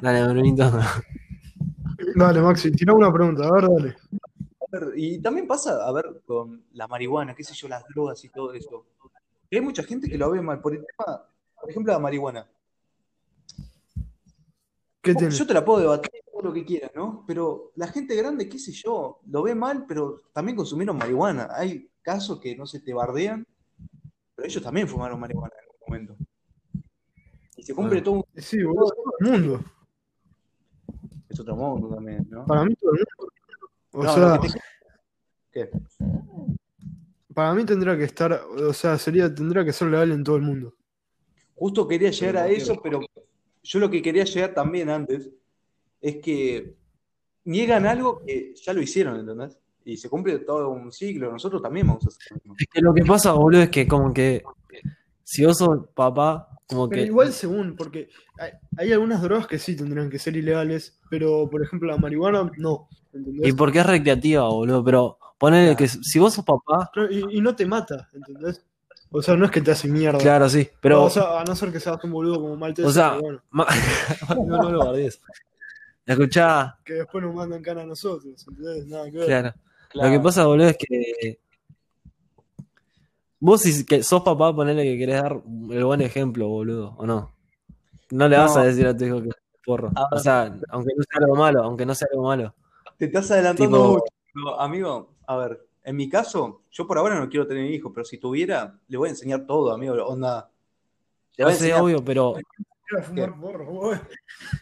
Dale, 0.00 0.28
Brunito. 0.28 0.70
Dale, 2.14 2.40
Maxi, 2.40 2.70
tira 2.72 2.94
una 2.94 3.12
pregunta, 3.12 3.46
a 3.46 3.52
ver, 3.52 3.68
dale. 3.68 3.96
A 4.60 4.66
ver, 4.70 4.92
Y 4.96 5.18
también 5.20 5.46
pasa, 5.46 5.86
a 5.86 5.92
ver, 5.92 6.22
con 6.26 6.62
la 6.72 6.86
marihuana, 6.86 7.34
qué 7.34 7.44
sé 7.44 7.52
yo, 7.54 7.68
las 7.68 7.84
drogas 7.88 8.24
y 8.24 8.28
todo 8.30 8.52
eso. 8.54 8.86
Hay 9.50 9.60
mucha 9.60 9.82
gente 9.82 10.08
que 10.08 10.16
lo 10.16 10.30
ve 10.30 10.40
mal. 10.40 10.60
Por 10.60 10.74
el 10.74 10.84
tema, 10.86 11.22
por 11.60 11.70
ejemplo, 11.70 11.92
la 11.92 11.98
marihuana. 11.98 12.46
¿Qué 15.02 15.12
Vos- 15.12 15.18
tiene? 15.20 15.34
Yo 15.34 15.46
te 15.46 15.54
la 15.54 15.64
puedo 15.64 15.80
debatir 15.80 16.10
todo 16.38 16.48
lo 16.50 16.54
que 16.54 16.64
quieras, 16.64 16.92
¿no? 16.94 17.24
Pero 17.26 17.72
la 17.74 17.88
gente 17.88 18.14
grande, 18.14 18.48
qué 18.48 18.58
sé 18.58 18.72
yo, 18.72 19.20
lo 19.26 19.42
ve 19.42 19.54
mal, 19.54 19.84
pero 19.86 20.22
también 20.32 20.56
consumieron 20.56 20.96
marihuana. 20.96 21.48
Hay 21.52 21.90
casos 22.02 22.38
que 22.40 22.56
no 22.56 22.64
se 22.66 22.80
te 22.80 22.94
bardean, 22.94 23.46
pero 24.34 24.46
ellos 24.46 24.62
también 24.62 24.86
fumaron 24.86 25.18
marihuana 25.18 25.52
en 25.56 25.60
algún 25.62 25.78
momento. 25.86 26.16
Y 27.56 27.62
se 27.64 27.74
cumple 27.74 27.98
Ah. 27.98 28.02
todo 28.04 28.14
un... 28.14 28.24
Sí, 28.36 28.62
boludo, 28.62 28.90
todo 28.92 29.14
el 29.20 29.30
mundo. 29.30 29.64
Es 31.28 31.40
otro 31.40 31.56
mundo 31.56 31.88
también, 31.94 32.26
¿no? 32.30 32.46
Para 32.46 32.64
mí 32.64 32.74
todo 32.76 32.92
el 32.92 32.98
mundo. 32.98 33.32
O 33.92 34.02
No, 34.04 34.14
sea, 34.14 34.36
lo 34.36 34.40
que 34.42 34.48
te- 34.48 34.60
¿Qué? 35.50 35.70
para 37.34 37.54
mí 37.54 37.64
tendría 37.64 37.96
que 37.96 38.04
estar, 38.04 38.32
o 38.32 38.72
sea, 38.72 38.96
sería, 38.98 39.32
tendría 39.34 39.64
que 39.64 39.72
ser 39.72 39.88
legal 39.88 40.12
en 40.12 40.22
todo 40.22 40.36
el 40.36 40.42
mundo. 40.42 40.74
Justo 41.56 41.86
quería 41.88 42.10
llegar 42.10 42.36
a 42.36 42.48
eso, 42.48 42.80
pero 42.82 43.00
yo 43.62 43.78
lo 43.80 43.90
que 43.90 44.00
quería 44.02 44.24
llegar 44.24 44.54
también 44.54 44.88
antes 44.90 45.30
es 46.00 46.16
que 46.22 46.74
niegan 47.44 47.86
algo 47.86 48.22
que 48.24 48.54
ya 48.54 48.72
lo 48.72 48.82
hicieron, 48.82 49.18
¿entendés? 49.20 49.58
Y 49.84 49.96
se 49.96 50.08
cumple 50.10 50.38
todo 50.40 50.68
un 50.68 50.92
ciclo, 50.92 51.32
nosotros 51.32 51.62
también 51.62 51.86
vamos 51.86 52.04
a 52.04 52.08
hacer 52.08 52.32
lo 52.32 52.36
mismo. 52.36 52.54
Es 52.58 52.66
que 52.70 52.80
lo 52.82 52.92
que 52.94 53.04
pasa, 53.04 53.32
boludo, 53.32 53.62
es 53.62 53.70
que 53.70 53.86
como 53.88 54.12
que 54.12 54.42
si 55.24 55.44
vos 55.44 55.56
sos 55.58 55.86
papá, 55.94 56.48
como 56.66 56.88
Pero 56.88 57.00
que. 57.02 57.06
igual 57.06 57.32
según, 57.32 57.74
porque 57.76 58.10
hay, 58.38 58.50
hay 58.76 58.92
algunas 58.92 59.22
drogas 59.22 59.46
que 59.46 59.58
sí 59.58 59.74
tendrían 59.76 60.10
que 60.10 60.18
ser 60.18 60.36
ilegales, 60.36 60.98
pero 61.08 61.48
por 61.48 61.62
ejemplo 61.62 61.88
la 61.90 61.96
marihuana 61.96 62.50
no. 62.58 62.88
¿entendés? 63.14 63.48
Y 63.48 63.52
porque 63.54 63.78
es 63.78 63.86
recreativa, 63.86 64.46
boludo. 64.48 64.84
Pero 64.84 65.18
ponele 65.38 65.74
que 65.76 65.88
si 65.88 66.18
vos 66.18 66.34
sos 66.34 66.44
papá, 66.44 66.90
No, 66.94 67.10
Y, 67.10 67.38
y 67.38 67.40
no 67.40 67.56
te 67.56 67.64
mata, 67.64 68.08
¿entendés? 68.12 68.62
O 69.10 69.22
sea, 69.22 69.36
no 69.36 69.46
es 69.46 69.50
que 69.50 69.62
te 69.62 69.70
hace 69.70 69.88
mierda. 69.88 70.18
claro, 70.18 70.46
sí. 70.50 70.68
Pero. 70.82 71.04
o 71.04 71.08
sea, 71.08 71.40
a 71.40 71.44
no 71.44 71.56
ser 71.56 71.72
que 71.72 71.80
seas 71.80 72.04
un 72.04 72.12
boludo 72.12 72.38
como 72.42 72.56
Maltese, 72.56 72.86
O 72.88 72.92
sea, 72.92 73.16
bueno, 73.18 73.40
ma- 73.50 73.66
no, 74.36 74.44
no 74.58 74.70
lo 74.70 74.82
guardes. 74.82 75.22
Escuchá, 76.08 76.78
que 76.84 76.94
después 76.94 77.22
nos 77.22 77.34
mandan 77.34 77.62
cana 77.62 77.82
a 77.82 77.86
nosotros, 77.86 78.46
¿entendés? 78.48 78.86
Nada 78.86 79.10
que 79.10 79.18
ver. 79.18 79.26
claro. 79.26 79.54
Claro. 79.90 80.08
Lo 80.10 80.14
que 80.18 80.22
pasa, 80.24 80.46
boludo, 80.46 80.68
es 80.68 80.76
que. 80.78 81.38
Vos 83.40 83.60
si 83.62 83.84
que 83.86 84.02
sos 84.02 84.22
papá, 84.22 84.54
ponele 84.54 84.82
que 84.82 84.98
querés 84.98 85.22
dar 85.22 85.40
el 85.70 85.84
buen 85.84 86.00
ejemplo, 86.00 86.48
boludo, 86.48 86.94
¿o 86.98 87.06
no? 87.06 87.32
No 88.10 88.28
le 88.28 88.36
vas 88.36 88.56
a 88.56 88.64
decir 88.64 88.86
a 88.86 88.96
tu 88.96 89.04
hijo 89.04 89.22
que 89.22 89.28
es 89.28 89.36
porro. 89.64 89.90
A 89.94 90.08
O 90.14 90.18
sea, 90.18 90.44
aunque 90.70 90.92
no 90.96 91.02
sea 91.04 91.20
algo 91.20 91.36
malo, 91.36 91.62
aunque 91.62 91.86
no 91.86 91.94
sea 91.94 92.08
algo 92.10 92.24
malo. 92.24 92.54
Te 92.96 93.04
estás 93.04 93.30
adelantando 93.30 93.78
Tipo- 93.78 93.88
mucho. 94.34 94.60
Amigo, 94.60 95.14
a 95.26 95.36
ver, 95.36 95.66
en 95.84 95.96
mi 95.96 96.08
caso, 96.08 96.62
yo 96.70 96.86
por 96.86 96.98
ahora 96.98 97.18
no 97.20 97.28
quiero 97.28 97.46
tener 97.46 97.70
hijos, 97.70 97.92
pero 97.94 98.04
si 98.04 98.18
tuviera, 98.18 98.78
le 98.88 98.96
voy 98.98 99.08
a 99.08 99.10
enseñar 99.10 99.46
todo, 99.46 99.72
amigo. 99.72 99.94
Onda. 100.06 100.50
Le 101.36 101.44
voy 101.44 101.52
a 101.52 101.56
enseñar 101.56 101.80
obvio, 101.80 102.04
pero 102.04 102.34
fumar 103.02 103.40
porro. 103.40 104.00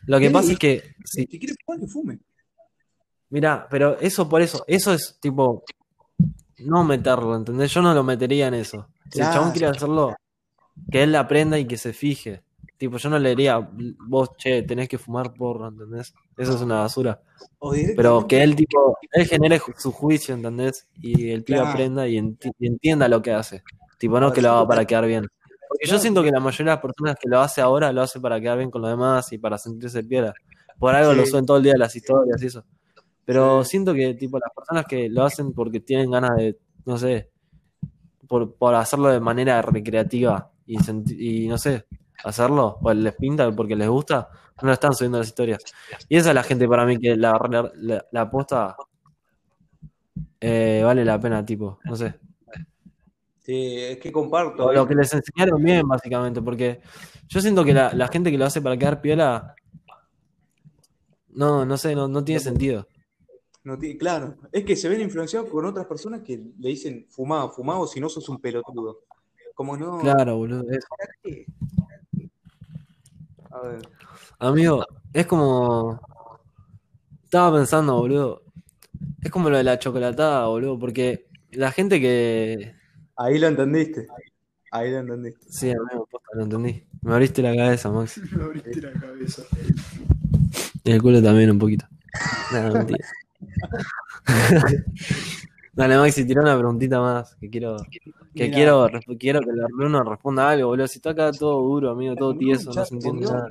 Lo 0.06 0.18
que 0.18 0.30
pasa 0.30 0.52
es 0.52 0.58
que, 0.58 0.94
Si 1.04 1.26
quiere 1.26 1.54
fumar, 1.64 1.80
que 1.80 1.86
fume. 1.86 2.18
mira, 3.30 3.66
pero 3.70 3.98
eso 3.98 4.28
por 4.28 4.42
eso, 4.42 4.64
eso 4.66 4.92
es 4.92 5.18
tipo, 5.20 5.64
no 6.58 6.84
meterlo, 6.84 7.36
¿entendés? 7.36 7.72
Yo 7.72 7.82
no 7.82 7.94
lo 7.94 8.02
metería 8.02 8.48
en 8.48 8.54
eso. 8.54 8.88
Si 9.10 9.20
el 9.20 9.30
chabón 9.30 9.52
quiere 9.52 9.68
hacerlo, 9.68 10.14
que 10.90 11.02
él 11.02 11.14
aprenda 11.14 11.58
y 11.58 11.66
que 11.66 11.76
se 11.76 11.92
fije. 11.92 12.42
Tipo, 12.78 12.98
yo 12.98 13.08
no 13.08 13.18
le 13.18 13.30
diría, 13.30 13.58
vos, 13.58 14.36
che, 14.36 14.62
tenés 14.62 14.88
que 14.88 14.98
fumar 14.98 15.32
porro, 15.32 15.68
¿entendés? 15.68 16.12
Eso 16.36 16.54
es 16.56 16.60
una 16.60 16.80
basura. 16.80 17.18
Pero 17.96 18.26
que 18.26 18.42
él, 18.42 18.54
tipo, 18.54 18.98
él 19.12 19.24
genere 19.26 19.60
su 19.78 19.92
juicio, 19.92 20.34
¿entendés? 20.34 20.86
Y 21.00 21.30
el 21.30 21.42
Claro. 21.42 21.68
aprenda 21.68 22.06
y, 22.06 22.16
enti- 22.18 22.52
y 22.58 22.66
entienda 22.66 23.08
lo 23.08 23.22
que 23.22 23.32
hace. 23.32 23.62
Tipo, 23.98 24.20
no 24.20 24.30
que 24.30 24.42
lo 24.42 24.50
haga 24.50 24.68
para 24.68 24.84
quedar 24.84 25.06
bien. 25.06 25.26
Porque 25.78 25.90
yo 25.90 25.98
siento 25.98 26.22
que 26.22 26.30
la 26.30 26.40
mayoría 26.40 26.72
de 26.72 26.76
las 26.76 26.82
personas 26.82 27.16
que 27.20 27.28
lo 27.28 27.40
hace 27.40 27.60
ahora 27.60 27.92
lo 27.92 28.02
hace 28.02 28.20
para 28.20 28.40
quedar 28.40 28.58
bien 28.58 28.70
con 28.70 28.82
los 28.82 28.90
demás 28.90 29.32
y 29.32 29.38
para 29.38 29.58
sentirse 29.58 30.02
piedra. 30.04 30.32
Por 30.78 30.94
algo 30.94 31.12
lo 31.14 31.24
suben 31.26 31.46
todo 31.46 31.56
el 31.58 31.62
día 31.62 31.74
las 31.76 31.94
historias 31.96 32.42
y 32.42 32.46
eso. 32.46 32.64
Pero 33.24 33.64
Sí. 33.64 33.70
siento 33.70 33.92
que, 33.94 34.14
tipo, 34.14 34.38
las 34.38 34.50
personas 34.54 34.84
que 34.86 35.08
lo 35.08 35.24
hacen 35.24 35.52
porque 35.52 35.80
tienen 35.80 36.10
ganas 36.10 36.36
de, 36.36 36.56
no 36.84 36.96
sé, 36.98 37.30
por, 38.28 38.54
por 38.54 38.74
hacerlo 38.74 39.08
de 39.08 39.20
manera 39.20 39.60
recreativa 39.62 40.50
y, 40.66 40.76
y 41.44 41.48
no 41.48 41.58
sé, 41.58 41.86
hacerlo, 42.24 42.78
o 42.82 42.92
les 42.94 43.14
pinta 43.14 43.50
porque 43.52 43.76
les 43.76 43.88
gusta, 43.88 44.28
no 44.62 44.72
están 44.72 44.94
subiendo 44.94 45.18
las 45.18 45.28
historias. 45.28 45.60
Y 46.08 46.16
esa 46.16 46.30
es 46.30 46.34
la 46.34 46.42
gente 46.42 46.66
para 46.68 46.84
mí 46.86 46.98
que 46.98 47.16
la, 47.16 47.32
la, 47.50 47.70
la- 47.76 48.06
la 48.10 48.20
aposta 48.22 48.76
eh, 50.40 50.82
vale 50.84 51.04
la 51.04 51.18
pena, 51.20 51.44
tipo, 51.44 51.78
no 51.84 51.96
sé. 51.96 52.14
Sí, 53.46 53.76
es 53.76 53.98
que 53.98 54.10
comparto. 54.10 54.72
Lo, 54.72 54.88
que 54.88 54.96
les 54.96 55.14
enseñaron 55.14 55.62
bien, 55.62 55.86
básicamente, 55.86 56.42
porque 56.42 56.80
yo 57.28 57.40
siento 57.40 57.64
que 57.64 57.72
la, 57.72 57.92
la 57.94 58.08
gente 58.08 58.32
que 58.32 58.38
lo 58.38 58.44
hace 58.44 58.60
para 58.60 58.76
quedar 58.76 59.00
piola, 59.00 59.54
no, 61.28 61.64
no 61.64 61.76
sé, 61.76 61.94
no, 61.94 62.08
no 62.08 62.24
tiene 62.24 62.40
sentido. 62.40 62.88
No 63.62 63.78
tiene- 63.78 63.98
claro, 63.98 64.36
es 64.50 64.64
que 64.64 64.74
se 64.74 64.88
ven 64.88 65.00
influenciados 65.00 65.48
con 65.48 65.64
otras 65.64 65.86
personas 65.86 66.22
que 66.22 66.42
le 66.58 66.70
dicen 66.70 67.06
fumá, 67.08 67.48
fumá 67.48 67.78
o 67.78 67.86
si 67.86 68.00
no 68.00 68.08
sos 68.08 68.28
un 68.28 68.40
pelotudo. 68.40 69.02
Como 69.54 69.76
no. 69.76 70.00
Claro, 70.00 70.38
boludo. 70.38 70.64
A 73.52 73.60
ver. 73.60 73.88
Amigo, 74.40 74.84
es 75.12 75.26
como. 75.26 76.00
Estaba 77.22 77.56
pensando, 77.56 77.96
boludo. 77.96 78.42
Es 79.22 79.30
como 79.30 79.50
lo 79.50 79.56
de 79.56 79.62
la 79.62 79.78
chocolatada, 79.78 80.48
boludo, 80.48 80.80
porque 80.80 81.28
la 81.52 81.70
gente 81.70 82.00
que. 82.00 82.75
Ahí 83.16 83.38
lo 83.38 83.46
entendiste. 83.48 84.06
Ahí 84.70 84.90
lo 84.90 84.98
entendiste. 84.98 85.46
Sí, 85.50 85.70
amigo, 85.70 86.06
posta, 86.10 86.28
lo 86.34 86.42
entendí. 86.44 86.84
Me 87.02 87.12
abriste 87.14 87.42
la 87.42 87.54
cabeza, 87.56 87.90
Max. 87.90 88.18
Me 88.32 88.42
abriste 88.42 88.80
la 88.82 88.92
cabeza. 88.92 89.42
Y 90.84 90.90
el 90.90 91.02
culo 91.02 91.22
también 91.22 91.50
un 91.50 91.58
poquito. 91.58 91.86
Nada, 92.52 92.70
mentira. 92.72 93.06
Dale, 95.72 95.98
Maxi, 95.98 96.24
tira 96.26 96.40
una 96.40 96.56
preguntita 96.56 97.00
más. 97.00 97.34
Que 97.36 97.50
quiero. 97.50 97.76
Que 98.34 98.44
Mira. 98.44 98.54
quiero, 98.54 98.88
resp- 98.88 99.18
quiero 99.18 99.40
que 99.40 99.50
el 99.50 99.60
Bruno 99.74 100.02
responda 100.04 100.48
algo, 100.50 100.68
boludo. 100.68 100.88
Si 100.88 100.98
está 100.98 101.10
acá 101.10 101.32
todo 101.32 101.60
duro, 101.62 101.90
amigo, 101.90 102.14
todo 102.16 102.36
tieso, 102.36 102.72
no 102.72 102.84
se 102.84 102.94
entiende 102.94 103.26
nada. 103.26 103.48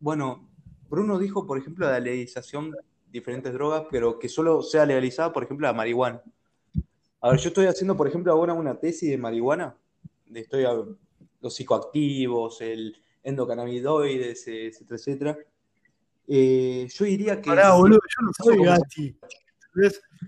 Bueno, 0.00 0.48
Bruno 0.88 1.18
dijo, 1.18 1.46
por 1.46 1.58
ejemplo, 1.58 1.86
la 1.90 1.98
legalización 1.98 2.70
de 2.70 2.78
diferentes 3.10 3.52
drogas, 3.52 3.84
pero 3.90 4.18
que 4.18 4.28
solo 4.28 4.62
sea 4.62 4.86
legalizada, 4.86 5.32
por 5.32 5.42
ejemplo, 5.44 5.66
la 5.66 5.72
marihuana. 5.72 6.22
A 7.20 7.30
ver, 7.30 7.40
yo 7.40 7.48
estoy 7.48 7.66
haciendo, 7.66 7.96
por 7.96 8.06
ejemplo, 8.06 8.32
ahora 8.32 8.54
una 8.54 8.78
tesis 8.78 9.10
de 9.10 9.18
marihuana. 9.18 9.76
de- 10.26 10.40
Estoy 10.40 10.64
a- 10.64 10.84
los 11.40 11.54
psicoactivos, 11.54 12.60
el 12.60 12.94
endocannabinoides, 13.22 14.46
etcétera, 14.46 14.96
etcétera. 14.96 15.38
Eh, 16.26 16.86
yo 16.92 17.04
diría 17.06 17.40
que. 17.40 17.48
Pará, 17.48 17.74
boludo, 17.74 18.00
yo 18.00 18.26
no 18.26 18.32
soy 18.44 18.64
Gatti. 18.64 19.16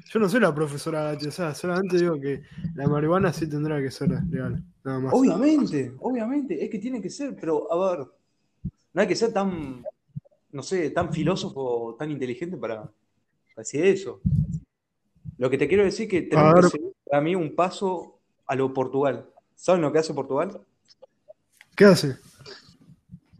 Yo 0.08 0.20
no 0.20 0.28
soy 0.28 0.40
la 0.40 0.54
profesora 0.54 1.02
Gatti, 1.12 1.26
o 1.26 1.30
sea, 1.32 1.54
solamente 1.54 1.98
digo 1.98 2.18
que 2.20 2.42
la 2.74 2.88
marihuana 2.88 3.32
sí 3.32 3.48
tendrá 3.48 3.80
que 3.82 3.90
ser 3.90 4.08
legal, 4.30 4.64
nada 4.84 5.00
más. 5.00 5.12
Obviamente, 5.14 5.92
obviamente, 5.98 6.64
es 6.64 6.70
que 6.70 6.78
tiene 6.78 7.02
que 7.02 7.10
ser, 7.10 7.36
pero 7.38 7.70
a 7.72 7.96
ver, 7.96 8.06
no 8.94 9.02
hay 9.02 9.08
que 9.08 9.16
ser 9.16 9.32
tan, 9.32 9.84
no 10.52 10.62
sé, 10.62 10.90
tan 10.90 11.12
filósofo, 11.12 11.96
tan 11.98 12.10
inteligente 12.10 12.56
para, 12.56 12.82
para 12.82 12.92
decir 13.58 13.84
eso. 13.84 14.20
Lo 15.40 15.48
que 15.48 15.56
te 15.56 15.68
quiero 15.68 15.84
decir 15.84 16.04
es 16.04 16.10
que 16.10 16.22
tenemos 16.28 16.52
A 16.52 16.60
que 16.60 16.68
seguir 16.68 16.92
para 17.08 17.22
mí 17.22 17.34
un 17.34 17.56
paso 17.56 18.18
a 18.46 18.54
lo 18.54 18.74
Portugal. 18.74 19.24
¿Saben 19.54 19.80
lo 19.80 19.90
que 19.90 19.98
hace 19.98 20.12
Portugal? 20.12 20.60
¿Qué 21.74 21.86
hace? 21.86 22.18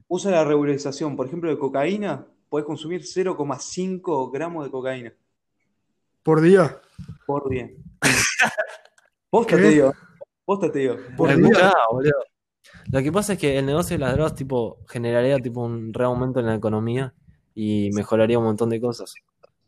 Usa 0.08 0.30
la 0.30 0.42
regularización, 0.42 1.14
por 1.14 1.26
ejemplo, 1.26 1.50
de 1.50 1.58
cocaína, 1.58 2.26
podés 2.48 2.64
consumir 2.64 3.02
0,5 3.02 4.32
gramos 4.32 4.64
de 4.64 4.70
cocaína 4.70 5.12
¿Por 6.22 6.40
día? 6.40 6.80
por 7.26 7.50
día. 7.50 7.68
Posta 9.28 9.56
te 9.56 9.68
digo, 9.68 9.92
posta 10.46 10.72
te 10.72 10.78
digo. 10.78 10.96
Por 11.18 11.28
¿Me 11.36 11.50
día. 11.50 11.70
boludo? 11.92 12.14
Lo 12.90 13.02
que 13.02 13.12
pasa 13.12 13.34
es 13.34 13.38
que 13.38 13.58
el 13.58 13.66
negocio 13.66 13.94
de 13.94 14.00
las 14.00 14.14
drogas, 14.14 14.34
tipo, 14.34 14.78
generaría 14.88 15.38
tipo 15.38 15.60
un 15.60 15.92
reaumento 15.92 16.40
en 16.40 16.46
la 16.46 16.54
economía 16.54 17.12
y 17.54 17.90
mejoraría 17.92 18.38
un 18.38 18.44
montón 18.44 18.70
de 18.70 18.80
cosas. 18.80 19.14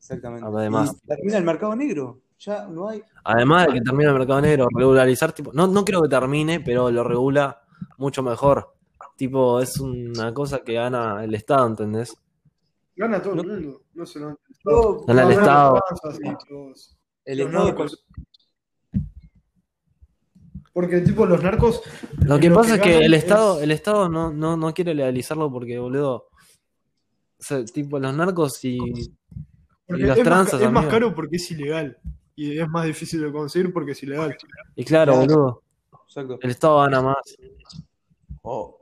Exactamente. 0.03 0.45
Además. 0.45 0.97
Y 1.05 1.07
termina 1.07 1.39
el 1.39 1.45
mercado 1.45 1.77
negro. 1.77 2.21
Ya 2.41 2.67
no 2.67 2.89
hay. 2.89 3.01
Además 3.23 3.69
de 3.69 3.75
que 3.75 3.81
termina 3.83 4.11
el 4.11 4.19
mercado 4.19 4.41
negro, 4.41 4.67
regularizar, 4.77 5.31
tipo, 5.33 5.53
no, 5.53 5.69
no 5.69 5.85
creo 5.85 6.03
que 6.03 6.09
termine, 6.09 6.59
pero 6.59 6.91
lo 6.91 7.05
regula 7.05 7.63
mucho 7.99 8.21
mejor. 8.25 8.75
Tipo, 9.17 9.61
es 9.61 9.79
una 9.79 10.35
cosa 10.35 10.59
que 10.65 10.73
gana 10.73 11.23
el 11.23 11.33
Estado, 11.37 11.69
¿entendés? 11.69 12.17
Gana 12.97 13.23
todo 13.23 13.37
No- 13.37 13.43
el 13.43 13.49
mundo, 13.49 13.83
no 13.95 14.05
Todo- 14.05 14.35
Estado. 14.51 15.05
Gana 15.07 15.23
el 15.23 15.31
Estado. 15.31 15.81
El 17.25 17.39
los 17.39 17.47
Estado 17.47 17.65
narcos. 17.67 18.05
Porque 20.73 21.01
tipo 21.03 21.27
los 21.27 21.43
narcos 21.43 21.83
Lo 22.25 22.39
que 22.41 22.49
Lo 22.49 22.55
pasa 22.57 22.81
que 22.81 22.91
es 22.95 22.99
que 22.99 23.05
el 23.05 23.15
Estado, 23.15 23.59
es- 23.59 23.63
el 23.63 23.71
Estado 23.71 24.09
no, 24.09 24.33
no, 24.33 24.57
no 24.57 24.75
quiere 24.75 24.95
legalizarlo 24.95 25.51
porque, 25.53 25.79
boludo, 25.79 26.15
o 26.15 26.29
sea, 27.39 27.65
tipo, 27.65 27.99
los 28.01 28.15
narcos 28.17 28.65
y, 28.65 28.79
porque 29.87 30.03
y 30.03 30.07
las 30.07 30.19
es, 30.19 30.25
más, 30.25 30.33
tranzas, 30.33 30.61
ca- 30.61 30.67
es 30.67 30.73
más 30.73 30.85
amigo. 30.85 30.91
caro 30.91 31.15
porque 31.15 31.37
es 31.37 31.51
ilegal. 31.51 31.99
Y 32.35 32.59
es 32.59 32.69
más 32.69 32.87
difícil 32.87 33.21
de 33.21 33.31
conseguir 33.33 33.73
porque 33.73 33.93
es 33.93 34.03
ilegal. 34.03 34.37
Y 34.75 34.85
claro, 34.85 35.13
Claro. 35.15 35.27
boludo, 35.35 35.63
Exacto. 36.07 36.39
el 36.41 36.51
Estado 36.51 36.81
gana 36.81 37.03
más. 37.03 37.17
Oh. 38.43 38.79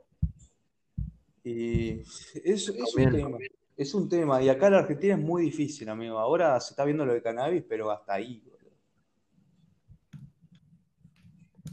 Y 1.43 1.99
es, 1.99 2.31
es 2.43 2.69
un 2.69 3.11
tema. 3.11 3.37
Es 3.75 3.93
un 3.95 4.07
tema. 4.09 4.41
Y 4.41 4.49
acá 4.49 4.67
en 4.67 4.73
la 4.73 4.79
Argentina 4.79 5.15
es 5.15 5.19
muy 5.19 5.41
difícil, 5.43 5.89
amigo. 5.89 6.17
Ahora 6.19 6.59
se 6.59 6.73
está 6.73 6.85
viendo 6.85 7.05
lo 7.05 7.13
de 7.13 7.21
cannabis, 7.21 7.63
pero 7.67 7.89
hasta 7.91 8.13
ahí. 8.13 8.41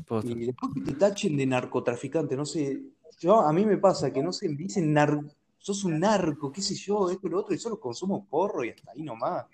boludo. 0.08 0.30
Y 0.40 0.46
después 0.46 0.72
que 0.74 0.80
te 0.80 0.92
tachen 0.94 1.36
de 1.36 1.46
narcotraficante, 1.46 2.34
no 2.36 2.44
sé. 2.46 2.80
Yo, 3.20 3.40
a 3.40 3.52
mí 3.52 3.66
me 3.66 3.76
pasa 3.78 4.12
que 4.12 4.22
no 4.22 4.32
sé, 4.32 4.48
me 4.48 4.56
dicen 4.56 4.92
nar, 4.92 5.20
sos 5.58 5.84
un 5.84 5.98
narco, 6.00 6.50
qué 6.52 6.62
sé 6.62 6.74
yo, 6.74 7.10
esto 7.10 7.26
y 7.26 7.30
lo 7.30 7.40
otro, 7.40 7.54
y 7.54 7.58
solo 7.58 7.78
consumo 7.78 8.26
porro 8.28 8.64
y 8.64 8.70
hasta 8.70 8.92
ahí 8.92 9.02
nomás. 9.02 9.44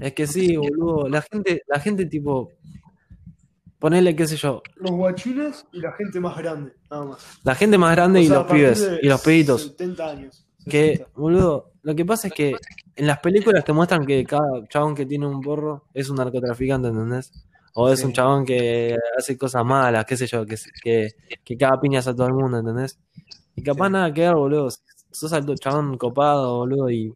Es 0.00 0.12
que 0.14 0.26
sí, 0.26 0.56
boludo, 0.56 1.08
la 1.08 1.22
gente, 1.22 1.62
la 1.66 1.80
gente 1.80 2.06
tipo, 2.06 2.52
ponele, 3.78 4.14
qué 4.14 4.26
sé 4.26 4.36
yo, 4.36 4.62
Los 4.76 4.92
guachines 4.92 5.66
y 5.72 5.80
la 5.80 5.92
gente 5.92 6.20
más 6.20 6.36
grande, 6.36 6.72
nada 6.90 7.04
más. 7.06 7.38
la 7.42 7.54
gente 7.54 7.76
más 7.78 7.94
grande 7.96 8.20
O 8.20 8.22
y 8.22 8.26
sea, 8.26 8.36
los 8.40 8.46
pibes 8.50 8.90
y 9.02 9.06
los 9.06 9.20
pibitos. 9.22 9.62
70 9.62 10.08
años. 10.10 10.46
Que, 10.66 10.88
60. 10.98 11.10
boludo, 11.18 11.72
lo 11.82 11.94
que 11.96 12.04
pasa 12.04 12.28
es 12.28 12.34
que 12.34 12.54
en 12.94 13.06
las 13.06 13.18
películas 13.20 13.64
te 13.64 13.72
muestran 13.72 14.04
que 14.06 14.24
cada 14.24 14.66
chabón 14.68 14.94
que 14.94 15.06
tiene 15.06 15.26
un 15.26 15.40
porro 15.40 15.86
es 15.94 16.08
un 16.10 16.16
narcotraficante, 16.16 16.88
¿entendés? 16.88 17.32
O 17.74 17.88
es 17.88 18.00
Sí. 18.00 18.06
un 18.06 18.12
chabón 18.12 18.44
que 18.44 18.96
hace 19.18 19.36
cosas 19.38 19.64
malas, 19.64 20.04
qué 20.04 20.16
sé 20.16 20.26
yo, 20.26 20.44
que, 20.44 20.56
que, 20.82 21.08
que 21.42 21.56
caga 21.56 21.80
piñas 21.80 22.06
a 22.06 22.14
todo 22.14 22.26
el 22.26 22.34
mundo, 22.34 22.58
¿entendés? 22.58 22.98
Y 23.56 23.62
capaz 23.62 23.86
Sí. 23.86 23.92
nada 23.92 24.12
que 24.14 24.20
ver, 24.22 24.34
boludo. 24.34 24.68
Sos 25.12 25.32
alto 25.32 25.54
chabón 25.56 25.98
copado, 25.98 26.58
boludo, 26.58 26.90
y, 26.90 27.12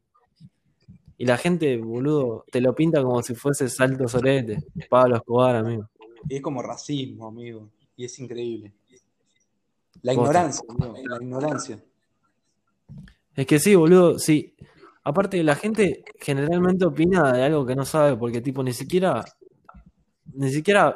y 1.19 1.25
la 1.25 1.37
gente, 1.39 1.77
boludo, 1.79 2.45
te 2.51 2.61
lo 2.61 2.75
pinta 2.75 3.03
como 3.03 3.23
si 3.23 3.35
fuese 3.35 3.69
salto 3.69 4.09
sorete. 4.09 4.59
Pablo 4.91 5.17
Escobar, 5.17 5.57
amigo. 5.57 5.89
y 6.29 6.37
es 6.37 6.43
como 6.43 6.63
racismo, 6.63 7.29
amigo. 7.29 7.69
Y 7.97 8.05
es 8.05 8.19
increíble. 8.19 8.73
La 10.03 10.13
ignorancia, 10.13 10.65
amigo, 10.69 10.95
la 11.07 11.17
ignorancia. 11.17 11.83
Es 13.37 13.47
que 13.47 13.59
sí, 13.59 13.75
boludo, 13.75 14.19
sí. 14.19 14.55
Aparte, 15.05 15.43
la 15.45 15.55
gente 15.55 16.03
generalmente 16.19 16.85
opina 16.87 17.33
de 17.33 17.43
algo 17.45 17.65
que 17.67 17.75
no 17.77 17.85
sabe, 17.85 18.17
porque 18.17 18.41
tipo, 18.41 18.63
ni 18.63 18.73
siquiera, 18.73 19.25
ni 20.33 20.51
siquiera 20.51 20.95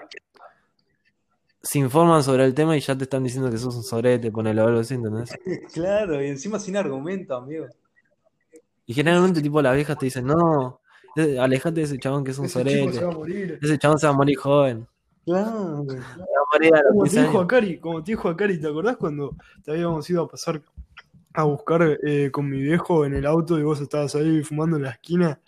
se 1.71 1.79
informan 1.79 2.23
sobre 2.23 2.45
el 2.45 2.55
tema 2.55 2.77
y 2.77 2.81
ya 2.81 2.97
te 2.97 3.05
están 3.05 3.25
diciendo 3.25 3.51
que 3.51 3.59
sos 3.59 3.75
un 3.77 3.83
sorete, 3.83 4.31
ponelo 4.33 4.65
algo 4.67 4.81
así, 4.81 4.95
¿entendés? 4.95 5.31
Claro, 5.75 6.23
y 6.23 6.29
encima 6.29 6.59
sin 6.59 6.77
argumento, 6.77 7.37
amigo. 7.37 7.67
Y 8.87 8.95
generalmente 8.95 9.43
tipo 9.43 9.61
las 9.61 9.75
viejas 9.75 9.99
te 9.99 10.07
dicen, 10.07 10.27
no, 10.27 10.81
eh, 11.17 11.39
alejate 11.39 11.81
de 11.81 11.83
ese 11.83 11.99
chabón 11.99 12.25
que 12.25 12.31
es 12.31 12.39
un 12.39 12.47
Ese 12.47 12.65
chico 12.65 12.71
se 12.93 12.99
sorete, 13.01 13.05
va 13.05 13.13
a 13.13 13.15
morir. 13.17 13.59
ese 13.61 13.79
chabón 13.79 13.99
se 13.99 14.07
va 14.07 14.13
a 14.15 14.17
morir 14.17 14.37
joven, 14.39 14.87
Claro. 15.27 15.85
se 15.87 15.97
va 15.99 16.05
a 16.07 16.55
morir 16.55 16.75
a 16.75 16.79
los 16.79 16.91
Como 16.93 17.05
te 17.05 17.11
15 17.11 17.21
dijo 17.21 17.31
años. 17.33 17.45
Akari, 17.45 17.79
como 17.81 18.03
te 18.05 18.13
dijo 18.13 18.29
Akari, 18.31 18.61
¿te 18.61 18.67
acordás 18.69 18.97
cuando 18.97 19.37
te 19.63 19.73
habíamos 19.73 20.09
ido 20.09 20.23
a 20.23 20.29
pasar 20.29 20.63
a 21.35 21.45
buscar 21.45 21.99
eh, 22.07 22.31
con 22.31 22.49
mi 22.49 22.63
viejo 22.63 23.05
en 23.05 23.15
el 23.15 23.27
auto 23.27 23.59
y 23.59 23.63
vos 23.63 23.79
estabas 23.83 24.15
ahí 24.15 24.43
fumando 24.43 24.77
en 24.79 24.85
la 24.85 24.91
esquina 24.93 25.39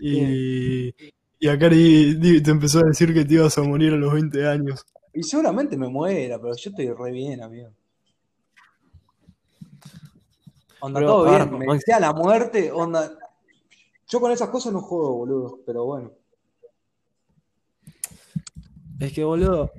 y, 0.00 0.94
y 1.38 1.48
acá 1.48 1.68
di- 1.68 2.14
di- 2.14 2.42
te 2.42 2.50
empezó 2.50 2.78
a 2.78 2.84
decir 2.84 3.12
que 3.12 3.24
te 3.26 3.34
ibas 3.34 3.58
a 3.58 3.62
morir 3.62 3.92
a 3.92 3.96
los 3.96 4.14
20 4.14 4.46
años. 4.48 4.86
Y 5.18 5.24
seguramente 5.24 5.76
me 5.76 5.88
muera, 5.88 6.38
pero 6.38 6.54
yo 6.54 6.70
estoy 6.70 6.92
re 6.92 7.10
bien, 7.10 7.42
amigo. 7.42 7.70
Onda, 10.78 11.00
Pero, 11.00 11.10
todo 11.10 11.24
bien. 11.28 11.58
Me 11.58 11.74
desea 11.74 11.98
la 11.98 12.12
muerte, 12.12 12.70
onda. 12.70 13.18
Yo 14.06 14.20
con 14.20 14.30
esas 14.30 14.48
cosas 14.48 14.72
no 14.72 14.80
juego, 14.80 15.16
boludo, 15.16 15.58
pero 15.66 15.86
bueno. 15.86 16.12
Es 19.00 19.12
que, 19.12 19.24
boludo, 19.24 19.72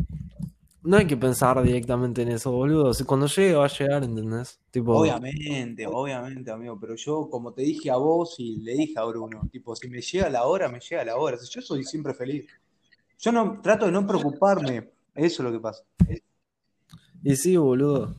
no 0.83 0.97
hay 0.97 1.07
que 1.07 1.15
pensar 1.15 1.63
directamente 1.63 2.23
en 2.23 2.31
eso, 2.31 2.51
boludo. 2.51 2.93
Si 2.93 3.05
cuando 3.05 3.27
llegue 3.27 3.53
va 3.53 3.63
a 3.63 3.69
llegar, 3.69 4.03
¿entendés? 4.03 4.59
Tipo, 4.71 4.97
Obviamente, 4.97 5.87
obviamente, 5.87 6.51
amigo, 6.51 6.77
pero 6.77 6.95
yo, 6.95 7.29
como 7.29 7.53
te 7.53 7.61
dije 7.61 7.89
a 7.89 7.95
vos 7.95 8.35
y 8.39 8.57
le 8.57 8.73
dije 8.73 8.99
a 8.99 9.05
Bruno, 9.05 9.47
tipo, 9.49 9.73
si 9.73 9.87
me 9.87 10.01
llega 10.01 10.29
la 10.29 10.43
hora, 10.43 10.67
me 10.67 10.81
llega 10.81 11.05
la 11.05 11.15
hora. 11.15 11.37
Si 11.37 11.49
yo 11.49 11.61
soy 11.61 11.85
siempre 11.85 12.13
feliz. 12.13 12.45
Yo 13.19 13.31
no 13.31 13.61
trato 13.61 13.85
de 13.85 13.93
no 13.93 14.05
preocuparme. 14.05 14.98
Eso 15.15 15.43
es 15.43 15.49
lo 15.49 15.51
que 15.51 15.59
pasa. 15.59 15.83
y 17.23 17.35
sí, 17.35 17.57
boludo. 17.57 18.15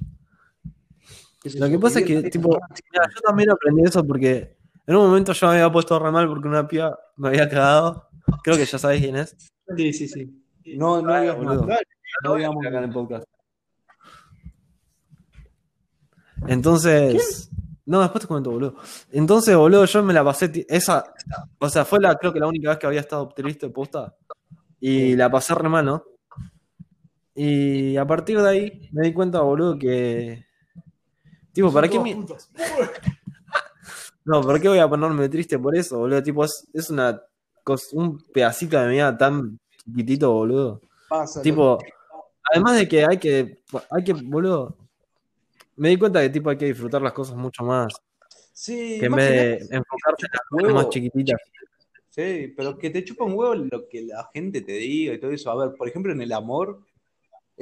¿Qué 1.43 1.51
sé 1.51 1.59
Lo 1.59 1.69
que 1.69 1.79
pasa 1.79 2.01
es 2.01 2.07
que, 2.07 2.31
tipo, 2.31 2.51
mira, 2.93 3.09
yo 3.15 3.21
también 3.23 3.51
aprendí 3.51 3.83
eso 3.83 4.07
porque 4.07 4.57
en 4.87 4.97
un 4.97 5.07
momento 5.07 5.33
yo 5.33 5.47
me 5.47 5.55
había 5.55 5.73
puesto 5.73 5.99
re 5.99 6.11
mal 6.11 6.29
porque 6.29 6.49
una 6.49 6.67
piba 6.69 6.99
me 7.17 7.29
había 7.29 7.49
cagado. 7.49 8.09
Creo 8.43 8.57
que 8.57 8.67
ya 8.67 8.79
sabés 8.79 9.01
quién 9.01 9.17
es. 9.17 9.37
Sí, 9.77 9.93
sí, 9.93 10.09
sí. 10.09 10.45
No, 10.77 11.01
no 11.01 11.35
boludo. 11.37 11.67
nada. 11.67 11.81
No 12.25 12.35
digamos 12.35 12.67
acá 12.67 12.79
en 12.79 12.85
el 12.85 12.91
podcast. 12.91 13.25
Entonces, 16.47 17.51
no, 17.87 18.01
después 18.01 18.23
te 18.23 18.29
comento, 18.29 18.51
boludo. 18.51 18.77
Entonces, 19.11 19.57
boludo, 19.57 19.85
yo 19.85 20.03
me 20.03 20.13
la 20.13 20.25
pasé, 20.25 20.67
esa, 20.69 21.13
o 21.59 21.69
sea, 21.69 21.85
fue 21.85 22.01
la, 22.01 22.17
creo 22.17 22.33
que 22.33 22.41
la 22.41 22.47
única 22.47 22.71
vez 22.71 22.79
que 22.79 22.87
había 22.87 23.01
estado 23.01 23.29
triste 23.29 23.69
posta 23.69 24.15
y 24.79 25.15
la 25.17 25.31
pasé 25.31 25.55
re 25.55 25.69
mal, 25.69 25.85
¿no? 25.85 26.05
Y 27.35 27.97
a 27.97 28.07
partir 28.07 28.41
de 28.41 28.49
ahí 28.49 28.91
me 28.93 29.07
di 29.07 29.13
cuenta, 29.13 29.41
boludo, 29.41 29.79
que, 29.79 30.45
tipo, 31.53 31.73
¿para 31.73 31.89
qué 31.89 31.99
putas. 31.99 32.51
no, 34.25 34.41
¿por 34.41 34.61
qué 34.61 34.69
voy 34.69 34.79
a 34.79 34.89
ponerme 34.89 35.29
triste 35.29 35.59
por 35.59 35.77
eso, 35.77 35.99
boludo? 35.99 36.23
Tipo, 36.23 36.45
es, 36.45 36.69
es 36.73 36.91
una 36.91 37.21
un 37.93 38.21
pedacito 38.33 38.81
de 38.81 38.87
mi 38.87 38.93
vida 38.95 39.17
tan 39.17 39.59
chiquitito, 39.85 40.33
boludo. 40.33 40.81
Pasa, 41.09 41.41
Tipo, 41.43 41.79
además 42.53 42.77
de 42.77 42.89
que 42.89 43.05
hay 43.05 43.19
que, 43.19 43.63
hay 43.91 44.05
que, 44.05 44.13
boludo, 44.13 44.77
me 45.77 45.91
di 45.91 45.97
cuenta 45.97 46.21
que 46.21 46.31
tipo 46.31 46.51
hay 46.51 46.57
que 46.57 46.67
disfrutar 46.67 47.01
las 47.01 47.13
cosas 47.13 47.37
mucho 47.37 47.65
más, 47.65 47.93
Sí, 48.53 48.99
que 48.99 49.07
en 49.07 49.13
vez 49.15 49.29
de 49.31 49.37
nada, 49.37 49.79
enfocarte 49.79 50.27
en 50.27 50.33
las 50.33 50.47
cosas 50.51 50.75
más 50.75 50.89
chiquititas. 50.91 51.41
Sí, 52.11 52.53
pero 52.55 52.77
que 52.77 52.91
te 52.91 53.03
chupa 53.03 53.25
un 53.25 53.33
huevo 53.33 53.55
lo 53.55 53.89
que 53.89 54.03
la 54.03 54.29
gente 54.35 54.61
te 54.61 54.73
diga 54.73 55.15
y 55.15 55.19
todo 55.19 55.31
eso. 55.31 55.51
A 55.51 55.57
ver, 55.57 55.75
por 55.77 55.89
ejemplo, 55.89 56.13
en 56.13 56.21
el 56.21 56.31
amor 56.31 56.83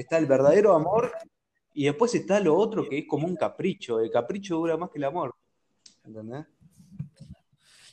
está 0.00 0.16
el 0.18 0.26
verdadero 0.26 0.74
amor 0.74 1.12
y 1.74 1.84
después 1.84 2.14
está 2.14 2.40
lo 2.40 2.56
otro 2.56 2.88
que 2.88 2.98
es 2.98 3.04
como 3.06 3.26
un 3.26 3.36
capricho. 3.36 4.00
El 4.00 4.10
capricho 4.10 4.56
dura 4.56 4.76
más 4.76 4.90
que 4.90 4.98
el 4.98 5.04
amor. 5.04 5.34
¿Entendés? 6.04 6.46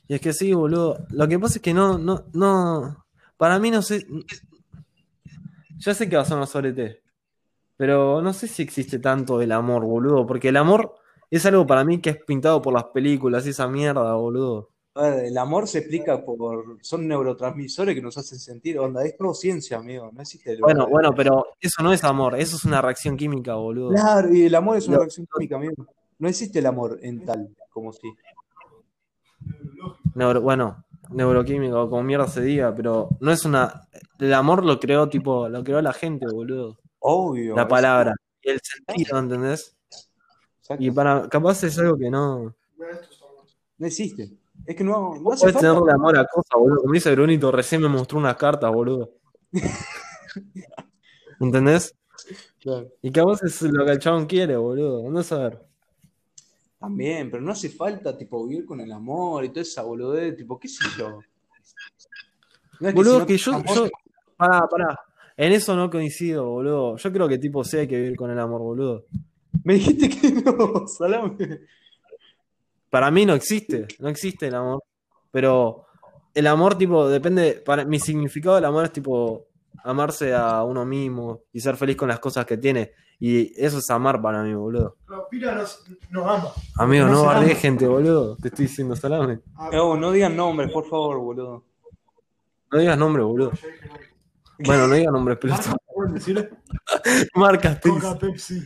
Y 0.07 0.13
es 0.13 0.21
que 0.21 0.33
sí, 0.33 0.53
boludo, 0.53 1.05
lo 1.09 1.27
que 1.27 1.39
pasa 1.39 1.55
es 1.55 1.61
que 1.61 1.73
no, 1.73 1.97
no, 1.97 2.25
no, 2.33 3.05
para 3.37 3.57
mí 3.57 3.71
no 3.71 3.81
sé, 3.81 4.05
ya 5.77 5.95
sé 5.95 6.07
que 6.07 6.15
va 6.15 6.21
a 6.21 6.25
sonar 6.25 6.45
sobre 6.45 7.01
pero 7.75 8.21
no 8.21 8.31
sé 8.31 8.47
si 8.47 8.61
existe 8.61 8.99
tanto 8.99 9.41
el 9.41 9.51
amor, 9.51 9.83
boludo, 9.83 10.27
porque 10.27 10.49
el 10.49 10.57
amor 10.57 10.95
es 11.31 11.45
algo 11.47 11.65
para 11.65 11.83
mí 11.83 11.99
que 12.01 12.11
es 12.11 12.23
pintado 12.23 12.61
por 12.61 12.73
las 12.73 12.85
películas 12.85 13.47
esa 13.47 13.67
mierda, 13.67 14.13
boludo. 14.13 14.74
El 14.95 15.37
amor 15.37 15.67
se 15.67 15.79
explica 15.79 16.23
por. 16.23 16.77
Son 16.81 17.05
neurotransmisores 17.05 17.93
que 17.93 18.01
nos 18.01 18.17
hacen 18.17 18.39
sentir. 18.39 18.79
Onda, 18.79 19.03
es 19.03 19.17
todo 19.17 19.33
ciencia, 19.33 19.77
amigo. 19.77 20.09
No 20.13 20.21
existe 20.21 20.53
el 20.53 20.61
Bueno, 20.61 20.87
bueno, 20.87 21.13
pero 21.13 21.47
eso 21.59 21.83
no 21.83 21.91
es 21.91 22.01
amor, 22.05 22.35
eso 22.39 22.55
es 22.55 22.63
una 22.63 22.81
reacción 22.81 23.17
química, 23.17 23.55
boludo. 23.55 23.89
Claro, 23.89 24.33
y 24.33 24.45
el 24.45 24.55
amor 24.55 24.77
es 24.77 24.87
una 24.87 24.99
reacción 24.99 25.27
química, 25.33 25.57
amigo. 25.57 25.85
No 26.17 26.29
existe 26.29 26.59
el 26.59 26.65
amor 26.65 26.97
en 27.01 27.25
tal, 27.25 27.49
como 27.71 27.91
si. 27.91 28.07
Neuro- 30.13 30.39
bueno, 30.41 30.85
neuroquímico, 31.09 31.89
como 31.89 32.01
mierda 32.03 32.27
se 32.29 32.41
diga, 32.41 32.73
pero 32.73 33.09
no 33.19 33.31
es 33.31 33.43
una. 33.43 33.89
El 34.17 34.33
amor 34.33 34.63
lo 34.63 34.79
creó, 34.79 35.09
tipo, 35.09 35.49
lo 35.49 35.61
creó 35.61 35.81
la 35.81 35.91
gente, 35.91 36.25
boludo. 36.25 36.77
Obvio. 36.99 37.53
La 37.53 37.67
palabra. 37.67 38.15
Y 38.41 38.49
el 38.49 38.61
sentido, 38.63 39.19
¿entendés? 39.19 39.75
Exacto. 40.61 40.81
Y 40.83 40.89
para. 40.89 41.27
Capaz 41.27 41.63
es 41.63 41.77
algo 41.79 41.97
que 41.97 42.09
no. 42.09 42.55
No 43.77 43.87
existe. 43.87 44.31
Es 44.65 44.75
que 44.75 44.83
no, 44.83 45.15
no 45.15 45.21
Vos 45.21 45.35
hace 45.35 45.53
falta. 45.53 45.59
tenerle 45.59 45.91
amor 45.91 46.17
a 46.17 46.25
cosas, 46.25 46.51
boludo. 46.57 46.81
Como 46.81 46.93
dice 46.93 47.11
Brunito, 47.13 47.51
recién 47.51 47.81
me 47.81 47.87
mostró 47.87 48.17
unas 48.17 48.35
cartas, 48.35 48.71
boludo. 48.71 49.11
¿Entendés? 51.39 51.95
Claro. 52.59 52.87
Y 53.01 53.11
capaz 53.11 53.43
es 53.43 53.61
lo 53.61 53.85
que 53.85 53.91
el 53.91 53.99
chabón 53.99 54.25
quiere, 54.25 54.55
boludo. 54.57 55.07
Andá 55.07 55.21
a 55.21 55.23
saber. 55.23 55.61
También, 56.79 57.29
pero 57.31 57.41
no 57.43 57.51
hace 57.51 57.69
falta, 57.69 58.17
tipo, 58.17 58.45
vivir 58.47 58.65
con 58.65 58.79
el 58.79 58.91
amor 58.91 59.43
y 59.45 59.49
toda 59.49 59.61
esa 59.61 59.81
boludez, 59.83 60.35
tipo, 60.35 60.59
qué 60.59 60.67
sé 60.67 60.83
yo. 60.97 61.19
No 62.79 62.89
es 62.89 62.93
que 62.93 62.97
Boludo, 62.97 63.13
si 63.13 63.19
no 63.19 63.25
que 63.25 63.37
yo, 63.37 63.63
yo. 63.73 63.89
Pará, 64.37 64.67
pará. 64.67 64.99
En 65.37 65.51
eso 65.51 65.75
no 65.75 65.89
coincido, 65.89 66.45
boludo. 66.49 66.97
Yo 66.97 67.11
creo 67.11 67.27
que 67.27 67.37
tipo 67.37 67.63
sí 67.63 67.77
hay 67.77 67.87
que 67.87 67.97
vivir 67.97 68.15
con 68.15 68.31
el 68.31 68.39
amor, 68.39 68.61
boludo. 68.61 69.05
Me 69.63 69.75
dijiste 69.75 70.09
que 70.09 70.31
no, 70.31 70.87
salame. 70.87 71.35
Para 72.95 73.11
mí 73.11 73.25
no 73.25 73.33
existe, 73.33 73.89
no 73.99 74.07
existe 74.07 74.47
el 74.47 74.55
amor. 74.55 74.81
Pero 75.29 75.85
el 76.33 76.47
amor, 76.47 76.77
tipo, 76.77 77.09
depende. 77.09 77.61
Para 77.65 77.83
mi 77.83 77.99
significado 77.99 78.55
del 78.55 78.63
amor 78.63 78.85
es 78.85 78.93
tipo 78.93 79.47
amarse 79.83 80.33
a 80.33 80.63
uno 80.63 80.85
mismo 80.85 81.41
y 81.51 81.59
ser 81.59 81.75
feliz 81.75 81.97
con 81.97 82.07
las 82.07 82.19
cosas 82.19 82.45
que 82.45 82.55
tiene. 82.55 82.93
Y 83.19 83.51
eso 83.61 83.79
es 83.79 83.89
amar 83.89 84.21
para 84.21 84.43
mí, 84.43 84.53
boludo. 84.53 84.95
Pero 85.05 85.27
Pira 85.29 85.55
nos, 85.55 85.83
nos 86.09 86.25
ama. 86.25 86.53
Amigo, 86.77 87.07
No 87.07 87.33
no 87.33 87.55
gente, 87.57 87.85
boludo. 87.85 88.37
Te 88.37 88.47
estoy 88.47 88.67
diciendo 88.67 88.95
salame. 88.95 89.41
Ah, 89.57 89.71
No, 89.73 89.97
no 89.97 90.13
digan 90.13 90.33
nombres, 90.33 90.71
por 90.71 90.87
favor, 90.87 91.19
boludo. 91.19 91.65
No 92.71 92.79
digas 92.79 92.97
nombre, 92.97 93.23
boludo. 93.23 93.51
Bueno, 94.59 94.87
no 94.87 94.95
digas 94.95 95.11
nombres, 95.11 95.37
Marca, 95.43 95.75
¿pueden 95.93 96.13
decirle? 96.13 96.49
marcas, 97.35 97.81
te 97.81 97.89
Coca, 97.89 98.17
Pepsi. 98.17 98.65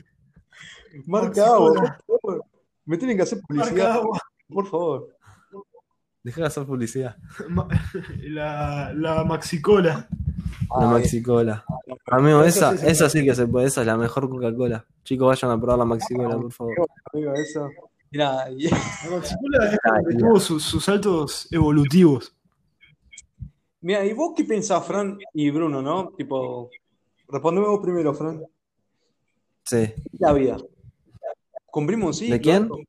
Marca 1.08 1.48
agua. 1.48 1.98
Me 2.90 2.98
tienen 2.98 3.16
que 3.18 3.22
hacer 3.24 3.40
publicidad, 3.48 4.02
por 4.52 4.66
favor. 4.68 5.16
Deja 6.24 6.42
de 6.42 6.48
hacer 6.48 6.66
publicidad. 6.66 7.16
La, 8.24 8.92
la 8.96 9.24
Maxicola. 9.24 10.10
La 10.80 10.86
Maxi-Cola. 10.88 11.64
Amigo, 12.08 12.44
Esa 12.44 12.74
esa, 12.74 13.10
sí 13.10 13.20
esa 13.20 13.24
que 13.26 13.36
se 13.36 13.46
puede. 13.48 13.68
Esa 13.68 13.82
es 13.82 13.88
la 13.88 13.96
mejor 13.96 14.28
Coca-Cola. 14.28 14.86
Chicos, 15.04 15.28
vayan 15.28 15.52
a 15.52 15.60
probar 15.62 15.78
la 15.80 15.86
Maxi-Cola, 15.86 16.36
por 16.38 16.52
favor. 16.52 16.74
amigo, 17.14 17.34
eso. 17.36 17.70
Mira, 18.12 18.50
y- 18.52 18.64
La 18.70 18.78
Maxicola 19.12 19.78
tuvo 20.18 20.40
sus, 20.40 20.64
sus 20.64 20.84
saltos 20.84 21.48
evolutivos. 21.52 22.36
mira, 23.82 24.04
¿y 24.04 24.14
vos 24.14 24.34
qué 24.36 24.44
pensás, 24.46 24.84
Fran 24.86 25.18
y 25.34 25.50
Bruno, 25.52 25.82
no? 25.82 26.10
Tipo, 26.18 26.70
respondeme 27.28 27.68
vos 27.68 27.80
primero, 27.82 28.14
Fran. 28.16 28.42
Sí. 29.64 29.78
¿Qué 29.96 30.10
es 30.14 30.20
la 30.20 30.34
vida? 30.34 30.58
¿Cumplimos 31.72 32.18
sí? 32.18 32.30
¿De 32.30 32.40
quién? 32.40 32.68
claro. 32.68 32.84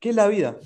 ¿Qué 0.00 0.10
es 0.10 0.16
la 0.16 0.26
vida? 0.28 0.56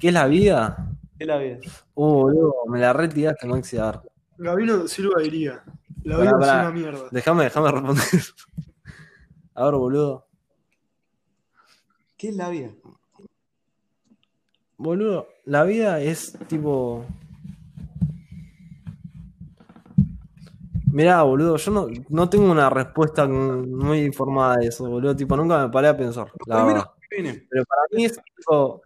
¿Qué 0.00 0.08
es 0.08 0.14
la 0.14 0.26
vida? 0.26 0.96
¿Qué 1.18 1.24
es 1.24 1.28
la 1.28 1.36
vida? 1.38 1.58
Uh, 1.94 2.04
boludo, 2.22 2.54
me 2.68 2.78
la 2.80 2.92
retiraste, 2.92 3.46
Maxi. 3.46 3.76
A 3.76 3.90
ver, 3.90 4.00
Gabino 4.38 4.88
Silva 4.88 5.20
diría. 5.20 5.62
La 6.04 6.16
Pará, 6.16 6.30
vida 6.32 6.40
es 6.40 6.52
una 6.52 6.70
mierda. 6.70 7.08
déjame, 7.10 7.44
déjame 7.44 7.70
responder. 7.72 8.04
A 9.54 9.64
ver, 9.64 9.74
boludo. 9.74 10.26
¿Qué 12.16 12.28
es 12.30 12.36
la 12.36 12.48
vida? 12.48 12.70
Boludo, 14.78 15.28
la 15.44 15.64
vida 15.64 16.00
es 16.00 16.38
tipo. 16.48 17.04
Mirá, 20.92 21.22
boludo, 21.22 21.56
yo 21.56 21.70
no, 21.70 21.88
no 22.08 22.28
tengo 22.28 22.50
una 22.50 22.68
respuesta 22.68 23.26
muy 23.26 24.00
informada 24.00 24.56
de 24.56 24.66
eso, 24.66 24.88
boludo. 24.88 25.14
Tipo, 25.14 25.36
nunca 25.36 25.64
me 25.64 25.70
paré 25.70 25.88
a 25.88 25.96
pensar, 25.96 26.30
la 26.46 26.64
verdad. 26.64 26.90
Pero 27.10 27.64
para 27.64 27.82
mí 27.92 28.04
es 28.04 28.18
tipo. 28.36 28.82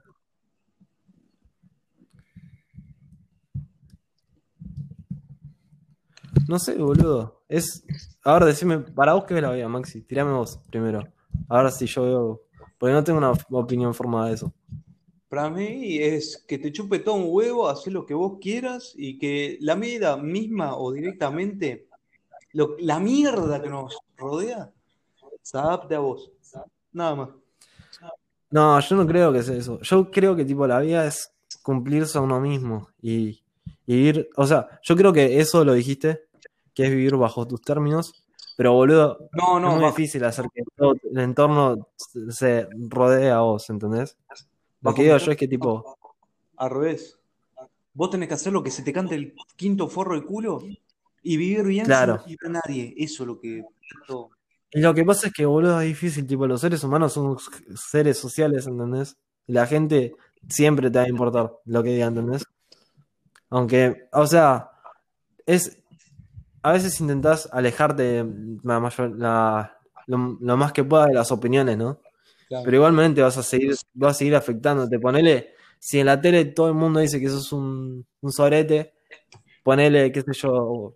No 6.48 6.58
sé, 6.58 6.74
boludo. 6.76 7.42
Es. 7.48 7.84
Ahora 8.22 8.46
decime, 8.46 8.78
para 8.80 9.14
vos 9.14 9.24
qué 9.24 9.34
ves 9.34 9.42
la 9.42 9.52
vida, 9.52 9.68
Maxi. 9.68 10.02
Tirame 10.02 10.32
vos 10.32 10.60
primero. 10.70 11.06
Ahora 11.48 11.70
sí 11.70 11.86
yo 11.86 12.02
veo. 12.02 12.42
Porque 12.78 12.92
no 12.92 13.04
tengo 13.04 13.18
una 13.18 13.32
opinión 13.50 13.94
formada 13.94 14.28
de 14.28 14.34
eso. 14.34 14.52
Para 15.28 15.50
mí 15.50 15.98
es 15.98 16.44
que 16.46 16.58
te 16.58 16.70
chupe 16.70 16.98
todo 16.98 17.14
un 17.16 17.26
huevo, 17.28 17.68
hacer 17.68 17.92
lo 17.92 18.06
que 18.06 18.14
vos 18.14 18.38
quieras 18.40 18.92
y 18.94 19.18
que 19.18 19.58
la 19.60 19.74
vida 19.74 20.16
misma 20.16 20.76
o 20.76 20.92
directamente, 20.92 21.88
lo- 22.54 22.76
la 22.78 22.98
mierda 22.98 23.60
que 23.60 23.68
nos 23.68 23.98
rodea, 24.16 24.70
se 25.42 25.58
adapte 25.58 25.94
a 25.94 25.98
vos. 26.00 26.30
Nada 26.92 27.14
más. 27.14 27.28
No, 28.50 28.78
yo 28.80 28.96
no 28.96 29.06
creo 29.06 29.32
que 29.32 29.42
sea 29.42 29.56
eso. 29.56 29.80
Yo 29.80 30.10
creo 30.10 30.34
que 30.36 30.44
tipo 30.44 30.66
la 30.66 30.78
vida 30.80 31.06
es 31.06 31.32
cumplirse 31.62 32.16
a 32.18 32.20
uno 32.20 32.40
mismo 32.40 32.88
y, 33.02 33.42
y 33.86 33.96
vivir. 33.96 34.30
O 34.36 34.46
sea, 34.46 34.68
yo 34.82 34.96
creo 34.96 35.12
que 35.12 35.40
eso 35.40 35.64
lo 35.64 35.72
dijiste, 35.74 36.22
que 36.72 36.84
es 36.84 36.90
vivir 36.90 37.16
bajo 37.16 37.46
tus 37.46 37.60
términos. 37.62 38.24
Pero 38.56 38.72
boludo, 38.72 39.28
No, 39.32 39.56
es 39.56 39.62
no, 39.62 39.70
muy 39.72 39.82
bajo, 39.82 39.96
difícil 39.96 40.22
hacer 40.24 40.46
que 40.54 40.62
todo 40.76 40.94
el 41.10 41.18
entorno 41.18 41.88
se- 42.30 42.68
rodee 42.88 43.30
a 43.30 43.40
vos, 43.40 43.68
¿entendés? 43.70 44.16
Lo 44.28 44.36
bajo 44.90 44.96
que 44.96 45.02
digo 45.02 45.16
yo 45.16 45.32
es 45.32 45.36
que 45.36 45.48
tipo, 45.48 45.96
al 46.56 46.70
revés. 46.70 47.18
Vos 47.92 48.10
tenés 48.10 48.28
que 48.28 48.34
hacer 48.34 48.52
lo 48.52 48.62
que 48.62 48.70
se 48.70 48.82
te 48.84 48.92
cante 48.92 49.16
el 49.16 49.34
quinto 49.56 49.88
forro 49.88 50.14
del 50.14 50.24
culo 50.24 50.60
y 51.24 51.36
vivir 51.36 51.64
bien 51.64 51.86
Claro. 51.86 52.22
sin 52.26 52.36
a 52.46 52.60
nadie. 52.64 52.94
Eso 52.98 53.24
es 53.24 53.26
lo 53.28 53.40
que. 53.40 53.64
todo. 54.06 54.30
lo 54.72 54.94
que 54.94 55.04
pasa 55.04 55.28
es 55.28 55.32
que 55.32 55.46
boludo 55.46 55.80
es 55.80 55.88
difícil, 55.88 56.26
tipo, 56.26 56.46
los 56.46 56.60
seres 56.60 56.84
humanos 56.84 57.12
son 57.14 57.36
seres 57.76 58.18
sociales, 58.18 58.66
¿entendés? 58.66 59.16
La 59.46 59.66
gente 59.66 60.14
siempre 60.48 60.90
te 60.90 60.98
va 60.98 61.04
a 61.06 61.08
importar 61.08 61.52
lo 61.64 61.82
que 61.82 61.90
diga, 61.90 62.06
¿entendés? 62.06 62.44
Aunque, 63.50 64.08
o 64.12 64.26
sea, 64.26 64.70
es. 65.46 65.78
A 66.62 66.72
veces 66.72 67.00
intentás 67.00 67.48
alejarte 67.52 68.24
la 68.62 68.80
mayor- 68.80 69.16
la- 69.18 69.78
lo, 70.06 70.38
lo 70.40 70.56
más 70.56 70.72
que 70.72 70.84
pueda 70.84 71.06
de 71.06 71.14
las 71.14 71.30
opiniones, 71.32 71.76
¿no? 71.78 72.00
Claro. 72.48 72.64
Pero 72.64 72.76
igualmente 72.78 73.22
vas 73.22 73.36
a 73.38 73.42
seguir, 73.42 73.74
vas 73.94 74.12
a 74.16 74.18
seguir 74.18 74.34
afectándote. 74.36 74.98
Ponele, 74.98 75.54
si 75.78 76.00
en 76.00 76.06
la 76.06 76.20
tele 76.20 76.46
todo 76.46 76.68
el 76.68 76.74
mundo 76.74 77.00
dice 77.00 77.20
que 77.20 77.28
sos 77.28 77.52
un, 77.52 78.06
un 78.20 78.32
sorete, 78.32 78.94
ponele, 79.62 80.12
qué 80.12 80.22
sé 80.22 80.32
yo. 80.34 80.94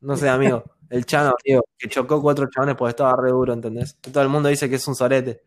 No 0.00 0.16
sé, 0.16 0.28
amigo, 0.28 0.64
el 0.90 1.04
Chano, 1.04 1.34
amigo, 1.44 1.64
que 1.76 1.88
chocó 1.88 2.20
cuatro 2.22 2.48
chabones 2.50 2.76
porque 2.76 2.90
estaba 2.90 3.16
re 3.20 3.30
duro, 3.30 3.52
¿entendés? 3.52 3.96
Todo 4.00 4.22
el 4.22 4.28
mundo 4.28 4.48
dice 4.48 4.68
que 4.68 4.76
es 4.76 4.88
un 4.88 4.94
sorete. 4.94 5.42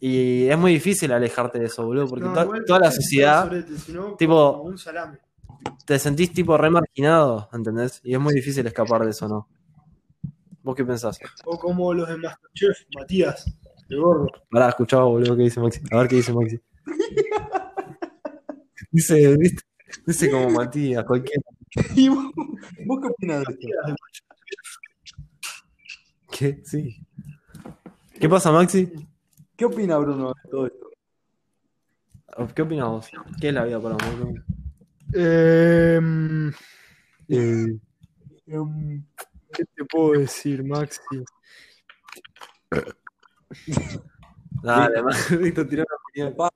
Y 0.00 0.46
es 0.48 0.56
muy 0.56 0.72
difícil 0.72 1.12
alejarte 1.12 1.58
de 1.58 1.66
eso, 1.66 1.84
boludo, 1.84 2.08
porque 2.08 2.24
No, 2.24 2.32
to- 2.34 2.42
igual 2.44 2.64
toda 2.66 2.80
la 2.80 2.90
sociedad 2.90 3.44
sorete, 3.44 3.76
sino 3.78 4.14
tipo- 4.16 4.60
un 4.62 4.78
salame. 4.78 5.18
te 5.86 5.98
sentís 5.98 6.32
tipo 6.32 6.56
re 6.56 6.70
marginado, 6.70 7.48
¿entendés? 7.52 8.00
Y 8.04 8.14
es 8.14 8.20
muy 8.20 8.34
difícil 8.34 8.66
escapar 8.66 9.04
de 9.04 9.10
eso, 9.10 9.28
¿no? 9.28 9.48
¿Vos 10.62 10.74
qué 10.74 10.84
pensás? 10.84 11.18
O 11.44 11.58
como 11.58 11.92
los 11.92 12.08
de 12.08 12.16
Masterchef, 12.16 12.78
Matías, 12.98 13.44
de 13.88 13.96
gordo. 13.96 14.28
Pará, 14.50 14.70
escuchaba, 14.70 15.04
boludo, 15.04 15.36
qué 15.36 15.42
dice 15.42 15.60
Maxi. 15.60 15.80
A 15.90 15.98
ver 15.98 16.08
qué 16.08 16.16
dice 16.16 16.32
Maxi. 16.32 16.58
dice, 18.90 19.36
¿viste? 19.36 19.62
Dice 20.06 20.30
como 20.30 20.48
Matías, 20.50 21.04
cualquiera. 21.04 21.42
¿Y 21.96 22.08
vos, 22.08 22.26
vos 22.86 23.00
qué 23.00 23.08
opinás 23.08 23.44
de 23.44 23.54
esto? 23.54 23.68
¿Qué? 26.30 26.60
Sí. 26.64 27.00
¿Qué 28.18 28.28
pasa, 28.28 28.52
Maxi? 28.52 28.92
¿Qué 29.56 29.64
opina 29.64 29.98
Bruno 29.98 30.28
de 30.42 30.50
todo 30.50 30.66
esto? 30.66 30.90
¿Qué 32.54 32.62
opinas 32.62 32.88
vos? 32.88 33.10
¿Qué 33.40 33.48
es 33.48 33.54
la 33.54 33.64
vida 33.64 33.80
para 33.80 33.94
vos? 33.96 34.18
boludo? 34.18 34.34
Em, 35.12 36.52
Eh, 37.28 37.78
Em, 38.46 39.02
¿Qué 39.52 39.64
te 39.64 39.84
puedo 39.84 40.20
decir, 40.20 40.62
Maxi? 40.64 41.00
dale, 44.62 45.02
Maxi, 45.02 45.52
te 45.52 45.64
tiró 45.64 45.84
papá, 46.36 46.50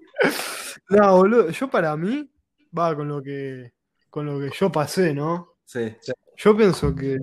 No, 0.90 1.16
boludo, 1.16 1.50
yo 1.50 1.70
para 1.70 1.96
mí, 1.96 2.30
va 2.76 2.94
con 2.94 3.08
lo 3.08 3.22
que 3.22 3.72
con 4.10 4.26
lo 4.26 4.38
que 4.40 4.50
yo 4.56 4.70
pasé, 4.70 5.14
¿no? 5.14 5.54
Sí. 5.64 5.94
Yo 6.36 6.56
pienso 6.56 6.94
que 6.94 7.18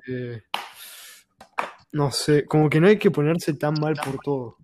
no 1.95 2.11
sé, 2.11 2.45
como 2.45 2.69
que 2.69 2.81
no 2.81 2.87
hay 2.87 2.99
que 2.99 3.09
ponerse 3.09 3.53
tan 3.53 3.73
mal 3.79 3.95
por 4.03 4.19
todo. 4.19 4.57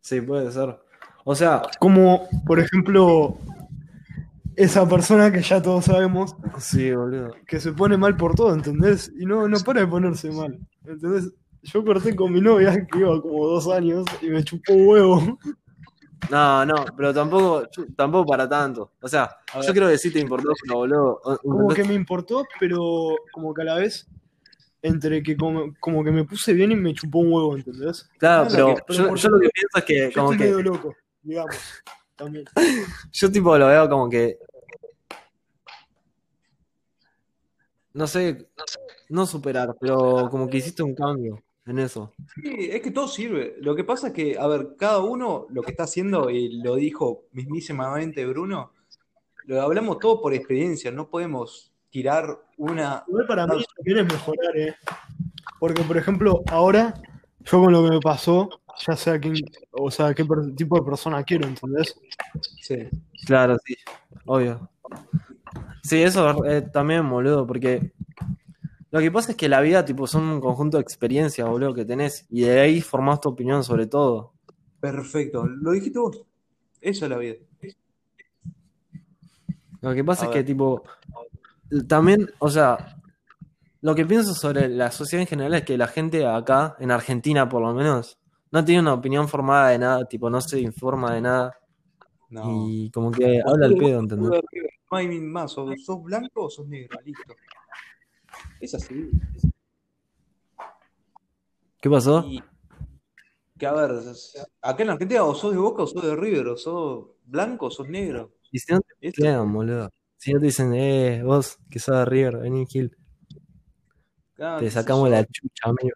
Sí, 0.00 0.18
puede 0.22 0.50
ser. 0.50 0.78
O 1.24 1.34
sea, 1.34 1.60
Como, 1.78 2.26
por 2.46 2.58
ejemplo, 2.58 3.36
esa 4.56 4.88
persona 4.88 5.30
que 5.30 5.42
ya 5.42 5.60
todos 5.60 5.84
sabemos 5.84 6.34
sí, 6.58 6.90
boludo. 6.90 7.34
que 7.46 7.60
se 7.60 7.72
pone 7.72 7.98
mal 7.98 8.16
por 8.16 8.34
todo, 8.34 8.54
¿entendés? 8.54 9.12
Y 9.20 9.26
no, 9.26 9.46
no 9.46 9.58
para 9.60 9.80
de 9.80 9.86
ponerse 9.86 10.30
mal, 10.30 10.58
¿entendés? 10.86 11.30
Yo 11.64 11.84
corté 11.84 12.16
con 12.16 12.32
mi 12.32 12.40
novia, 12.40 12.86
que 12.90 13.00
iba 13.00 13.20
como 13.20 13.46
dos 13.46 13.68
años, 13.68 14.06
y 14.22 14.30
me 14.30 14.42
chupó 14.42 14.72
huevo. 14.72 15.38
No, 16.30 16.66
no, 16.66 16.74
pero 16.96 17.14
tampoco, 17.14 17.68
tampoco 17.96 18.26
para 18.30 18.48
tanto. 18.48 18.92
O 19.00 19.08
sea, 19.08 19.38
yo 19.66 19.72
creo 19.72 19.88
que 19.88 19.98
sí 19.98 20.12
te 20.12 20.18
importó, 20.20 20.50
pero 20.62 20.76
boludo. 20.76 21.20
Como 21.42 21.68
que 21.68 21.84
me 21.84 21.94
importó, 21.94 22.44
pero 22.60 23.16
como 23.32 23.54
que 23.54 23.62
a 23.62 23.64
la 23.64 23.74
vez, 23.76 24.06
entre 24.82 25.22
que 25.22 25.36
como, 25.36 25.74
como 25.80 26.04
que 26.04 26.10
me 26.10 26.24
puse 26.24 26.52
bien 26.52 26.72
y 26.72 26.76
me 26.76 26.92
chupó 26.94 27.18
un 27.20 27.32
huevo, 27.32 27.56
¿entendés? 27.56 28.08
Claro, 28.18 28.44
Ah, 28.44 28.48
pero 28.50 28.74
que- 28.74 28.94
yo, 28.94 29.28
lo 29.30 29.40
que 29.40 29.48
pienso 29.50 29.78
es 29.78 29.84
que, 29.84 30.10
Yo 30.10 30.12
como 30.12 30.32
estoy 30.32 30.46
que, 30.46 30.52
medio 30.52 30.62
loco, 30.62 30.96
digamos, 31.22 31.56
también. 32.16 32.44
yo 33.12 33.32
tipo 33.32 33.56
lo 33.56 33.66
veo 33.68 33.88
como 33.88 34.08
que, 34.10 34.38
no 37.94 38.06
sé, 38.06 38.48
no 39.08 39.26
superar, 39.26 39.74
pero 39.80 40.28
como 40.30 40.48
que 40.48 40.58
hiciste 40.58 40.82
un 40.82 40.94
cambio 40.94 41.42
en 41.68 41.78
eso. 41.78 42.14
Sí, 42.34 42.70
es 42.70 42.80
que 42.80 42.90
todo 42.90 43.08
sirve. 43.08 43.56
Lo 43.60 43.74
que 43.74 43.84
pasa 43.84 44.08
es 44.08 44.12
que, 44.12 44.38
a 44.38 44.46
ver, 44.46 44.74
cada 44.78 44.98
uno 45.00 45.46
lo 45.50 45.62
que 45.62 45.70
está 45.70 45.84
haciendo, 45.84 46.30
y 46.30 46.60
lo 46.62 46.76
dijo 46.76 47.24
mismísimamente 47.32 48.24
Bruno, 48.26 48.72
lo 49.44 49.60
hablamos 49.62 49.98
todo 49.98 50.20
por 50.20 50.34
experiencia, 50.34 50.90
no 50.90 51.08
podemos 51.08 51.72
tirar 51.90 52.38
una... 52.56 53.04
Igual 53.08 53.26
para 53.26 53.46
mí 53.46 53.64
también 53.76 53.98
es 53.98 54.12
mejorar, 54.12 54.56
¿eh? 54.56 54.74
Porque, 55.58 55.82
por 55.82 55.96
ejemplo, 55.96 56.42
ahora, 56.50 56.94
yo 57.40 57.62
con 57.62 57.72
lo 57.72 57.84
que 57.84 57.90
me 57.90 58.00
pasó, 58.00 58.48
ya 58.86 58.96
sé 58.96 59.10
a 59.10 59.18
quién, 59.18 59.34
o 59.72 59.90
sea, 59.90 60.14
qué 60.14 60.24
tipo 60.56 60.76
de 60.76 60.82
persona 60.82 61.22
quiero, 61.24 61.48
¿entendés? 61.48 61.98
Sí. 62.60 62.88
Claro, 63.26 63.56
sí, 63.64 63.74
obvio. 64.26 64.68
Sí, 65.82 66.02
eso 66.02 66.44
eh, 66.44 66.62
también, 66.62 67.08
boludo, 67.08 67.46
porque 67.46 67.92
lo 68.90 69.00
que 69.00 69.10
pasa 69.10 69.32
es 69.32 69.36
que 69.36 69.48
la 69.48 69.60
vida, 69.60 69.84
tipo, 69.84 70.06
son 70.06 70.24
un 70.24 70.40
conjunto 70.40 70.78
de 70.78 70.82
experiencias, 70.82 71.48
boludo, 71.48 71.74
que 71.74 71.84
tenés, 71.84 72.26
y 72.30 72.42
de 72.42 72.60
ahí 72.60 72.80
formás 72.80 73.20
tu 73.20 73.28
opinión 73.28 73.62
sobre 73.64 73.86
todo. 73.86 74.32
Perfecto, 74.80 75.44
lo 75.46 75.72
dijiste 75.72 75.98
vos. 75.98 76.22
Eso 76.80 77.04
es 77.04 77.10
la 77.10 77.18
vida. 77.18 77.36
Lo 79.80 79.94
que 79.94 80.04
pasa 80.04 80.24
A 80.24 80.28
es 80.28 80.34
que, 80.34 80.44
tipo, 80.44 80.82
también, 81.86 82.30
o 82.38 82.50
sea, 82.50 82.96
lo 83.80 83.94
que 83.94 84.04
pienso 84.06 84.34
sobre 84.34 84.68
la 84.68 84.90
sociedad 84.90 85.22
en 85.22 85.28
general 85.28 85.54
es 85.54 85.62
que 85.62 85.78
la 85.78 85.86
gente 85.86 86.26
acá, 86.26 86.76
en 86.80 86.90
Argentina 86.90 87.48
por 87.48 87.62
lo 87.62 87.72
menos, 87.74 88.18
no 88.50 88.64
tiene 88.64 88.80
una 88.80 88.94
opinión 88.94 89.28
formada 89.28 89.70
de 89.70 89.78
nada, 89.78 90.04
tipo, 90.06 90.30
no 90.30 90.40
se 90.40 90.60
informa 90.60 91.14
de 91.14 91.20
nada, 91.20 91.58
No. 92.30 92.66
y 92.68 92.90
como 92.90 93.10
que 93.10 93.40
habla 93.44 93.66
al 93.66 93.76
pedo, 93.76 94.00
¿entendés? 94.00 94.40
No 94.90 94.96
hay 94.96 95.20
más, 95.20 95.56
o 95.58 95.70
sos 95.76 96.02
blanco 96.02 96.44
o 96.44 96.50
sos 96.50 96.66
negro, 96.66 96.98
listo. 97.04 97.34
Es 98.60 98.74
así. 98.74 99.10
¿Qué 101.80 101.88
pasó? 101.88 102.24
Y 102.26 102.42
que 103.58 103.66
a 103.66 103.72
ver, 103.72 103.90
acá 104.62 104.82
en 104.82 104.90
Argentina 104.90 105.24
o 105.24 105.34
sos 105.34 105.52
de 105.52 105.58
Boca 105.58 105.82
o 105.82 105.86
sos 105.86 106.02
de 106.02 106.14
River, 106.14 106.48
o 106.48 106.56
sos 106.56 107.06
blanco 107.24 107.66
o 107.66 107.70
sos 107.70 107.88
negro. 107.88 108.32
Y 108.52 108.58
si 108.58 108.72
no 108.72 108.80
te 108.80 109.38
boludo. 109.38 109.90
Si 110.16 110.32
no 110.32 110.40
te 110.40 110.46
dicen, 110.46 110.74
eh, 110.74 111.22
vos, 111.24 111.58
que 111.70 111.78
sos 111.78 111.96
de 111.96 112.04
River, 112.04 112.38
vení, 112.38 112.66
Gil, 112.66 112.96
Ah, 114.40 114.58
te 114.60 114.70
sacamos 114.70 115.10
la 115.10 115.24
chucha, 115.24 115.64
amigo. 115.64 115.94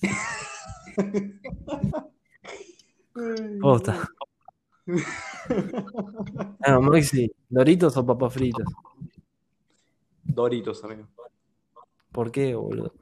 Posta. 3.60 4.08
Ah, 6.62 6.78
Maxi, 6.78 7.32
¿Doritos 7.48 7.96
o 7.96 8.04
papas 8.04 8.34
fritas? 8.34 8.66
Doritos, 10.24 10.84
amigo. 10.84 11.08
¿Por 12.20 12.30
qué, 12.30 12.54
boludo? 12.54 12.92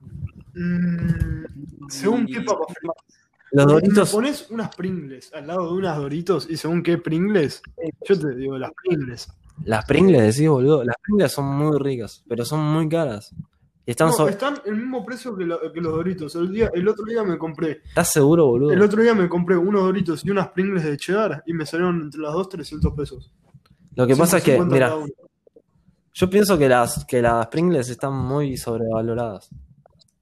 Mm, 0.55 1.89
según 1.89 2.25
qué 2.27 2.41
papas 2.43 2.69
fritas. 2.79 3.05
Los 3.51 3.67
Doritos, 3.67 4.09
Me 4.11 4.13
pones 4.17 4.47
unas 4.51 4.77
Pringles 4.77 5.35
al 5.35 5.49
lado 5.49 5.73
de 5.73 5.79
unas 5.79 5.97
Doritos 5.97 6.47
y 6.49 6.57
según 6.57 6.85
qué 6.85 6.99
Pringles, 6.99 7.61
yo 8.09 8.17
te 8.17 8.37
digo 8.37 8.57
las 8.59 8.71
Pringles. 8.81 9.27
las 9.65 9.85
Pringles, 9.87 10.23
decís, 10.37 10.49
boludo. 10.49 10.85
Las 10.85 10.95
Pringles 11.03 11.33
son 11.33 11.47
muy 11.47 11.77
ricas, 11.81 12.23
pero 12.29 12.45
son 12.45 12.61
muy 12.61 12.89
caras. 12.89 13.35
Están 13.87 14.07
No, 14.11 14.13
so- 14.13 14.29
están 14.29 14.61
el 14.67 14.77
mismo 14.77 15.05
precio 15.05 15.37
que, 15.37 15.45
lo- 15.47 15.73
que 15.73 15.81
los 15.81 15.93
Doritos. 15.95 16.37
El, 16.37 16.53
día, 16.53 16.71
el 16.73 16.87
otro 16.87 17.05
día 17.05 17.25
me 17.25 17.39
compré. 17.39 17.81
¿Estás 17.89 18.13
seguro, 18.13 18.47
boludo? 18.47 18.71
El 18.73 18.83
otro 18.83 19.03
día 19.03 19.15
me 19.17 19.29
compré 19.29 19.57
unos 19.57 19.83
Doritos 19.83 20.25
y 20.25 20.31
unas 20.31 20.47
Pringles 20.51 20.85
de 20.85 20.97
cheddar 20.97 21.43
y 21.45 21.55
me 21.55 21.67
salieron 21.67 22.03
entre 22.03 22.21
las 22.21 22.33
dos 22.35 22.49
300 22.51 22.93
pesos. 22.95 23.33
Lo 23.97 24.07
que 24.07 24.15
pasa 24.15 24.37
es 24.39 24.45
que, 24.45 24.53
150 24.53 24.75
mira. 25.01 25.13
Yo 26.19 26.29
pienso 26.31 26.59
que 26.59 26.69
las, 26.69 27.05
que 27.05 27.23
las 27.23 27.47
Pringles 27.47 27.89
están 27.91 28.13
muy 28.15 28.57
sobrevaloradas. 28.57 29.51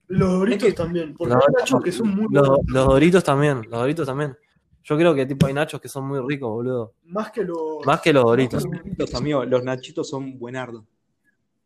Los 0.08 0.30
Doritos 0.38 0.68
Es 0.68 0.74
que- 0.74 0.82
también. 0.82 1.14
Porque 1.16 1.34
Los- 1.34 1.42
hay 1.46 1.54
nachos 1.58 1.82
que 1.82 1.92
son 1.92 2.08
muy 2.14 2.26
Los, 2.30 2.58
los 2.66 2.86
Doritos 2.86 3.24
también, 3.24 3.62
los 3.70 3.80
Doritos 3.80 4.06
también. 4.06 4.36
Yo 4.84 4.96
creo 4.96 5.14
que 5.14 5.26
tipo 5.26 5.46
hay 5.46 5.52
nachos 5.54 5.80
que 5.80 5.88
son 5.88 6.06
muy 6.06 6.20
ricos, 6.20 6.48
boludo. 6.50 6.92
Más 7.06 7.30
que 7.32 7.42
los. 7.42 7.84
Más 7.84 8.00
que 8.00 8.12
los 8.12 8.22
Doritos. 8.24 8.64
Los 8.98 9.14
amigos, 9.14 9.46
los 9.48 9.64
nachitos 9.64 10.08
son 10.08 10.38
buenardos. 10.38 10.84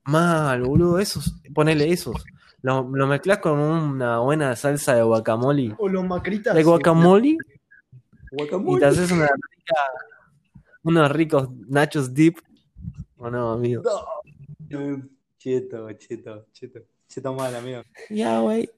Mal, 0.05 0.63
boludo, 0.63 0.99
esos, 0.99 1.35
ponele 1.55 1.91
esos. 1.93 2.15
Lo, 2.63 2.83
lo 2.91 3.07
mezclas 3.07 3.39
con 3.39 3.59
una 3.59 4.21
buena 4.21 4.55
salsa 4.57 4.95
de 4.95 5.03
guacamole. 5.03 5.75
O 5.79 5.89
los 5.89 6.05
macritas. 6.07 6.55
¿De 6.55 6.63
guacamole? 6.63 7.29
y 7.29 7.37
Guacamole. 8.33 8.79
te 8.81 8.87
haces 8.87 9.11
una 9.11 9.27
rica- 9.27 9.93
unos 10.85 11.11
ricos 11.13 11.49
nachos 11.69 12.15
deep. 12.15 12.37
¿O 13.21 13.31
no, 13.31 13.53
amigo? 13.53 13.83
No. 14.69 15.01
Cheto, 15.39 15.91
cheto, 15.93 16.47
cheto. 16.53 16.81
Cheto 17.09 17.35
mal, 17.35 17.55
amigo. 17.55 17.83
Ya, 18.09 18.41
güey. 18.41 18.71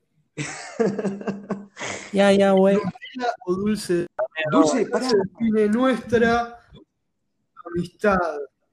Ya, 2.13 2.33
ya, 2.33 2.53
güey. 2.53 2.79
O 3.47 3.55
dulce 3.55 4.07
Dulce, 4.51 4.87
pará. 4.87 5.09
define 5.39 5.69
nuestra 5.69 6.59
amistad, 7.67 8.19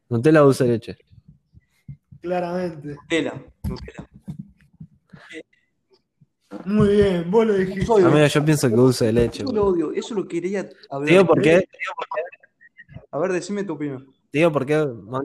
Nutella 0.09 0.39
dulce 0.39 0.63
de 0.63 0.69
leche. 0.71 0.97
claramente. 2.21 2.95
Nutella, 2.95 3.33
Nutella. 3.67 4.09
Muy 6.65 6.89
bien, 6.89 7.29
vos 7.29 7.45
lo 7.45 7.53
dijiste. 7.53 7.91
Amigo, 7.91 8.25
yo 8.25 8.45
pienso 8.45 8.69
que 8.69 8.75
dulce 8.75 9.05
de 9.05 9.13
leche, 9.13 9.43
Eso 9.43 9.51
lo 9.53 9.65
odio, 9.67 9.91
eso 9.91 10.15
lo 10.15 10.27
quería 10.27 10.67
hablar. 10.89 11.05
Te 11.07 11.11
digo 11.11 11.25
por 11.27 11.41
qué. 11.41 11.67
A 13.11 13.17
ver, 13.19 13.33
decime 13.33 13.63
tu 13.63 13.73
opinión. 13.73 14.05
Te 14.31 14.39
digo 14.39 14.51
por 14.51 14.65
qué. 14.65 14.77
man. 14.85 15.23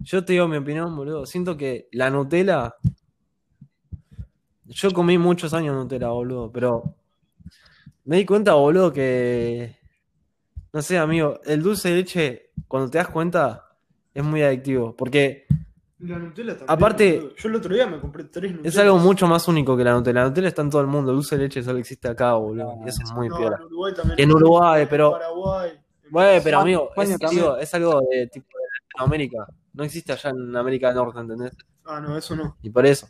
Yo 0.00 0.24
te 0.24 0.32
digo 0.34 0.48
mi 0.48 0.56
opinión, 0.56 0.94
boludo. 0.96 1.26
Siento 1.26 1.56
que 1.56 1.88
la 1.92 2.10
Nutella. 2.10 2.74
Yo 4.66 4.90
comí 4.92 5.18
muchos 5.18 5.54
años 5.54 5.74
Nutella, 5.74 6.08
boludo, 6.08 6.50
pero. 6.52 6.94
Me 8.04 8.16
di 8.16 8.24
cuenta, 8.26 8.54
boludo, 8.54 8.92
que. 8.92 9.76
No 10.72 10.82
sé, 10.82 10.98
amigo, 10.98 11.40
el 11.44 11.62
dulce 11.62 11.88
de 11.90 11.94
leche, 11.96 12.50
cuando 12.68 12.90
te 12.90 12.98
das 12.98 13.08
cuenta, 13.08 13.70
es 14.14 14.22
muy 14.22 14.42
adictivo. 14.42 14.94
Porque 14.94 15.46
La 16.00 16.18
Nutella 16.18 16.52
también. 16.56 16.70
Aparte- 16.70 17.16
boludo. 17.18 17.36
Yo 17.36 17.48
el 17.48 17.54
otro 17.56 17.74
día 17.74 17.86
me 17.86 17.98
compré 18.00 18.24
tres 18.24 18.52
Nutellas. 18.52 18.74
es 18.74 18.78
algo 18.80 18.98
mucho 18.98 19.26
más 19.26 19.48
único 19.48 19.76
que 19.76 19.84
la 19.84 19.94
Nutella. 19.94 20.20
La 20.22 20.28
Nutella 20.28 20.48
está 20.48 20.62
en 20.62 20.70
todo 20.70 20.80
el 20.82 20.86
mundo, 20.86 21.10
el 21.10 21.16
dulce 21.16 21.36
de 21.36 21.44
leche 21.44 21.62
solo 21.62 21.78
existe 21.78 22.08
acá, 22.08 22.34
boludo. 22.34 22.74
Y 22.84 22.88
eso 22.88 23.02
es 23.02 23.12
muy 23.12 23.28
No, 23.28 23.36
piola. 23.36 23.56
en 23.56 23.64
Uruguay 23.64 23.94
también. 23.94 24.20
En 24.20 24.32
Uruguay, 24.32 24.86
pero- 24.88 25.06
En 25.06 25.12
Paraguay. 25.20 25.70
en 26.04 26.10
Bueno, 26.12 26.40
pero 26.44 26.58
amigo, 26.60 26.90
es, 26.96 27.18
digo, 27.30 27.56
es 27.56 27.74
algo 27.74 28.00
de 28.10 28.26
tipo 28.28 28.46
de 28.56 28.64
Latinoamérica. 28.94 29.46
No 29.78 29.84
existe 29.84 30.12
allá 30.12 30.30
en 30.30 30.56
América 30.56 30.88
del 30.88 30.96
Norte, 30.96 31.20
¿entendés? 31.20 31.52
Ah, 31.84 32.00
no, 32.00 32.18
eso 32.18 32.34
no. 32.34 32.56
Y 32.62 32.68
por 32.70 32.84
eso. 32.84 33.08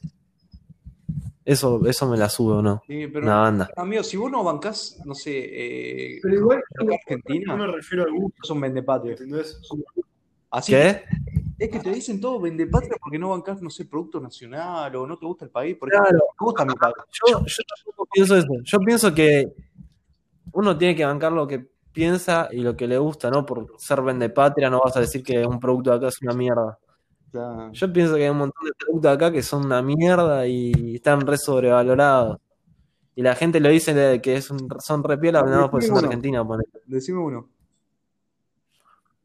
Eso, 1.43 1.81
eso 1.87 2.07
me 2.11 2.19
la 2.19 2.29
sube 2.29 2.57
o 2.57 2.61
no. 2.63 2.83
Sí, 2.87 3.07
pero, 3.07 3.25
Una 3.25 3.39
banda. 3.41 3.71
amigo, 3.75 4.03
si 4.03 4.19
vos 4.19 4.31
no 4.31 4.45
bancás, 4.45 5.01
no 5.07 5.15
sé, 5.15 5.31
eh, 6.17 6.19
Pero 6.23 6.35
igual, 6.35 6.63
en 6.79 6.93
Argentina, 6.93 7.57
no 7.57 7.67
me 7.67 7.73
refiero 7.73 8.05
al 8.05 8.13
gusto, 8.13 8.37
sos 8.43 8.51
un 8.55 8.61
vendepatria. 8.61 9.13
¿entendés? 9.13 9.59
Así 10.51 10.73
¿Qué? 10.73 11.05
es 11.59 11.71
que 11.71 11.81
te 11.81 11.91
dicen 11.91 12.21
todo 12.21 12.39
vendepatria 12.39 12.97
porque 13.01 13.19
no 13.19 13.31
bancás, 13.31 13.63
no 13.63 13.71
sé, 13.71 13.87
producto 13.87 14.21
nacional 14.21 14.95
o 14.95 15.07
no 15.07 15.17
te 15.19 15.25
gusta 15.25 15.47
el 15.47 15.51
país. 15.51 15.75
Porque 15.81 15.97
Claro. 15.97 16.19
me 16.39 16.45
gusta 16.45 16.67
mi 16.67 16.75
país. 16.75 16.95
Yo, 17.31 17.39
yo 17.47 17.63
tampoco 17.77 18.09
pienso 18.13 18.37
eso. 18.37 18.49
Yo 18.63 18.79
pienso 18.81 19.15
que 19.15 19.55
uno 20.53 20.77
tiene 20.77 20.95
que 20.95 21.07
bancar 21.07 21.33
lo 21.33 21.47
que 21.47 21.67
piensa 21.93 22.49
y 22.53 22.59
lo 22.61 22.77
que 22.77 22.87
le 22.87 22.99
gusta, 22.99 23.31
¿no? 23.31 23.45
Por 23.45 23.75
ser 23.79 24.03
vendepatria 24.03 24.71
no 24.71 24.81
vas 24.85 24.97
a 24.97 25.01
decir 25.01 25.23
que 25.23 25.45
un 25.47 25.59
producto 25.59 25.91
de 25.91 25.97
acá 25.97 26.09
es 26.09 26.23
una 26.23 26.33
mierda. 26.35 26.79
Claro. 27.31 27.71
Yo 27.73 27.93
pienso 27.93 28.15
que 28.17 28.25
hay 28.25 28.31
un 28.31 28.39
montón 28.39 28.65
de 28.65 28.73
productos 28.79 29.11
acá 29.13 29.31
que 29.33 29.43
son 29.43 29.67
una 29.67 29.83
mierda 29.83 30.47
y 30.47 30.95
están 30.95 31.21
re 31.27 31.37
sobrevalorados. 31.37 32.39
Y 33.15 33.23
la 33.23 33.35
gente 33.35 33.59
lo 33.61 33.69
dice 33.69 33.93
de 33.95 34.23
que 34.23 34.37
es 34.37 34.51
un- 34.51 34.69
son 34.79 35.03
re 35.03 35.19
piola, 35.19 35.43
nada 35.43 35.63
más 35.63 35.71
porque 35.71 35.87
son. 35.87 36.05
Argentina. 36.05 36.47
ponele. 36.47 36.69
Decime 36.87 37.19
uno. 37.19 37.49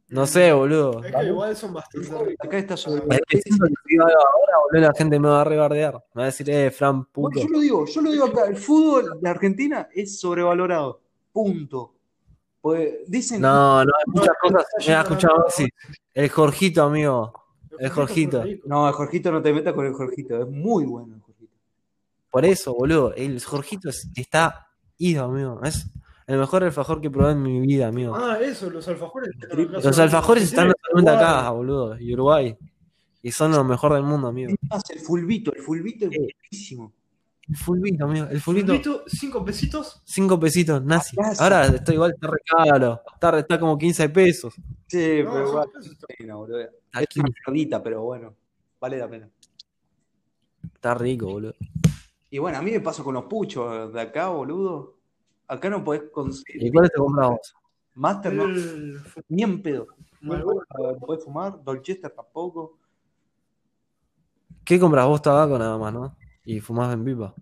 No 0.09 0.27
sé, 0.27 0.51
boludo. 0.51 1.03
Es 1.03 1.15
que 1.15 1.25
igual 1.25 1.55
son 1.55 1.73
bastante. 1.73 2.35
Acá 2.39 2.57
está 2.57 2.77
sobre. 2.77 3.03
Es 3.15 3.21
que 3.27 3.41
siento 3.41 3.65
que 3.65 3.71
si 3.83 3.89
digo 3.95 4.05
algo 4.05 4.19
ahora, 4.19 4.53
boludo, 4.69 4.87
la 4.89 4.93
gente 4.95 5.19
me 5.19 5.27
va 5.27 5.41
a 5.41 5.43
rebardear. 5.43 5.93
Me 6.13 6.19
va 6.19 6.23
a 6.23 6.25
decir, 6.25 6.49
eh, 6.49 6.69
Fran, 6.71 7.05
puto. 7.05 7.29
Bueno, 7.39 7.41
yo 7.41 7.49
lo 7.49 7.59
digo, 7.59 7.85
yo 7.85 8.01
lo 8.01 8.11
digo 8.11 8.25
acá. 8.25 8.45
El 8.47 8.57
fútbol 8.57 9.19
de 9.21 9.29
Argentina 9.29 9.87
es 9.93 10.19
sobrevalorado. 10.19 11.01
Punto. 11.31 11.92
Pues 12.63 12.93
dicen. 13.07 13.41
No, 13.41 13.83
no, 13.83 13.91
hay 13.97 14.03
muchas 14.07 14.29
No, 14.41 14.49
cosas. 14.53 14.65
Me 14.77 14.83
ha 14.83 14.87
yendo 14.87 15.01
escuchado 15.01 15.43
Messi. 15.45 15.69
El 16.13 16.29
Jorgito, 16.29 16.83
amigo. 16.83 17.33
El 17.77 17.89
Jorgito. 17.89 18.41
No, 18.63 18.87
el 18.87 18.93
Jorgito 18.93 19.33
no 19.33 19.41
te 19.41 19.51
metas 19.51 19.73
con 19.73 19.85
el 19.85 19.91
Jorgito. 19.91 20.41
Es 20.41 20.47
muy 20.47 20.85
bueno 20.85 21.13
el 21.15 21.21
Jorgito. 21.21 21.51
Por 22.31 22.45
eso, 22.45 22.73
boludo. 22.73 23.13
El 23.15 23.43
Jorgito 23.43 23.89
es- 23.89 24.09
está 24.15 24.69
ido, 24.97 25.25
amigo. 25.25 25.59
Es 25.61 25.87
el 26.25 26.37
mejor 26.39 26.63
alfajor 26.63 27.01
que 27.01 27.09
probé 27.11 27.33
en 27.33 27.43
mi 27.43 27.59
vida, 27.59 27.87
amigo. 27.89 28.15
Ah, 28.15 28.37
eso, 28.41 28.69
los 28.69 28.87
alfajores. 28.87 29.31
Los 29.83 29.99
alfajores 29.99 30.43
están 30.45 30.71
totalmente 30.71 31.11
acá, 31.11 31.49
boludo. 31.49 31.99
Y 31.99 32.13
Uruguay. 32.13 32.57
Y 33.21 33.31
son 33.33 33.51
lo 33.51 33.65
mejor 33.65 33.91
del 33.93 34.03
mundo, 34.03 34.29
amigo. 34.29 34.53
El 34.89 34.99
fulbito, 35.01 35.53
el 35.53 35.61
fulbito 35.63 36.05
es 36.05 36.11
Sí. 36.11 36.17
buenísimo. 36.17 36.93
El 37.49 37.57
fulbito, 37.57 38.05
amigo. 38.05 38.27
El 38.29 38.39
fulbito. 38.39 38.67
Fulvito, 38.67 39.03
cinco 39.07 39.43
pesitos. 39.43 40.01
Cinco 40.05 40.39
pesitos, 40.39 40.83
nazi. 40.83 41.17
Ahora 41.39 41.65
está 41.67 41.93
igual, 41.93 42.11
está 42.13 42.27
re 42.27 42.39
caro. 42.45 43.01
Está, 43.13 43.39
está 43.39 43.59
como 43.59 43.77
15 43.77 44.09
pesos. 44.09 44.53
Sí, 44.87 45.21
No, 45.23 45.33
pero 45.33 45.47
igual. 45.49 45.67
Está, 45.75 46.07
Es 47.01 47.17
una 47.17 47.25
15, 47.25 47.33
mierdita, 47.47 47.83
pero 47.83 48.01
bueno, 48.03 48.33
vale 48.79 48.97
la 48.97 49.09
pena. 49.09 49.29
está 50.73 50.93
rico, 50.93 51.25
boludo. 51.27 51.53
Y 52.29 52.37
bueno, 52.39 52.57
a 52.57 52.61
mí 52.61 52.71
me 52.71 52.79
pasa 52.79 53.03
con 53.03 53.13
los 53.13 53.25
puchos 53.25 53.91
de 53.93 54.01
acá, 54.01 54.29
boludo. 54.29 54.95
Acá 55.47 55.69
no 55.69 55.83
podés 55.83 56.03
conseguir 56.11 56.63
¿Y 56.63 56.71
cuáles 56.71 56.91
te 56.91 56.97
compras 56.97 57.29
vos? 57.29 57.53
Master, 57.95 58.33
no, 58.33 58.45
El- 58.45 58.99
ni 59.27 59.43
en 59.43 59.61
pedo. 59.61 59.87
No 60.21 60.37
no 60.37 60.97
podés 61.05 61.23
fumar, 61.25 61.61
Dolchester 61.61 62.09
tampoco. 62.09 62.79
¿Qué 64.63 64.79
compras 64.79 65.05
vos? 65.05 65.21
Tabaco 65.21 65.59
nada 65.59 65.77
más, 65.77 65.93
¿no? 65.93 66.15
Y 66.45 66.59
fumás 66.59 66.93
en 66.93 67.03
pipa. 67.05 67.33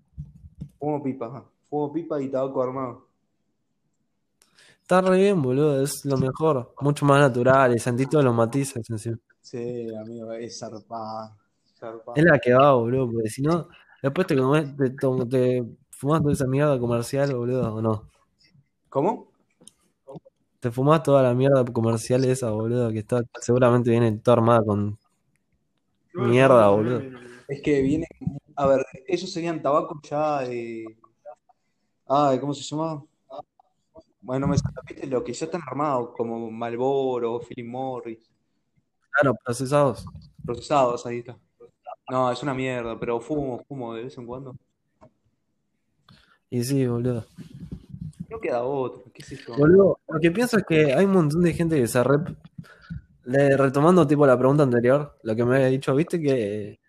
Fumo 0.80 1.02
pipa, 1.04 1.26
ajá. 1.28 1.44
Fumo 1.70 1.92
pipa 1.92 2.22
y 2.22 2.30
tabaco 2.30 2.62
armado. 2.62 3.08
Está 4.82 5.02
re 5.02 5.18
bien, 5.18 5.42
boludo. 5.42 5.82
Es 5.82 6.06
lo 6.06 6.18
mejor. 6.18 6.74
Mucho 6.82 7.06
más 7.06 7.20
natural. 7.20 7.76
Y 7.76 7.80
sentí 7.80 8.06
todos 8.06 8.24
los 8.26 8.36
matices 8.36 8.90
encima. 8.90 9.18
Sí, 9.42 9.88
amigo, 9.96 10.34
es 10.34 10.60
zarpada. 10.60 11.38
zarpada. 11.80 12.14
Es 12.16 12.24
la 12.24 12.40
que 12.40 12.54
va, 12.54 12.74
boludo. 12.74 13.10
Porque 13.12 13.30
si 13.30 13.42
no, 13.42 13.68
después 14.02 14.28
te 14.28 14.36
comes, 14.38 14.76
te, 14.76 14.90
te 14.92 15.66
fumás 15.90 16.22
toda 16.22 16.34
esa 16.34 16.48
mierda 16.48 16.78
comercial, 16.80 17.34
boludo, 17.36 17.74
¿o 17.74 17.82
no? 17.82 18.08
¿Cómo? 18.90 19.32
Te 20.60 20.70
fumás 20.70 21.02
toda 21.02 21.24
la 21.24 21.34
mierda 21.34 21.66
comercial 21.66 22.24
esa, 22.26 22.52
boludo, 22.52 22.92
que 22.92 23.00
está 23.00 23.24
seguramente 23.40 23.90
viene 23.90 24.12
toda 24.20 24.38
armada 24.38 24.64
con 24.64 25.00
Mierda, 26.14 26.70
boludo. 26.70 27.00
no. 27.02 27.20
Es 27.48 27.62
que 27.62 27.82
viene. 27.82 28.08
A 28.62 28.68
ver, 28.68 28.86
esos 29.08 29.32
serían 29.32 29.60
tabacos 29.60 29.98
ya 30.08 30.42
de. 30.42 30.96
Ay, 32.08 32.40
¿cómo 32.40 32.54
se 32.54 32.62
llama? 32.62 33.04
Bueno, 34.22 34.48
me 34.48 34.56
¿viste? 34.88 35.08
Lo 35.08 35.24
que 35.24 35.34
ya 35.34 35.46
están 35.46 35.64
armados, 35.66 36.12
como 36.16 36.52
Marlboro, 36.52 37.40
Philip 37.40 37.68
Morris, 37.68 38.30
claro, 39.10 39.36
procesados. 39.44 40.06
procesados, 40.46 41.08
ahí 41.08 41.20
está. 41.20 41.40
No, 42.08 42.32
es 42.32 42.44
una 42.44 42.54
mierda, 42.54 43.00
pero 43.00 43.20
fumo, 43.20 43.64
fumo 43.68 43.96
de 43.96 44.04
vez 44.04 44.16
en 44.20 44.28
cuando. 44.28 44.56
Y 46.52 46.64
sí, 46.64 46.86
boludo. 46.86 47.26
No 48.30 48.40
queda 48.40 48.62
otro, 48.62 49.06
qué 49.12 49.24
sé 49.24 49.38
yo. 49.38 49.56
Boludo, 49.58 50.00
lo 50.08 50.20
que 50.20 50.30
pienso 50.30 50.58
es 50.58 50.66
que 50.66 50.94
hay 50.94 51.06
un 51.06 51.14
montón 51.14 51.42
de 51.42 51.54
gente 51.54 51.78
que 51.78 51.88
se 51.88 52.04
rep... 52.04 52.28
Le- 53.24 53.58
retomando 53.58 54.06
tipo 54.06 54.28
la 54.28 54.38
pregunta 54.38 54.62
anterior, 54.64 55.18
lo 55.24 55.36
que 55.36 55.46
me 55.46 55.56
había 55.56 55.68
dicho, 55.68 55.96
viste 55.96 56.22
que 56.22 56.80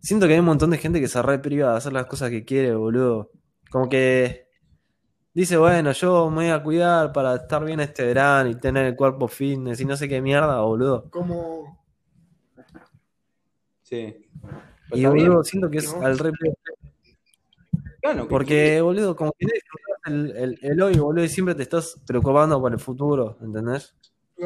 siento 0.00 0.26
que 0.26 0.34
hay 0.34 0.38
un 0.40 0.46
montón 0.46 0.70
de 0.70 0.78
gente 0.78 1.00
que 1.00 1.08
se 1.08 1.20
re 1.22 1.38
priva 1.38 1.72
de 1.72 1.76
hacer 1.78 1.92
las 1.92 2.06
cosas 2.06 2.30
que 2.30 2.44
quiere, 2.44 2.74
boludo. 2.74 3.30
Como 3.70 3.88
que 3.88 4.46
dice, 5.32 5.56
bueno, 5.56 5.92
yo 5.92 6.28
me 6.30 6.36
voy 6.36 6.48
a 6.48 6.62
cuidar 6.62 7.12
para 7.12 7.36
estar 7.36 7.64
bien 7.64 7.80
este 7.80 8.04
verano 8.04 8.50
y 8.50 8.54
tener 8.56 8.86
el 8.86 8.96
cuerpo 8.96 9.28
fitness 9.28 9.80
y 9.80 9.84
no 9.84 9.96
sé 9.96 10.08
qué 10.08 10.20
mierda, 10.20 10.60
boludo. 10.60 11.08
Como. 11.10 11.78
Sí. 13.82 14.28
Y 14.92 15.04
boludo, 15.04 15.44
siento 15.44 15.70
que 15.70 15.78
es 15.78 15.94
¿no? 15.94 16.04
al 16.04 16.18
re 16.18 16.32
claro, 18.00 18.22
que- 18.24 18.28
Porque, 18.28 18.80
boludo, 18.80 19.14
como 19.16 19.32
que 19.38 19.46
el, 20.06 20.36
el, 20.36 20.58
el 20.62 20.82
hoy, 20.82 20.98
boludo, 20.98 21.24
y 21.24 21.28
siempre 21.28 21.54
te 21.54 21.62
estás 21.62 22.00
preocupando 22.06 22.60
por 22.60 22.72
el 22.72 22.78
futuro, 22.80 23.36
¿entendés? 23.40 23.94
Sí. 24.36 24.44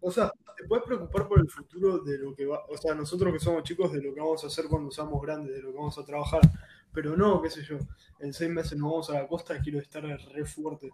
O 0.00 0.10
sea, 0.10 0.32
te 0.62 0.68
puedes 0.68 0.84
preocupar 0.84 1.26
por 1.26 1.40
el 1.40 1.48
futuro 1.48 1.98
de 1.98 2.18
lo 2.18 2.34
que 2.34 2.46
va. 2.46 2.60
O 2.68 2.76
sea, 2.76 2.94
nosotros 2.94 3.32
que 3.32 3.40
somos 3.40 3.64
chicos, 3.64 3.92
de 3.92 4.00
lo 4.00 4.14
que 4.14 4.20
vamos 4.20 4.44
a 4.44 4.46
hacer 4.46 4.66
cuando 4.66 4.92
seamos 4.92 5.20
grandes, 5.20 5.56
de 5.56 5.62
lo 5.62 5.72
que 5.72 5.76
vamos 5.76 5.98
a 5.98 6.04
trabajar. 6.04 6.40
Pero 6.92 7.16
no, 7.16 7.42
qué 7.42 7.50
sé 7.50 7.62
yo. 7.64 7.78
En 8.20 8.32
seis 8.32 8.50
meses 8.50 8.78
nos 8.78 8.90
vamos 8.90 9.10
a 9.10 9.14
la 9.14 9.26
costa 9.26 9.56
y 9.56 9.60
quiero 9.60 9.80
estar 9.80 10.04
re 10.04 10.44
fuerte. 10.44 10.90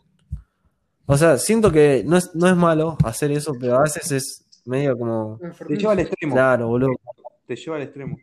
O 1.04 1.16
sea, 1.18 1.36
siento 1.36 1.70
que 1.70 2.02
no 2.06 2.16
es, 2.16 2.34
no 2.34 2.48
es 2.48 2.56
malo 2.56 2.96
hacer 3.04 3.30
eso, 3.30 3.52
pero 3.60 3.76
a 3.76 3.82
veces 3.82 4.10
es 4.10 4.46
medio 4.64 4.96
como. 4.96 5.38
Te 5.66 5.76
lleva 5.76 5.92
al 5.92 5.98
extremo. 6.00 6.34
Claro, 6.34 6.68
boludo. 6.68 6.92
Te 7.46 7.56
lleva 7.56 7.76
al 7.76 7.82
extremo. 7.82 8.16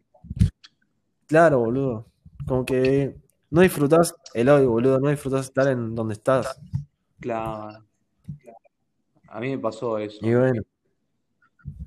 Claro, 1.28 1.60
boludo. 1.60 2.08
Como 2.48 2.66
que 2.66 3.16
no 3.52 3.62
disfrutás 3.62 4.16
el 4.34 4.50
hoy, 4.50 4.66
boludo. 4.66 5.00
No 5.00 5.10
disfrutás 5.10 5.46
estar 5.46 5.68
en 5.68 5.94
donde 5.94 6.16
estás. 6.16 6.60
Claro. 7.20 7.86
A 9.28 9.40
mí 9.40 9.50
me 9.50 9.60
pasó 9.60 10.00
eso. 10.00 10.18
Y 10.26 10.34
bueno. 10.34 10.64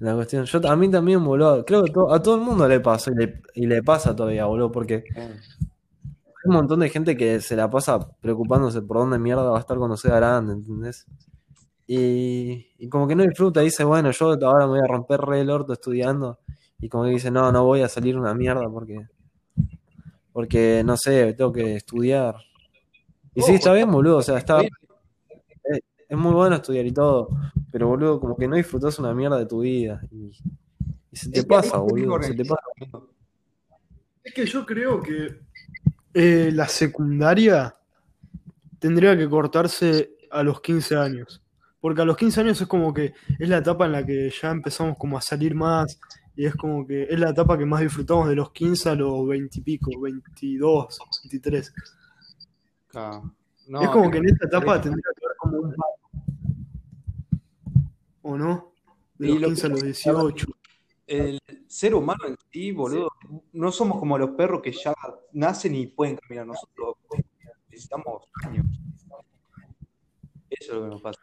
La 0.00 0.14
cuestión. 0.14 0.44
Yo 0.44 0.60
a 0.68 0.76
mí 0.76 0.90
también, 0.90 1.24
boludo. 1.24 1.64
Creo 1.64 1.82
que 1.84 1.90
to- 1.92 2.12
a 2.12 2.22
todo 2.22 2.36
el 2.36 2.40
mundo 2.42 2.68
le 2.68 2.80
pasa 2.80 3.10
y 3.10 3.14
le, 3.14 3.42
y 3.54 3.66
le 3.66 3.82
pasa 3.82 4.14
todavía, 4.14 4.46
boludo. 4.46 4.70
Porque 4.70 5.04
Eh, 5.16 5.36
hay 5.58 6.44
un 6.44 6.54
montón 6.54 6.80
de 6.80 6.88
gente 6.88 7.16
que 7.16 7.40
se 7.40 7.56
la 7.56 7.68
pasa 7.68 7.98
preocupándose 8.20 8.80
por 8.82 8.98
dónde 8.98 9.18
mierda 9.18 9.42
va 9.50 9.56
a 9.56 9.60
estar 9.60 9.76
cuando 9.76 9.96
sea 9.96 10.16
grande, 10.16 10.52
¿entendés? 10.54 11.04
Y, 11.86 12.66
y 12.78 12.88
como 12.88 13.08
que 13.08 13.16
no 13.16 13.24
disfruta, 13.24 13.60
dice, 13.60 13.82
bueno, 13.82 14.10
yo 14.10 14.26
ahora 14.46 14.66
me 14.66 14.72
voy 14.72 14.80
a 14.80 14.86
romper 14.86 15.20
re 15.20 15.40
el 15.40 15.50
orto 15.50 15.72
estudiando. 15.72 16.38
Y 16.80 16.88
como 16.88 17.04
que 17.04 17.10
dice, 17.10 17.30
no, 17.30 17.50
no 17.50 17.64
voy 17.64 17.80
a 17.82 17.88
salir 17.88 18.16
una 18.16 18.34
mierda 18.34 18.68
porque, 18.70 19.06
porque 20.32 20.82
no 20.84 20.96
sé, 20.96 21.32
tengo 21.34 21.52
que 21.52 21.76
estudiar. 21.76 22.36
Y 23.34 23.42
sí, 23.42 23.52
está 23.54 23.72
bien, 23.72 23.90
boludo, 23.90 24.18
o 24.18 24.22
sea, 24.22 24.38
está, 24.38 24.60
es, 24.62 25.80
es 26.08 26.18
muy 26.18 26.32
bueno 26.32 26.56
estudiar 26.56 26.86
y 26.86 26.92
todo, 26.92 27.28
pero 27.70 27.88
boludo, 27.88 28.20
como 28.20 28.36
que 28.36 28.48
no 28.48 28.56
disfrutas 28.56 28.98
una 28.98 29.14
mierda 29.14 29.38
de 29.38 29.46
tu 29.46 29.60
vida. 29.60 30.00
Y, 30.10 30.32
y 31.10 31.16
se 31.16 31.30
te 31.30 31.40
Es 31.40 31.44
pasa, 31.44 31.78
boludo, 31.78 32.22
se 32.22 32.34
te 32.34 32.44
pasa. 32.44 32.62
Es 34.24 34.34
que 34.34 34.46
yo 34.46 34.66
creo 34.66 35.00
que 35.00 35.40
eh, 36.14 36.50
la 36.52 36.68
secundaria 36.68 37.74
tendría 38.78 39.16
que 39.16 39.28
cortarse 39.28 40.16
a 40.30 40.42
los 40.42 40.60
15 40.60 40.96
años. 40.96 41.42
Porque 41.80 42.02
a 42.02 42.04
los 42.04 42.16
15 42.16 42.40
años 42.40 42.60
es 42.60 42.66
como 42.66 42.92
que 42.92 43.14
es 43.38 43.48
la 43.48 43.58
etapa 43.58 43.86
en 43.86 43.92
la 43.92 44.04
que 44.04 44.30
ya 44.30 44.50
empezamos 44.50 44.96
como 44.98 45.16
a 45.16 45.20
salir 45.20 45.54
más 45.54 45.98
y 46.34 46.46
es 46.46 46.54
como 46.54 46.86
que 46.86 47.04
es 47.04 47.18
la 47.18 47.30
etapa 47.30 47.56
que 47.58 47.66
más 47.66 47.80
disfrutamos 47.80 48.28
de 48.28 48.34
los 48.34 48.52
15 48.52 48.90
a 48.90 48.94
los 48.94 49.26
20 49.26 49.58
y 49.58 49.62
pico, 49.62 49.90
22, 50.00 50.98
23. 51.24 51.74
Claro. 52.88 53.34
No, 53.66 53.82
es 53.82 53.88
como 53.90 54.10
que 54.10 54.18
en 54.18 54.26
esta 54.26 54.46
etapa 54.46 54.80
tendría 54.80 55.02
que 55.16 55.24
haber 55.24 55.36
como 55.36 55.58
un 55.58 55.74
¿O 58.28 58.36
no? 58.36 58.74
De 59.16 59.28
Y 59.30 59.32
los 59.38 59.40
lo 59.40 59.46
15 59.48 59.66
a 59.66 59.70
los 59.70 59.82
18. 59.82 60.46
el 61.06 61.40
ser 61.66 61.94
humano 61.94 62.26
en 62.26 62.36
sí, 62.52 62.72
boludo, 62.72 63.08
no 63.54 63.72
somos 63.72 63.98
como 63.98 64.18
los 64.18 64.32
perros 64.32 64.60
que 64.60 64.70
ya 64.70 64.92
nacen 65.32 65.74
y 65.74 65.86
pueden 65.86 66.16
caminar. 66.16 66.46
Nosotros 66.46 66.96
necesitamos 67.70 68.24
años. 68.44 68.66
Eso 70.50 70.72
es 70.72 70.78
lo 70.78 70.82
que 70.82 70.88
nos 70.90 71.00
pasa. 71.00 71.20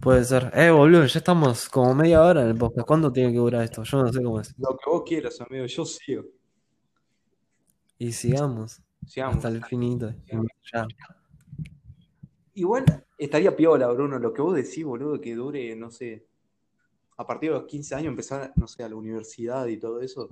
Puede 0.00 0.24
ser. 0.24 0.50
Eh, 0.52 0.72
boludo, 0.72 1.06
ya 1.06 1.18
estamos 1.20 1.68
como 1.68 1.94
media 1.94 2.20
hora 2.24 2.42
en 2.42 2.48
el 2.48 2.56
podcast. 2.58 2.84
¿Cuánto 2.84 3.12
tiene 3.12 3.30
que 3.30 3.38
durar 3.38 3.62
esto? 3.62 3.84
Yo 3.84 4.02
no 4.02 4.12
sé 4.12 4.24
cómo 4.24 4.40
es. 4.40 4.52
Lo 4.58 4.76
que 4.76 4.90
vos 4.90 5.04
quieras, 5.06 5.40
amigo, 5.40 5.66
yo 5.66 5.84
sigo. 5.84 6.24
Y 7.96 8.10
sigamos 8.10 8.82
Sigamos. 9.06 9.36
hasta 9.36 9.48
el 9.50 9.56
infinito. 9.58 10.12
Ya. 10.72 10.84
Igual 12.54 13.03
estaría 13.18 13.54
piola, 13.56 13.88
Bruno, 13.88 14.18
lo 14.18 14.32
que 14.32 14.42
vos 14.42 14.54
decís, 14.54 14.84
boludo, 14.84 15.20
que 15.20 15.34
dure, 15.34 15.74
no 15.76 15.90
sé, 15.90 16.26
a 17.16 17.26
partir 17.26 17.50
de 17.50 17.58
los 17.58 17.66
15 17.66 17.94
años 17.94 18.08
empezar, 18.08 18.52
no 18.56 18.66
sé, 18.66 18.82
a 18.82 18.88
la 18.88 18.96
universidad 18.96 19.66
y 19.66 19.76
todo 19.78 20.00
eso, 20.00 20.28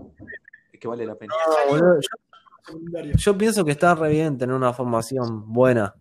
es 0.73 0.81
que 0.81 0.89
vale 0.89 1.07
la 1.07 1.15
pena. 1.17 1.35
No, 1.67 1.71
boludo, 1.71 2.01
yo, 2.01 3.13
yo 3.17 3.39
pienso 3.39 3.65
que 3.65 3.73
está 3.73 3.95
re 3.95 4.11
bien 4.11 4.39
tener 4.39 4.55
una 4.55 4.73
formación 4.73 5.53
buena. 5.53 5.95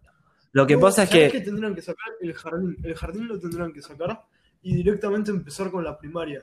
Lo 0.53 0.67
que 0.67 0.75
No, 0.75 0.81
pasa 0.81 1.03
es 1.03 1.09
¿sabés 1.09 1.31
que. 1.31 1.39
qué 1.39 1.45
tendrán 1.45 1.73
que 1.75 1.81
sacar? 1.81 2.07
El 2.19 2.33
jardín. 2.33 2.77
El 2.83 2.95
jardín 2.95 3.27
lo 3.27 3.39
tendrán 3.39 3.71
que 3.71 3.81
sacar 3.81 4.25
y 4.61 4.75
directamente 4.75 5.31
empezar 5.31 5.71
con 5.71 5.83
la 5.83 5.97
primaria. 5.97 6.41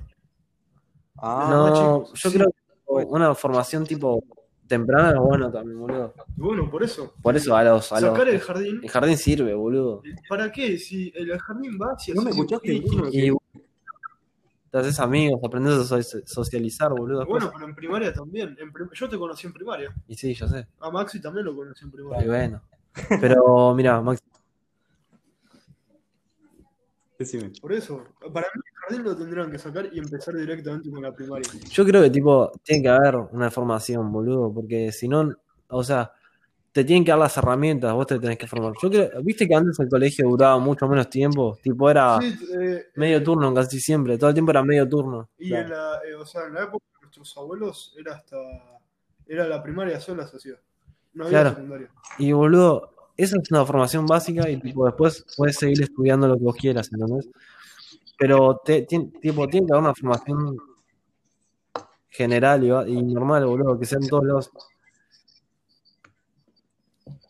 Ah, 1.19 1.49
No, 1.51 1.73
chicos, 2.07 2.23
yo 2.23 2.31
sí. 2.31 2.37
creo 2.39 2.49
que 2.51 3.05
una 3.07 3.35
formación 3.35 3.85
tipo 3.87 4.25
temprana 4.69 5.11
es 5.11 5.17
bueno 5.19 5.51
también, 5.51 5.79
boludo. 5.81 6.15
Y 6.37 6.41
bueno, 6.41 6.71
por 6.71 6.83
eso. 6.85 7.13
Por 7.23 7.37
eso 7.37 7.57
a 7.57 7.65
los. 7.65 7.91
A 7.93 8.01
los 8.01 8.11
sacar 8.11 8.29
el 8.29 8.39
jardín. 8.41 8.81
el 8.83 8.91
jardín 8.91 9.17
sirve, 9.17 9.55
boludo. 9.55 10.03
¿Para 10.29 10.53
qué? 10.53 10.79
Si 10.79 11.13
el 11.17 11.37
jardín 11.39 11.79
va 11.81 11.93
hacia 11.95 12.15
¿No 12.15 12.23
me 12.23 12.31
escuchaste, 12.31 12.81
Bruno? 12.81 13.09
Y 13.11 13.33
te 14.71 14.77
haces 14.79 15.01
amigos, 15.01 15.41
aprendes 15.43 15.91
a 15.91 16.03
so- 16.03 16.21
socializar, 16.27 16.91
boludo. 16.91 17.25
Bueno, 17.27 17.51
pero 17.53 17.67
en 17.67 17.75
primaria 17.75 18.13
también. 18.13 18.55
En 18.61 18.71
prim- 18.73 18.91
Yo 18.93 19.09
te 19.09 19.19
conocí 19.19 19.47
en 19.47 19.53
primaria. 19.55 19.95
Y 20.07 20.15
sí, 20.15 20.35
ya 20.35 20.47
sé. 20.47 20.67
A 20.81 20.91
Maxi 20.91 21.21
también 21.21 21.47
lo 21.47 21.57
conocí 21.57 21.85
en 21.85 21.89
Y 21.89 21.93
primaria. 21.93 22.27
bueno. 22.27 22.63
Pero 23.21 23.75
mira, 23.75 24.01
Max, 24.03 24.21
Decime. 27.19 27.51
Por 27.61 27.73
eso. 27.73 28.05
Para 28.33 28.47
mí 28.55 28.61
jardín 28.89 29.05
lo 29.05 29.17
tendrán 29.17 29.51
que 29.51 29.59
sacar 29.59 29.89
y 29.93 29.99
empezar 29.99 30.35
directamente 30.35 30.91
con 30.91 31.03
la 31.03 31.13
primaria. 31.13 31.49
yo 31.71 31.85
creo 31.85 32.03
que 32.03 32.11
tipo, 32.11 32.51
tiene 32.63 32.83
que 32.83 32.89
haber 32.89 33.17
una 33.33 33.51
formación, 33.51 34.11
boludo, 34.13 34.53
porque 34.53 34.91
si 34.93 35.09
no, 35.09 35.33
o 35.69 35.83
sea, 35.85 36.13
te 36.73 36.85
tienen 36.85 37.05
que 37.05 37.11
dar 37.11 37.19
las 37.19 37.37
herramientas, 37.37 37.93
vos 37.93 38.07
te 38.07 38.19
tenés 38.19 38.39
que 38.39 38.47
formar. 38.47 38.73
Yo 38.81 38.89
creo, 38.91 39.23
viste 39.23 39.49
que 39.49 39.55
antes 39.55 39.79
el 39.81 39.89
colegio 39.89 40.29
duraba 40.29 40.59
mucho 40.59 40.87
menos 40.87 41.09
tiempo, 41.11 41.59
tipo 41.63 41.91
era 41.91 42.19
Sí, 42.21 42.39
eh, 42.61 42.87
medio 42.95 43.23
turno 43.23 43.53
casi 43.55 43.81
siempre, 43.81 44.17
todo 44.19 44.31
el 44.31 44.35
tiempo 44.35 44.51
era 44.53 44.63
medio 44.63 44.89
turno. 44.89 45.29
y 45.39 45.53
en 45.55 45.71
la, 45.71 45.99
eh, 46.09 46.15
o 46.15 46.25
sea, 46.27 46.47
en 46.47 46.55
la 46.55 46.65
época 46.65 46.85
de 46.95 47.01
nuestros 47.03 47.37
abuelos 47.37 47.95
era 47.99 48.15
hasta. 48.15 48.37
Era 49.27 49.47
la 49.47 49.63
primaria 49.63 50.01
sola 50.01 50.27
se 50.27 50.37
hacía. 50.39 50.55
No 51.13 51.25
había 51.27 51.41
Claro. 51.41 51.51
secundaria. 51.57 51.91
Y 52.19 52.33
boludo, 52.33 52.91
esa 53.17 53.37
es 53.43 53.51
una 53.51 53.67
formación 53.67 54.07
básica 54.07 54.49
y 54.49 54.59
tipo 54.59 54.87
después 54.87 55.27
puedes 55.37 55.57
seguir 55.57 55.83
estudiando 55.83 56.29
lo 56.29 56.37
que 56.39 56.45
vos 56.45 56.57
quieras, 56.57 56.89
¿entendés? 56.93 57.29
Pero 58.19 58.61
te, 58.65 58.87
tien- 58.87 59.13
tipo, 59.21 59.47
tiene 59.49 59.67
que 59.67 59.73
haber 59.73 59.85
una 59.85 59.95
formación 59.95 60.57
general 62.09 62.65
y, 62.89 63.03
normal, 63.03 63.47
boludo, 63.47 63.79
que 63.79 63.87
sea 63.87 63.99
en 64.03 64.09
todos 64.09 64.25
lados. 64.25 64.51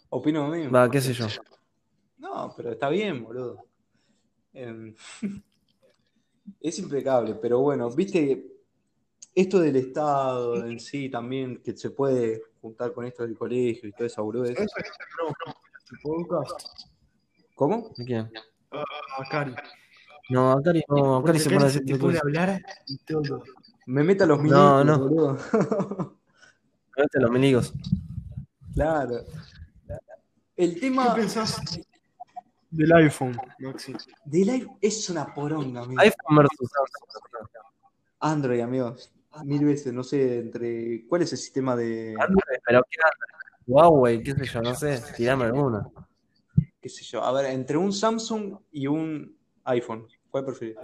Opino 0.09 0.49
lo 0.49 0.57
mismo. 0.57 0.73
Va, 0.73 0.91
qué 0.91 1.01
sé 1.01 1.13
yo. 1.13 1.27
No, 2.17 2.55
pero 2.57 2.73
está 2.73 2.89
bien, 2.89 3.23
boludo. 3.23 3.65
Em, 4.55 4.95
es 6.61 6.79
impecable, 6.79 7.35
pero 7.35 7.61
bueno, 7.61 7.91
viste, 7.91 8.47
esto 9.35 9.61
del 9.61 9.77
Estado 9.77 10.65
en 10.67 10.81
sí 10.81 11.11
también, 11.11 11.63
que 11.63 11.77
se 11.77 11.91
puede 11.91 12.43
juntar 12.63 12.93
con 12.93 13.05
esto 13.05 13.25
del 13.25 13.37
colegio 13.37 13.89
y 13.89 13.93
toda 13.93 14.07
esa 14.07 14.23
podcast. 16.03 16.67
¿Cómo? 17.55 17.93
¿De 17.97 18.05
quién? 18.05 18.33
A 18.71 19.25
Cari. 19.31 19.55
No, 20.31 20.53
Akari 20.53 20.83
no, 20.89 21.17
Akari 21.19 21.39
se 21.39 21.51
pone 21.51 21.63
a 21.65 21.67
decir 21.69 21.99
cosas. 21.99 22.21
hablar 22.23 22.63
y 22.87 22.99
todo. 22.99 23.43
Me 23.87 24.05
meta 24.05 24.27
los 24.27 24.39
No, 24.39 24.45
milicos, 24.85 24.87
no. 24.87 24.99
boludo. 24.99 25.39
Cállate 26.91 27.21
los 27.21 27.31
miligos. 27.31 27.73
Claro. 28.75 29.25
El 30.57 30.75
¿Qué 30.75 30.81
tema 30.81 31.15
pensás 31.15 31.61
del 32.71 32.93
iPhone, 32.93 33.39
Maxi? 33.61 33.95
del 34.25 34.51
iPhone 34.51 34.77
es 34.81 35.09
una 35.09 35.33
poronga, 35.33 35.83
amigo. 35.83 36.01
iPhone 36.03 36.37
versus 36.37 36.69
Samsung. 36.71 37.49
Android, 38.21 38.61
amigos. 38.61 39.13
Mil 39.45 39.65
veces, 39.65 39.93
no 39.93 40.03
sé, 40.03 40.41
entre. 40.41 41.07
¿Cuál 41.07 41.23
es 41.23 41.33
el 41.33 41.39
sistema 41.39 41.77
de. 41.77 42.15
Android, 42.19 42.59
pero 42.67 42.83
qué 42.91 42.97
Android? 43.01 43.65
Huawei, 43.69 44.23
qué 44.23 44.35
sé 44.35 44.45
yo, 44.47 44.63
no 44.63 44.75
sé, 44.75 45.01
tirame 45.17 45.45
alguna. 45.45 45.87
qué 46.81 46.89
sé 46.89 47.05
yo? 47.05 47.23
A 47.23 47.31
ver, 47.33 47.47
entre 47.47 47.77
un 47.77 47.93
Samsung 47.93 48.59
y 48.73 48.87
un 48.89 49.37
iPhone. 49.65 50.07
¿Cuál 50.43 50.45
preferís? 50.45 50.77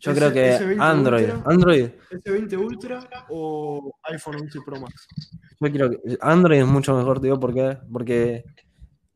Yo 0.00 0.12
Ese- 0.12 0.20
creo 0.20 0.32
que 0.32 0.48
ese 0.54 0.64
20 0.66 0.84
Android, 0.84 1.24
Ultra. 1.30 1.42
Android, 1.52 1.88
¿S20 2.10 2.56
Ultra 2.58 3.08
o 3.30 3.92
iPhone 4.04 4.36
11 4.42 4.60
Pro 4.64 4.80
Max? 4.80 5.08
yo 5.58 5.72
creo 5.72 5.90
que 5.90 6.18
Android 6.20 6.58
es 6.60 6.66
mucho 6.66 6.96
mejor, 6.96 7.20
digo, 7.20 7.40
¿por 7.40 7.52
qué? 7.54 7.78
Porque 7.90 8.44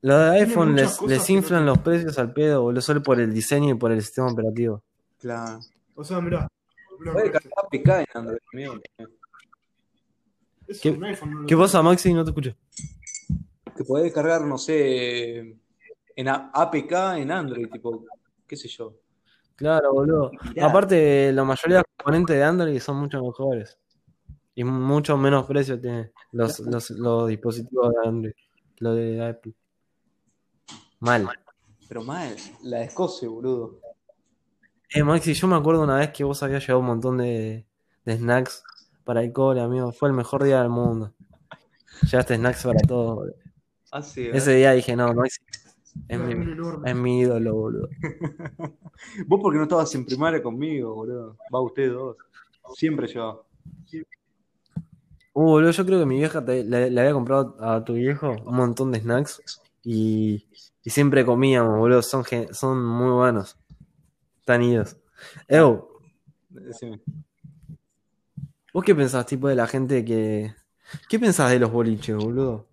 los 0.02 0.18
de 0.18 0.40
iPhone 0.40 0.74
les, 0.74 1.00
les 1.02 1.30
inflan 1.30 1.66
los 1.66 1.78
precios 1.78 2.18
al 2.18 2.32
pedo, 2.32 2.62
boludo, 2.62 2.80
solo 2.80 3.02
por 3.02 3.20
el 3.20 3.32
diseño 3.32 3.74
y 3.74 3.78
por 3.78 3.92
el 3.92 4.00
sistema 4.02 4.32
operativo. 4.32 4.82
Claro. 5.18 5.60
O 5.94 6.02
sea, 6.04 6.20
mirá. 6.20 6.48
Puede 7.12 7.30
cargar 7.30 8.00
en 8.00 8.06
Android, 8.14 8.38
es 10.68 10.80
¿Qué- 10.80 10.90
un 10.90 11.04
iPhone, 11.04 11.30
no 11.32 11.40
lo 11.40 11.46
¿Qué 11.46 11.56
pasa, 11.56 11.82
Maxi? 11.82 12.12
No 12.14 12.24
te 12.24 12.30
escucho. 12.30 12.54
Que 13.76 13.84
podés 13.84 14.12
cargar, 14.12 14.42
no 14.42 14.56
sé, 14.58 15.56
en 16.16 16.28
APK 16.28 16.92
en 17.16 17.30
Android, 17.30 17.68
tipo, 17.70 18.04
qué 18.46 18.56
sé 18.56 18.68
yo. 18.68 18.94
Claro, 19.56 19.92
boludo. 19.92 20.30
Mirá. 20.54 20.66
Aparte, 20.66 21.32
la 21.32 21.44
mayoría 21.44 21.76
de 21.76 21.82
los 21.82 21.96
componentes 21.96 22.36
de 22.36 22.44
Android 22.44 22.80
son 22.80 22.96
mucho 22.96 23.22
mejores. 23.22 23.78
Y 24.54 24.64
mucho 24.64 25.16
menos 25.16 25.46
precio 25.46 25.80
tienen 25.80 26.12
los, 26.32 26.60
los, 26.60 26.90
los 26.90 27.28
dispositivos 27.28 27.90
de 27.90 28.08
Android. 28.08 28.34
Lo 28.78 28.94
de 28.94 29.22
Apple. 29.22 29.52
Mal. 31.00 31.28
Pero 31.88 32.04
mal, 32.04 32.36
la 32.62 32.78
de 32.78 32.84
Escocia, 32.84 33.28
boludo. 33.28 33.80
Eh, 34.88 35.02
Maxi, 35.02 35.34
yo 35.34 35.46
me 35.46 35.56
acuerdo 35.56 35.82
una 35.82 35.96
vez 35.96 36.10
que 36.10 36.24
vos 36.24 36.42
habías 36.42 36.66
llevado 36.66 36.80
un 36.80 36.86
montón 36.86 37.18
de, 37.18 37.66
de 38.04 38.16
snacks 38.16 38.64
para 39.04 39.22
el 39.22 39.32
cole, 39.32 39.60
amigo. 39.60 39.92
Fue 39.92 40.08
el 40.08 40.14
mejor 40.14 40.42
día 40.42 40.60
del 40.60 40.70
mundo. 40.70 41.14
Llevaste 42.10 42.36
snacks 42.36 42.64
para 42.64 42.80
todos, 42.80 43.14
boludo. 43.16 43.34
Ah, 43.92 44.02
sí, 44.02 44.22
¿eh? 44.22 44.30
Ese 44.32 44.54
día 44.54 44.72
dije, 44.72 44.96
no, 44.96 45.12
Maxi, 45.12 45.40
es 46.08 46.18
mi, 46.20 46.34
es 46.84 46.96
mi 46.96 47.20
ídolo, 47.20 47.54
boludo. 47.54 47.88
Vos 49.26 49.40
porque 49.42 49.56
no 49.58 49.64
estabas 49.64 49.94
en 49.94 50.04
primaria 50.04 50.42
conmigo, 50.42 50.94
boludo. 50.94 51.36
Va 51.54 51.60
ustedes 51.60 51.92
dos. 51.92 52.16
Siempre 52.74 53.06
yo. 53.08 53.46
Uh, 55.32 55.42
boludo, 55.44 55.70
yo 55.70 55.86
creo 55.86 56.00
que 56.00 56.06
mi 56.06 56.16
vieja 56.18 56.44
te- 56.44 56.64
le, 56.64 56.90
le 56.90 57.00
había 57.00 57.12
comprado 57.12 57.56
a 57.60 57.84
tu 57.84 57.94
viejo 57.94 58.30
un 58.44 58.56
montón 58.56 58.90
de 58.92 59.00
snacks 59.00 59.40
y, 59.82 60.46
y 60.82 60.90
siempre 60.90 61.24
comíamos, 61.24 61.78
boludo. 61.78 62.02
Son, 62.02 62.24
son 62.52 62.84
muy 62.84 63.10
buenos. 63.12 63.56
Están 64.40 64.62
idos. 64.62 64.96
Ew, 65.48 65.86
Decime. 66.48 67.00
¿Vos 68.72 68.84
qué 68.84 68.94
pensás, 68.94 69.26
tipo, 69.26 69.48
de 69.48 69.54
la 69.56 69.66
gente 69.66 70.04
que. 70.04 70.54
¿Qué 71.08 71.18
pensás 71.18 71.50
de 71.50 71.58
los 71.60 71.70
boliches, 71.70 72.16
boludo? 72.16 72.66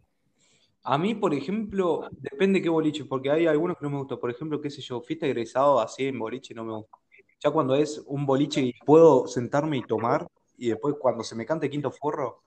A 0.89 0.97
mí, 0.97 1.15
por 1.15 1.33
ejemplo, 1.33 2.07
depende 2.11 2.61
qué 2.61 2.69
boliche, 2.69 3.03
porque 3.03 3.29
hay 3.29 3.45
algunos 3.45 3.77
que 3.77 3.83
no 3.83 3.89
me 3.89 3.97
gustan. 3.97 4.19
Por 4.21 4.31
ejemplo, 4.31 4.61
qué 4.61 4.69
sé 4.69 4.81
yo, 4.81 5.01
fiesta 5.01 5.25
egresado 5.25 5.81
así 5.81 6.05
en 6.05 6.17
boliche 6.17 6.53
no 6.53 6.63
me 6.63 6.71
gusta. 6.71 6.97
Ya 7.41 7.51
cuando 7.51 7.75
es 7.75 8.01
un 8.07 8.25
boliche 8.25 8.61
y 8.61 8.73
puedo 8.85 9.27
sentarme 9.27 9.75
y 9.75 9.81
tomar, 9.81 10.25
y 10.57 10.69
después 10.69 10.95
cuando 10.97 11.25
se 11.25 11.35
me 11.35 11.45
cante 11.45 11.69
quinto 11.69 11.91
forro, 11.91 12.43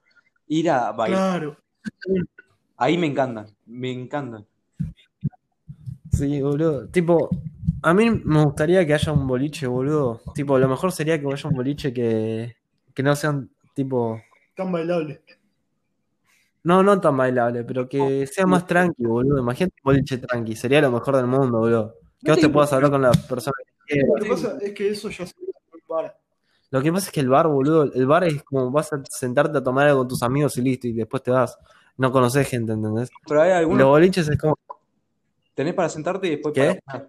ir 0.48 0.70
a 0.70 0.90
bailar. 0.92 1.38
Claro. 1.38 1.56
Ahí 2.78 2.96
me 2.96 3.08
encantan, 3.08 3.46
me 3.66 3.92
encantan. 3.92 4.46
Sí, 6.10 6.40
boludo. 6.40 6.88
Tipo, 6.88 7.28
a 7.82 7.92
mí 7.92 8.08
me 8.24 8.42
gustaría 8.42 8.86
que 8.86 8.94
haya 8.94 9.12
un 9.12 9.26
boliche, 9.26 9.66
boludo. 9.66 10.22
Tipo, 10.34 10.58
lo 10.58 10.66
mejor 10.66 10.92
sería 10.92 11.20
que 11.20 11.26
haya 11.26 11.46
un 11.50 11.56
boliche 11.56 11.92
que, 11.92 12.56
que 12.94 13.02
no 13.02 13.14
sean, 13.14 13.50
tipo. 13.74 14.18
Tan 14.56 14.72
bailable. 14.72 15.20
No, 16.62 16.82
no 16.82 17.00
tan 17.00 17.16
bailable, 17.16 17.64
pero 17.64 17.88
que 17.88 18.26
sea 18.26 18.46
más 18.46 18.66
tranqui, 18.66 19.02
boludo. 19.04 19.38
Imagínate 19.40 19.74
un 19.82 19.92
boliche 19.92 20.18
tranqui. 20.18 20.54
Sería 20.56 20.80
lo 20.82 20.90
mejor 20.90 21.16
del 21.16 21.26
mundo, 21.26 21.58
boludo. 21.58 21.94
Que 22.22 22.32
vos 22.32 22.40
te 22.40 22.48
puedas 22.50 22.72
hablar 22.72 22.90
con 22.90 23.02
la 23.02 23.12
persona 23.12 23.54
que 23.86 23.96
Lo 23.96 24.14
quieras. 24.14 24.22
que 24.22 24.28
pasa 24.30 24.58
es 24.60 24.72
que 24.74 24.90
eso 24.90 25.08
ya 25.08 25.26
se 25.26 25.34
un 25.40 25.80
bar. 25.88 26.18
Lo 26.70 26.82
que 26.82 26.92
pasa 26.92 27.06
es 27.06 27.12
que 27.12 27.20
el 27.20 27.28
bar, 27.28 27.48
boludo, 27.48 27.84
el 27.92 28.06
bar 28.06 28.24
es 28.24 28.42
como 28.44 28.70
vas 28.70 28.92
a 28.92 29.02
sentarte 29.08 29.58
a 29.58 29.62
tomar 29.62 29.86
algo 29.88 30.00
con 30.00 30.08
tus 30.08 30.22
amigos 30.22 30.56
y 30.58 30.62
listo, 30.62 30.86
y 30.86 30.92
después 30.92 31.22
te 31.22 31.30
vas. 31.30 31.58
No 31.96 32.12
conoces 32.12 32.46
gente, 32.48 32.72
¿entendés? 32.72 33.10
Pero 33.26 33.42
hay 33.42 33.50
Los 33.50 33.58
algunos 33.58 33.86
boliches 33.86 34.28
es 34.28 34.38
como. 34.38 34.56
tenés 35.54 35.74
para 35.74 35.88
sentarte 35.88 36.26
y 36.26 36.30
después 36.30 36.54
¿Qué? 36.54 36.80
para. 36.84 37.08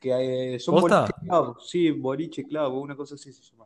Que 0.00 0.54
eh, 0.54 0.60
son 0.60 0.74
¿Posta? 0.74 1.00
boliche 1.02 1.14
clavo. 1.24 1.56
Sí, 1.60 1.90
boliche 1.90 2.44
clavo, 2.44 2.80
una 2.80 2.94
cosa 2.96 3.14
así 3.14 3.32
se 3.32 3.42
llama. 3.42 3.64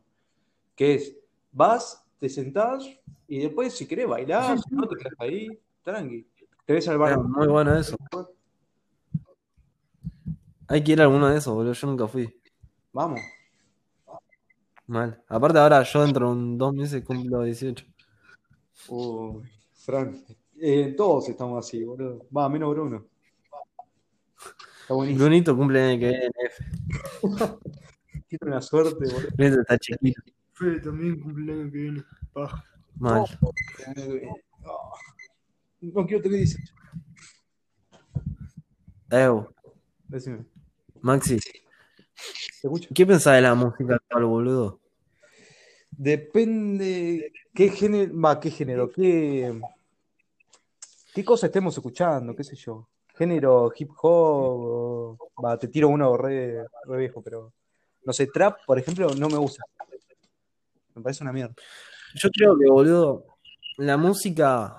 Que 0.77 0.95
es, 0.95 1.17
vas, 1.53 2.05
te 2.21 2.29
sentás 2.29 2.85
y 3.27 3.39
después 3.41 3.73
si 3.75 3.89
querés 3.89 4.07
bailar, 4.07 4.59
si 4.59 4.75
no 4.75 4.87
te 4.87 4.97
quedás 4.97 5.15
ahí, 5.19 5.49
tranqui. 5.83 6.27
Te 6.67 6.75
ves 6.75 6.87
al 6.89 6.99
bar. 6.99 7.19
muy 7.19 7.49
bueno 7.49 7.77
eso. 7.77 7.97
Hay 10.69 10.85
que 10.85 10.93
ir 10.93 11.01
a 11.01 11.05
alguno 11.05 11.29
de 11.29 11.39
esos, 11.39 11.53
boludo. 11.53 11.73
Yo 11.73 11.87
nunca 11.89 12.07
fui. 12.07 12.33
Vamos. 12.93 13.21
Mal. 14.87 15.21
Aparte, 15.29 15.59
ahora 15.59 15.83
yo 15.83 16.03
dentro 16.05 16.27
de 16.27 16.33
un, 16.33 16.59
dos 16.59 16.75
meses 16.75 17.05
cumplo 17.05 17.43
18. 17.43 17.85
Uy, 18.89 19.43
Fran. 19.73 20.25
Eh, 20.61 20.95
todos 20.97 21.29
estamos 21.29 21.67
así, 21.67 21.83
boludo. 21.83 22.27
Va, 22.37 22.49
menos 22.49 22.71
Bruno. 22.71 23.07
Está 24.83 24.95
buenísimo. 24.95 25.25
Brunito 25.25 25.57
cumple 25.57 25.93
en 25.93 26.01
que 26.01 26.09
viene. 26.09 26.31
Tiene 28.29 28.47
una 28.47 28.61
suerte, 28.61 29.07
boludo. 29.07 29.29
Brunito 29.37 29.61
está 29.63 29.79
chiquito. 29.79 30.23
Fede 30.61 30.79
también 30.81 31.19
cumpleaños 31.19 31.73
que 31.73 31.79
viene. 31.79 32.05
Paja. 32.35 32.63
Mal. 32.99 33.25
No 35.81 36.07
quiero 36.07 36.23
tener 36.23 36.39
18. 36.41 36.75
Ew. 39.11 39.47
Decime. 40.07 40.45
Maxi. 41.01 41.39
¿qué 42.95 43.07
pensás 43.07 43.37
de 43.37 43.41
la 43.41 43.55
música 43.55 43.95
actual, 43.95 44.27
boludo? 44.27 44.81
Depende 45.93 47.33
qué 47.55 47.71
género, 47.71 48.21
va, 48.21 48.39
qué 48.39 48.51
género, 48.51 48.91
qué, 48.93 49.59
qué 51.15 51.25
cosa 51.25 51.47
estemos 51.47 51.75
escuchando, 51.75 52.37
qué 52.37 52.45
sé 52.45 52.55
yo. 52.55 52.87
Género 53.17 53.73
hip 53.75 53.91
hop, 54.03 54.61
o- 54.61 55.19
va, 55.43 55.59
te 55.59 55.69
tiro 55.69 55.89
uno 55.89 56.19
re, 56.19 56.67
re 56.85 56.99
viejo, 56.99 57.23
pero 57.23 57.55
no 58.05 58.13
sé, 58.13 58.27
trap, 58.27 58.59
por 58.67 58.79
ejemplo, 58.79 59.09
no 59.15 59.29
me 59.31 59.39
gusta. 59.39 59.65
Me 61.01 61.05
parece 61.05 61.25
una 61.25 61.33
mierda. 61.33 61.55
Yo 62.15 62.29
creo 62.31 62.59
que, 62.59 62.67
boludo, 62.69 63.25
la 63.79 63.97
música 63.97 64.77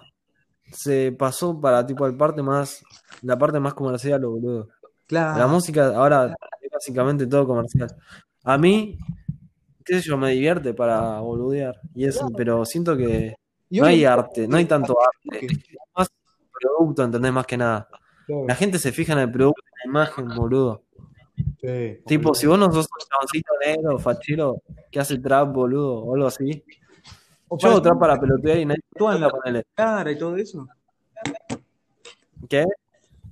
se 0.72 1.12
pasó 1.18 1.60
para 1.60 1.86
tipo 1.86 2.06
el 2.06 2.16
parte 2.16 2.44
más, 2.44 2.84
la 3.24 3.38
parte 3.38 3.60
más 3.60 3.74
comercial, 3.74 4.22
boludo. 4.26 4.68
La 5.10 5.34
Claro. 5.34 5.50
música 5.50 5.88
ahora 5.96 6.36
es 6.62 6.70
básicamente 6.72 7.26
todo 7.28 7.48
comercial. 7.48 7.90
A 8.44 8.58
mí, 8.58 8.98
qué 9.84 9.96
sé 9.96 10.02
yo, 10.08 10.18
me 10.18 10.32
divierte 10.32 10.74
para 10.74 11.20
boludear 11.20 11.76
y 11.96 12.06
eso, 12.06 12.30
pero 12.38 12.64
siento 12.66 12.96
que 12.96 13.36
no 13.72 13.86
hay 13.86 14.06
arte, 14.06 14.48
no 14.48 14.58
hay 14.58 14.66
tanto 14.66 14.96
arte, 15.02 15.46
es 15.48 15.60
más 15.98 16.08
producto, 16.62 17.04
¿entendés? 17.04 17.34
Más 17.34 17.46
que 17.48 17.58
nada. 17.58 17.90
Claro. 18.28 18.46
La 18.48 18.56
gente 18.56 18.78
se 18.78 18.92
fija 18.92 19.14
en 19.14 19.20
el 19.20 19.32
producto, 19.32 19.62
en 19.66 19.92
la 19.92 20.00
imagen, 20.00 20.28
boludo. 20.36 20.84
Sí. 21.62 22.00
Tipo, 22.08 22.34
si 22.34 22.48
vos 22.48 22.58
no 22.58 22.72
sos 22.72 22.88
un 22.92 23.08
chaboncito 23.08 23.54
negro, 23.64 24.00
fachero, 24.00 24.62
que 24.92 25.00
hace 25.00 25.20
trap, 25.20 25.54
boludo, 25.54 26.00
o 26.00 26.16
algo 26.16 26.28
así. 26.28 26.64
O 27.48 27.58
Yo 27.58 27.68
hago 27.70 27.78
para- 27.78 27.84
trap 27.84 28.00
para 28.00 28.20
pelotear 28.20 28.58
y 28.58 28.66
nadie 28.66 28.82
tatúan 28.94 29.22
la 29.22 29.30
ponele. 29.30 29.64
cara 29.76 30.12
y 30.12 30.18
todo 30.18 30.36
eso. 30.38 30.68
¿Qué? 32.50 32.66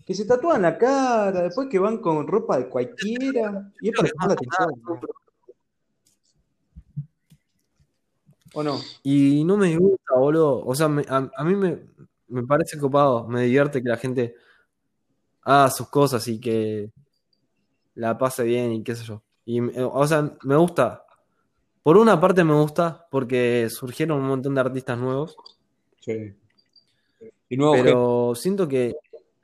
Que 0.06 0.14
se 0.14 0.26
tatúan 0.26 0.62
la 0.62 0.78
cara, 0.78 1.42
después 1.44 1.68
que 1.70 1.80
van 1.80 1.98
con 2.00 2.28
ropa 2.28 2.58
de 2.58 2.68
cualquiera. 2.70 3.72
Y 3.82 3.90
es 3.90 3.96
para 3.96 4.10
llamar 4.10 4.28
la 4.28 4.34
atención. 4.34 4.82
¿no? 4.84 5.00
¿O 8.54 8.64
no? 8.64 8.80
Y 9.04 9.44
no 9.44 9.58
me 9.58 9.76
gusta, 9.78 10.16
boludo. 10.16 10.66
O 10.66 10.74
sea, 10.76 10.88
me- 10.88 11.06
a, 11.08 11.30
a 11.36 11.44
mí 11.44 11.56
me, 11.56 11.80
me 12.30 12.44
parece 12.44 12.78
copado, 12.80 13.28
me 13.28 13.44
divierte 13.44 13.82
que 13.82 13.90
la 13.90 13.98
gente 13.98 14.36
haga 15.44 15.70
sus 15.70 15.90
cosas 15.90 16.28
y 16.28 16.40
que 16.40 16.92
la 18.00 18.18
pase 18.18 18.44
bien 18.44 18.72
y 18.72 18.84
qué 18.84 18.96
sé 18.96 19.04
yo. 19.04 19.22
Y, 19.46 19.62
me- 19.62 19.74
o 19.84 20.08
sea, 20.08 20.32
me 20.44 20.56
gusta. 20.56 21.04
Por 21.84 21.98
una 21.98 22.20
parte 22.20 22.44
me 22.44 22.54
gusta 22.54 23.08
porque 23.12 23.68
surgieron 23.70 24.20
un 24.20 24.28
montón 24.28 24.56
de 24.56 24.62
artistas 24.62 24.98
nuevos, 24.98 25.36
Sí. 26.02 26.34
Y 27.50 27.58
nuevo 27.58 27.74
pero 27.84 28.34
siento 28.36 28.68
que 28.68 28.96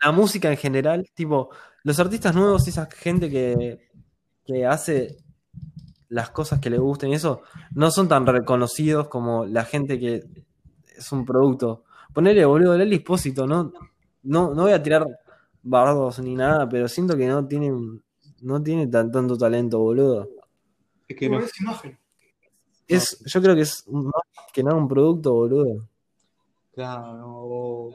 la 0.01 0.11
música 0.11 0.49
en 0.49 0.57
general, 0.57 1.09
tipo, 1.13 1.49
los 1.83 1.99
artistas 1.99 2.33
nuevos, 2.35 2.67
esa 2.67 2.85
gente 2.89 3.29
que, 3.29 3.89
que 4.45 4.65
hace 4.65 5.17
las 6.09 6.29
cosas 6.29 6.59
que 6.59 6.69
le 6.69 6.77
gusten 6.77 7.09
y 7.09 7.15
eso, 7.15 7.41
no 7.73 7.89
son 7.91 8.07
tan 8.07 8.25
reconocidos 8.25 9.07
como 9.09 9.45
la 9.45 9.65
gente 9.65 9.99
que 9.99 10.23
es 10.95 11.11
un 11.11 11.25
producto. 11.25 11.83
Ponele, 12.13 12.45
boludo, 12.45 12.77
Lely 12.77 12.97
Espósito, 12.97 13.45
¿no? 13.47 13.73
No, 14.23 14.53
no 14.53 14.61
voy 14.63 14.71
a 14.71 14.81
tirar 14.83 15.05
bardos 15.63 16.19
ni 16.19 16.35
nada, 16.35 16.69
pero 16.69 16.87
siento 16.87 17.17
que 17.17 17.27
no 17.27 17.45
tiene, 17.47 17.73
no 18.41 18.61
tiene 18.61 18.87
tan, 18.87 19.11
tanto 19.11 19.37
talento, 19.37 19.79
boludo. 19.79 20.29
Es 21.07 21.15
que 21.15 21.29
No, 21.29 21.39
es 21.39 21.59
imagen. 21.61 21.97
Es, 22.87 23.23
yo 23.25 23.41
creo 23.41 23.55
que 23.55 23.61
es 23.61 23.87
más 23.87 24.11
que 24.53 24.63
nada 24.63 24.75
un 24.77 24.87
producto, 24.87 25.33
boludo. 25.33 25.87
Claro. 26.73 27.91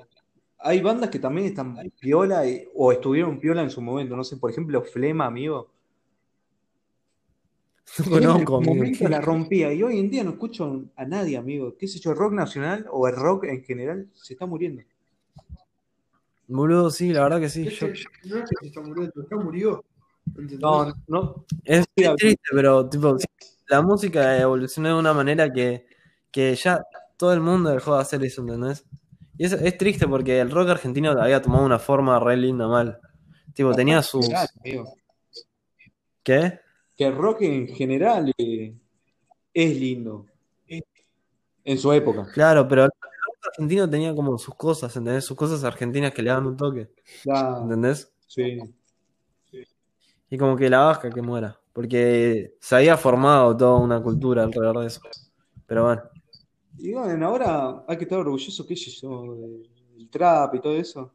Hay 0.58 0.80
bandas 0.80 1.10
que 1.10 1.18
también 1.18 1.46
están 1.48 1.76
piola 2.00 2.46
y- 2.46 2.66
o 2.74 2.92
estuvieron 2.92 3.38
piola 3.40 3.62
en 3.62 3.70
su 3.70 3.80
momento. 3.80 4.16
No 4.16 4.24
sé, 4.24 4.36
por 4.36 4.50
ejemplo, 4.50 4.82
Flema, 4.82 5.26
amigo. 5.26 5.70
No 8.10 8.16
en 8.18 8.22
conozco, 8.22 8.46
su 8.52 8.56
amigo. 8.56 8.74
momento 8.74 9.08
la 9.08 9.20
rompía 9.20 9.72
y 9.72 9.82
hoy 9.82 9.98
en 9.98 10.10
día 10.10 10.22
no 10.22 10.30
escucho 10.30 10.84
a 10.96 11.04
nadie, 11.04 11.36
amigo. 11.36 11.76
¿Qué 11.76 11.88
sé 11.88 11.98
yo? 11.98 12.12
El 12.12 12.16
rock 12.18 12.32
nacional 12.34 12.86
o 12.90 13.08
el 13.08 13.16
rock 13.16 13.44
en 13.44 13.64
general 13.64 14.08
se 14.14 14.34
está 14.34 14.46
muriendo. 14.46 14.82
Boludo, 16.46 16.90
sí, 16.90 17.12
la 17.12 17.22
verdad 17.22 17.40
que 17.40 17.48
sí. 17.48 17.66
Es 17.66 17.78
yo- 17.78 17.86
que 17.88 18.28
no 18.28 18.36
es 18.38 18.50
que 18.50 18.56
se 18.60 18.66
está 18.68 18.80
muriendo, 18.80 19.12
ya 19.30 19.36
murió. 19.36 19.84
No, 20.60 20.94
no. 21.06 21.44
Es, 21.64 21.86
triste, 21.94 22.40
pero 22.52 22.88
tipo, 22.88 23.16
la 23.68 23.82
música 23.82 24.38
evolucionó 24.38 24.88
de 24.88 24.94
una 24.94 25.12
manera 25.12 25.52
que, 25.52 25.86
que 26.30 26.54
ya 26.54 26.84
todo 27.16 27.32
el 27.32 27.40
mundo 27.40 27.70
dejó 27.70 27.94
de 27.94 28.00
hacer 28.00 28.24
eso, 28.24 28.42
¿entendés? 28.42 28.84
Y 29.36 29.44
es, 29.44 29.52
es 29.52 29.78
triste 29.78 30.06
porque 30.06 30.40
el 30.40 30.50
rock 30.50 30.70
argentino 30.70 31.10
había 31.10 31.40
tomado 31.40 31.64
una 31.64 31.78
forma 31.78 32.18
re 32.20 32.36
linda 32.36 32.68
mal. 32.68 32.98
Tipo, 33.54 33.72
tenía 33.74 34.02
amigo. 34.60 34.94
¿Qué? 36.22 36.60
Que 36.96 37.06
el 37.06 37.16
rock 37.16 37.42
en 37.42 37.68
general 37.68 38.32
eh, 38.36 38.74
es 39.52 39.76
lindo. 39.76 40.26
En 41.62 41.78
su 41.78 41.92
época. 41.92 42.26
Claro, 42.32 42.66
pero 42.66 42.84
el 42.84 42.90
rock 42.90 43.46
argentino 43.52 43.88
tenía 43.88 44.14
como 44.14 44.38
sus 44.38 44.54
cosas, 44.54 44.94
¿entendés? 44.96 45.24
Sus 45.24 45.36
cosas 45.36 45.62
argentinas 45.64 46.12
que 46.12 46.22
le 46.22 46.30
daban 46.30 46.46
un 46.46 46.56
toque, 46.56 46.90
¿entendés? 47.24 48.12
sí. 48.26 48.58
Y 50.30 50.38
como 50.38 50.56
que 50.56 50.70
la 50.70 50.78
vasca 50.80 51.10
que 51.10 51.20
muera. 51.20 51.60
Porque 51.72 52.56
se 52.60 52.76
había 52.76 52.96
formado 52.96 53.56
toda 53.56 53.78
una 53.78 54.00
cultura 54.00 54.44
alrededor 54.44 54.80
de 54.80 54.86
eso. 54.86 55.00
Pero 55.66 55.84
bueno. 55.84 56.02
Y 56.78 56.92
bueno, 56.92 57.26
ahora 57.26 57.84
hay 57.86 57.96
que 57.96 58.04
estar 58.04 58.18
orgulloso, 58.18 58.66
qué 58.66 58.76
sé 58.76 58.90
yo, 58.90 59.36
del 59.96 60.08
trap 60.08 60.54
y 60.54 60.60
todo 60.60 60.74
eso. 60.74 61.12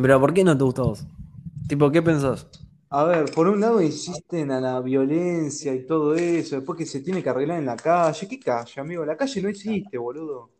Pero 0.00 0.20
¿por 0.20 0.32
qué 0.32 0.44
no 0.44 0.56
te 0.56 0.64
gusta 0.64 0.82
a 0.82 0.84
vos? 0.86 1.04
Tipo, 1.68 1.90
¿qué 1.90 2.00
pensás? 2.00 2.48
A 2.90 3.04
ver, 3.04 3.30
por 3.34 3.48
un 3.48 3.60
lado 3.60 3.82
insisten 3.82 4.50
a 4.50 4.60
la 4.60 4.80
violencia 4.80 5.74
y 5.74 5.84
todo 5.84 6.14
eso, 6.14 6.56
después 6.56 6.78
que 6.78 6.86
se 6.86 7.00
tiene 7.00 7.22
que 7.22 7.28
arreglar 7.28 7.58
en 7.58 7.66
la 7.66 7.76
calle. 7.76 8.26
¿Qué 8.26 8.40
calle, 8.40 8.80
amigo? 8.80 9.04
La 9.04 9.16
calle 9.16 9.42
no 9.42 9.48
existe, 9.48 9.98
boludo. 9.98 10.50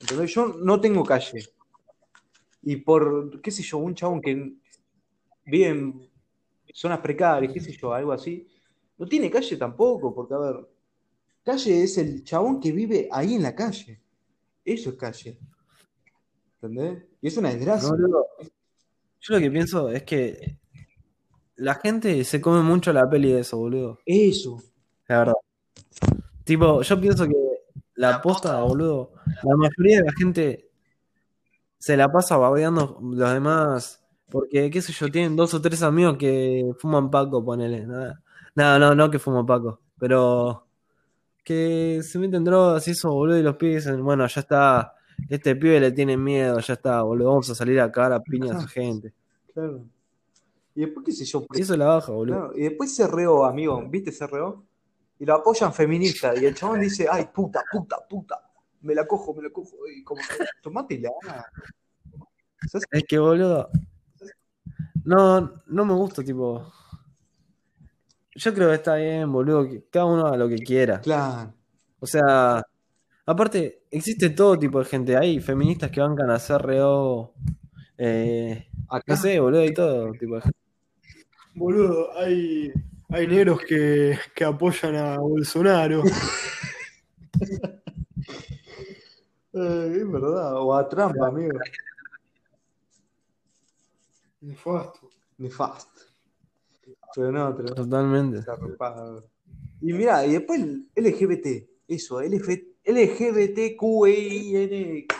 ¿Entendés? 0.00 0.34
Yo 0.34 0.48
no 0.48 0.80
tengo 0.80 1.04
calle. 1.04 1.44
Y 2.62 2.76
por, 2.76 3.40
qué 3.42 3.50
sé 3.50 3.62
yo, 3.62 3.78
un 3.78 3.94
chabón 3.94 4.22
que 4.22 4.54
vive 5.44 5.68
en 5.68 6.10
zonas 6.72 7.00
precarias, 7.00 7.52
qué 7.52 7.60
sé 7.60 7.72
yo, 7.72 7.92
algo 7.92 8.12
así, 8.12 8.46
no 8.98 9.06
tiene 9.06 9.30
calle 9.30 9.56
tampoco, 9.56 10.14
porque 10.14 10.34
a 10.34 10.38
ver, 10.38 10.56
Calle 11.44 11.82
es 11.82 11.98
el 11.98 12.24
chabón 12.24 12.58
que 12.58 12.72
vive 12.72 13.06
ahí 13.12 13.34
en 13.34 13.42
la 13.42 13.54
calle. 13.54 14.00
Eso 14.64 14.90
es 14.90 14.96
calle. 14.96 15.38
¿Entendés? 16.54 17.04
Y 17.20 17.28
es 17.28 17.36
una 17.36 17.50
desgracia. 17.50 17.90
No. 17.90 18.24
Yo 19.20 19.34
lo 19.34 19.40
que 19.40 19.50
pienso 19.50 19.90
es 19.90 20.02
que 20.04 20.58
la 21.56 21.74
gente 21.74 22.24
se 22.24 22.40
come 22.40 22.62
mucho 22.62 22.94
la 22.94 23.08
peli 23.08 23.32
de 23.32 23.40
eso, 23.40 23.58
boludo. 23.58 23.98
Eso. 24.06 24.58
La 25.06 25.18
verdad. 25.18 25.34
Tipo, 26.44 26.80
yo 26.80 27.00
pienso 27.00 27.26
que 27.26 27.34
la 27.96 28.22
posta, 28.22 28.62
boludo, 28.62 29.12
la 29.42 29.56
mayoría 29.56 29.98
de 29.98 30.04
la 30.04 30.12
gente 30.18 30.70
se 31.78 31.94
la 31.94 32.10
pasa 32.10 32.38
babeando 32.38 32.98
los 33.02 33.32
demás. 33.34 34.02
Porque, 34.30 34.70
qué 34.70 34.82
sé 34.82 34.92
yo, 34.92 35.10
tienen 35.10 35.36
dos 35.36 35.54
o 35.54 35.60
tres 35.60 35.82
amigos 35.82 36.16
que 36.16 36.72
fuman 36.78 37.10
Paco, 37.10 37.44
ponele. 37.44 37.86
Nada. 37.86 38.20
No, 38.54 38.78
no, 38.78 38.94
no 38.94 39.10
que 39.10 39.18
fuman 39.18 39.46
Paco. 39.46 39.80
Pero 39.98 40.66
que 41.44 42.00
se 42.02 42.18
meten 42.18 42.42
drogas 42.42 42.88
y 42.88 42.92
eso, 42.92 43.12
boludo, 43.12 43.38
y 43.38 43.42
los 43.42 43.56
pibes 43.56 43.84
dicen, 43.84 44.02
bueno, 44.02 44.26
ya 44.26 44.40
está. 44.40 44.94
Este 45.28 45.54
pibe 45.54 45.78
le 45.78 45.92
tiene 45.92 46.16
miedo, 46.16 46.58
ya 46.58 46.74
está, 46.74 47.02
boludo. 47.02 47.28
Vamos 47.28 47.50
a 47.50 47.54
salir 47.54 47.80
a 47.80 47.92
cagar 47.92 48.14
a 48.14 48.20
piña 48.20 48.54
a 48.54 48.58
esa 48.58 48.68
gente. 48.68 49.12
Claro. 49.52 49.84
Y 50.74 50.80
después, 50.80 51.06
qué 51.06 51.12
sé 51.12 51.24
yo, 51.24 51.46
Y 51.54 51.60
eso 51.60 51.76
la 51.76 51.86
baja, 51.86 52.10
boludo. 52.10 52.36
Claro, 52.36 52.56
y 52.56 52.62
después 52.62 52.94
se 52.94 53.06
reó, 53.06 53.44
amigo, 53.44 53.80
¿viste 53.88 54.10
se 54.10 54.26
reó? 54.26 54.64
Y 55.18 55.24
lo 55.24 55.34
apoyan 55.34 55.72
feminista. 55.72 56.34
Y 56.34 56.44
el 56.46 56.54
chabón 56.54 56.80
dice, 56.80 57.06
ay, 57.08 57.28
puta, 57.32 57.62
puta, 57.70 57.98
puta. 58.08 58.40
Me 58.80 58.94
la 58.94 59.06
cojo, 59.06 59.32
me 59.34 59.42
la 59.42 59.50
cojo. 59.50 59.76
Y 59.86 60.02
como 60.02 60.20
que, 60.20 60.44
tomátela. 60.60 61.10
Es 62.90 63.04
que, 63.06 63.18
boludo. 63.18 63.68
No, 65.04 65.52
no 65.66 65.84
me 65.84 65.94
gusta, 65.94 66.22
tipo. 66.22 66.72
Yo 68.34 68.52
creo 68.52 68.68
que 68.70 68.74
está 68.74 68.96
bien, 68.96 69.30
boludo, 69.30 69.68
que 69.68 69.84
cada 69.90 70.06
uno 70.06 70.26
haga 70.26 70.36
lo 70.36 70.48
que 70.48 70.56
quiera. 70.56 71.00
Claro. 71.00 71.52
O 72.00 72.06
sea, 72.06 72.62
aparte, 73.26 73.84
existe 73.90 74.30
todo 74.30 74.58
tipo 74.58 74.78
de 74.80 74.84
gente. 74.86 75.16
Hay 75.16 75.40
feministas 75.40 75.90
que 75.90 76.00
bancan 76.00 76.30
a 76.30 76.38
CRO, 76.38 77.34
eh, 77.96 78.66
Acá. 78.88 79.04
no 79.14 79.16
sé, 79.16 79.38
boludo, 79.38 79.60
hay 79.60 79.72
todo 79.72 80.12
tipo 80.12 80.34
de 80.36 80.42
gente. 80.42 80.58
Boludo, 81.54 82.18
hay, 82.18 82.72
hay 83.10 83.26
negros 83.28 83.60
que, 83.68 84.18
que 84.34 84.44
apoyan 84.44 84.96
a 84.96 85.18
Bolsonaro. 85.18 86.02
Eh, 89.56 89.98
es 90.00 90.10
verdad. 90.10 90.56
O 90.56 90.74
a 90.74 90.88
Trump, 90.88 91.14
amigo. 91.22 91.56
Nefasto. 94.44 95.08
Nefasto. 95.38 96.00
Pero 97.14 97.32
no, 97.32 97.56
pero 97.56 97.74
Totalmente. 97.74 98.44
Y 99.80 99.92
mira, 99.92 100.24
y 100.26 100.32
después 100.32 100.60
el 100.60 100.86
LGBT. 100.94 101.68
Eso, 101.88 102.20
LGBTQIN. 102.20 102.66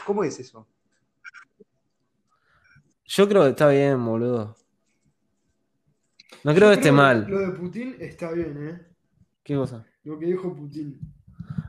¿Cómo 0.06 0.24
es 0.24 0.38
eso? 0.40 0.66
Yo 3.06 3.28
creo 3.28 3.42
que 3.44 3.50
está 3.50 3.68
bien, 3.68 4.04
boludo. 4.04 4.56
No 6.42 6.54
creo 6.54 6.68
que 6.70 6.74
esté 6.76 6.92
mal. 6.92 7.26
Lo 7.28 7.38
de 7.38 7.50
Putin 7.52 7.96
está 7.98 8.32
bien, 8.32 8.68
¿eh? 8.68 8.86
¿Qué 9.42 9.54
cosa? 9.56 9.86
Lo 10.04 10.18
que 10.18 10.26
dijo 10.26 10.54
Putin. 10.54 11.00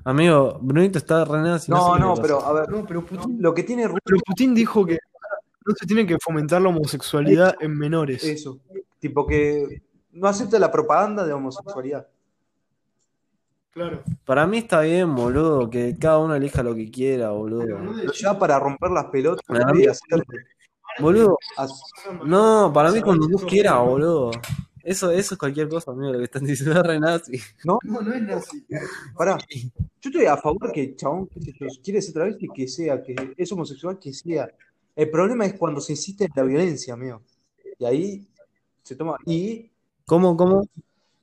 Amigo, 0.03 0.59
Brunito 0.61 0.97
está 0.97 1.23
re 1.25 1.39
No, 1.67 1.97
no, 1.97 2.15
le 2.15 2.21
pero 2.21 2.37
pasa. 2.37 2.49
a 2.49 2.53
ver, 2.53 2.69
No, 2.69 2.85
pero 2.85 3.05
Putin, 3.05 3.41
lo 3.41 3.53
que 3.53 3.63
tiene 3.63 3.87
Rusia 3.87 4.01
pero 4.03 4.17
Putin 4.25 4.53
dijo 4.53 4.85
que 4.85 4.99
no 5.65 5.73
se 5.75 5.85
tiene 5.85 6.05
que 6.05 6.17
fomentar 6.21 6.61
la 6.61 6.69
homosexualidad 6.69 7.55
en 7.59 7.77
menores. 7.77 8.23
Eso. 8.23 8.59
Tipo 8.99 9.25
que 9.25 9.81
no 10.11 10.27
acepta 10.27 10.59
la 10.59 10.71
propaganda 10.71 11.25
de 11.25 11.33
homosexualidad. 11.33 12.07
Claro. 13.71 14.03
Para 14.23 14.47
mí 14.47 14.59
está 14.59 14.81
bien, 14.81 15.13
boludo, 15.13 15.69
que 15.69 15.97
cada 15.99 16.19
uno 16.19 16.35
elija 16.35 16.63
lo 16.63 16.73
que 16.73 16.89
quiera, 16.89 17.31
boludo. 17.31 17.77
No 17.77 17.93
lleva 17.93 18.39
para 18.39 18.57
romper 18.57 18.91
las 18.91 19.05
pelotas 19.05 19.43
y 19.75 19.87
hacer. 19.87 20.23
Boludo, 20.99 21.37
no, 22.25 22.71
para 22.73 22.89
mí 22.91 23.01
cuando 23.01 23.27
tú 23.27 23.45
quieras, 23.45 23.79
boludo. 23.79 24.31
Eso, 24.81 25.09
eso 25.09 25.33
es 25.33 25.39
cualquier 25.39 25.67
cosa, 25.67 25.91
amigo, 25.91 26.13
lo 26.13 26.19
que 26.19 26.25
están 26.25 26.45
diciendo 26.45 26.79
es 26.79 26.85
re 26.85 26.99
nazi. 26.99 27.41
No, 27.63 27.79
no 27.83 28.13
es 28.13 28.21
nazi. 28.21 28.65
Pará. 29.17 29.37
Yo 29.49 30.09
estoy 30.09 30.25
a 30.25 30.37
favor 30.37 30.71
que 30.71 30.83
el 30.83 30.95
chabón 30.95 31.27
si 31.33 31.51
quiere 31.81 32.01
ser 32.01 32.13
travesti, 32.13 32.47
que 32.53 32.67
sea, 32.67 33.01
que 33.01 33.33
es 33.35 33.51
homosexual, 33.51 33.97
que 33.97 34.13
sea. 34.13 34.47
El 34.95 35.09
problema 35.09 35.45
es 35.45 35.53
cuando 35.53 35.81
se 35.81 35.93
insiste 35.93 36.25
en 36.25 36.31
la 36.35 36.43
violencia, 36.43 36.93
amigo. 36.93 37.21
Y 37.77 37.85
ahí 37.85 38.27
se 38.81 38.95
toma. 38.95 39.17
Y 39.25 39.71
¿Cómo, 40.05 40.37
cómo? 40.37 40.67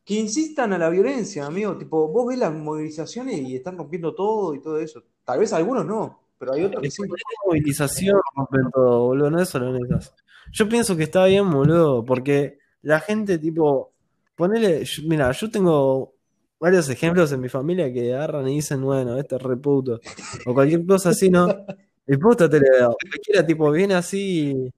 que 0.05 0.15
insistan 0.15 0.73
a 0.73 0.79
la 0.79 0.91
violencia, 0.91 1.47
amigo. 1.47 1.77
Tipo, 1.77 2.09
vos 2.09 2.29
ves 2.29 2.39
las 2.39 2.53
movilizaciones 2.53 3.41
y 3.41 3.57
están 3.57 3.77
rompiendo 3.77 4.15
todo 4.15 4.55
y 4.55 4.61
todo 4.61 4.79
eso. 4.79 5.03
Tal 5.25 5.39
vez 5.39 5.53
algunos 5.53 5.87
no, 5.87 6.21
pero 6.39 6.53
hay 6.53 6.65
otros 6.65 6.83
que 6.83 6.91
sí. 6.91 7.03
movilización 7.47 8.21
rompen 8.35 8.71
todo, 8.73 9.07
boludo, 9.07 9.31
no 9.31 9.41
es 9.41 9.49
solo 9.49 9.75
en 9.75 9.85
esas. 9.85 10.15
Yo 10.51 10.69
pienso 10.69 10.97
que 10.97 11.05
está 11.05 11.25
bien, 11.27 11.49
boludo, 11.51 12.05
porque 12.05 12.59
la 12.83 12.99
gente, 13.01 13.39
tipo, 13.39 13.93
ponele, 14.35 14.85
mira, 15.05 15.31
yo 15.31 15.51
tengo 15.51 16.15
varios 16.59 16.89
ejemplos 16.89 17.31
en 17.33 17.41
mi 17.41 17.49
familia 17.49 17.93
que 17.93 18.13
agarran 18.13 18.49
y 18.49 18.57
dicen, 18.57 18.83
bueno, 18.83 19.17
este 19.19 19.37
es 19.37 19.43
re 19.43 19.57
puto, 19.57 20.01
o 20.47 20.55
cualquier 20.55 20.85
cosa 20.85 21.11
así, 21.11 21.31
¿no? 21.31 21.47
El 22.07 22.19
puto 22.19 22.49
te 22.49 22.59
le 22.61 22.67
cualquiera, 23.11 23.47
tipo, 23.47 23.71
viene 23.71 23.95
así, 23.95 24.71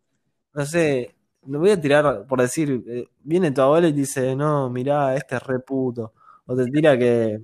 no 0.54 0.66
sé, 0.66 1.14
no 1.46 1.58
voy 1.58 1.70
a 1.70 1.80
tirar 1.80 2.26
por 2.26 2.40
decir, 2.40 2.82
eh, 2.86 3.06
viene 3.22 3.50
tu 3.50 3.62
abuela 3.62 3.88
y 3.88 3.92
dice, 3.92 4.36
no, 4.36 4.70
mirá, 4.70 5.16
este 5.16 5.36
es 5.36 5.42
re 5.42 5.60
puto, 5.60 6.12
o 6.46 6.56
te 6.56 6.66
tira 6.66 6.98
que, 6.98 7.40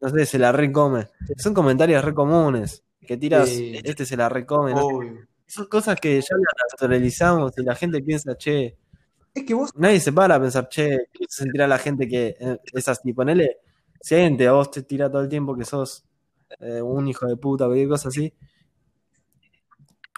no 0.00 0.08
sé, 0.08 0.26
se 0.26 0.38
la 0.38 0.52
recome. 0.52 1.08
Son 1.36 1.54
comentarios 1.54 2.04
re 2.04 2.14
comunes, 2.14 2.82
que 3.06 3.16
tiras, 3.16 3.48
Sí. 3.48 3.78
este 3.84 4.06
se 4.06 4.16
la 4.16 4.28
recome, 4.28 4.72
no 4.72 4.82
sé. 4.88 5.26
Son 5.46 5.66
cosas 5.66 6.00
que 6.00 6.14
ya 6.20 6.34
las 6.36 6.72
naturalizamos 6.72 7.52
y 7.58 7.62
la 7.64 7.74
gente 7.74 8.02
piensa, 8.02 8.36
che, 8.36 8.76
Es 9.34 9.44
que 9.44 9.54
vos, 9.54 9.70
nadie 9.76 10.00
se 10.00 10.12
para 10.12 10.34
a 10.36 10.40
pensar, 10.40 10.68
che, 10.68 11.06
¿qué 11.12 11.24
sentirá 11.28 11.66
la 11.66 11.78
gente 11.78 12.06
que 12.08 12.36
eh, 12.38 12.58
es 12.74 12.88
así? 12.88 13.12
Ponele, 13.14 13.58
si 14.00 14.14
hay 14.14 14.24
gente 14.24 14.46
a 14.46 14.52
vos 14.52 14.70
te 14.70 14.82
tira 14.82 15.10
todo 15.10 15.22
el 15.22 15.28
tiempo 15.30 15.56
que 15.56 15.64
sos 15.64 16.04
eh, 16.60 16.82
un 16.82 17.08
hijo 17.08 17.26
de 17.26 17.36
puta, 17.36 17.64
cualquier 17.66 17.88
cosa 17.88 18.08
así. 18.08 18.32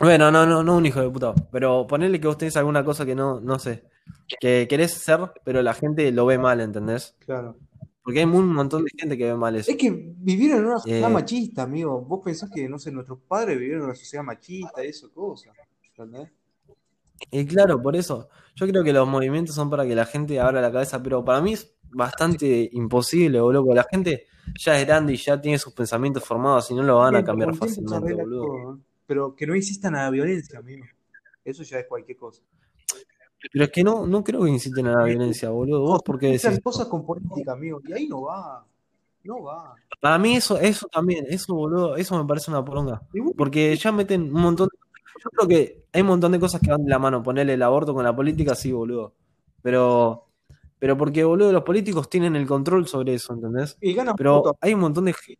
Bueno, 0.01 0.31
no, 0.31 0.45
no, 0.47 0.63
no 0.65 0.77
un 0.77 0.87
hijo 0.87 1.01
de 1.01 1.09
puta, 1.11 1.35
pero 1.53 1.87
ponele 1.87 2.21
que 2.21 2.27
vos 2.27 2.37
tenés 2.39 2.57
alguna 2.57 2.85
cosa 2.85 3.07
que 3.07 3.15
no, 3.15 3.41
no 3.41 3.59
sé, 3.59 3.85
que 4.41 4.67
querés 4.69 4.93
ser, 4.93 5.21
pero 5.45 5.63
la 5.63 5.73
gente 5.75 6.11
lo 6.11 6.27
ve 6.27 6.37
mal, 6.39 6.61
¿entendés? 6.61 7.17
claro. 7.21 7.57
Porque 8.03 8.19
hay 8.19 8.27
un 8.27 8.53
montón 8.53 8.85
de 8.85 8.91
gente 8.95 9.17
que 9.17 9.25
ve 9.25 9.35
mal 9.35 9.57
eso. 9.57 9.71
Es 9.71 9.79
que 9.79 9.91
vivieron 9.91 10.59
en 10.59 10.65
una 10.67 10.79
sociedad 10.79 11.09
Eh. 11.09 11.13
machista, 11.15 11.63
amigo. 11.63 12.03
Vos 12.03 12.21
pensás 12.23 12.51
que, 12.55 12.69
no 12.69 12.79
sé, 12.79 12.93
nuestros 12.93 13.19
padres 13.27 13.59
vivieron 13.59 13.81
en 13.81 13.87
una 13.87 13.95
sociedad 13.95 14.23
machista, 14.23 14.83
eso, 14.83 15.11
cosas. 15.11 15.55
¿Entendés? 15.89 16.31
Y 17.31 17.47
claro, 17.47 17.81
por 17.81 17.97
eso, 17.97 18.29
yo 18.57 18.67
creo 18.67 18.85
que 18.85 18.93
los 18.93 19.09
movimientos 19.09 19.55
son 19.55 19.71
para 19.71 19.87
que 19.87 19.95
la 19.95 20.05
gente 20.05 20.39
abra 20.39 20.61
la 20.61 20.71
cabeza, 20.71 21.03
pero 21.03 21.25
para 21.25 21.41
mí 21.41 21.55
es 21.55 21.75
bastante 21.93 22.69
imposible, 22.73 23.41
boludo, 23.41 23.73
la 23.73 23.87
gente 23.91 24.27
ya 24.63 24.79
es 24.79 24.87
grande 24.87 25.15
y 25.15 25.17
ya 25.17 25.41
tiene 25.41 25.59
sus 25.59 25.73
pensamientos 25.73 26.23
formados 26.25 26.71
y 26.71 26.75
no 26.75 26.83
lo 26.83 26.99
van 26.99 27.17
a 27.17 27.25
cambiar 27.25 27.55
fácilmente, 27.55 28.13
boludo. 28.13 28.45
todo, 28.45 28.75
¿eh? 28.75 28.79
Pero 29.07 29.35
que 29.35 29.47
no 29.47 29.55
insistan 29.55 29.95
a 29.97 30.05
la 30.05 30.11
violencia, 30.11 30.59
amigo. 30.59 30.85
Eso 31.45 31.63
ya 31.63 31.79
es 31.81 31.87
cualquier 31.87 32.17
cosa. 32.17 32.43
Pero 33.53 33.65
es 33.67 33.71
que 33.71 33.85
no, 33.85 34.07
no 34.07 34.25
creo 34.25 34.43
que 34.45 34.51
inciten 34.51 34.87
a 34.87 34.97
la 35.01 35.05
violencia, 35.05 35.51
boludo. 35.51 35.81
¿Vos 35.83 36.03
por 36.03 36.19
qué 36.19 36.31
Mezclan 36.31 36.55
decís? 36.55 36.65
cosas 36.65 36.87
con 36.89 37.05
política, 37.05 37.53
amigo. 37.53 37.81
Y 37.85 37.93
ahí 37.93 38.09
no 38.09 38.23
va. 38.23 38.67
No 39.25 39.43
va. 39.43 39.75
Para 40.01 40.19
mí 40.19 40.37
eso, 40.37 40.59
eso 40.59 40.87
también, 40.89 41.27
eso, 41.29 41.55
boludo, 41.55 41.97
eso 41.97 42.19
me 42.19 42.27
parece 42.27 42.51
una 42.51 42.65
poronga. 42.65 43.03
Porque 43.37 43.77
ya 43.77 43.93
meten 43.93 44.23
un 44.35 44.41
montón 44.41 44.69
Yo 45.23 45.31
creo 45.31 45.49
que 45.49 45.85
hay 45.93 46.01
un 46.03 46.09
montón 46.09 46.33
de 46.33 46.41
cosas 46.41 46.61
que 46.61 46.71
van 46.71 46.83
de 46.85 46.91
la 46.91 46.99
mano. 46.99 47.23
Ponerle 47.23 47.55
el 47.55 47.63
aborto 47.63 47.93
con 47.95 48.05
la 48.05 48.15
política, 48.17 48.55
sí, 48.55 48.73
boludo. 48.73 49.15
Pero, 49.63 50.29
pero 50.79 50.97
porque, 50.97 51.25
boludo, 51.25 51.53
los 51.53 51.63
políticos 51.63 52.09
tienen 52.09 52.37
el 52.37 52.47
control 52.47 52.87
sobre 52.87 53.15
eso, 53.15 53.33
¿entendés? 53.35 53.77
y 53.81 53.93
ganan 53.95 54.15
Pero 54.17 54.37
votos. 54.37 54.55
hay 54.61 54.75
un 54.75 54.81
montón 54.81 55.05
de 55.07 55.13
ge- 55.15 55.39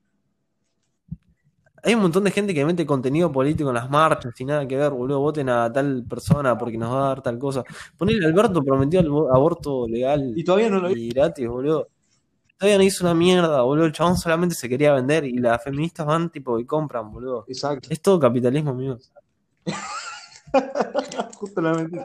hay 1.85 1.95
un 1.95 2.01
montón 2.01 2.25
de 2.25 2.31
gente 2.31 2.55
que 2.55 2.65
mete 2.65 2.87
contenido 2.87 3.31
político 3.31 3.69
en 3.69 3.75
las 3.75 3.91
marchas 3.91 4.33
y 4.41 4.45
nada 4.47 4.67
que 4.67 4.77
ver, 4.77 4.91
boludo. 4.91 5.21
Voten 5.21 5.51
a 5.51 5.71
tal 5.71 6.03
persona 6.09 6.57
porque 6.57 6.79
nos 6.79 6.93
va 6.93 7.05
a 7.05 7.09
dar 7.09 7.23
tal 7.23 7.39
cosa. 7.39 7.63
Ponele 7.99 8.25
Alberto 8.25 8.63
prometió 8.63 9.01
el 9.01 9.09
aborto 9.09 9.87
legal 9.87 10.33
Y 10.35 10.43
todavía 10.45 10.71
no 10.71 10.81
lo 10.81 10.91
y 10.91 11.11
gratis, 11.11 11.47
boludo. 11.47 11.89
Todavía 12.59 12.79
no 12.79 12.85
hizo 12.85 13.05
una 13.05 13.15
mierda, 13.15 13.61
boludo. 13.63 13.85
El 13.87 13.93
chabón 13.93 14.17
solamente 14.17 14.55
se 14.55 14.69
quería 14.69 14.95
vender 14.95 15.25
y 15.25 15.35
las 15.39 15.63
feministas 15.63 16.07
van 16.07 16.31
tipo 16.31 16.59
y 16.59 16.65
compran, 16.65 17.13
boludo. 17.13 17.45
Exacto. 17.49 17.89
Es 17.91 18.01
todo 18.01 18.19
capitalismo, 18.19 18.71
amigo. 18.71 18.97
Justo 21.37 21.61
la 21.61 21.75
mentí. 21.75 21.99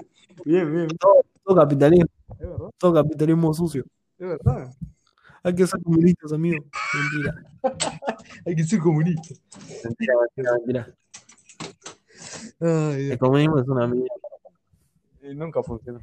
Bien, 0.43 0.71
bien. 0.71 0.87
Todo 0.97 1.55
capitalismo, 1.55 2.05
Es 2.31 2.39
verdad. 2.39 2.69
todo 2.77 2.93
capitalismo 2.93 3.53
sucio. 3.53 3.85
Es 4.17 4.27
verdad. 4.27 4.73
Hay 5.43 5.55
que 5.55 5.65
ser 5.67 5.81
comunistas, 5.81 6.33
amigo. 6.33 6.63
Mentira. 6.93 7.43
Hay 8.45 8.55
que 8.55 8.63
ser 8.63 8.79
comunista. 8.79 9.35
Mentira, 9.83 10.13
mentira, 10.21 10.53
mentira. 10.53 10.95
Ay, 12.61 13.11
El 13.11 13.17
comunismo 13.17 13.59
es 13.59 13.67
una 13.67 13.87
mierda. 13.87 14.07
Y 15.21 15.35
nunca 15.35 15.63
funcionó. 15.63 16.01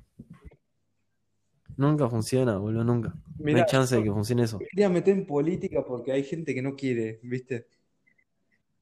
Nunca 1.77 2.09
funciona, 2.09 2.57
boludo, 2.57 2.85
nunca. 2.85 3.15
no 3.39 3.57
hay 3.59 3.65
chance 3.67 3.95
de 3.97 4.03
que 4.03 4.11
funcione 4.11 4.45
eso. 4.45 4.59
quería 4.59 4.89
meter 4.89 5.15
en 5.15 5.27
política 5.27 5.85
porque 5.85 6.11
hay 6.13 6.25
gente 6.25 6.55
que 6.55 6.63
no 6.63 6.75
quiere, 6.75 7.21
¿viste? 7.23 7.67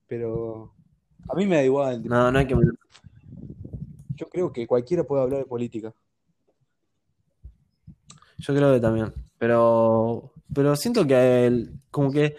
Pero 0.06 0.72
a 1.28 1.34
mí 1.34 1.46
me 1.46 1.56
da 1.56 1.64
igual. 1.64 2.02
tipo, 2.02 2.14
No, 2.14 2.30
no 2.30 2.38
hay 2.38 2.46
que. 2.46 2.54
Yo 4.16 4.28
creo 4.28 4.52
que 4.52 4.66
cualquiera 4.68 5.02
puede 5.02 5.22
hablar 5.24 5.40
de 5.40 5.46
política. 5.46 5.92
Yo 8.38 8.54
creo 8.54 8.72
que 8.74 8.80
también. 8.80 9.12
Pero, 9.38 10.30
pero 10.52 10.74
siento 10.76 11.06
que 11.06 11.46
el- 11.46 11.80
como 11.90 12.10
que 12.10 12.36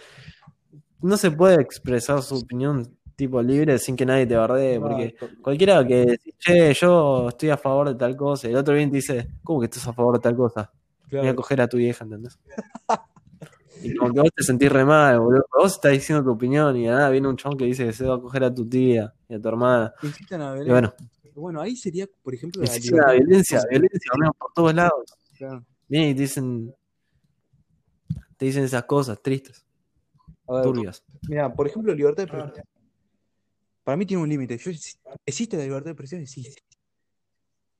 no 1.01 1.17
se 1.17 1.31
puede 1.31 1.61
expresar 1.61 2.21
su 2.21 2.35
opinión 2.35 2.97
tipo 3.15 3.41
libre 3.41 3.77
sin 3.79 3.95
que 3.95 4.05
nadie 4.05 4.25
te 4.25 4.35
bardee, 4.35 4.79
porque 4.79 5.15
cualquiera 5.41 5.85
que 5.87 6.01
dice, 6.05 6.33
che, 6.37 6.73
yo 6.73 7.29
estoy 7.29 7.49
a 7.49 7.57
favor 7.57 7.87
de 7.89 7.95
tal 7.95 8.15
cosa, 8.17 8.47
y 8.47 8.51
el 8.51 8.57
otro 8.57 8.73
te 8.73 8.85
dice, 8.87 9.27
¿cómo 9.43 9.59
que 9.61 9.65
estás 9.65 9.87
a 9.87 9.93
favor 9.93 10.15
de 10.15 10.19
tal 10.21 10.35
cosa? 10.35 10.71
Voy 11.11 11.27
a 11.27 11.35
coger 11.35 11.61
a 11.61 11.67
tu 11.67 11.77
vieja, 11.77 12.03
¿entendés? 12.03 12.37
Y 13.83 13.93
como 13.95 14.13
que 14.13 14.21
vos 14.21 14.31
te 14.33 14.41
sentís 14.41 14.71
re 14.71 14.85
mal, 14.85 15.19
boludo. 15.19 15.45
Vos 15.55 15.73
estás 15.73 15.91
diciendo 15.91 16.23
tu 16.23 16.31
opinión 16.31 16.75
y 16.77 16.85
nada 16.87 17.09
viene 17.09 17.27
un 17.27 17.35
chabón 17.35 17.57
que 17.57 17.65
dice 17.65 17.85
que 17.85 17.93
se 17.93 18.05
va 18.05 18.15
a 18.15 18.19
coger 18.21 18.43
a 18.45 18.53
tu 18.53 18.67
tía 18.67 19.13
y 19.27 19.35
a 19.35 19.39
tu 19.39 19.47
hermana. 19.49 19.93
Y 20.01 20.07
violencia. 20.07 20.65
bueno, 20.71 20.93
Bueno, 21.35 21.61
ahí 21.61 21.75
sería, 21.75 22.07
por 22.23 22.33
ejemplo, 22.33 22.61
la 22.63 22.69
violencia, 23.11 23.61
violencia, 23.69 24.11
amigo, 24.13 24.33
por 24.39 24.51
todos 24.55 24.73
lados. 24.73 25.03
Claro. 25.37 25.63
Vienen 25.89 26.09
y 26.11 26.15
te 26.15 26.21
dicen, 26.21 26.73
te 28.37 28.45
dicen 28.45 28.63
esas 28.63 28.83
cosas 28.85 29.21
tristes, 29.21 29.65
A 30.47 30.53
ver, 30.55 30.63
turbias. 30.63 31.03
mira, 31.27 31.53
por 31.53 31.67
ejemplo, 31.67 31.93
libertad 31.93 32.23
de 32.23 32.29
Claro. 32.29 32.45
expresión. 32.45 32.67
Para 33.83 33.97
mí 33.97 34.05
tiene 34.05 34.23
un 34.23 34.29
límite. 34.29 34.57
Yo, 34.57 34.71
¿Existe 35.25 35.57
la 35.57 35.63
libertad 35.63 35.85
de 35.85 35.91
expresión? 35.91 36.21
Existe. 36.21 36.61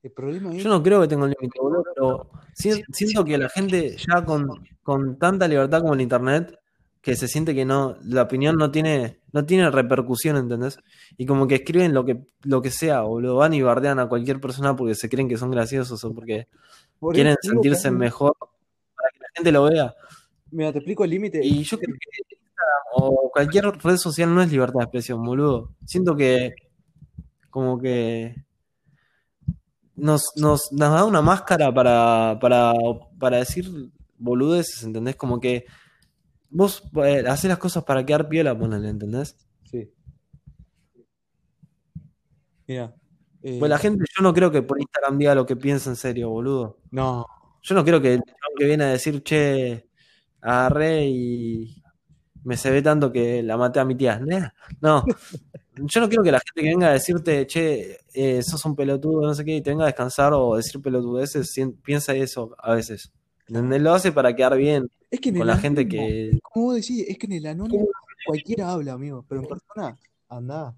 El 0.02 0.12
problema 0.12 0.54
es 0.54 0.62
Yo 0.62 0.68
no 0.70 0.82
creo 0.82 1.00
que 1.00 1.08
tenga 1.08 1.24
un 1.24 1.30
límite, 1.30 1.58
boludo, 1.60 1.82
pero 1.94 2.30
si- 2.54 2.84
siento 2.92 3.24
que 3.24 3.36
la 3.38 3.48
gente 3.48 3.96
ya 3.96 4.24
con, 4.24 4.48
con 4.82 5.18
tanta 5.18 5.48
libertad 5.48 5.80
como 5.80 5.94
en 5.94 6.00
internet, 6.02 6.56
que 7.02 7.16
se 7.16 7.26
siente 7.28 7.54
que 7.54 7.64
no, 7.64 7.96
la 8.04 8.22
opinión 8.22 8.56
no 8.56 8.70
tiene, 8.70 9.20
no 9.32 9.44
tiene 9.46 9.70
repercusión, 9.70 10.36
¿entendés? 10.36 10.78
Y 11.16 11.26
como 11.26 11.46
que 11.48 11.56
escriben 11.56 11.92
lo 11.94 12.04
que, 12.04 12.24
lo 12.42 12.62
que 12.62 12.70
sea, 12.70 13.00
boludo, 13.02 13.36
van 13.36 13.54
y 13.54 13.62
bardean 13.62 13.98
a 13.98 14.08
cualquier 14.08 14.40
persona 14.40 14.74
porque 14.76 14.94
se 14.94 15.08
creen 15.08 15.28
que 15.28 15.36
son 15.36 15.50
graciosos 15.50 16.02
o 16.04 16.14
porque 16.14 16.46
por 17.00 17.14
quieren 17.14 17.36
que 17.40 17.48
sentirse 17.48 17.90
mejor 17.90 18.36
para 18.38 19.10
que 19.12 19.18
la 19.20 19.26
gente 19.34 19.52
lo 19.52 19.64
vea. 19.64 19.94
Mira, 20.50 20.72
te 20.72 20.78
explico 20.78 21.04
el 21.04 21.10
límite. 21.10 21.40
Y 21.44 21.62
yo 21.64 21.78
creo 21.78 21.94
que 21.94 22.36
o 22.94 23.30
cualquier 23.32 23.64
red 23.66 23.96
social 23.98 24.34
no 24.34 24.42
es 24.42 24.50
libertad 24.50 24.78
de 24.80 24.84
expresión, 24.84 25.22
boludo. 25.22 25.74
Siento 25.84 26.16
que 26.16 26.54
como 27.50 27.78
que 27.78 28.44
nos, 29.94 30.22
nos, 30.36 30.72
nos 30.72 30.92
da 30.92 31.04
una 31.04 31.22
máscara 31.22 31.72
para, 31.72 32.38
para, 32.40 32.72
para 33.18 33.38
decir 33.38 33.66
boludeces, 34.18 34.82
¿entendés? 34.82 35.16
Como 35.16 35.40
que 35.40 35.64
vos 36.50 36.82
eh, 37.04 37.24
haces 37.28 37.48
las 37.48 37.58
cosas 37.58 37.84
para 37.84 38.04
quedar 38.04 38.28
piola, 38.28 38.58
ponele, 38.58 38.88
¿entendés? 38.88 39.36
Sí. 39.64 39.90
Mira. 42.66 42.94
eh, 43.42 43.56
Pues 43.58 43.68
la 43.70 43.78
gente, 43.78 44.04
yo 44.16 44.22
no 44.22 44.32
creo 44.34 44.50
que 44.50 44.62
por 44.62 44.80
Instagram 44.80 45.18
diga 45.18 45.34
lo 45.34 45.46
que 45.46 45.56
piensa 45.56 45.90
en 45.90 45.96
serio, 45.96 46.30
boludo. 46.30 46.78
No, 46.90 47.26
Yo 47.62 47.74
no 47.74 47.84
creo 47.84 48.00
que 48.00 48.14
el 48.14 48.22
que 48.58 48.64
viene 48.66 48.84
a 48.84 48.88
decir, 48.88 49.22
che, 49.22 49.85
agarré 50.46 51.06
y 51.06 51.82
me 52.44 52.56
se 52.56 52.70
ve 52.70 52.80
tanto 52.80 53.10
que 53.10 53.42
la 53.42 53.56
maté 53.56 53.80
a 53.80 53.84
mi 53.84 53.96
tía. 53.96 54.20
Nah, 54.20 54.50
No, 54.80 55.04
yo 55.74 56.00
no 56.00 56.08
quiero 56.08 56.22
que 56.22 56.30
la 56.30 56.38
gente 56.38 56.62
que 56.62 56.68
venga 56.68 56.88
a 56.88 56.92
decirte, 56.92 57.46
che, 57.46 57.98
eh, 58.14 58.42
sos 58.42 58.64
un 58.64 58.76
pelotudo, 58.76 59.22
no 59.22 59.34
sé 59.34 59.44
qué, 59.44 59.56
y 59.56 59.60
te 59.60 59.70
venga 59.70 59.84
a 59.84 59.88
descansar 59.88 60.32
o 60.32 60.56
decir 60.56 60.80
pelotudeces, 60.80 61.54
piensa 61.82 62.14
eso 62.14 62.54
a 62.58 62.74
veces. 62.74 63.12
¿Entendés? 63.48 63.82
Lo 63.82 63.92
hace 63.92 64.12
para 64.12 64.34
quedar 64.34 64.56
bien 64.56 64.88
es 65.10 65.20
que 65.20 65.28
en 65.30 65.38
con 65.38 65.46
la 65.46 65.56
gente 65.56 65.88
que... 65.88 66.38
vos 66.54 66.76
decís, 66.76 67.04
es 67.08 67.18
que 67.18 67.26
en 67.26 67.32
el 67.32 67.46
anónimo 67.46 67.88
cualquiera 68.26 68.70
habla, 68.70 68.92
amigo, 68.92 69.24
pero 69.28 69.40
en 69.40 69.48
persona, 69.48 69.96
anda. 70.28 70.74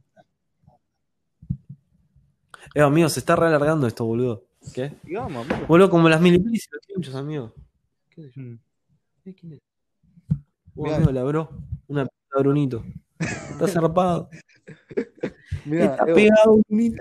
Eh, 2.75 2.81
amigo, 2.81 3.09
se 3.09 3.21
está 3.21 3.37
re 3.37 3.47
alargando 3.47 3.87
esto, 3.87 4.05
boludo. 4.05 4.45
¿Qué? 4.75 4.93
Digamos, 5.03 5.47
amigo. 5.47 5.67
Boludo, 5.67 5.91
como 5.91 6.09
las 6.09 6.21
pinchos, 6.21 7.15
amigo. 7.15 7.53
¿Qué 8.11 8.23
sé 8.23 8.33
yo? 8.35 8.68
Eh, 9.29 9.35
¿Quién 9.35 9.53
es? 9.55 9.61
Mirá. 10.75 10.97
amigo, 10.97 11.13
la 11.13 11.25
bro. 11.25 11.51
Una 11.89 12.07
p- 12.07 12.11
Brunito. 12.39 12.85
Está 13.51 13.67
zarpado. 13.69 14.31
Mirá, 15.65 15.93
Está 15.93 16.05
Evo, 16.07 16.15
pegado, 16.15 16.57
Brunito. 16.69 16.97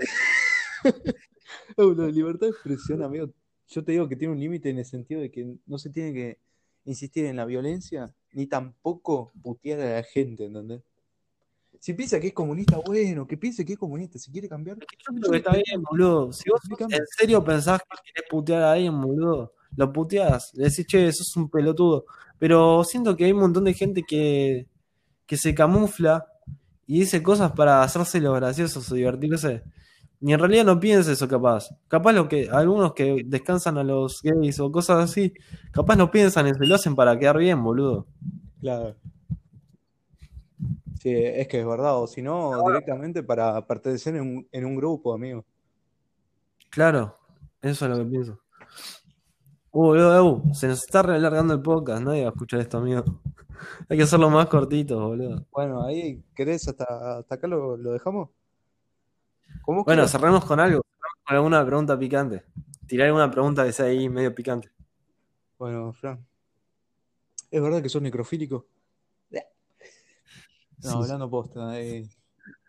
Evo, 1.76 1.92
la 1.94 2.06
libertad 2.08 2.46
de 2.48 2.52
expresión, 2.52 3.02
amigo, 3.02 3.30
yo 3.68 3.84
te 3.84 3.92
digo 3.92 4.08
que 4.08 4.16
tiene 4.16 4.32
un 4.34 4.40
límite 4.40 4.68
en 4.70 4.78
el 4.78 4.84
sentido 4.84 5.20
de 5.20 5.30
que 5.30 5.54
no 5.66 5.78
se 5.78 5.90
tiene 5.90 6.12
que 6.12 6.38
insistir 6.84 7.24
en 7.26 7.36
la 7.36 7.44
violencia, 7.44 8.14
ni 8.32 8.46
tampoco 8.46 9.32
putear 9.42 9.80
a 9.80 9.94
la 9.96 10.02
gente, 10.02 10.46
¿entendés? 10.46 10.82
Si 11.80 11.94
piensa 11.94 12.18
que 12.18 12.28
es 12.28 12.32
comunista, 12.32 12.78
bueno, 12.78 13.26
que 13.26 13.36
piense 13.36 13.64
que 13.64 13.74
es 13.74 13.78
comunista, 13.78 14.18
si 14.18 14.32
quiere 14.32 14.48
cambiar, 14.48 14.76
Yo 14.78 14.86
creo 15.14 15.30
que 15.30 15.36
está 15.38 15.52
bien, 15.52 15.82
boludo. 15.82 16.32
Si 16.32 16.50
vos 16.50 16.60
en 16.90 17.06
serio 17.16 17.44
pensás 17.44 17.80
que 17.80 18.12
querés 18.12 18.28
putear 18.28 18.62
a 18.62 18.72
alguien, 18.72 19.00
boludo, 19.00 19.52
lo 19.76 19.92
puteás. 19.92 20.52
Le 20.54 20.64
decís, 20.64 20.86
che, 20.86 21.12
sos 21.12 21.36
un 21.36 21.48
pelotudo. 21.48 22.04
Pero 22.38 22.84
siento 22.84 23.16
que 23.16 23.24
hay 23.24 23.32
un 23.32 23.40
montón 23.40 23.64
de 23.64 23.74
gente 23.74 24.02
que, 24.06 24.66
que 25.26 25.36
se 25.36 25.54
camufla 25.54 26.26
y 26.86 27.00
dice 27.00 27.22
cosas 27.22 27.52
para 27.52 27.82
hacerse 27.82 28.20
los 28.20 28.34
graciosos 28.34 28.90
o 28.90 28.94
divertirse. 28.94 29.62
Y 30.20 30.32
en 30.32 30.38
realidad 30.40 30.64
no 30.64 30.80
piensa 30.80 31.12
eso, 31.12 31.28
capaz. 31.28 31.68
Capaz 31.86 32.12
lo 32.12 32.28
que 32.28 32.48
algunos 32.50 32.92
que 32.94 33.22
descansan 33.24 33.78
a 33.78 33.84
los 33.84 34.20
gays 34.22 34.58
o 34.58 34.72
cosas 34.72 35.10
así, 35.10 35.32
capaz 35.70 35.96
no 35.96 36.10
piensan 36.10 36.46
eso 36.46 36.64
y 36.64 36.66
lo 36.66 36.74
hacen 36.74 36.96
para 36.96 37.18
quedar 37.18 37.38
bien, 37.38 37.62
boludo. 37.62 38.06
Claro. 38.60 38.96
Sí, 41.00 41.14
es 41.14 41.46
que 41.46 41.60
es 41.60 41.66
verdad, 41.66 41.96
o 42.02 42.08
si 42.08 42.22
no, 42.22 42.60
directamente 42.66 43.22
para 43.22 43.64
pertenecer 43.64 44.16
en 44.16 44.22
un, 44.22 44.48
en 44.50 44.64
un 44.64 44.74
grupo, 44.74 45.14
amigo. 45.14 45.44
Claro, 46.70 47.14
eso 47.62 47.84
es 47.84 47.90
lo 47.90 47.98
que 47.98 48.10
pienso. 48.10 48.40
Uh, 49.78 49.82
boludo, 49.84 50.24
uh, 50.24 50.54
se 50.54 50.66
nos 50.66 50.80
está 50.82 51.02
relargando 51.02 51.54
el 51.54 51.62
podcast, 51.62 52.02
nadie 52.02 52.22
va 52.22 52.30
a 52.30 52.32
escuchar 52.32 52.58
esto, 52.60 52.78
amigo. 52.78 53.04
Hay 53.88 53.96
que 53.96 54.02
hacerlo 54.02 54.28
más 54.28 54.46
cortito, 54.48 54.98
boludo. 55.08 55.46
Bueno, 55.52 55.84
ahí, 55.84 56.20
¿querés 56.34 56.66
hasta, 56.66 57.18
hasta 57.18 57.34
acá 57.36 57.46
lo, 57.46 57.76
lo 57.76 57.92
dejamos? 57.92 58.30
¿Cómo 59.62 59.84
Bueno, 59.84 60.00
quieras? 60.00 60.10
cerramos 60.10 60.44
con 60.44 60.58
algo, 60.58 60.82
cerramos 60.82 61.22
con 61.24 61.36
alguna 61.36 61.64
pregunta 61.64 61.96
picante. 61.96 62.44
Tirá 62.88 63.04
alguna 63.06 63.30
pregunta 63.30 63.64
que 63.64 63.72
sea 63.72 63.86
ahí 63.86 64.08
medio 64.08 64.34
picante. 64.34 64.68
Bueno, 65.60 65.92
Fran. 65.92 66.26
¿Es 67.48 67.62
verdad 67.62 67.80
que 67.80 67.88
sos 67.88 68.02
necrofílico? 68.02 68.66
No, 70.80 70.90
Sí. 70.90 70.96
hablando 70.96 71.28
posta. 71.30 71.80
eh, 71.80 72.08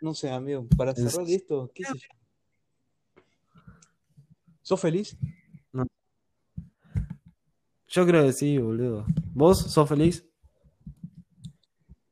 no 0.02 0.14
sé, 0.14 0.30
amigo, 0.31 0.68
para 0.77 0.94
cerrar 0.94 1.27
esto, 1.27 1.72
¿qué 1.73 1.84
sé 1.86 1.94
yo? 1.98 3.22
¿Sos 4.61 4.80
feliz? 4.80 5.18
Yo 7.89 8.05
creo 8.05 8.23
que 8.23 8.33
sí, 8.33 8.57
boludo. 8.57 9.05
¿Vos 9.33 9.59
sos 9.71 9.89
feliz? 9.89 10.25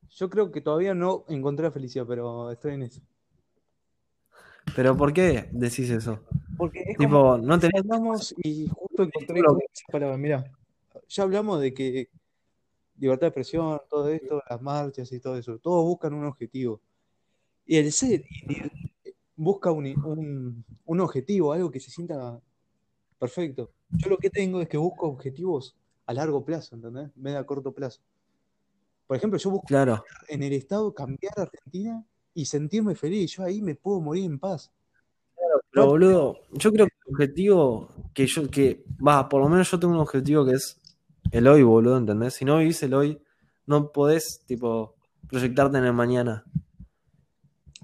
Yo 0.09 0.29
creo 0.29 0.51
que 0.51 0.61
todavía 0.61 0.93
no 0.95 1.23
encontré 1.29 1.63
la 1.65 1.71
felicidad, 1.71 2.05
pero 2.07 2.51
estoy 2.51 2.73
en 2.73 2.81
eso. 2.83 3.01
¿Pero 4.75 4.97
por 4.97 5.13
qué 5.13 5.47
decís 5.51 5.89
eso? 5.89 6.19
Porque 6.57 6.79
es 6.87 6.97
como 6.97 7.35
Tipo, 7.35 7.37
no 7.37 7.59
tenés... 7.59 7.81
hablamos 7.81 8.35
y 8.43 8.67
justo 8.67 9.03
encontré 9.03 9.41
Lo 9.41 9.49
con 9.49 9.59
esas 9.61 9.87
palabras. 9.91 10.19
Mira, 10.19 10.51
ya 11.07 11.23
hablamos 11.23 11.61
de 11.61 11.73
que 11.73 12.09
libertad 12.97 13.21
de 13.21 13.27
expresión, 13.29 13.79
todo 13.89 14.09
esto, 14.09 14.41
las 14.49 14.61
marchas 14.61 15.11
y 15.11 15.19
todo 15.19 15.37
eso, 15.37 15.59
todos 15.59 15.85
buscan 15.85 16.13
un 16.13 16.25
objetivo. 16.25 16.81
Y 17.65 17.77
el 17.77 17.91
ser 17.91 18.23
busca 19.35 19.71
un, 19.71 19.85
un- 20.03 20.65
un 20.85 20.99
objetivo, 20.99 21.53
algo 21.53 21.71
que 21.71 21.79
se 21.79 21.91
sienta 21.91 22.39
perfecto. 23.19 23.71
Yo 23.91 24.09
lo 24.09 24.17
que 24.17 24.29
tengo 24.29 24.61
es 24.61 24.67
que 24.67 24.77
busco 24.77 25.07
objetivos 25.07 25.75
a 26.05 26.13
largo 26.13 26.43
plazo, 26.43 26.75
¿entendés? 26.75 27.09
En 27.15 27.23
vez 27.23 27.33
de 27.33 27.39
a 27.39 27.45
corto 27.45 27.71
plazo. 27.71 28.01
Por 29.05 29.15
ejemplo, 29.17 29.39
yo 29.39 29.49
busco 29.49 29.67
Claro, 29.67 30.03
en 30.27 30.43
el 30.43 30.53
estado 30.53 30.93
cambiar 30.93 31.33
a 31.37 31.43
Argentina 31.43 32.05
y 32.33 32.45
sentirme 32.45 32.95
feliz. 32.95 33.31
Yo 33.31 33.43
ahí 33.43 33.61
me 33.61 33.75
puedo 33.75 34.01
morir 34.01 34.25
en 34.25 34.37
paz. 34.39 34.71
pero 35.71 35.87
boludo, 35.87 36.37
yo 36.51 36.71
creo 36.71 36.87
que 36.87 36.93
el 37.05 37.13
objetivo 37.13 37.89
que 38.13 38.27
yo, 38.27 38.49
que, 38.49 38.83
va, 39.05 39.29
por 39.29 39.41
lo 39.41 39.49
menos 39.49 39.71
yo 39.71 39.79
tengo 39.79 39.93
un 39.93 39.99
objetivo 39.99 40.45
que 40.45 40.53
es 40.53 40.79
el 41.31 41.47
hoy, 41.47 41.63
boludo, 41.63 41.97
¿entendés? 41.97 42.33
Si 42.33 42.45
no 42.45 42.57
vivís 42.57 42.83
el 42.83 42.93
hoy, 42.93 43.21
no 43.65 43.91
podés, 43.91 44.41
tipo, 44.45 44.95
proyectarte 45.27 45.77
en 45.77 45.85
el 45.85 45.93
mañana. 45.93 46.43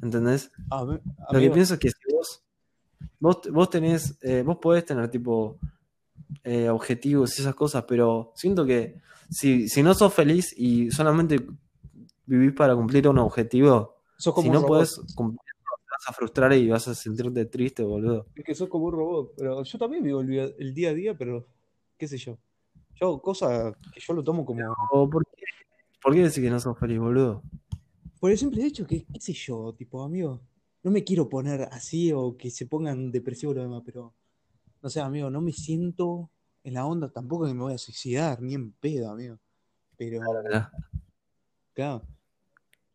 ¿Entendés? 0.02 0.52
A 0.70 0.84
Lo 0.84 1.40
que 1.40 1.50
pienso 1.50 1.76
es 1.76 1.80
que 1.80 1.90
si 1.90 2.14
vos, 2.14 2.44
vos, 3.20 3.42
vos 3.52 3.70
tenés, 3.70 4.18
eh, 4.22 4.44
vos 4.44 4.58
podés 4.58 4.86
tener 4.86 5.10
tipo 5.10 5.58
eh, 6.44 6.70
objetivos 6.70 7.38
y 7.38 7.42
esas 7.42 7.56
cosas, 7.56 7.86
pero 7.88 8.32
siento 8.36 8.66
que 8.66 9.02
si, 9.30 9.70
si 9.70 9.84
no 9.84 9.94
sos 9.94 10.14
feliz 10.14 10.54
y 10.58 10.92
solamente 10.92 11.46
vivís 12.26 12.54
para 12.54 12.76
cumplir 12.76 13.08
un 13.08 13.20
objetivo, 13.20 13.96
sos 14.18 14.34
como 14.34 14.44
si 14.44 14.50
un 14.50 14.62
no 14.62 14.68
podés 14.68 15.00
cumplir, 15.16 15.40
te 15.40 15.92
vas 15.92 16.08
a 16.08 16.14
frustrar 16.14 16.54
y 16.54 16.70
vas 16.70 16.88
a 16.88 16.96
sentirte 16.96 17.46
triste, 17.46 17.84
boludo. 17.84 18.28
Es 18.36 18.44
que 18.44 18.56
sos 18.56 18.70
como 18.70 18.86
un 18.86 18.94
robot, 18.94 19.34
pero 19.38 19.64
yo 19.64 19.78
también 19.78 20.04
vivo 20.04 20.22
el, 20.22 20.28
día 20.28 20.50
el 20.58 20.74
día 20.74 20.90
a 20.90 20.94
día, 20.94 21.18
pero 21.18 21.48
qué 21.98 22.08
sé 22.08 22.18
yo. 22.18 22.38
Yo 22.96 23.20
cosas 23.22 23.76
que 23.94 24.00
yo 24.00 24.14
lo 24.14 24.24
tomo 24.24 24.46
como 24.46 24.62
¿O 24.92 25.10
por, 25.10 25.26
qué, 25.26 25.46
¿Por 26.02 26.14
qué 26.14 26.20
decís 26.20 26.40
que 26.40 26.50
no 26.50 26.60
sos 26.60 26.78
feliz, 26.78 27.00
boludo? 27.00 27.42
por 28.24 28.32
el 28.32 28.38
simple 28.38 28.66
hecho 28.66 28.88
que, 28.88 29.04
qué 29.04 29.20
sé 29.20 29.34
yo, 29.34 29.74
tipo, 29.74 30.02
amigo, 30.02 30.40
no 30.82 30.92
me 30.92 31.04
quiero 31.04 31.28
poner 31.28 31.64
así 31.74 32.14
o 32.14 32.38
que 32.38 32.52
se 32.52 32.68
pongan 32.68 33.12
depresivos 33.12 33.54
los 33.54 33.66
demás, 33.66 33.84
pero, 33.86 34.14
no 34.84 34.90
sé, 34.90 35.00
amigo, 35.00 35.30
no 35.30 35.40
me 35.40 35.54
siento 35.54 36.30
en 36.64 36.74
la 36.74 36.86
onda, 36.86 37.10
tampoco 37.10 37.48
que 37.48 37.54
me 37.54 37.62
voy 37.62 37.74
a 37.74 37.78
suicidar, 37.78 38.42
ni 38.42 38.54
en 38.54 38.74
pedo, 38.74 39.10
amigo. 39.10 39.40
Pero, 39.98 40.20
Mirá. 40.44 40.72
claro, 41.74 42.04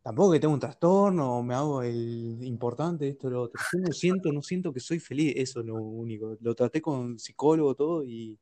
tampoco 0.02 0.32
que 0.32 0.40
tengo 0.40 0.52
un 0.52 0.60
trastorno 0.60 1.39
o 1.39 1.43
me 1.43 1.55
hago 1.55 1.82
el 1.82 2.39
importante, 2.43 3.09
esto, 3.09 3.31
lo 3.31 3.43
otro. 3.44 3.60
Yo 3.73 3.78
no 3.81 3.93
siento, 3.93 4.32
no 4.32 4.43
siento 4.43 4.73
que 4.73 4.81
soy 4.81 5.01
feliz, 5.01 5.32
eso 5.36 5.60
es 5.60 5.66
lo 5.66 5.77
único. 5.77 6.36
Lo 6.40 6.55
traté 6.55 6.82
con 6.82 7.19
psicólogo, 7.19 7.74
todo, 7.74 8.05
y 8.05 8.39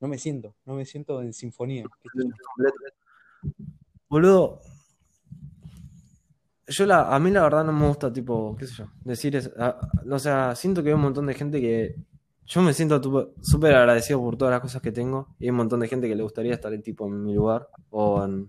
no 0.00 0.08
me 0.08 0.16
siento, 0.16 0.54
no 0.64 0.74
me 0.74 0.86
siento 0.86 1.22
en 1.22 1.34
sinfonía. 1.34 1.84
Boludo, 4.08 4.60
yo 6.66 6.86
la, 6.86 7.14
a 7.14 7.18
mí 7.18 7.30
la 7.30 7.42
verdad 7.42 7.64
no 7.64 7.72
me 7.72 7.86
gusta, 7.86 8.12
tipo, 8.12 8.56
qué 8.56 8.66
sé 8.66 8.74
yo, 8.74 8.86
decir 9.04 9.36
eso. 9.36 9.50
o 10.10 10.18
sea, 10.18 10.54
siento 10.54 10.82
que 10.82 10.88
hay 10.88 10.94
un 10.94 11.02
montón 11.02 11.26
de 11.26 11.34
gente 11.34 11.60
que. 11.60 12.09
Yo 12.52 12.62
me 12.62 12.74
siento 12.74 13.00
súper 13.42 13.74
agradecido 13.76 14.20
por 14.20 14.36
todas 14.36 14.50
las 14.52 14.60
cosas 14.60 14.82
que 14.82 14.90
tengo. 14.90 15.28
Y 15.38 15.44
hay 15.44 15.50
un 15.50 15.56
montón 15.56 15.78
de 15.80 15.86
gente 15.88 16.08
que 16.08 16.16
le 16.16 16.22
gustaría 16.24 16.52
estar 16.52 16.72
en, 16.74 16.82
tipo, 16.82 17.06
en 17.06 17.22
mi 17.22 17.32
lugar. 17.32 17.68
O, 17.90 18.24
en- 18.24 18.48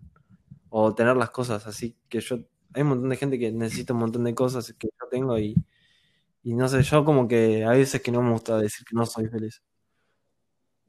o 0.70 0.94
tener 0.96 1.16
las 1.18 1.30
cosas 1.30 1.68
así. 1.68 1.96
Que 2.10 2.20
yo. 2.20 2.38
Hay 2.74 2.82
un 2.82 2.88
montón 2.90 3.10
de 3.10 3.18
gente 3.18 3.38
que 3.38 3.52
necesita 3.52 3.94
un 3.94 4.00
montón 4.00 4.24
de 4.24 4.34
cosas 4.34 4.74
que 4.80 4.88
yo 4.88 5.08
tengo. 5.10 5.38
Y, 5.38 5.56
y 6.44 6.56
no 6.56 6.68
sé, 6.68 6.82
yo 6.82 7.06
como 7.06 7.28
que 7.28 7.64
hay 7.66 7.78
veces 7.80 8.02
que 8.02 8.12
no 8.12 8.24
me 8.24 8.32
gusta 8.32 8.58
decir 8.58 8.86
que 8.88 8.96
no 8.96 9.06
soy 9.06 9.28
feliz. 9.28 9.62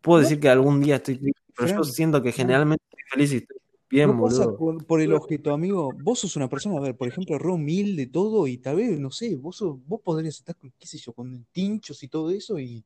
Puedo 0.01 0.21
decir 0.21 0.41
que 0.41 0.49
algún 0.49 0.81
día 0.81 0.97
estoy 0.97 1.19
triste, 1.19 1.41
pero 1.57 1.69
yo 1.77 1.85
siento 1.85 2.23
que 2.23 2.33
generalmente 2.33 2.83
estoy 2.91 3.05
feliz 3.11 3.33
y 3.33 3.37
estoy 3.37 3.57
bien, 3.91 4.09
No 4.17 4.23
pasa 4.25 4.45
boludo. 4.47 4.57
por, 4.59 4.87
por 4.87 5.01
el 5.01 5.13
objeto, 5.13 5.53
amigo. 5.53 5.91
Vos 6.03 6.21
sos 6.21 6.35
una 6.37 6.49
persona, 6.49 6.79
a 6.79 6.81
ver, 6.81 6.97
por 6.97 7.07
ejemplo, 7.09 7.39
re 7.39 7.51
humilde 7.53 8.07
todo 8.07 8.47
y 8.49 8.59
tal 8.59 8.77
vez, 8.77 8.99
no 8.99 9.11
sé, 9.11 9.37
vos, 9.37 9.57
sos- 9.57 9.77
vos 9.87 10.01
podrías 10.03 10.37
estar 10.39 10.57
con, 10.57 10.73
qué 10.79 10.87
sé 10.87 10.99
yo, 10.99 11.13
con 11.13 11.47
tinchos 11.53 12.03
y 12.03 12.09
todo 12.09 12.31
eso 12.31 12.59
y 12.59 12.85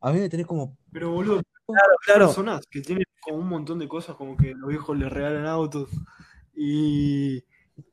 a 0.00 0.12
mí 0.12 0.20
me 0.20 0.28
tenés 0.28 0.46
como... 0.46 0.76
Pero 0.92 1.10
boludo, 1.12 1.42
Claro, 1.66 1.92
claro. 2.06 2.26
personas 2.28 2.66
que 2.70 2.80
tienen 2.80 3.04
como 3.20 3.38
un 3.38 3.48
montón 3.48 3.78
de 3.78 3.86
cosas, 3.88 4.16
como 4.16 4.38
que 4.38 4.54
los 4.54 4.70
viejos 4.70 4.96
les 4.98 5.12
regalan 5.12 5.44
autos 5.46 5.90
y, 6.54 7.44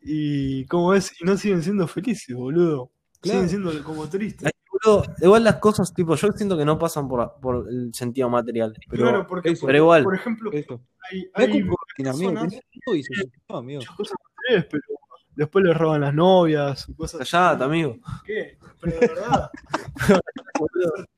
y 0.01 0.65
¿cómo 0.67 0.93
es? 0.93 1.11
Y 1.21 1.25
no 1.25 1.35
siguen 1.35 1.61
siendo 1.61 1.85
felices, 1.85 2.33
boludo. 2.33 2.89
Claro. 3.19 3.45
Siguen 3.45 3.49
siendo 3.49 3.83
como 3.83 4.07
tristes. 4.07 4.45
Ay, 4.45 4.51
boludo, 4.71 5.03
igual 5.21 5.43
las 5.43 5.55
cosas, 5.57 5.93
tipo, 5.93 6.15
yo 6.15 6.31
siento 6.31 6.57
que 6.57 6.63
no 6.63 6.79
pasan 6.79 7.09
por, 7.09 7.33
por 7.41 7.67
el 7.69 7.93
sentido 7.93 8.29
material. 8.29 8.73
Pero, 8.89 9.03
claro, 9.03 9.27
porque, 9.27 9.49
eso. 9.49 9.65
Pero 9.65 9.77
igual. 9.79 10.03
por 10.05 10.15
ejemplo, 10.15 10.51
Eso. 10.53 10.81
hay, 11.11 11.25
hay 11.33 11.45
amigo, 11.51 11.75
personas 11.97 12.15
amigo. 12.15 13.79
muchas 13.81 13.95
cosas 13.97 14.15
materiales, 14.23 14.67
pero 14.71 14.83
después 15.35 15.63
les 15.65 15.77
roban 15.77 16.01
las 16.01 16.13
novias, 16.13 16.87
cosas 16.97 17.21
así. 17.21 17.31
callate, 17.31 17.63
amigo. 17.63 17.97
¿Qué? 18.25 18.57
Pero 18.81 18.99
de 18.99 19.07
verdad. 19.07 19.49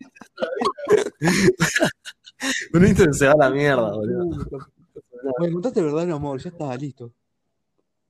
Un 2.74 2.86
Instagram 2.86 3.14
se 3.14 3.28
va 3.28 3.34
a 3.34 3.38
la 3.38 3.50
mierda, 3.50 3.92
boludo. 3.92 4.48
Me 5.40 5.52
contaste 5.52 5.82
verdad, 5.82 6.06
mi 6.06 6.12
amor, 6.14 6.40
ya 6.40 6.50
está, 6.50 6.76
listo. 6.76 7.12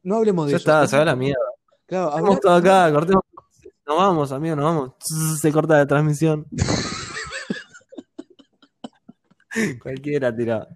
No 0.04 0.18
hablemos 0.18 0.46
de 0.48 0.52
Ya 0.52 0.58
eso. 0.58 0.70
está, 0.70 0.88
se 0.88 0.96
va 0.98 1.04
a 1.04 1.06
la 1.06 1.16
mierda. 1.16 1.40
Claro, 1.86 2.10
Estamos 2.10 2.30
habla- 2.30 2.40
todos 2.42 2.60
acá, 2.62 2.92
cortemos. 2.92 3.24
Nos 3.88 3.98
vamos, 3.98 4.32
amigo, 4.34 4.56
nos 4.58 4.66
vamos. 4.66 4.92
Se 5.40 5.52
corta 5.52 5.78
la 5.78 5.88
transmisión. 5.88 6.46
Cualquiera 9.82 10.36
tira. 10.36 10.68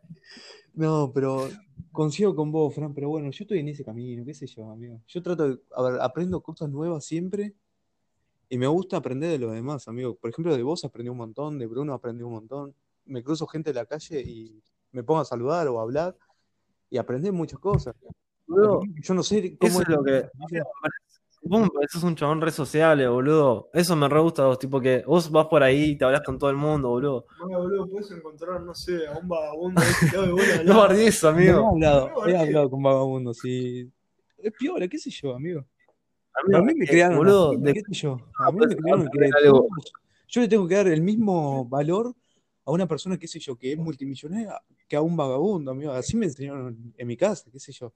No, 0.74 1.12
pero 1.14 1.50
coincido 1.92 2.36
con 2.36 2.52
vos, 2.52 2.74
Fran, 2.74 2.94
pero 2.94 3.10
bueno, 3.10 3.30
yo 3.32 3.44
estoy 3.44 3.60
en 3.60 3.70
ese 3.70 3.84
camino, 3.84 4.26
qué 4.26 4.34
sé 4.34 4.48
yo, 4.48 4.70
amigo. 4.70 5.02
Yo 5.08 5.22
trato 5.22 5.48
de, 5.48 5.60
a 5.76 5.82
ver, 5.84 6.02
aprendo 6.02 6.42
cosas 6.42 6.70
nuevas 6.70 7.06
siempre 7.06 7.54
y 8.50 8.58
me 8.58 8.68
gusta 8.68 8.98
aprender 8.98 9.32
de 9.32 9.40
los 9.40 9.54
demás, 9.54 9.88
amigo. 9.88 10.16
Por 10.16 10.30
ejemplo, 10.30 10.56
de 10.56 10.64
vos 10.64 10.84
aprendí 10.84 11.10
un 11.10 11.18
montón, 11.18 11.58
de 11.58 11.68
Bruno 11.68 11.94
aprendí 11.94 12.24
un 12.24 12.34
montón. 12.34 12.76
Me 13.06 13.24
cruzo 13.24 13.48
gente 13.48 13.70
en 13.70 13.78
la 13.78 13.86
calle 13.86 14.22
y 14.22 14.62
me 14.92 15.04
pongo 15.04 15.22
a 15.22 15.26
saludar 15.26 15.68
o 15.68 15.80
a 15.80 15.84
hablar 15.84 16.18
y 16.90 16.98
aprendí 16.98 17.32
muchas 17.32 17.60
cosas. 17.60 17.96
Yo 18.48 19.14
no 19.14 19.24
sé 19.24 19.58
cómo 19.58 19.72
eso 19.72 19.82
es 19.82 19.88
lo 19.88 20.04
que. 20.04 20.30
Vos 21.44 21.62
me 21.62 21.70
pareces 21.70 22.04
un 22.04 22.16
chabón 22.16 22.40
re 22.40 22.52
sociable, 22.52 23.08
boludo. 23.08 23.70
Eso 23.74 23.96
me 23.96 24.08
re 24.08 24.20
gusta 24.20 24.44
a 24.44 24.46
vos, 24.48 24.60
tipo 24.60 24.80
que 24.80 25.04
vos 25.08 25.30
vas 25.32 25.48
por 25.48 25.64
ahí 25.64 25.92
y 25.92 25.98
te 25.98 26.06
hablas 26.06 26.22
con 26.22 26.38
todo 26.38 26.50
el 26.52 26.56
mundo, 26.56 26.90
boludo. 26.90 27.26
Bueno, 27.40 27.60
boludo, 27.60 27.88
puedes 27.90 28.12
encontrar, 28.12 28.62
no 28.62 28.76
sé, 28.76 29.08
a 29.08 29.18
un 29.18 29.28
vagabundo 29.28 29.82
de 29.82 30.32
bola 30.32 30.44
No 30.66 30.78
bardies, 30.78 31.24
No 31.24 31.30
he 31.30 31.32
amigo. 31.34 31.70
hablado, 31.70 32.10
No, 32.16 32.26
he 32.26 32.30
es 32.30 32.36
que- 32.36 32.42
hablado 32.48 32.70
con 32.70 32.84
vagabundos, 32.84 33.38
sí. 33.40 33.92
Es 34.38 34.54
piola, 34.54 34.88
qué 34.88 34.98
sé 35.00 35.10
yo, 35.10 35.36
amigo. 35.36 35.66
Amigo, 36.44 36.60
A 36.60 36.62
mí 36.62 36.74
me 36.76 36.86
criaron 36.88 37.18
boludo, 37.18 37.60
qué 37.64 37.82
sé 37.82 37.94
yo. 37.94 38.18
A 38.40 38.52
mí 38.52 38.60
me 38.60 38.76
que 38.76 39.30
todos- 39.44 39.66
yo 40.28 40.42
le 40.42 40.48
tengo 40.48 40.68
que 40.68 40.76
dar 40.76 40.88
el 40.88 41.02
mismo 41.02 41.66
valor 41.66 42.14
a 42.66 42.72
una 42.72 42.88
persona, 42.88 43.18
qué 43.18 43.28
sé 43.28 43.40
yo, 43.40 43.58
que 43.58 43.74
es 43.74 43.78
multimillonaria 43.78 44.62
que 44.88 44.96
a 44.96 45.02
un 45.02 45.16
vagabundo, 45.16 45.72
amigo. 45.72 45.92
Así 45.94 46.18
me 46.18 46.26
enseñaron 46.26 46.94
en 46.98 47.08
mi 47.08 47.18
casa, 47.18 47.50
qué 47.52 47.60
sé 47.60 47.72
yo. 47.72 47.94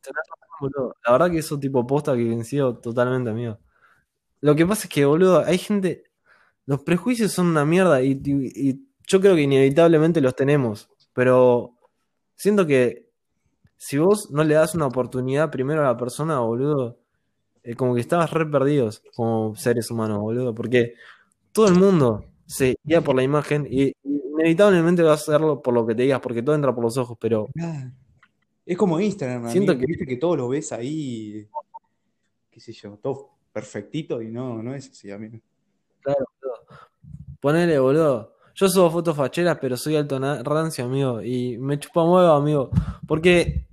La 1.06 1.12
verdad 1.12 1.30
que 1.30 1.40
eso 1.40 1.60
tipo 1.60 1.86
posta 1.86 2.16
que 2.16 2.24
venció 2.24 2.76
totalmente, 2.76 3.30
amigo. 3.30 3.60
Lo 4.42 4.56
que 4.56 4.66
pasa 4.66 4.84
es 4.84 4.90
que, 4.90 5.06
boludo, 5.06 5.44
hay 5.46 5.58
gente. 5.58 6.04
Los 6.66 6.84
prejuicios 6.84 7.32
son 7.32 7.48
una 7.48 7.66
mierda 7.66 8.02
y, 8.02 8.22
yo 9.08 9.22
creo 9.22 9.36
que 9.36 9.42
inevitablemente 9.42 10.22
los 10.22 10.36
tenemos. 10.36 10.90
Pero 11.14 11.76
siento 12.36 12.66
que 12.66 13.10
si 13.78 13.98
vos 13.98 14.32
no 14.32 14.44
le 14.44 14.56
das 14.56 14.74
una 14.74 14.88
oportunidad 14.88 15.52
primero 15.52 15.82
a 15.82 15.86
la 15.86 15.98
persona, 15.98 16.40
boludo, 16.40 16.98
eh, 17.64 17.76
como 17.76 17.94
que 17.96 18.02
estabas 18.02 18.32
re 18.32 18.46
perdidos 18.46 19.04
como 19.16 19.56
seres 19.56 19.92
humanos, 19.92 20.20
boludo. 20.22 20.56
Porque 20.56 20.94
todo 21.52 21.68
el 21.68 21.76
mundo 21.76 22.26
se 22.46 22.78
guía 22.84 23.02
por 23.02 23.16
la 23.16 23.24
imagen 23.24 23.68
y 23.70 23.94
inevitablemente 24.40 25.02
vas 25.04 25.20
a 25.20 25.24
hacerlo 25.32 25.62
por 25.62 25.74
lo 25.74 25.86
que 25.86 25.96
te 25.96 26.04
digas, 26.04 26.20
porque 26.22 26.42
todo 26.44 26.56
entra 26.56 26.74
por 26.74 26.84
los 26.84 26.98
ojos, 26.98 27.18
pero. 27.20 27.48
Es 28.66 28.78
como 28.78 29.00
Instagram, 29.00 29.50
Siento 29.50 29.72
amigo, 29.74 29.82
que- 29.86 29.92
viste 29.92 30.06
que 30.08 30.18
todo 30.18 30.36
lo 30.36 30.50
ves 30.50 30.72
ahí, 30.72 31.48
qué 32.50 32.60
sé 32.60 32.74
yo, 32.74 32.98
todo 33.02 33.30
perfectito 33.54 34.22
y 34.22 34.30
no, 34.32 34.62
no 34.64 34.74
es 34.74 34.90
así, 34.90 35.12
amigo. 35.12 35.40
Claro, 36.02 36.26
boludo. 36.42 36.60
Ponele, 37.40 37.80
boludo. 37.80 38.34
Yo 38.56 38.70
subo 38.70 38.90
fotos 38.90 39.16
facheras, 39.16 39.58
pero 39.60 39.76
soy 39.78 39.98
alto 39.98 40.18
rancio, 40.44 40.86
amigo. 40.86 41.22
Y 41.22 41.58
me 41.58 41.78
chupa 41.78 42.04
un 42.04 42.12
huevo, 42.14 42.32
amigo. 42.34 42.70
Porque 43.06 43.68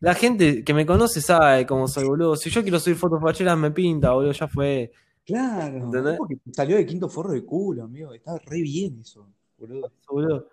la 0.00 0.14
gente 0.14 0.62
que 0.64 0.72
me 0.72 0.86
conoce 0.86 1.20
sabe 1.20 1.66
cómo 1.66 1.88
soy, 1.88 2.04
boludo. 2.04 2.36
Si 2.36 2.48
yo 2.48 2.62
quiero 2.62 2.78
subir 2.78 2.96
fotos 2.96 3.20
facheras, 3.20 3.58
me 3.58 3.70
pinta, 3.72 4.12
boludo. 4.12 4.32
Ya 4.32 4.46
fue. 4.48 4.92
Claro, 5.24 5.90
porque 6.18 6.38
salió 6.52 6.76
de 6.76 6.86
quinto 6.86 7.08
forro 7.08 7.32
de 7.32 7.44
culo, 7.44 7.82
amigo. 7.82 8.14
Está 8.14 8.38
re 8.38 8.62
bien 8.62 9.00
eso, 9.00 9.28
boludo. 9.58 9.92
boludo. 10.08 10.48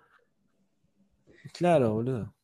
Claro, 1.52 1.94
boludo. 1.94 2.34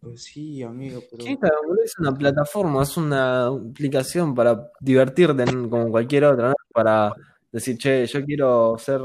Pues 0.00 0.24
sí, 0.24 0.62
amigo, 0.62 1.02
pero. 1.10 1.24
Que 1.24 1.30
Instagram, 1.30 1.66
boludo, 1.66 1.84
es 1.84 1.98
una 1.98 2.12
plataforma, 2.12 2.82
es 2.82 2.96
una 2.96 3.46
aplicación 3.48 4.34
para 4.34 4.70
divertirte 4.80 5.44
como 5.44 5.90
cualquier 5.90 6.24
otra, 6.24 6.48
¿no? 6.50 6.54
Para 6.72 7.12
decir, 7.52 7.76
che, 7.76 8.06
yo 8.06 8.24
quiero 8.24 8.76
ser 8.78 9.00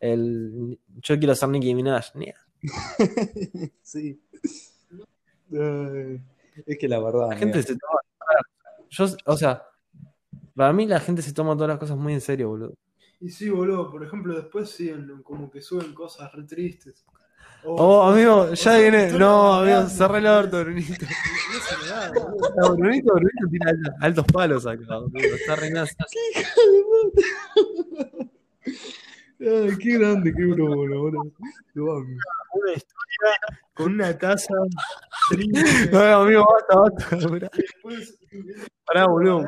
el. 0.00 0.78
Yo 1.02 1.18
quiero 1.18 1.34
ser 1.34 1.48
Nicki 1.48 1.74
Minaj. 1.74 2.12
Sí. 3.82 4.20
Es 6.66 6.78
que 6.78 6.88
la 6.88 7.00
verdad, 7.00 7.30
La 7.30 7.36
gente 7.36 7.62
se 7.62 7.76
toma. 7.76 8.00
Yo, 8.90 9.06
o 9.26 9.36
sea, 9.36 9.62
para 10.54 10.72
mí 10.72 10.86
la 10.86 11.00
gente 11.00 11.22
se 11.22 11.32
toma 11.32 11.54
todas 11.54 11.68
las 11.68 11.78
cosas 11.78 11.96
muy 11.96 12.14
en 12.14 12.20
serio, 12.20 12.48
boludo. 12.48 12.74
Y 13.20 13.30
sí, 13.30 13.50
boludo, 13.50 13.90
por 13.90 14.04
ejemplo, 14.04 14.34
después 14.34 14.70
siguen 14.70 15.22
como 15.22 15.50
que 15.50 15.60
suben 15.60 15.92
cosas 15.92 16.32
re 16.32 16.44
tristes. 16.44 17.04
O- 17.64 17.74
Oh, 17.74 18.02
amigo, 18.10 18.52
ya 18.54 18.78
viene. 18.78 19.10
No, 19.12 19.54
amigo, 19.54 19.88
cerré 19.88 20.18
el 20.18 20.26
orto, 20.26 20.60
Brunito. 20.62 21.04
No 22.56 22.76
Brunito, 22.76 23.14
Brunito 23.14 23.48
tira 23.50 23.72
altos- 24.00 24.24
palos 24.32 24.64
acá, 24.66 24.98
boludo. 24.98 25.18
Está 25.34 25.56
reinando. 25.56 25.90
Ay, 29.40 29.76
qué 29.78 29.98
grande, 29.98 30.32
qué 30.34 30.44
Bruno, 30.46 30.76
boludo. 30.76 31.22
Lo 31.74 31.92
amo. 31.92 32.06
Una 32.54 32.72
historia 32.72 33.56
con 33.74 33.92
una 33.94 34.16
taza 34.18 34.54
triste. 35.30 35.90
No, 35.92 36.00
amigo, 36.22 36.46
basta, 36.52 36.78
basta. 36.80 37.28
pará. 37.28 37.50
Pará, 38.84 39.06
boludo. 39.06 39.40
No, 39.42 39.46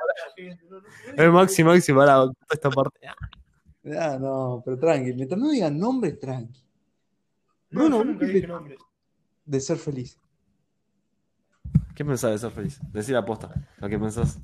Eh, 1.17 1.29
Maxi, 1.29 1.65
Maxi, 1.65 1.93
pará, 1.93 2.25
esta 2.51 2.71
parte. 2.71 3.01
Ah, 3.99 4.19
no, 4.21 4.63
pero 4.65 4.79
tranqui, 4.79 5.15
mientras 5.15 5.41
no 5.41 5.51
digan 5.51 5.79
nombres, 5.79 6.19
tranqui. 6.19 6.61
No, 7.71 7.81
Bruno, 7.83 7.99
yo 7.99 8.05
nunca 8.05 8.27
¿qué 8.27 8.33
dije 8.33 8.47
nombres. 8.47 8.79
De 9.45 9.61
ser 9.61 9.79
feliz. 9.79 10.19
¿Qué 11.95 12.05
pensás 12.05 12.33
de 12.33 12.39
ser 12.39 12.51
feliz? 12.51 12.81
Decir 12.93 13.17
aposta, 13.17 13.53
lo 13.79 13.89
que 13.89 13.99
pensás. 13.99 14.39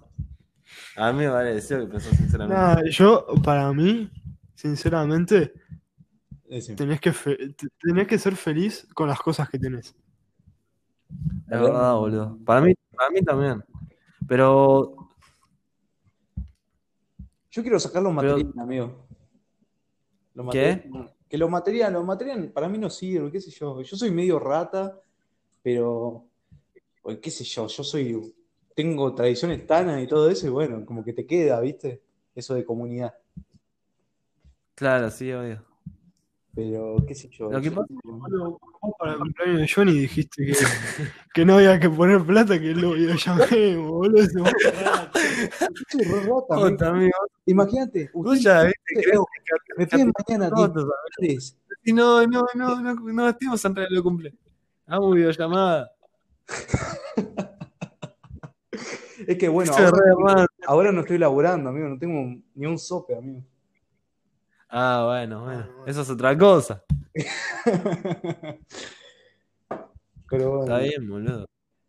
A 0.96 1.12
mí 1.12 1.18
me 1.18 1.28
vale 1.28 1.54
decir 1.54 1.78
lo 1.78 1.86
que 1.86 1.92
pensás 1.92 2.16
sinceramente. 2.16 2.54
Nada, 2.60 2.82
yo, 2.90 3.26
para 3.44 3.72
mí, 3.72 4.10
sinceramente, 4.54 5.52
Decime. 6.48 6.76
tenés 6.76 7.00
que, 7.00 7.12
tenés 7.80 8.06
que 8.06 8.18
ser 8.18 8.36
feliz 8.36 8.86
con 8.94 9.08
las 9.08 9.20
cosas 9.20 9.48
que 9.50 9.58
tenés. 9.58 9.94
Es 11.48 11.60
verdad, 11.60 11.94
boludo. 11.94 12.38
Para 12.44 12.60
mí, 12.62 12.74
para 12.96 13.10
mí 13.10 13.22
también. 13.22 13.64
Pero, 14.26 14.96
Yo 17.50 17.62
quiero 17.62 17.78
sacar 17.78 18.02
los 18.02 18.12
materiales, 18.12 18.46
amigo. 18.58 19.05
Los 20.36 20.52
¿Qué? 20.52 20.88
Que 21.30 21.38
los 21.38 21.50
materiales, 21.50 21.94
los 21.94 22.04
materiales 22.04 22.50
para 22.52 22.68
mí 22.68 22.76
no 22.76 22.90
sirven, 22.90 23.32
qué 23.32 23.40
sé 23.40 23.50
yo. 23.50 23.80
Yo 23.80 23.96
soy 23.96 24.10
medio 24.10 24.38
rata, 24.38 25.00
pero, 25.62 26.26
qué 27.22 27.30
sé 27.30 27.42
yo, 27.42 27.66
yo 27.66 27.82
soy, 27.82 28.34
tengo 28.74 29.14
tradiciones 29.14 29.66
tanas 29.66 30.02
y 30.02 30.06
todo 30.06 30.28
eso, 30.28 30.46
y 30.46 30.50
bueno, 30.50 30.84
como 30.84 31.02
que 31.02 31.14
te 31.14 31.26
queda, 31.26 31.58
¿viste? 31.60 32.02
Eso 32.34 32.54
de 32.54 32.66
comunidad. 32.66 33.14
claro, 34.74 35.10
sí, 35.10 35.32
obvio. 35.32 35.64
Pero, 36.56 36.96
qué 37.06 37.14
sé 37.14 37.28
yo. 37.28 37.50
Lo 37.52 37.60
que 37.60 37.70
pasa- 37.70 37.86
Boludo, 38.02 38.58
vos 38.80 38.94
para 38.98 39.12
el 39.12 39.18
cumpleaños 39.18 39.58
de 39.60 39.68
Johnny 39.68 39.92
dijiste 39.92 40.46
que, 40.46 40.52
que 41.34 41.44
no 41.44 41.56
había 41.56 41.78
que 41.78 41.90
poner 41.90 42.24
plata, 42.24 42.58
que 42.58 42.72
lo 42.74 42.92
videollamemos, 42.94 43.90
boludo. 43.90 44.16
ese 44.22 44.40
rata. 44.82 45.20
Imagínate, 47.44 48.10
Vos 48.14 48.40
ya, 48.42 48.64
viste, 48.64 49.18
me 49.76 49.86
piden 49.86 50.12
mañana 50.26 50.48
No, 50.48 50.72
10 51.18 51.58
no, 51.92 52.26
no, 52.26 52.46
no, 52.54 52.80
no, 52.80 52.94
no, 52.94 52.94
no 53.12 53.28
estemos 53.28 53.62
en 53.64 53.76
realidad 53.76 53.94
lo 53.96 54.02
cumple. 54.02 54.34
Hagamos 54.86 55.14
videollamada. 55.14 55.92
Es 59.26 59.36
que 59.36 59.48
bueno, 59.48 59.72
ahora, 59.76 60.46
ahora 60.66 60.92
no 60.92 61.00
estoy 61.00 61.18
laburando, 61.18 61.68
amigo, 61.70 61.88
no 61.88 61.98
tengo 61.98 62.40
ni 62.54 62.66
un 62.66 62.78
sope, 62.78 63.14
amigo. 63.16 63.42
Ah, 64.78 65.04
bueno, 65.06 65.42
bueno. 65.42 65.66
Eso 65.86 66.02
es 66.02 66.10
otra 66.10 66.36
cosa. 66.36 66.84
Pero 70.28 70.60
Está 70.64 70.76
bueno, 70.78 70.78
bien, 70.84 71.08
boludo. 71.08 71.46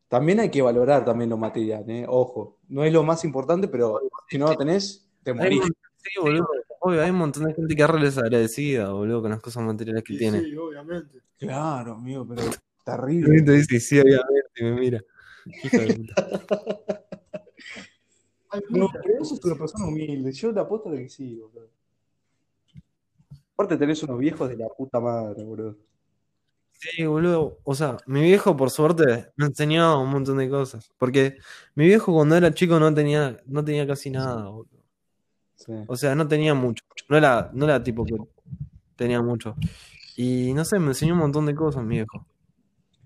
también 0.08 0.40
hay 0.40 0.50
que 0.50 0.62
valorar 0.62 1.04
también 1.04 1.30
lo 1.30 1.36
material, 1.38 1.84
¿eh? 1.90 2.06
Ojo, 2.08 2.60
no 2.70 2.86
es 2.86 2.94
lo 2.94 3.04
más 3.04 3.26
importante, 3.26 3.68
pero 3.68 4.00
si 4.30 4.38
no 4.38 4.48
lo 4.48 4.56
tenés, 4.56 5.06
te 5.24 5.34
morís. 5.34 5.64
sí, 5.98 6.12
boludo. 6.22 6.48
Obvio, 6.80 7.04
hay 7.04 7.10
un 7.10 7.18
montón 7.18 7.44
de 7.46 7.54
gente 7.56 7.76
que 7.76 7.82
es 7.84 7.90
re 7.90 8.00
desagradecida, 8.00 8.90
boludo, 8.92 9.22
con 9.24 9.32
las 9.32 9.42
cosas 9.42 9.64
materiales 9.64 10.04
que 10.04 10.14
Sí, 10.14 10.20
tiene. 10.20 10.40
sí, 10.42 10.56
obviamente. 10.56 11.20
Claro, 11.38 11.94
amigo, 11.96 12.26
pero 12.26 12.42
terrible. 12.86 13.42
te 13.42 13.52
dice, 13.52 13.80
sí, 13.82 14.00
obviamente, 14.00 14.50
y 14.60 14.64
me 14.64 14.72
mira. 14.72 15.04
No, 18.70 18.88
pero 19.04 19.14
eso 19.22 19.34
es 19.36 19.40
cosas. 19.42 19.46
una 19.46 19.56
persona 19.56 19.88
humilde. 19.88 20.32
Yo 20.32 20.52
la 20.54 20.62
apuesto 20.62 20.90
de 20.90 21.04
que 21.04 21.10
sí, 21.10 21.36
boludo. 21.36 21.70
Aparte 23.58 23.76
tenés 23.78 24.04
unos 24.04 24.20
viejos 24.20 24.48
de 24.50 24.56
la 24.56 24.68
puta 24.68 25.00
madre, 25.00 25.44
boludo. 25.44 25.76
Sí, 26.74 27.04
boludo. 27.08 27.58
O 27.64 27.74
sea, 27.74 27.98
mi 28.06 28.22
viejo, 28.22 28.56
por 28.56 28.70
suerte, 28.70 29.30
me 29.36 29.48
enseñó 29.48 30.00
un 30.00 30.12
montón 30.12 30.38
de 30.38 30.48
cosas. 30.48 30.92
Porque 31.00 31.38
mi 31.74 31.88
viejo 31.88 32.14
cuando 32.14 32.36
era 32.36 32.54
chico 32.54 32.80
no 32.80 32.94
tenía, 32.94 33.42
no 33.48 33.66
tenía 33.66 33.88
casi 33.88 34.12
nada, 34.12 34.48
boludo. 34.48 34.84
Sí. 35.56 35.74
O 35.88 35.96
sea, 35.96 36.14
no 36.14 36.28
tenía 36.28 36.54
mucho. 36.54 36.84
No 37.10 37.18
era, 37.18 37.50
no 37.52 37.66
era 37.66 37.82
tipo 37.82 38.06
que 38.06 38.14
tenía 38.96 39.24
mucho. 39.24 39.56
Y 40.16 40.54
no 40.54 40.64
sé, 40.64 40.78
me 40.78 40.90
enseñó 40.90 41.14
un 41.14 41.20
montón 41.22 41.48
de 41.48 41.56
cosas, 41.56 41.84
mi 41.84 41.96
viejo. 41.96 42.28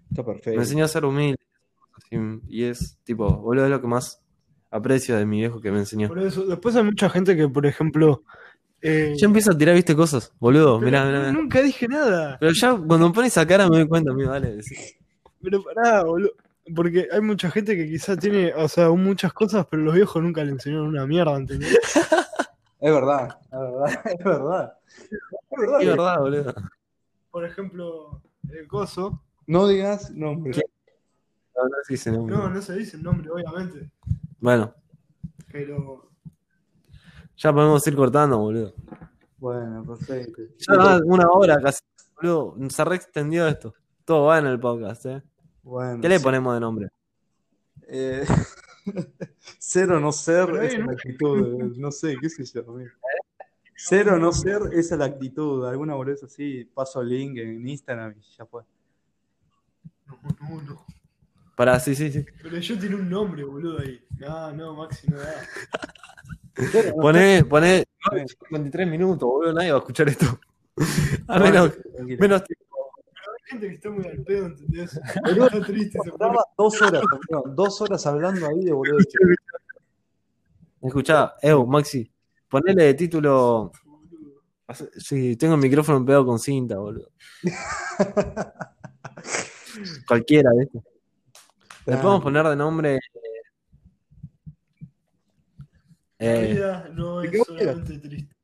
Está 0.09 0.21
Me 0.23 0.33
perfecto. 0.33 0.59
enseñó 0.59 0.83
a 0.83 0.89
ser 0.89 1.05
humilde. 1.05 1.37
Y 2.49 2.65
es, 2.65 2.97
tipo, 3.05 3.37
boludo, 3.37 3.63
es 3.63 3.71
lo 3.71 3.79
que 3.79 3.87
más 3.87 4.21
aprecio 4.69 5.15
de 5.15 5.25
mi 5.25 5.37
viejo 5.37 5.61
que 5.61 5.71
me 5.71 5.79
enseñó. 5.79 6.09
Por 6.09 6.19
eso, 6.19 6.45
después 6.45 6.75
hay 6.75 6.83
mucha 6.83 7.09
gente 7.09 7.37
que, 7.37 7.47
por 7.47 7.65
ejemplo. 7.65 8.25
Eh, 8.81 9.13
Ya 9.17 9.25
empieza 9.27 9.51
a 9.51 9.57
tirar, 9.57 9.75
viste, 9.75 9.95
cosas, 9.95 10.31
boludo. 10.39 10.79
Mirá, 10.79 11.05
mirá, 11.05 11.19
mirá. 11.19 11.31
Nunca 11.31 11.61
dije 11.61 11.87
nada. 11.87 12.37
Pero 12.39 12.51
ya 12.53 12.71
cuando 12.75 13.07
me 13.07 13.13
pones 13.13 13.31
esa 13.31 13.45
cara 13.45 13.69
me 13.69 13.77
doy 13.77 13.87
cuenta, 13.87 14.11
amigo, 14.11 14.31
dale. 14.31 14.55
decí. 14.57 14.75
Pero 15.41 15.63
pará, 15.63 16.03
boludo. 16.03 16.31
Porque 16.75 17.07
hay 17.11 17.21
mucha 17.21 17.49
gente 17.51 17.75
que 17.75 17.87
quizá 17.87 18.15
tiene, 18.15 18.53
o 18.53 18.67
sea, 18.67 18.89
muchas 18.91 19.33
cosas, 19.33 19.65
pero 19.69 19.81
los 19.81 19.95
viejos 19.95 20.21
nunca 20.21 20.43
le 20.43 20.51
enseñaron 20.51 20.87
una 20.87 21.05
mierda, 21.07 21.35
¿entendés? 21.35 21.77
Es 22.81 22.91
verdad, 22.91 23.37
es 23.43 23.59
verdad, 23.59 24.01
es 24.17 24.25
verdad. 24.25 24.73
Es 24.89 25.59
verdad. 25.59 25.81
Es 25.81 25.87
verdad, 25.87 26.19
boludo. 26.19 26.55
Por 27.29 27.45
ejemplo, 27.45 28.21
el 28.49 28.67
coso. 28.67 29.21
No 29.45 29.67
digas 29.67 30.09
nombre. 30.09 30.59
No, 31.55 31.63
no 31.65 31.75
se 31.85 31.93
dice 31.93 32.11
nombre. 32.11 32.35
No, 32.35 32.49
no 32.49 32.61
se 32.61 32.75
dice 32.75 32.97
el 32.97 33.03
nombre, 33.03 33.29
obviamente. 33.29 33.91
Bueno, 34.39 34.73
Pero. 35.51 36.10
Ya 37.41 37.53
podemos 37.53 37.85
ir 37.87 37.95
cortando, 37.95 38.37
boludo. 38.37 38.73
Bueno, 39.37 39.83
perfecto. 39.85 40.41
Ya 40.59 40.75
va 40.77 40.99
una 41.03 41.29
hora 41.29 41.59
casi, 41.61 41.81
boludo. 42.15 42.55
Se 42.69 42.83
re 42.85 42.95
extendió 42.95 43.47
esto. 43.47 43.73
Todo 44.05 44.27
va 44.27 44.39
en 44.39 44.45
el 44.47 44.59
podcast, 44.59 45.05
¿eh? 45.05 45.23
Bueno, 45.63 46.01
¿Qué 46.01 46.09
le 46.09 46.17
sí. 46.17 46.23
ponemos 46.23 46.53
de 46.53 46.59
nombre? 46.59 46.89
Eh, 47.87 48.25
ser 49.59 49.91
o 49.91 49.99
no 49.99 50.11
ser, 50.11 50.45
Pero 50.47 50.61
es 50.61 50.79
no- 50.79 50.85
la 50.85 50.91
actitud. 50.93 51.75
No 51.77 51.91
sé, 51.91 52.15
qué 52.21 52.29
sé 52.29 52.43
yo. 52.45 52.61
amigo. 52.69 52.91
Ser 53.75 54.09
o 54.09 54.17
no 54.19 54.31
ser, 54.31 54.61
esa 54.73 54.95
es 54.95 54.99
la 54.99 55.05
actitud. 55.05 55.65
Alguna 55.65 55.95
boludez 55.95 56.23
así, 56.23 56.65
paso 56.65 57.01
el 57.01 57.09
link 57.09 57.37
en 57.37 57.67
Instagram 57.67 58.13
y 58.17 58.21
ya 58.37 58.45
fue. 58.45 58.63
No, 60.05 60.19
no, 60.39 60.61
no. 60.61 60.85
Para, 61.55 61.79
sí, 61.79 61.95
sí, 61.95 62.11
sí. 62.11 62.25
Pero 62.41 62.57
yo 62.57 62.79
tiene 62.79 62.95
un 62.95 63.09
nombre, 63.09 63.43
boludo, 63.43 63.79
ahí. 63.79 63.99
No, 64.19 64.51
no, 64.53 64.75
Maxi, 64.75 65.07
no 65.09 65.17
da. 65.17 65.33
Poné, 66.95 67.43
poné 67.45 67.83
53 68.09 68.87
minutos, 68.87 69.27
boludo. 69.27 69.53
Nadie 69.53 69.71
va 69.71 69.77
a 69.77 69.81
escuchar 69.81 70.09
esto. 70.09 70.39
A 71.27 71.39
menos, 71.39 71.71
Tranquilo. 71.95 72.17
menos 72.19 72.43
tiempo. 72.43 72.65
Hay 73.43 73.51
gente 73.51 73.67
que 73.67 73.73
está 73.75 73.89
muy 73.89 74.05
al 74.07 74.23
pedo, 74.23 74.45
¿entendés? 74.47 74.93
Está 75.03 75.61
triste, 75.65 75.99
se 76.03 76.11
pone. 76.11 76.11
Estaba 76.11 76.45
dos 76.57 76.81
horas, 76.81 77.03
dos 77.55 77.81
horas 77.81 78.05
hablando 78.07 78.47
ahí 78.47 78.63
de 78.63 78.71
boludez. 78.71 79.05
Escuchá, 80.81 81.35
Ew, 81.41 81.65
Maxi, 81.67 82.09
ponele 82.49 82.85
de 82.85 82.93
título. 82.93 83.71
boludo. 83.85 84.31
Sí, 84.97 85.35
tengo 85.35 85.55
el 85.55 85.61
micrófono 85.61 86.05
pegado 86.05 86.25
con 86.25 86.39
cinta, 86.39 86.77
boludo. 86.77 87.09
Cualquiera, 90.07 90.49
¿viste? 90.57 90.79
Le 91.85 91.97
podemos 91.97 92.23
poner 92.23 92.47
de 92.47 92.55
nombre. 92.55 92.99
La 96.21 96.35
eh, 96.35 96.53
vida 96.53 96.89
no 96.93 97.19
¿de 97.21 97.27
es 97.29 97.43
solamente 97.47 97.97
triste. 97.97 98.35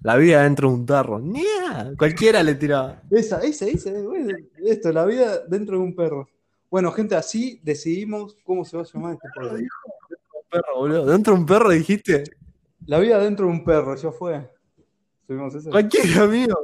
la 0.00 0.16
vida 0.16 0.42
dentro 0.44 0.70
de 0.70 0.74
un 0.74 0.86
tarro. 0.86 1.20
¡Nia! 1.20 1.92
Cualquiera 1.98 2.42
le 2.42 2.54
tiraba. 2.54 3.02
Esa, 3.10 3.40
esa, 3.40 3.66
esa, 3.66 3.92
bueno, 3.92 4.34
esto, 4.64 4.90
la 4.90 5.04
vida 5.04 5.44
dentro 5.46 5.76
de 5.76 5.82
un 5.84 5.94
perro. 5.94 6.26
Bueno, 6.70 6.90
gente, 6.92 7.14
así 7.14 7.60
decidimos 7.62 8.38
cómo 8.42 8.64
se 8.64 8.78
va 8.78 8.84
a 8.84 8.86
llamar 8.86 9.12
este 9.14 9.28
podcast. 9.34 9.60
Un 9.60 10.48
perro, 10.50 10.76
boludo. 10.76 11.04
¿Dentro 11.06 11.34
de 11.34 11.40
un 11.40 11.46
perro 11.46 11.70
dijiste? 11.70 12.24
La 12.86 12.98
vida 12.98 13.18
dentro 13.18 13.44
de 13.44 13.52
un 13.52 13.64
perro, 13.64 13.94
ya 13.94 14.10
fue. 14.10 14.50
Subimos 15.26 15.54
eso. 15.54 15.68
Cualquiera, 15.68 16.22
amigo. 16.22 16.58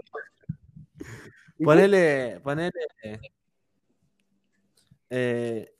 Ponele. 1.62 2.40
Ponele. 2.42 2.72
Eh, 5.10 5.70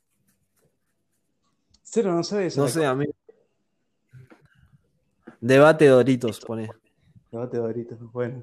Cero, 1.82 2.12
no 2.12 2.22
sé, 2.22 2.46
esa 2.46 2.60
no 2.60 2.68
sé, 2.68 2.84
amigo. 2.84 3.14
Debate 5.48 5.86
Doritos, 5.88 6.40
poné. 6.40 6.70
Debate 7.30 7.58
de 7.58 7.62
ahorita, 7.62 7.96
bueno. 8.00 8.42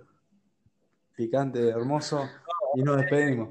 Picante, 1.15 1.67
hermoso. 1.69 2.29
Y 2.75 2.83
nos 2.83 2.97
despedimos. 2.97 3.49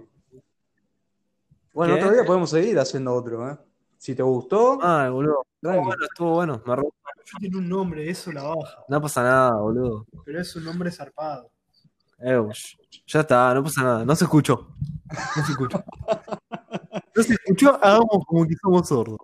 Bueno, 1.74 1.94
¿Qué? 1.96 2.00
otro 2.04 2.14
día 2.14 2.24
podemos 2.24 2.50
seguir 2.50 2.78
haciendo 2.78 3.12
otro, 3.12 3.50
¿eh? 3.50 3.58
Si 3.98 4.14
te 4.14 4.22
gustó, 4.22 4.78
Ah, 4.80 5.08
boludo. 5.10 5.44
Estuvo 5.60 5.82
bueno, 5.84 6.04
estuvo 6.04 6.30
bueno. 6.34 6.62
Me 6.64 6.76
ro- 6.76 6.94
Yo 7.26 7.38
tiene 7.40 7.56
un 7.58 7.68
nombre, 7.68 8.08
eso 8.08 8.30
la 8.30 8.44
baja. 8.44 8.84
No 8.88 9.00
pasa 9.02 9.22
nada, 9.24 9.56
boludo. 9.60 10.06
Pero 10.24 10.40
es 10.40 10.54
un 10.54 10.64
nombre 10.64 10.92
zarpado. 10.92 11.50
Eh, 12.20 12.36
sh- 12.36 12.78
ya 13.04 13.20
está, 13.20 13.52
no 13.52 13.64
pasa 13.64 13.82
nada. 13.82 14.04
No 14.04 14.14
se 14.14 14.24
escuchó. 14.24 14.68
No 15.36 15.44
se 15.44 15.50
escuchó. 15.52 15.84
No 17.16 17.22
se 17.24 17.32
escuchó, 17.34 17.74
hagamos 17.82 18.24
como 18.28 18.46
que 18.46 18.54
somos 18.62 18.86
sordos. 18.86 19.18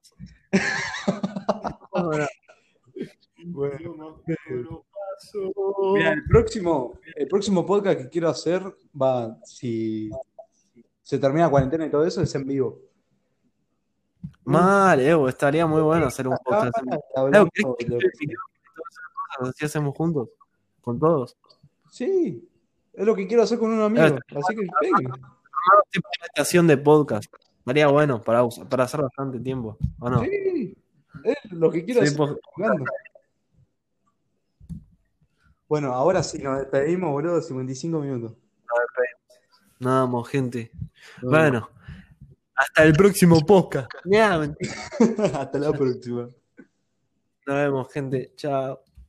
Bueno. 3.57 4.23
Mira, 5.95 6.13
el 6.13 6.25
próximo, 6.25 6.99
el 7.15 7.27
próximo 7.27 7.65
podcast 7.65 7.99
que 8.03 8.09
quiero 8.11 8.29
hacer 8.29 8.63
va, 9.01 9.39
si 9.45 10.11
se 11.03 11.19
termina 11.19 11.45
la 11.47 11.51
cuarentena 11.51 11.87
y 11.87 11.91
todo 11.91 12.05
eso, 12.05 12.21
es 12.21 12.35
en 12.35 12.47
vivo. 12.47 12.79
Mal, 14.45 15.01
Evo, 15.01 15.27
estaría 15.29 15.67
muy 15.67 15.81
bueno 15.81 16.05
hacer 16.07 16.29
un 16.29 16.37
podcast. 16.45 16.77
Ah, 16.77 16.83
Evo, 16.85 17.03
hablando 17.17 17.51
¿querés 17.51 17.77
que 17.79 17.85
de- 17.87 17.97
el 17.97 18.13
micrófono 18.21 18.55
y 18.61 18.75
todas 18.77 18.91
esas 18.93 19.05
cosas 19.39 19.55
así 19.55 19.65
hacemos 19.65 19.97
juntos? 19.97 20.29
Con 20.83 20.99
todos. 20.99 21.37
Sí, 21.91 22.47
es 22.93 23.07
lo 23.07 23.15
que 23.15 23.27
quiero 23.27 23.43
hacer 23.43 23.59
con 23.59 23.73
un 23.73 23.81
amigo. 23.81 24.05
Así 24.05 24.55
que 24.55 24.67
una 24.67 25.17
estación 26.27 26.67
de 26.67 26.77
podcast. 26.77 27.33
Estaría 27.61 27.89
bueno 27.89 28.21
para, 28.23 28.47
para 28.69 28.85
hacer 28.85 29.01
bastante 29.01 29.41
tiempo. 29.41 29.79
¿O 29.99 30.11
no? 30.11 30.21
Sí, 30.21 30.77
es 31.25 31.53
lo 31.53 31.71
que 31.71 31.85
quiero 31.87 32.03
Sí, 32.05 32.09
hacer. 32.15 32.39
Bueno, 35.69 35.93
ahora 35.93 36.23
sí 36.23 36.39
nos 36.39 36.59
despedimos, 36.59 37.11
boludo, 37.11 37.41
55 37.41 37.99
minutos. 38.01 38.33
Nos 39.79 40.03
vemos, 40.03 40.29
gente. 40.29 40.71
Bueno, 41.23 41.69
hasta 42.55 42.85
el 42.85 42.93
próximo 42.95 43.41
podcast. 43.45 43.91
Hasta 45.35 45.59
la 45.59 45.73
próxima. 45.73 46.29
Nos 47.47 47.57
vemos, 47.57 47.93
gente. 47.93 48.33
Chao. 48.37 48.86